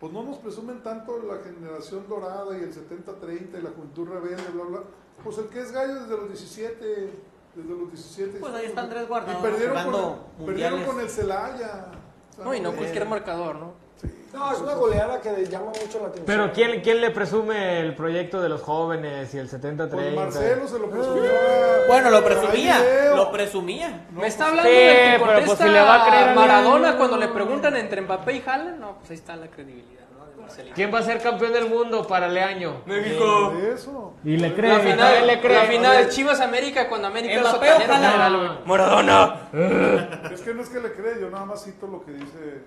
Pues 0.00 0.12
no 0.12 0.22
nos 0.24 0.38
presumen 0.38 0.82
tanto 0.82 1.22
la 1.22 1.38
generación 1.38 2.04
dorada 2.08 2.58
y 2.58 2.62
el 2.62 2.72
70-30 2.74 3.58
y 3.58 3.62
la 3.62 3.70
juventud 3.70 4.08
rebelde, 4.08 4.42
bla, 4.52 4.64
bla. 4.64 4.80
Pues 5.22 5.38
el 5.38 5.46
que 5.46 5.60
es 5.60 5.70
gallo 5.72 5.94
desde 5.94 6.16
los 6.16 6.28
17, 6.28 7.10
desde 7.54 7.70
los 7.70 7.90
17. 7.92 8.38
Pues 8.40 8.54
ahí 8.54 8.66
está 8.66 8.80
Andrés 8.82 9.08
Guardado 9.08 9.38
Y 9.38 9.42
perdieron, 9.42 9.74
con, 9.76 9.92
perdieron 9.92 10.18
mundiales. 10.38 10.86
con 10.86 11.00
el 11.00 11.08
Celaya. 11.08 11.86
O 12.32 12.36
sea, 12.36 12.44
No, 12.44 12.54
y 12.54 12.60
no 12.60 12.70
eh, 12.70 12.74
cualquier 12.76 13.06
marcador, 13.06 13.56
¿no? 13.56 13.84
No, 14.32 14.52
es 14.52 14.58
una 14.58 14.74
goleada 14.74 15.20
que 15.20 15.46
llama 15.46 15.66
mucho 15.66 16.00
la 16.00 16.06
atención. 16.08 16.24
Pero 16.26 16.52
¿quién, 16.52 16.80
¿quién 16.82 17.00
le 17.00 17.10
presume 17.12 17.78
el 17.78 17.94
proyecto 17.94 18.42
de 18.42 18.48
los 18.48 18.62
jóvenes 18.62 19.32
y 19.32 19.38
el 19.38 19.48
70-30? 19.48 19.88
Pues 19.90 20.14
Marcelo 20.16 20.66
se 20.66 20.78
lo 20.80 20.90
presumió. 20.90 21.30
a- 21.30 21.86
Bueno, 21.86 22.10
lo 22.10 22.24
presumía, 22.24 23.12
lo 23.14 23.30
presumía. 23.30 24.06
Me 24.10 24.26
está 24.26 24.48
hablando 24.48 24.68
Sí, 24.68 24.76
de 24.76 24.82
que 24.82 25.24
pero 25.24 25.46
pues 25.46 25.58
si 25.58 25.64
le 25.68 25.80
va 25.80 26.02
a 26.04 26.08
creer 26.08 26.28
a 26.30 26.34
Maradona 26.34 26.96
cuando 26.96 27.16
le 27.16 27.28
preguntan 27.28 27.76
entre 27.76 28.00
Mbappé 28.00 28.32
y 28.34 28.42
Haaland. 28.44 28.80
No, 28.80 28.96
pues 28.98 29.10
ahí 29.12 29.16
está 29.16 29.36
la 29.36 29.46
credibilidad, 29.46 30.00
¿no? 30.00 30.03
Marcelino. 30.44 30.74
¿Quién 30.74 30.94
va 30.94 30.98
a 30.98 31.02
ser 31.02 31.20
campeón 31.22 31.52
del 31.52 31.68
mundo 31.68 32.06
para 32.06 32.26
el 32.26 32.38
año? 32.38 32.82
México. 32.86 33.50
De 33.50 33.72
eso. 33.74 34.14
Y 34.24 34.36
le 34.36 34.54
cree, 34.54 34.72
La 34.72 34.80
final, 34.80 35.26
le 35.26 35.40
cree. 35.40 35.56
la 35.58 35.64
final 35.64 36.08
Chivas 36.08 36.40
América 36.40 36.88
cuando 36.88 37.08
América 37.08 37.34
era 37.34 37.42
Mbappé 37.42 37.70
o 37.70 37.72
sotanero 37.72 37.92
Haaland. 37.94 38.12
general, 38.12 38.36
güey. 38.36 38.66
Maradona. 38.66 40.28
Es 40.32 40.40
que 40.42 40.54
no 40.54 40.62
es 40.62 40.68
que 40.68 40.80
le 40.80 40.92
cree, 40.92 41.20
yo 41.20 41.30
nada 41.30 41.44
más 41.44 41.64
cito 41.64 41.86
lo 41.86 42.04
que 42.04 42.12
dice 42.12 42.62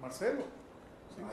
Marcelo. 0.00 0.42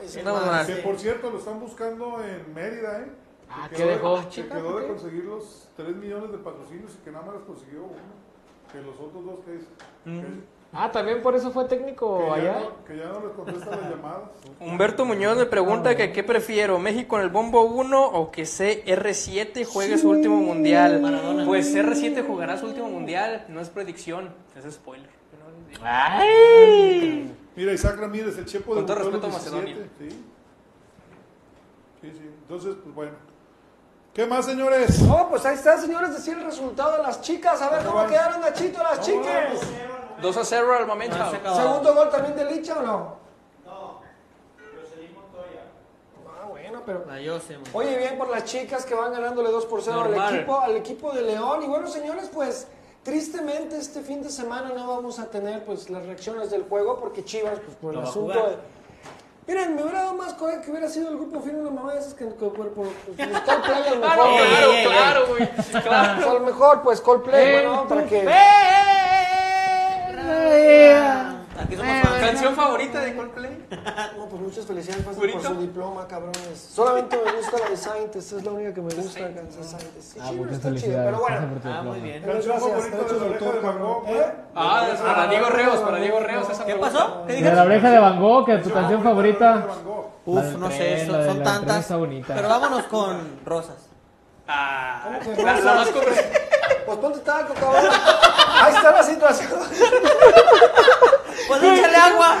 Ay, 0.00 0.08
sí, 0.08 0.20
No, 0.24 0.34
más. 0.34 0.68
no, 0.68 0.74
Que 0.74 0.80
por 0.82 0.98
cierto 0.98 1.30
lo 1.30 1.38
están 1.38 1.60
buscando 1.60 2.22
en 2.24 2.54
Mérida, 2.54 3.00
¿eh? 3.00 3.06
Ah, 3.50 3.66
Que 3.68 3.76
¿qué 3.76 3.82
quedó- 3.82 3.90
dejó? 4.16 4.28
Que 4.30 4.46
quedó 4.48 4.78
de 4.80 4.86
conseguir 4.88 5.24
los 5.24 5.68
3 5.76 5.94
millones 5.96 6.32
de 6.32 6.38
patrocinios 6.38 6.92
y 6.94 7.04
que 7.04 7.10
nada 7.10 7.26
más 7.26 7.34
los 7.34 7.44
consiguió 7.44 7.84
uno. 7.84 8.24
Que 8.72 8.80
los 8.80 8.94
otros 8.98 9.24
dos 9.24 9.38
que 9.44 9.56
es. 9.56 9.62
que- 10.04 10.53
Ah, 10.76 10.90
también 10.90 11.22
por 11.22 11.36
eso 11.36 11.52
fue 11.52 11.66
técnico 11.66 12.18
que, 12.18 12.26
ya 12.26 12.34
allá. 12.34 12.60
no, 12.60 12.84
que 12.84 12.96
ya 12.96 13.04
no 13.06 13.20
les 13.20 13.30
contestan 13.30 13.80
las 13.80 13.90
llamadas. 13.90 14.22
Humberto 14.58 15.04
Muñoz 15.04 15.36
me 15.36 15.46
pregunta 15.46 15.94
que 15.96 16.12
qué 16.12 16.24
prefiero, 16.24 16.78
México 16.80 17.16
en 17.16 17.22
el 17.22 17.28
bombo 17.28 17.62
1 17.62 18.04
o 18.06 18.30
que 18.32 18.42
CR7 18.42 19.64
juegue 19.64 19.98
su 19.98 20.10
último 20.10 20.36
mundial. 20.36 21.00
Maradona. 21.00 21.44
Pues 21.44 21.72
CR7 21.74 22.26
jugará 22.26 22.58
su 22.58 22.66
último 22.66 22.88
mundial, 22.88 23.44
no 23.48 23.60
es 23.60 23.68
predicción, 23.68 24.34
es 24.56 24.74
spoiler. 24.74 25.08
¡Ay! 25.82 27.32
Mira, 27.56 27.72
Isaac 27.72 27.96
Ramírez, 27.98 28.36
el 28.38 28.46
Chepo 28.46 28.74
de 28.74 28.80
Con 28.80 28.86
todo 28.86 28.96
respeto 28.96 29.26
a 29.26 29.30
Macedonia. 29.30 29.76
Sí. 29.98 30.08
sí, 32.00 32.10
sí. 32.12 32.30
Entonces, 32.42 32.74
pues 32.82 32.94
bueno. 32.94 33.12
¿Qué 34.12 34.26
más, 34.26 34.46
señores? 34.46 35.02
No, 35.02 35.28
pues 35.28 35.44
ahí 35.44 35.54
está, 35.56 35.76
señores, 35.76 36.12
decir 36.14 36.36
el 36.36 36.44
resultado 36.44 36.96
de 36.96 37.02
las 37.02 37.20
chicas. 37.20 37.60
A 37.60 37.70
ver 37.70 37.84
cómo 37.84 38.06
quedaron, 38.06 38.40
Nachito, 38.40 38.82
las 38.82 39.00
chicas. 39.00 39.60
2 40.22 40.36
a 40.36 40.44
0 40.44 40.74
al 40.78 40.86
momento. 40.86 41.16
¿Segundo 41.56 41.94
gol 41.94 42.10
también 42.10 42.36
de 42.36 42.44
Licha 42.44 42.78
o 42.78 42.82
no? 42.82 43.24
Ah, 46.26 46.46
bueno, 46.48 46.82
pero... 46.84 47.04
La 47.06 47.20
Yose, 47.20 47.54
man. 47.58 47.66
Oye, 47.72 47.96
bien 47.98 48.16
por 48.18 48.28
las 48.30 48.44
chicas 48.44 48.84
que 48.86 48.94
van 48.94 49.12
ganándole 49.12 49.50
2 49.50 49.66
por 49.66 49.82
0 49.82 50.02
al 50.02 50.14
equipo, 50.34 50.60
al 50.60 50.76
equipo 50.76 51.12
de 51.12 51.22
León. 51.22 51.62
Y 51.62 51.66
bueno, 51.66 51.86
señores, 51.88 52.30
pues 52.32 52.66
tristemente 53.02 53.76
este 53.76 54.00
fin 54.00 54.22
de 54.22 54.30
semana 54.30 54.70
no 54.74 54.86
vamos 54.88 55.18
a 55.18 55.28
tener 55.30 55.64
pues 55.64 55.90
las 55.90 56.04
reacciones 56.06 56.50
del 56.50 56.62
juego 56.64 56.98
porque 56.98 57.24
Chivas, 57.24 57.58
pues 57.60 57.76
por 57.76 57.94
el 57.94 58.00
No 58.02 58.08
asunto 58.08 58.46
de... 58.48 58.56
Miren, 59.46 59.74
me 59.76 59.82
hubiera 59.82 60.04
dado 60.04 60.14
más 60.14 60.32
coraje 60.32 60.62
que 60.62 60.70
hubiera 60.70 60.88
sido 60.88 61.10
el 61.10 61.16
grupo 61.18 61.38
firme 61.40 61.60
una 61.60 61.70
mamá 61.70 61.92
de 61.92 61.98
esas 62.00 62.14
que, 62.14 62.24
que 62.28 62.32
por, 62.34 62.50
por, 62.50 62.70
por- 62.70 62.86
pues, 63.14 63.28
Coldplay 63.28 63.82
a 63.86 63.90
lo 63.90 63.96
mejor. 64.00 64.16
no, 64.16 64.36
claro, 64.36 64.70
claro, 64.88 65.26
güey. 65.28 65.50
Pues, 65.54 65.82
Claro. 65.84 66.30
a 66.30 66.34
lo 66.34 66.40
mejor, 66.40 66.82
pues 66.82 67.00
Coldplay, 67.02 67.52
bueno, 67.52 67.86
para 67.86 68.06
que... 68.06 68.22
Aquí 71.56 71.76
somos 71.76 72.00
fans. 72.02 72.20
¿Canción 72.20 72.54
favorita 72.54 73.00
de 73.00 73.14
Coldplay? 73.16 73.64
No, 74.16 74.26
pues 74.26 74.42
muchas 74.42 74.64
felicidades 74.66 75.04
por 75.04 75.14
su 75.14 75.60
diploma, 75.60 76.06
cabrones. 76.08 76.58
Solamente 76.72 77.16
me 77.24 77.32
gusta 77.32 77.58
la 77.58 77.70
de 77.70 77.76
Scientist, 77.76 78.32
es 78.32 78.44
la 78.44 78.50
única 78.52 78.74
que 78.74 78.80
me 78.80 78.94
gusta. 78.94 79.20
la 79.20 79.28
de 79.28 79.42
Scientist. 79.50 80.12
Sí, 80.14 80.18
Ah, 80.20 80.28
chido, 80.30 80.42
muchas 80.42 80.56
está 80.56 80.68
chido, 80.68 80.80
felicidades. 80.80 81.04
pero 81.06 81.20
bueno. 81.20 81.60
Ah, 81.64 81.82
muy 81.82 82.00
bien. 82.00 82.22
Canción 82.22 82.44
gracias, 82.58 82.70
favorita 82.72 82.96
de 82.96 83.20
la 83.20 83.26
oreja 83.26 83.52
de 83.52 83.60
Van. 83.60 83.78
Gogh, 83.78 84.04
¿Eh? 84.08 84.34
Ah, 84.54 84.88
es 84.92 85.00
para 85.00 85.26
Diego 85.26 85.48
Reos, 85.48 85.76
para 85.80 85.96
Diego 85.98 86.20
Reos. 86.20 86.50
Esa 86.50 86.64
¿Qué 86.66 86.74
pasó? 86.76 87.24
¿Qué 87.26 87.32
De 87.34 87.54
la 87.54 87.62
oreja 87.62 87.90
de 87.90 87.98
Van 87.98 88.20
Gogh, 88.20 88.46
que 88.46 88.58
tu 88.58 88.70
canción 88.70 89.02
favorita. 89.02 89.66
Uf, 90.26 90.44
no 90.56 90.70
sé, 90.70 91.06
son, 91.06 91.42
tantas. 91.42 91.86
Pero 92.26 92.48
vámonos 92.48 92.84
con 92.84 93.40
rosas. 93.44 93.76
Ah, 94.48 95.08
más 95.10 95.88
comercial. 95.88 96.50
Pues 96.84 96.98
ponte 96.98 97.20
talco, 97.20 97.54
cabrón. 97.54 97.86
Ahí 98.60 98.74
está 98.74 98.90
la 98.90 99.02
situación. 99.02 99.50
Pues 101.48 101.62
échale 101.62 101.96
agua. 101.96 102.36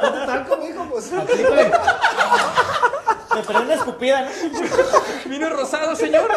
Ponte 0.00 0.26
talco, 0.26 0.56
mijo, 0.58 0.86
pues. 0.90 1.12
Me 1.12 1.20
perdí 3.42 3.62
una 3.62 3.74
escupida, 3.74 4.22
¿no? 4.22 4.30
Vino 5.26 5.50
rosado, 5.50 5.94
señor. 5.96 6.30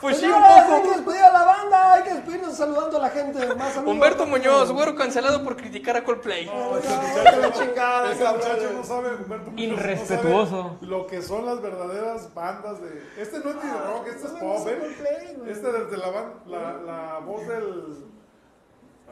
Pues 0.00 0.16
sí, 0.16 0.24
un 0.26 0.32
Señores, 0.32 0.50
hay 0.50 0.64
que 0.64 0.76
poco. 0.88 0.94
despedir 0.96 1.22
a 1.22 1.32
la 1.32 1.44
banda, 1.44 1.92
hay 1.92 2.02
que 2.04 2.14
despedirnos 2.14 2.54
saludando 2.56 2.96
a 2.96 3.00
la 3.00 3.10
gente. 3.10 3.54
Más 3.54 3.74
saludos. 3.74 3.92
Humberto 3.94 4.26
Muñoz, 4.26 4.72
güero 4.72 4.94
cancelado 4.96 5.44
por 5.44 5.56
criticar 5.56 5.96
a 5.96 6.04
Coldplay. 6.04 6.46
la 6.46 7.52
chingada, 7.52 8.12
Este 8.12 8.24
cabrón. 8.24 8.40
muchacho 8.48 8.72
no 8.72 8.84
sabe, 8.84 9.14
Humberto 9.16 9.50
Muñoz, 9.50 9.68
no 9.68 9.74
Irrespetuoso. 9.74 10.62
sabe 10.80 10.86
lo 10.90 11.06
que 11.06 11.20
son 11.22 11.44
las 11.44 11.60
verdaderas 11.60 12.32
bandas 12.32 12.80
de. 12.80 13.02
Este 13.18 13.40
no 13.40 13.50
es 13.50 13.56
ni 13.56 13.70
rock, 13.70 14.06
este 14.08 14.26
es 14.26 14.32
no, 14.32 14.38
pop, 14.38 14.56
es 14.58 14.66
¿eh? 14.66 14.78
Coldplay, 14.80 15.34
güey. 15.36 15.50
Este 15.52 15.72
desde 15.72 15.96
la, 15.98 16.10
la, 16.46 16.72
la 16.82 17.18
voz 17.18 17.46
del. 17.46 18.04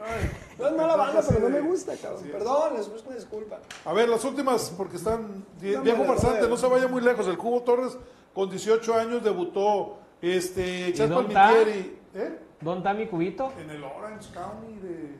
Ay, 0.01 0.31
No 0.57 0.67
es 0.69 0.73
mala 0.75 0.95
banda, 0.95 1.21
pero 1.27 1.39
no 1.41 1.49
me 1.49 1.59
gusta, 1.61 1.93
cabrón. 2.01 2.23
sí. 2.23 2.29
Perdón, 2.29 2.73
les 2.77 2.89
busco 2.89 3.09
una 3.09 3.17
disculpa. 3.17 3.59
A 3.85 3.93
ver, 3.93 4.07
las 4.09 4.23
últimas, 4.23 4.73
porque 4.77 4.95
están. 4.95 5.45
die- 5.59 5.75
No, 5.75 5.81
viejo 5.83 5.97
no, 5.99 6.05
no, 6.05 6.13
farsante, 6.13 6.41
no. 6.43 6.47
no 6.49 6.57
se 6.57 6.67
vaya 6.67 6.87
muy 6.87 7.01
lejos. 7.01 7.27
El 7.27 7.37
Cubo 7.37 7.61
Torres, 7.63 7.97
con 8.33 8.49
18 8.49 8.95
años, 8.95 9.23
debutó. 9.23 9.97
Este, 10.21 10.93
Chas? 10.93 11.09
Palmitieri, 11.09 11.97
¿eh? 12.15 12.39
¿Dónde 12.61 12.79
está 12.79 12.93
mi 12.93 13.07
cubito? 13.07 13.53
En 13.59 13.69
el 13.69 13.81
Orange 13.83 14.33
County 14.33 14.75
de, 14.85 15.15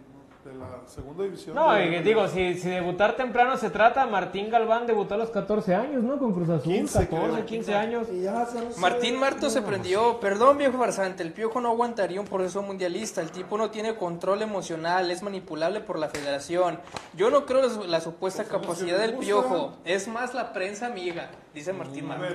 de 0.51 0.57
la 0.59 0.81
segunda 0.88 1.23
división. 1.23 1.55
No, 1.55 1.71
de- 1.71 1.85
y 1.85 2.03
digo, 2.03 2.27
si, 2.27 2.55
si 2.55 2.67
debutar 2.69 3.15
temprano 3.15 3.55
se 3.55 3.69
trata, 3.69 4.05
Martín 4.07 4.49
Galván 4.49 4.85
debutó 4.88 5.13
a 5.13 5.17
los 5.17 5.30
14 5.30 5.73
años, 5.73 6.03
¿no? 6.03 6.19
Con 6.19 6.34
Cruz 6.34 6.49
Azul, 6.49 6.73
15 6.73 7.07
creo. 7.07 7.21
14, 7.21 7.45
15 7.45 7.76
años. 7.76 8.07
Ya 8.21 8.45
Martín 8.77 9.17
Marto 9.17 9.49
se 9.49 9.61
prendió. 9.61 10.19
Perdón, 10.19 10.57
viejo 10.57 10.77
farsante. 10.77 11.23
El 11.23 11.31
piojo 11.31 11.61
no 11.61 11.69
aguantaría 11.69 12.19
un 12.19 12.27
proceso 12.27 12.61
mundialista. 12.61 13.21
El 13.21 13.31
tipo 13.31 13.57
no 13.57 13.69
tiene 13.71 13.95
control 13.95 14.41
emocional. 14.41 15.11
Es 15.11 15.23
manipulable 15.23 15.80
por 15.80 15.97
la 15.97 16.09
federación. 16.09 16.77
Yo 17.15 17.30
no 17.30 17.45
creo 17.45 17.61
la, 17.61 17.85
la 17.88 18.01
supuesta 18.01 18.43
Pues, 18.43 18.61
capacidad 18.61 18.97
del 18.99 19.13
piojo. 19.13 19.77
Es 19.85 20.09
más 20.09 20.34
la 20.34 20.51
prensa 20.51 20.88
amiga, 20.88 21.30
dice 21.53 21.71
Martín 21.71 22.05
Marto. 22.07 22.26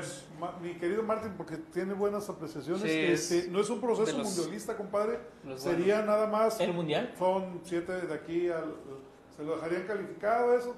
Mi 0.62 0.74
querido 0.74 1.02
Martín, 1.02 1.32
porque 1.36 1.56
tiene 1.56 1.94
buenas 1.94 2.28
apreciaciones, 2.28 2.82
Sí, 2.82 2.89
este, 2.90 3.39
es 3.39 3.48
no 3.51 3.61
es 3.61 3.70
un 3.70 3.81
proceso 3.81 4.16
los- 4.19 4.27
mundialista, 4.36 4.77
compadre. 4.77 5.19
Sería 5.56 6.02
nada 6.02 6.27
más. 6.27 6.61
¿El 6.61 6.73
mundial? 6.73 7.15
Son 7.19 7.61
siete 7.65 7.93
de 7.93 8.15
aquí 8.15 8.48
al. 8.48 8.74
Se 9.36 9.43
lo 9.43 9.56
dejarían 9.56 9.82
calificado, 9.86 10.55
eso. 10.56 10.74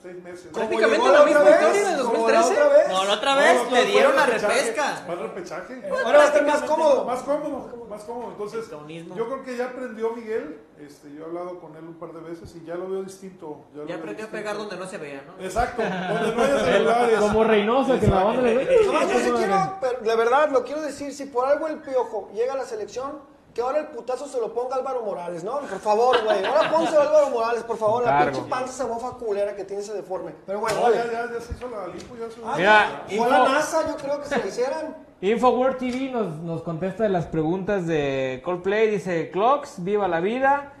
Seis 0.00 0.22
meses. 0.22 0.46
Prácticamente 0.52 1.08
la 1.08 1.18
la 1.18 1.24
misma 1.24 1.40
otra 1.40 1.76
historia 1.76 2.02
como 2.02 2.28
la 2.28 2.40
2013. 2.40 2.52
otra 2.52 2.68
vez. 2.68 2.88
No, 2.88 3.04
la 3.04 3.12
otra 3.14 3.34
vez 3.34 3.64
no, 3.64 3.70
le 3.70 3.84
dieron 3.84 4.16
la 4.16 4.26
repesca. 4.26 5.02
Fue 5.06 5.14
el 5.14 5.20
repechaje. 5.20 5.82
Ahora 5.90 6.18
va 6.18 6.24
a 6.24 6.26
estar 6.26 6.46
más 6.46 6.62
cómodo. 6.62 7.04
Más 7.04 7.22
cómodo, 7.22 7.86
más 7.88 8.04
cómodo. 8.04 8.30
Entonces, 8.30 8.70
yo 8.70 9.26
creo 9.26 9.42
que 9.42 9.56
ya 9.56 9.66
aprendió 9.66 10.12
Miguel. 10.12 10.60
Este, 10.78 11.12
yo 11.12 11.22
he 11.22 11.26
hablado 11.26 11.60
con 11.60 11.76
él 11.76 11.84
un 11.84 11.94
par 11.94 12.12
de 12.12 12.20
veces 12.20 12.54
y 12.56 12.64
ya 12.64 12.74
lo 12.76 12.88
veo 12.88 13.02
distinto. 13.02 13.64
Ya 13.86 13.96
aprendió 13.96 14.26
a 14.26 14.28
pegar 14.28 14.56
donde 14.56 14.76
no 14.76 14.86
se 14.86 14.96
veía, 14.98 15.22
¿no? 15.26 15.44
Exacto, 15.44 15.82
donde 15.82 16.34
no 16.34 16.42
haya 16.42 16.64
celulares. 16.64 17.18
Como 17.18 17.44
Reynoso, 17.44 18.00
que 18.00 18.06
la 18.06 18.24
banda 18.24 18.42
le 18.42 18.64
No, 18.86 19.02
yo 19.02 19.18
sí 19.18 19.30
quiero, 19.36 19.78
pero 19.80 20.00
de 20.00 20.16
verdad, 20.16 20.50
lo 20.50 20.64
quiero 20.64 20.80
decir, 20.80 21.12
si 21.12 21.26
por 21.26 21.46
algo 21.46 21.66
el 21.68 21.78
piojo 21.78 22.30
llega 22.32 22.54
a 22.54 22.56
la 22.56 22.64
selección, 22.64 23.20
que 23.54 23.60
ahora 23.62 23.80
el 23.80 23.86
putazo 23.88 24.26
se 24.28 24.40
lo 24.40 24.52
ponga 24.54 24.76
Álvaro 24.76 25.02
Morales, 25.02 25.42
¿no? 25.44 25.58
Por 25.60 25.80
favor, 25.80 26.22
güey. 26.24 26.44
Ahora 26.44 26.70
pónselo 26.70 27.00
a 27.00 27.04
Álvaro 27.06 27.30
Morales, 27.30 27.62
por 27.64 27.76
favor. 27.78 28.04
La 28.04 28.24
pinche 28.26 28.42
panza 28.48 28.72
esa 28.72 28.86
mofa 28.86 29.16
culera 29.16 29.54
que 29.56 29.64
tiene 29.64 29.82
ese 29.82 29.92
deforme. 29.94 30.32
Pero 30.46 30.58
No, 30.60 30.64
vale. 30.82 30.96
ya, 30.96 31.04
ya, 31.06 31.32
ya 31.32 31.40
se 31.40 31.52
hizo 31.54 31.68
la 31.68 31.86
lipo, 31.88 32.16
ya 32.16 32.30
se 32.30 32.40
Ah, 32.44 32.54
Mira, 32.56 33.02
Fue 33.08 33.26
a 33.26 33.28
la 33.28 33.38
info- 33.38 33.48
NASA, 33.52 33.88
yo 33.88 33.96
creo 33.96 34.20
que 34.20 34.26
se 34.28 34.38
lo 34.38 34.46
hicieran. 34.46 34.96
Infoword 35.22 35.76
TV 35.78 36.10
nos, 36.10 36.36
nos 36.36 36.62
contesta 36.62 37.02
de 37.02 37.10
las 37.10 37.26
preguntas 37.26 37.86
de 37.86 38.40
Coldplay. 38.44 38.88
Dice, 38.90 39.30
Clocks, 39.30 39.82
viva 39.84 40.08
la 40.08 40.20
vida. 40.20 40.72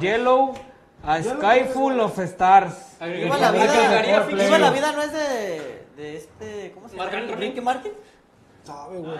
Yellow, 0.00 0.54
a 1.04 1.22
Sky 1.22 1.64
Full 1.72 2.00
of 2.00 2.18
Stars. 2.18 2.96
Viva 3.00 3.36
la 3.38 3.50
vida. 3.52 4.22
Viva 4.26 4.58
la 4.58 4.70
vida 4.70 4.92
no 4.92 5.02
es 5.02 5.12
de, 5.12 5.86
de 5.96 6.16
este. 6.16 6.72
¿Cómo 6.74 6.88
se 6.88 6.96
llama? 6.96 7.10
Ricky 7.36 7.60
Martin. 7.60 7.92
Sabe, 8.66 8.98
güey. 8.98 9.16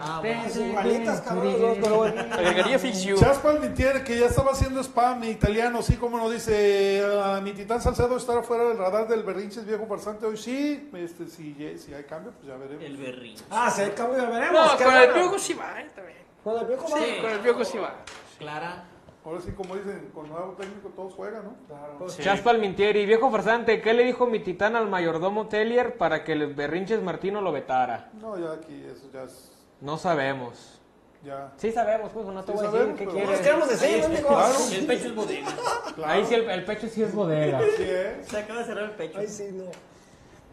Ah, 0.00 0.18
bueno. 0.20 0.42
Igualitas, 0.66 1.20
cabrón, 1.20 1.52
los 1.52 1.60
dos, 1.60 1.78
pero 1.80 1.96
bueno. 1.98 2.22
Agregaría 2.34 2.78
Fix 2.80 3.02
You. 3.04 3.16
Chas 3.16 3.38
Palmitieri, 3.38 4.02
que 4.02 4.18
ya 4.18 4.26
estaba 4.26 4.50
haciendo 4.50 4.80
spam 4.82 5.22
italiano, 5.24 5.80
sí, 5.80 5.96
como 5.96 6.18
nos 6.18 6.32
dice, 6.32 7.04
a 7.22 7.40
mi 7.40 7.52
titán 7.52 7.80
Salcedo 7.80 8.16
estará 8.16 8.42
fuera 8.42 8.64
del 8.64 8.78
radar 8.78 9.06
del 9.06 9.22
berrinches 9.22 9.64
viejo 9.64 9.86
farsante 9.86 10.26
hoy, 10.26 10.36
sí, 10.36 10.90
este, 10.94 11.28
si, 11.28 11.54
si 11.78 11.94
hay 11.94 12.02
cambio, 12.02 12.32
pues 12.32 12.48
ya 12.48 12.56
veremos. 12.56 12.84
El 12.84 12.96
berrín. 12.96 13.36
Ah, 13.48 13.70
si 13.70 13.82
hay 13.82 13.90
cambio, 13.90 14.18
ya 14.18 14.28
veremos. 14.28 14.72
No, 14.80 14.84
con 14.84 14.96
el 14.96 15.10
piojo 15.12 15.38
sí 15.38 15.54
va, 15.54 15.80
eh, 15.80 15.90
también. 15.94 16.18
Con 16.42 16.58
el 16.58 16.66
piojo, 16.66 16.90
va. 16.90 16.98
Sí, 16.98 17.04
con 17.20 17.30
el 17.30 17.38
piojo 17.38 17.64
sí 17.64 17.78
va. 17.78 17.94
Clara. 18.38 18.89
Ahora 19.24 19.40
sí, 19.42 19.52
como 19.52 19.76
dicen, 19.76 20.10
con 20.14 20.28
nuevo 20.30 20.52
técnico 20.58 20.88
todos 20.96 21.12
juegan, 21.12 21.44
¿no? 21.44 21.54
Claro. 21.66 22.06
Chas 22.18 22.40
Palmintieri, 22.40 23.04
viejo 23.04 23.30
farsante, 23.30 23.82
¿qué 23.82 23.92
le 23.92 24.04
dijo 24.04 24.26
mi 24.26 24.40
titán 24.40 24.76
al 24.76 24.88
mayordomo 24.88 25.46
Tellier 25.46 25.98
para 25.98 26.24
que 26.24 26.32
el 26.32 26.54
berrinches 26.54 27.02
Martino 27.02 27.42
lo 27.42 27.52
vetara? 27.52 28.08
No, 28.14 28.38
ya 28.38 28.52
aquí, 28.54 28.82
eso 28.90 29.10
ya 29.12 29.24
es, 29.24 29.52
No 29.82 29.98
sabemos. 29.98 30.80
ya. 31.22 31.52
Sí 31.58 31.70
sabemos, 31.70 32.10
pues 32.12 32.24
no 32.26 32.42
te 32.42 32.52
Sí 32.52 32.58
voy 32.58 32.66
a 32.66 32.70
decir 32.70 32.94
qué 32.94 33.06
quieres. 33.06 33.30
Nos 33.30 33.40
queremos 33.40 33.68
decir, 33.68 34.08
¿no, 34.08 34.26
Claro, 34.28 34.54
El 34.72 34.86
pecho 34.86 35.06
es 35.08 35.14
bodega. 35.14 35.48
claro. 35.94 36.12
Ahí 36.12 36.24
sí 36.24 36.34
el, 36.34 36.48
el 36.50 36.64
pecho 36.64 36.88
sí 36.88 37.02
es 37.02 37.14
bodega. 37.14 37.60
Sí, 37.76 37.82
¿eh? 37.86 38.20
Se 38.22 38.38
acaba 38.38 38.60
de 38.60 38.64
cerrar 38.64 38.84
el 38.84 38.90
pecho. 38.92 39.18
Ay, 39.18 39.28
sí, 39.28 39.50
no. 39.52 39.64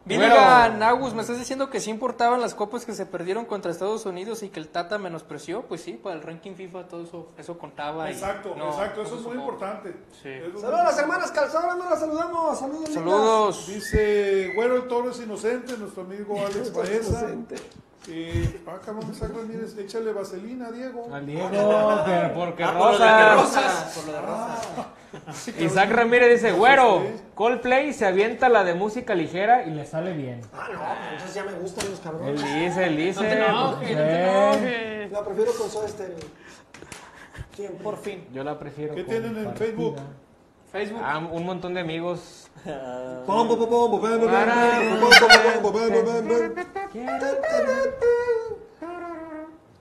Vilga, 0.07 0.69
Nagus, 0.69 1.13
¿me 1.13 1.21
estás 1.21 1.37
diciendo 1.37 1.69
que 1.69 1.79
sí 1.79 1.89
importaban 1.89 2.39
las 2.41 2.55
copas 2.55 2.85
que 2.85 2.93
se 2.93 3.05
perdieron 3.05 3.45
contra 3.45 3.71
Estados 3.71 4.05
Unidos 4.05 4.41
y 4.43 4.49
que 4.49 4.59
el 4.59 4.69
Tata 4.69 4.97
menospreció? 4.97 5.63
Pues 5.63 5.81
sí, 5.81 5.93
para 5.93 6.15
el 6.15 6.21
ranking 6.21 6.53
FIFA 6.55 6.87
todo 6.87 7.03
eso, 7.03 7.27
eso 7.37 7.57
contaba. 7.57 8.09
y 8.09 8.13
Exacto, 8.13 8.55
no, 8.57 8.69
exacto, 8.69 9.01
eso 9.01 9.15
es 9.15 9.21
muy 9.21 9.35
no. 9.35 9.41
importante. 9.41 9.93
Sí. 10.21 10.29
Saludos 10.59 10.63
a 10.79 10.83
las 10.83 10.97
hermanas 10.99 11.31
Calzada, 11.31 11.75
no 11.75 11.89
las 11.89 11.99
saludamos. 11.99 12.59
Saludos. 12.59 12.89
Saludos. 12.93 13.67
Dice 13.67 14.51
Güero 14.55 14.77
el 14.77 14.87
Toro 14.87 15.09
es 15.11 15.19
inocente, 15.19 15.77
nuestro 15.77 16.03
amigo 16.03 16.37
Alex 16.39 16.73
Baeza. 16.73 17.27
Eh, 18.09 18.61
ah, 18.67 18.79
cabrón, 18.85 19.11
Isaac 19.11 19.31
Ramírez, 19.35 19.77
échale 19.77 20.13
vaselina, 20.13 20.71
Diego. 20.71 21.09
Al 21.13 21.25
Diego, 21.25 21.49
que 21.49 22.31
porque 22.33 22.63
Ah, 22.63 22.77
por 22.77 22.91
lo 22.93 22.99
de 22.99 23.33
Rosas. 23.33 23.35
Rosas. 23.35 23.93
Por 23.97 24.05
lo 24.07 24.13
de 24.13 24.21
Rosas. 24.21 25.59
Isaac 25.59 25.91
Ramírez 25.91 26.41
dice, 26.41 26.53
güero, 26.53 27.03
Coldplay 27.35 27.93
se 27.93 28.05
avienta 28.05 28.47
la 28.49 28.63
de 28.63 28.75
música 28.75 29.13
ligera 29.13 29.63
y 29.65 29.71
le 29.71 29.85
sale 29.85 30.13
bien. 30.13 30.41
Ah, 30.53 30.67
no, 30.71 31.11
entonces 31.11 31.35
ya 31.35 31.43
me 31.43 31.53
gustan 31.53 31.89
los 31.89 31.99
Él 31.99 32.03
cabrones. 32.03 32.55
dice, 32.55 32.85
él 32.85 32.97
dice. 32.97 33.21
No 33.23 33.27
te 33.29 33.35
enojes, 33.35 33.89
no 33.91 33.97
te 33.97 34.03
eh, 34.03 34.23
enojes. 35.03 35.11
La 35.11 35.25
prefiero 35.25 35.51
con 35.53 35.69
Soda 35.69 35.87
Stereo. 35.87 36.17
Siempre. 37.55 37.83
Por 37.83 37.97
fin. 37.97 38.27
Yo 38.33 38.43
la 38.43 38.57
prefiero. 38.57 38.95
¿Qué 38.95 39.03
tienen 39.03 39.37
en. 39.37 39.55
Facebook? 39.55 39.97
Facebook. 40.71 41.01
Ah, 41.03 41.17
un 41.17 41.45
montón 41.45 41.73
de 41.73 41.81
amigos. 41.81 42.49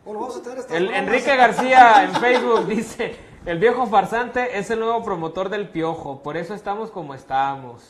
Bueno, 0.05 0.21
vamos 0.21 0.37
a 0.37 0.43
tener 0.43 0.59
estas 0.59 0.77
El 0.77 0.85
bromas. 0.87 1.03
Enrique 1.03 1.37
García 1.37 2.05
en 2.05 2.15
Facebook 2.17 2.67
dice, 2.67 3.17
el 3.45 3.59
viejo 3.59 3.87
farsante 3.87 4.59
es 4.59 4.71
el 4.71 4.81
nuevo 4.81 5.03
promotor 5.03 5.49
del 5.49 5.69
piojo, 5.69 6.23
por 6.23 6.37
eso 6.37 6.55
estamos 6.55 6.91
como 6.91 7.15
estamos. 7.15 7.83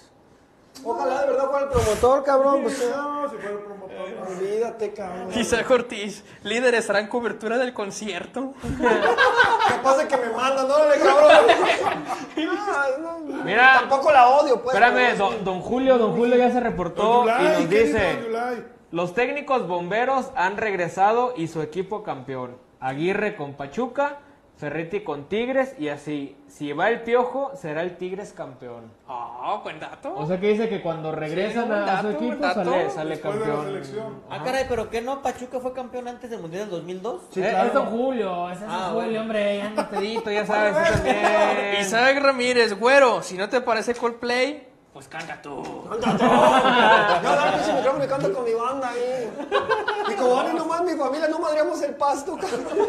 Ojalá 0.85 1.23
de 1.23 1.29
verdad 1.29 1.49
fuera 1.51 1.65
el 1.65 1.71
promotor, 1.71 2.23
cabrón. 2.25 2.63
Pues, 2.63 2.79
No, 2.95 3.31
si 3.31 3.37
fuera 3.37 3.51
el 3.53 3.59
promotor. 3.61 3.97
no. 4.11 4.27
olvídate, 4.37 4.93
cabrón. 4.93 5.29
Isaac 5.35 5.71
Ortiz, 5.71 6.23
líderes 6.43 6.91
harán 6.91 7.07
cobertura 7.09 7.57
del 7.57 7.73
concierto. 7.73 8.53
Capaz 9.69 9.97
de 9.97 10.07
que 10.09 10.17
me 10.19 10.29
mandan, 10.31 10.71
órale, 10.71 10.99
cabrón. 11.03 11.31
Ah, 12.69 12.89
no, 13.01 13.19
Mira. 13.45 13.77
Tampoco 13.81 14.13
la 14.13 14.29
odio, 14.29 14.63
pues. 14.63 14.75
Espérame, 14.75 15.17
don, 15.17 15.45
don 15.45 15.61
Julio, 15.63 15.97
don 15.97 16.15
Julio 16.15 16.37
ya 16.37 16.51
se 16.51 16.61
reportó 16.61 17.25
Don 17.25 17.29
y 17.29 17.45
nos 17.45 17.57
¿qué 17.69 17.85
dice? 17.85 18.19
Los 18.91 19.15
técnicos 19.15 19.67
bomberos 19.67 20.31
han 20.37 20.57
regresado 20.57 21.35
y 21.37 21.49
su 21.49 21.63
equipo 21.63 22.03
campeón. 22.03 22.57
Aguirre 22.81 23.37
con 23.37 23.55
Pachuca, 23.55 24.19
Ferretti 24.59 25.01
con 25.01 25.29
Tigres 25.29 25.75
y 25.79 25.89
así. 25.89 26.35
Si 26.49 26.73
va 26.73 26.89
el 26.89 27.03
piojo, 27.03 27.51
será 27.57 27.83
el 27.83 27.97
Tigres 27.99 28.33
campeón. 28.33 28.91
Ah, 29.07 29.61
buen 29.63 29.79
dato. 29.81 30.15
O 30.17 30.27
sea 30.27 30.41
que 30.41 30.49
dice 30.49 30.69
que 30.69 30.81
cuando 30.81 31.13
regresan 31.13 31.67
Sí, 31.67 31.73
a, 31.73 31.99
a 31.99 32.03
su 32.03 32.09
equipo 32.11 32.43
sale, 32.43 32.91
sale 32.91 33.11
Después 33.11 33.35
de 33.35 33.41
la 33.47 33.47
campeón. 33.47 34.23
Ah, 34.31 34.43
caray, 34.45 34.65
pero 34.69 34.89
¿qué 34.89 35.03
no? 35.03 35.21
Pachuca 35.21 35.61
fue 35.61 35.73
campeón 35.75 36.09
antes 36.09 36.31
del 36.31 36.41
Mundial 36.41 36.63
del 36.63 36.71
2002. 36.79 37.23
Sí, 37.31 37.41
Eh, 37.43 37.49
claro. 37.51 37.69
Es 37.69 37.75
don 37.75 37.87
Julio, 37.87 38.51
ese 38.51 38.65
es 38.65 38.71
Ah, 38.71 38.91
bueno. 38.95 39.07
Julio, 39.09 39.21
hombre, 39.23 39.57
ya 39.59 39.67
anda 39.67 39.89
pedito, 39.91 40.31
ya 40.31 40.47
sabes. 40.47 40.75
Isaac 41.81 42.19
Ramírez, 42.23 42.79
güero, 42.79 43.23
si 43.23 43.37
no 43.37 43.49
te 43.51 43.61
parece 43.61 43.95
Coldplay, 43.95 44.66
pues 44.97 45.09
canta 45.09 45.43
tú. 45.43 45.63
Yo 45.63 46.01
agarro 46.03 47.59
ese 47.59 47.75
micrófono 47.75 48.03
y 48.03 48.09
canto 48.09 48.33
con 48.33 48.45
mi 48.47 48.55
banda 48.55 48.89
ahí. 48.89 49.31
Y 50.11 50.15
como 50.15 50.37
van 50.37 50.55
y 50.55 50.57
nomás 50.57 50.83
mi 50.85 50.95
familia, 50.95 51.29
no 51.29 51.39
madríamos 51.39 51.83
el 51.83 51.95
pasto, 51.97 52.35
cabrón. 52.39 52.89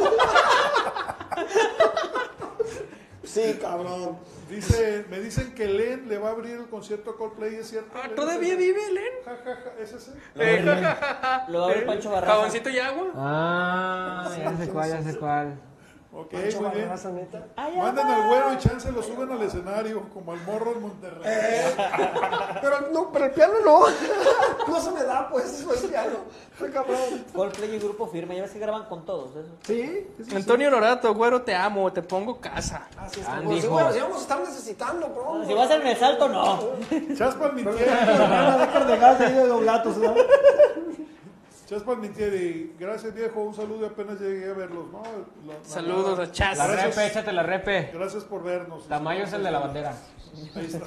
Sí, 3.25 3.57
cabrón. 3.61 4.19
Dice, 4.49 5.05
me 5.09 5.19
dicen 5.19 5.53
que 5.53 5.67
Len 5.67 6.07
le 6.07 6.17
va 6.17 6.29
a 6.29 6.31
abrir 6.31 6.55
el 6.55 6.69
concierto 6.69 7.11
a 7.11 7.17
Coldplay, 7.17 7.55
¿es 7.55 7.71
cierto? 7.71 7.91
Ah, 8.01 8.07
Len? 8.07 8.15
¿Todavía 8.15 8.55
vive, 8.55 8.89
Len? 8.93 9.13
Ja, 9.25 9.35
ja, 9.43 9.55
ja, 9.57 9.83
¿es 9.83 9.91
ese? 9.91 10.11
Eh, 10.35 10.61
ja, 10.63 10.75
ja, 10.77 10.95
ja, 10.95 11.19
ja. 11.21 11.45
Lo 11.49 11.59
va 11.59 11.67
a 11.67 11.73
Eh, 11.73 11.81
Pancho 11.81 12.09
Barraza. 12.09 12.33
¿Jaboncito 12.35 12.69
y 12.69 12.79
agua? 12.79 13.07
Ah, 13.15 14.29
ya 14.33 14.55
sé 14.55 14.69
cuál, 14.69 14.89
ya 14.91 15.03
sé 15.03 15.19
cuál. 15.19 15.59
Ok, 16.19 16.31
Pancho 16.31 16.61
muy 16.61 16.71
bien. 16.71 16.87
Barraza, 16.87 17.09
neta. 17.11 17.45
Manden 17.55 18.07
al 18.07 18.27
güero 18.27 18.53
y 18.53 18.57
chance 18.57 18.91
lo 18.91 19.03
suben 19.03 19.31
al 19.31 19.41
escenario, 19.43 20.09
como 20.11 20.31
al 20.31 20.41
morro 20.41 20.71
en 20.71 20.81
Monterrey. 20.81 21.21
Eh, 21.25 21.75
Pero, 22.61 22.89
no, 22.91 23.11
pero 23.11 23.25
el 23.25 23.31
piano 23.31 23.53
no. 23.63 23.81
No 24.67 24.81
se 24.81 24.91
me 24.91 25.03
da, 25.03 25.29
pues, 25.29 25.45
eso 25.59 25.73
es 25.73 25.81
piano. 25.81 26.17
Cabrón. 26.73 27.23
Coldplay 27.33 27.75
y 27.75 27.79
Grupo 27.79 28.07
Firme, 28.07 28.35
ya 28.35 28.41
ves 28.41 28.51
que 28.51 28.59
graban 28.59 28.85
con 28.85 29.05
todos. 29.05 29.29
eso. 29.31 29.49
Sí, 29.63 30.07
sí. 30.27 30.35
Antonio 30.35 30.71
Norato, 30.71 31.13
güero, 31.13 31.43
te 31.43 31.53
amo, 31.53 31.93
te 31.93 32.01
pongo 32.01 32.41
casa. 32.41 32.87
Así 32.97 33.19
es. 33.21 33.27
Pues, 33.45 33.61
sí, 33.61 33.67
bueno, 33.67 33.93
sí 33.93 33.99
vamos 33.99 34.17
a 34.17 34.21
estar 34.21 34.39
necesitando 34.39 35.07
pronto. 35.13 35.47
Si 35.47 35.53
vas 35.53 35.69
en 35.69 35.85
el 35.85 35.97
salto, 35.97 36.27
no. 36.29 36.59
Chaspan 37.15 37.55
mintieri, 37.55 37.79
dejar 37.85 38.87
de 38.87 38.97
gas 38.97 39.21
ahí 39.21 39.33
de 39.33 39.47
doblatos, 39.47 39.97
¿no? 39.97 40.15
Chaspan 41.67 41.99
mintieri, 41.99 42.75
gracias 42.79 43.13
viejo, 43.13 43.41
un 43.41 43.53
saludo 43.53 43.81
y 43.83 43.85
apenas 43.89 44.19
llegué 44.21 44.49
a 44.49 44.53
verlos, 44.53 44.89
¿no? 44.89 45.03
La- 45.45 45.53
la- 45.55 45.63
Saludos 45.65 46.17
a 46.19 46.31
Chas. 46.31 46.57
La 46.57 46.65
Gracias. 46.65 46.95
repe, 46.95 47.07
échate 47.07 47.33
la 47.33 47.43
repe. 47.43 47.91
Gracias 47.93 48.23
por 48.23 48.41
vernos. 48.41 48.87
Tamayo 48.87 49.25
es 49.25 49.33
el 49.33 49.43
de 49.43 49.51
la 49.51 49.59
bandera. 49.59 49.93
Ahí 50.55 50.65
está. 50.65 50.79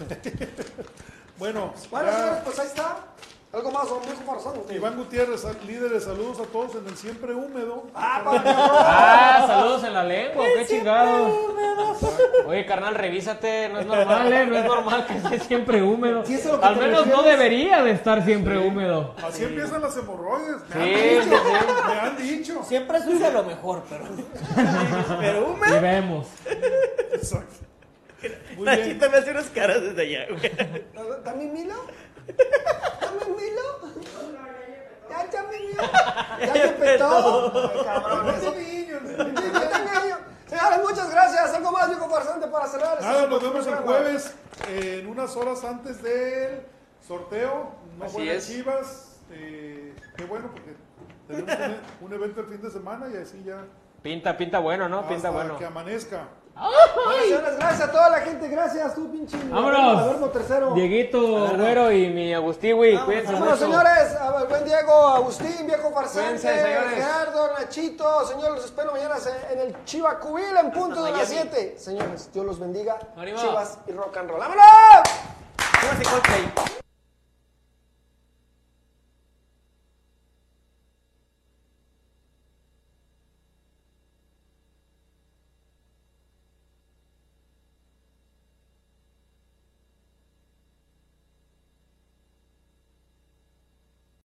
bueno, 1.38 1.74
Bueno, 1.90 2.10
pues 2.44 2.58
ahí 2.60 2.66
está. 2.66 2.98
Algo 3.52 3.72
más, 3.72 3.88
don 3.88 4.00
viejo 4.02 4.20
farsante. 4.24 4.72
Iván 4.76 4.96
Gutiérrez, 4.96 5.44
líderes, 5.66 6.04
saludos 6.04 6.38
a 6.38 6.44
todos 6.44 6.76
en 6.76 6.86
el 6.86 6.96
siempre 6.96 7.34
húmedo. 7.34 7.82
Ah, 7.96 8.22
para 8.24 8.42
Ah, 8.46 9.44
saludos 9.44 9.82
en 9.82 9.92
la 9.92 10.04
lengua, 10.04 10.44
qué 10.56 10.66
chingado. 10.66 11.56
Oye, 12.46 12.64
carnal, 12.64 12.94
revísate, 12.94 13.68
no 13.70 13.80
es 13.80 13.86
normal, 13.86 14.32
¿eh? 14.32 14.46
No 14.46 14.56
es 14.56 14.64
normal 14.64 15.04
que 15.04 15.16
esté 15.16 15.40
siempre 15.40 15.82
húmedo. 15.82 16.24
Sí, 16.24 16.34
eso 16.34 16.46
es 16.50 16.54
lo 16.54 16.60
que 16.60 16.66
Al 16.66 16.76
menos 16.76 17.06
no 17.08 17.22
debería 17.24 17.82
de 17.82 17.90
estar 17.90 18.24
siempre 18.24 18.56
húmedo. 18.56 19.16
Así 19.20 19.42
empiezan 19.42 19.82
las 19.82 19.96
hemorroides. 19.96 20.56
Me, 20.72 20.84
Sí, 20.84 21.18
han, 21.18 21.24
dicho, 21.24 21.36
sí. 21.36 21.88
me 21.88 21.98
han 21.98 22.16
dicho. 22.16 22.62
Siempre 22.62 22.98
es 22.98 23.04
sucio 23.04 23.30
lo 23.32 23.42
mejor, 23.42 23.82
pero. 23.90 24.04
pero 25.18 25.40
Y 25.40 25.42
húmedo. 25.50 25.80
vemos. 25.82 26.26
Exacto. 27.12 27.54
Muy 28.56 28.64
bien. 28.66 28.78
Nachita 28.78 29.08
me 29.08 29.16
hace 29.16 29.30
unas 29.30 29.48
caras 29.48 29.80
desde 29.82 30.02
allá, 30.02 30.26
güey. 30.30 30.52
¿También 31.24 31.52
Milo? 31.52 31.74
¿También 33.00 33.36
Milo? 33.36 33.62
¿Ya, 35.08 35.30
ya 35.30 35.42
me 35.44 35.58
Milo? 35.58 35.82
¿Ya 36.40 36.52
te 36.52 36.68
petó? 36.68 37.70
Ay, 37.72 37.84
cabrón, 37.84 38.28
ese 38.34 38.50
niño. 38.56 38.98
Señores, 40.46 40.78
muchas 40.82 41.10
gracias. 41.10 41.54
Algo 41.54 41.72
más, 41.72 41.88
viejo 41.88 42.08
farsante, 42.08 42.46
para 42.48 42.66
cerrar. 42.66 43.00
Nada, 43.00 43.26
nos 43.26 43.42
vemos 43.42 43.66
el 43.66 43.74
jueves 43.76 44.34
eh, 44.68 45.00
en 45.02 45.08
unas 45.08 45.36
horas 45.36 45.62
antes 45.64 46.02
del 46.02 46.62
sorteo. 47.06 47.74
No 47.98 48.04
Así 48.04 48.14
juegan 48.14 48.36
es. 48.36 48.46
Chivas. 48.46 49.16
eh, 49.30 49.94
qué 50.16 50.24
bueno, 50.24 50.50
porque 50.52 50.74
tenemos 51.28 51.78
un, 52.00 52.06
un 52.06 52.12
evento 52.12 52.40
el 52.40 52.46
fin 52.46 52.60
de 52.62 52.70
semana 52.70 53.06
y 53.12 53.16
así 53.16 53.42
ya. 53.44 53.64
Pinta, 54.02 54.36
pinta 54.36 54.58
bueno, 54.58 54.88
¿no? 54.88 55.02
Pinta 55.02 55.14
hasta 55.28 55.30
bueno. 55.30 55.58
que 55.58 55.66
amanezca. 55.66 56.28
Señores, 57.22 57.56
gracias 57.56 57.88
a 57.88 57.90
toda 57.92 58.10
la 58.10 58.20
gente. 58.20 58.48
Gracias, 58.48 58.94
tú, 58.94 59.10
pinche. 59.10 59.36
Vámonos. 59.48 60.32
Tercero. 60.32 60.74
Dieguito, 60.74 61.56
güero 61.56 61.90
y 61.90 62.08
mi 62.08 62.32
Agustiwi, 62.34 62.98
cuídense 62.98 63.32
Bueno, 63.32 63.46
mucho. 63.46 63.56
señores, 63.56 64.14
a 64.20 64.30
ver, 64.32 64.48
buen 64.48 64.64
Diego, 64.64 65.08
Agustín, 65.08 65.66
viejo 65.66 65.90
farsante, 65.92 66.40
Cuídense, 66.40 66.62
señores. 66.62 66.94
Gerardo, 66.94 67.52
Nachito, 67.58 68.26
señores, 68.26 68.54
los 68.56 68.64
espero 68.66 68.92
mañana 68.92 69.14
en 69.52 69.58
el 69.60 69.84
Chiva 69.84 70.18
Cubil 70.18 70.56
en 70.56 70.70
punto 70.70 71.02
de 71.04 71.12
las 71.12 71.28
7. 71.28 71.76
Señores, 71.78 72.30
Dios 72.32 72.44
los 72.46 72.58
bendiga. 72.58 72.98
Arriba. 73.16 73.40
Chivas 73.40 73.78
y 73.86 73.92
rock 73.92 74.16
and 74.18 74.30
roll. 74.30 74.40
¡Vámonos! 74.40 74.64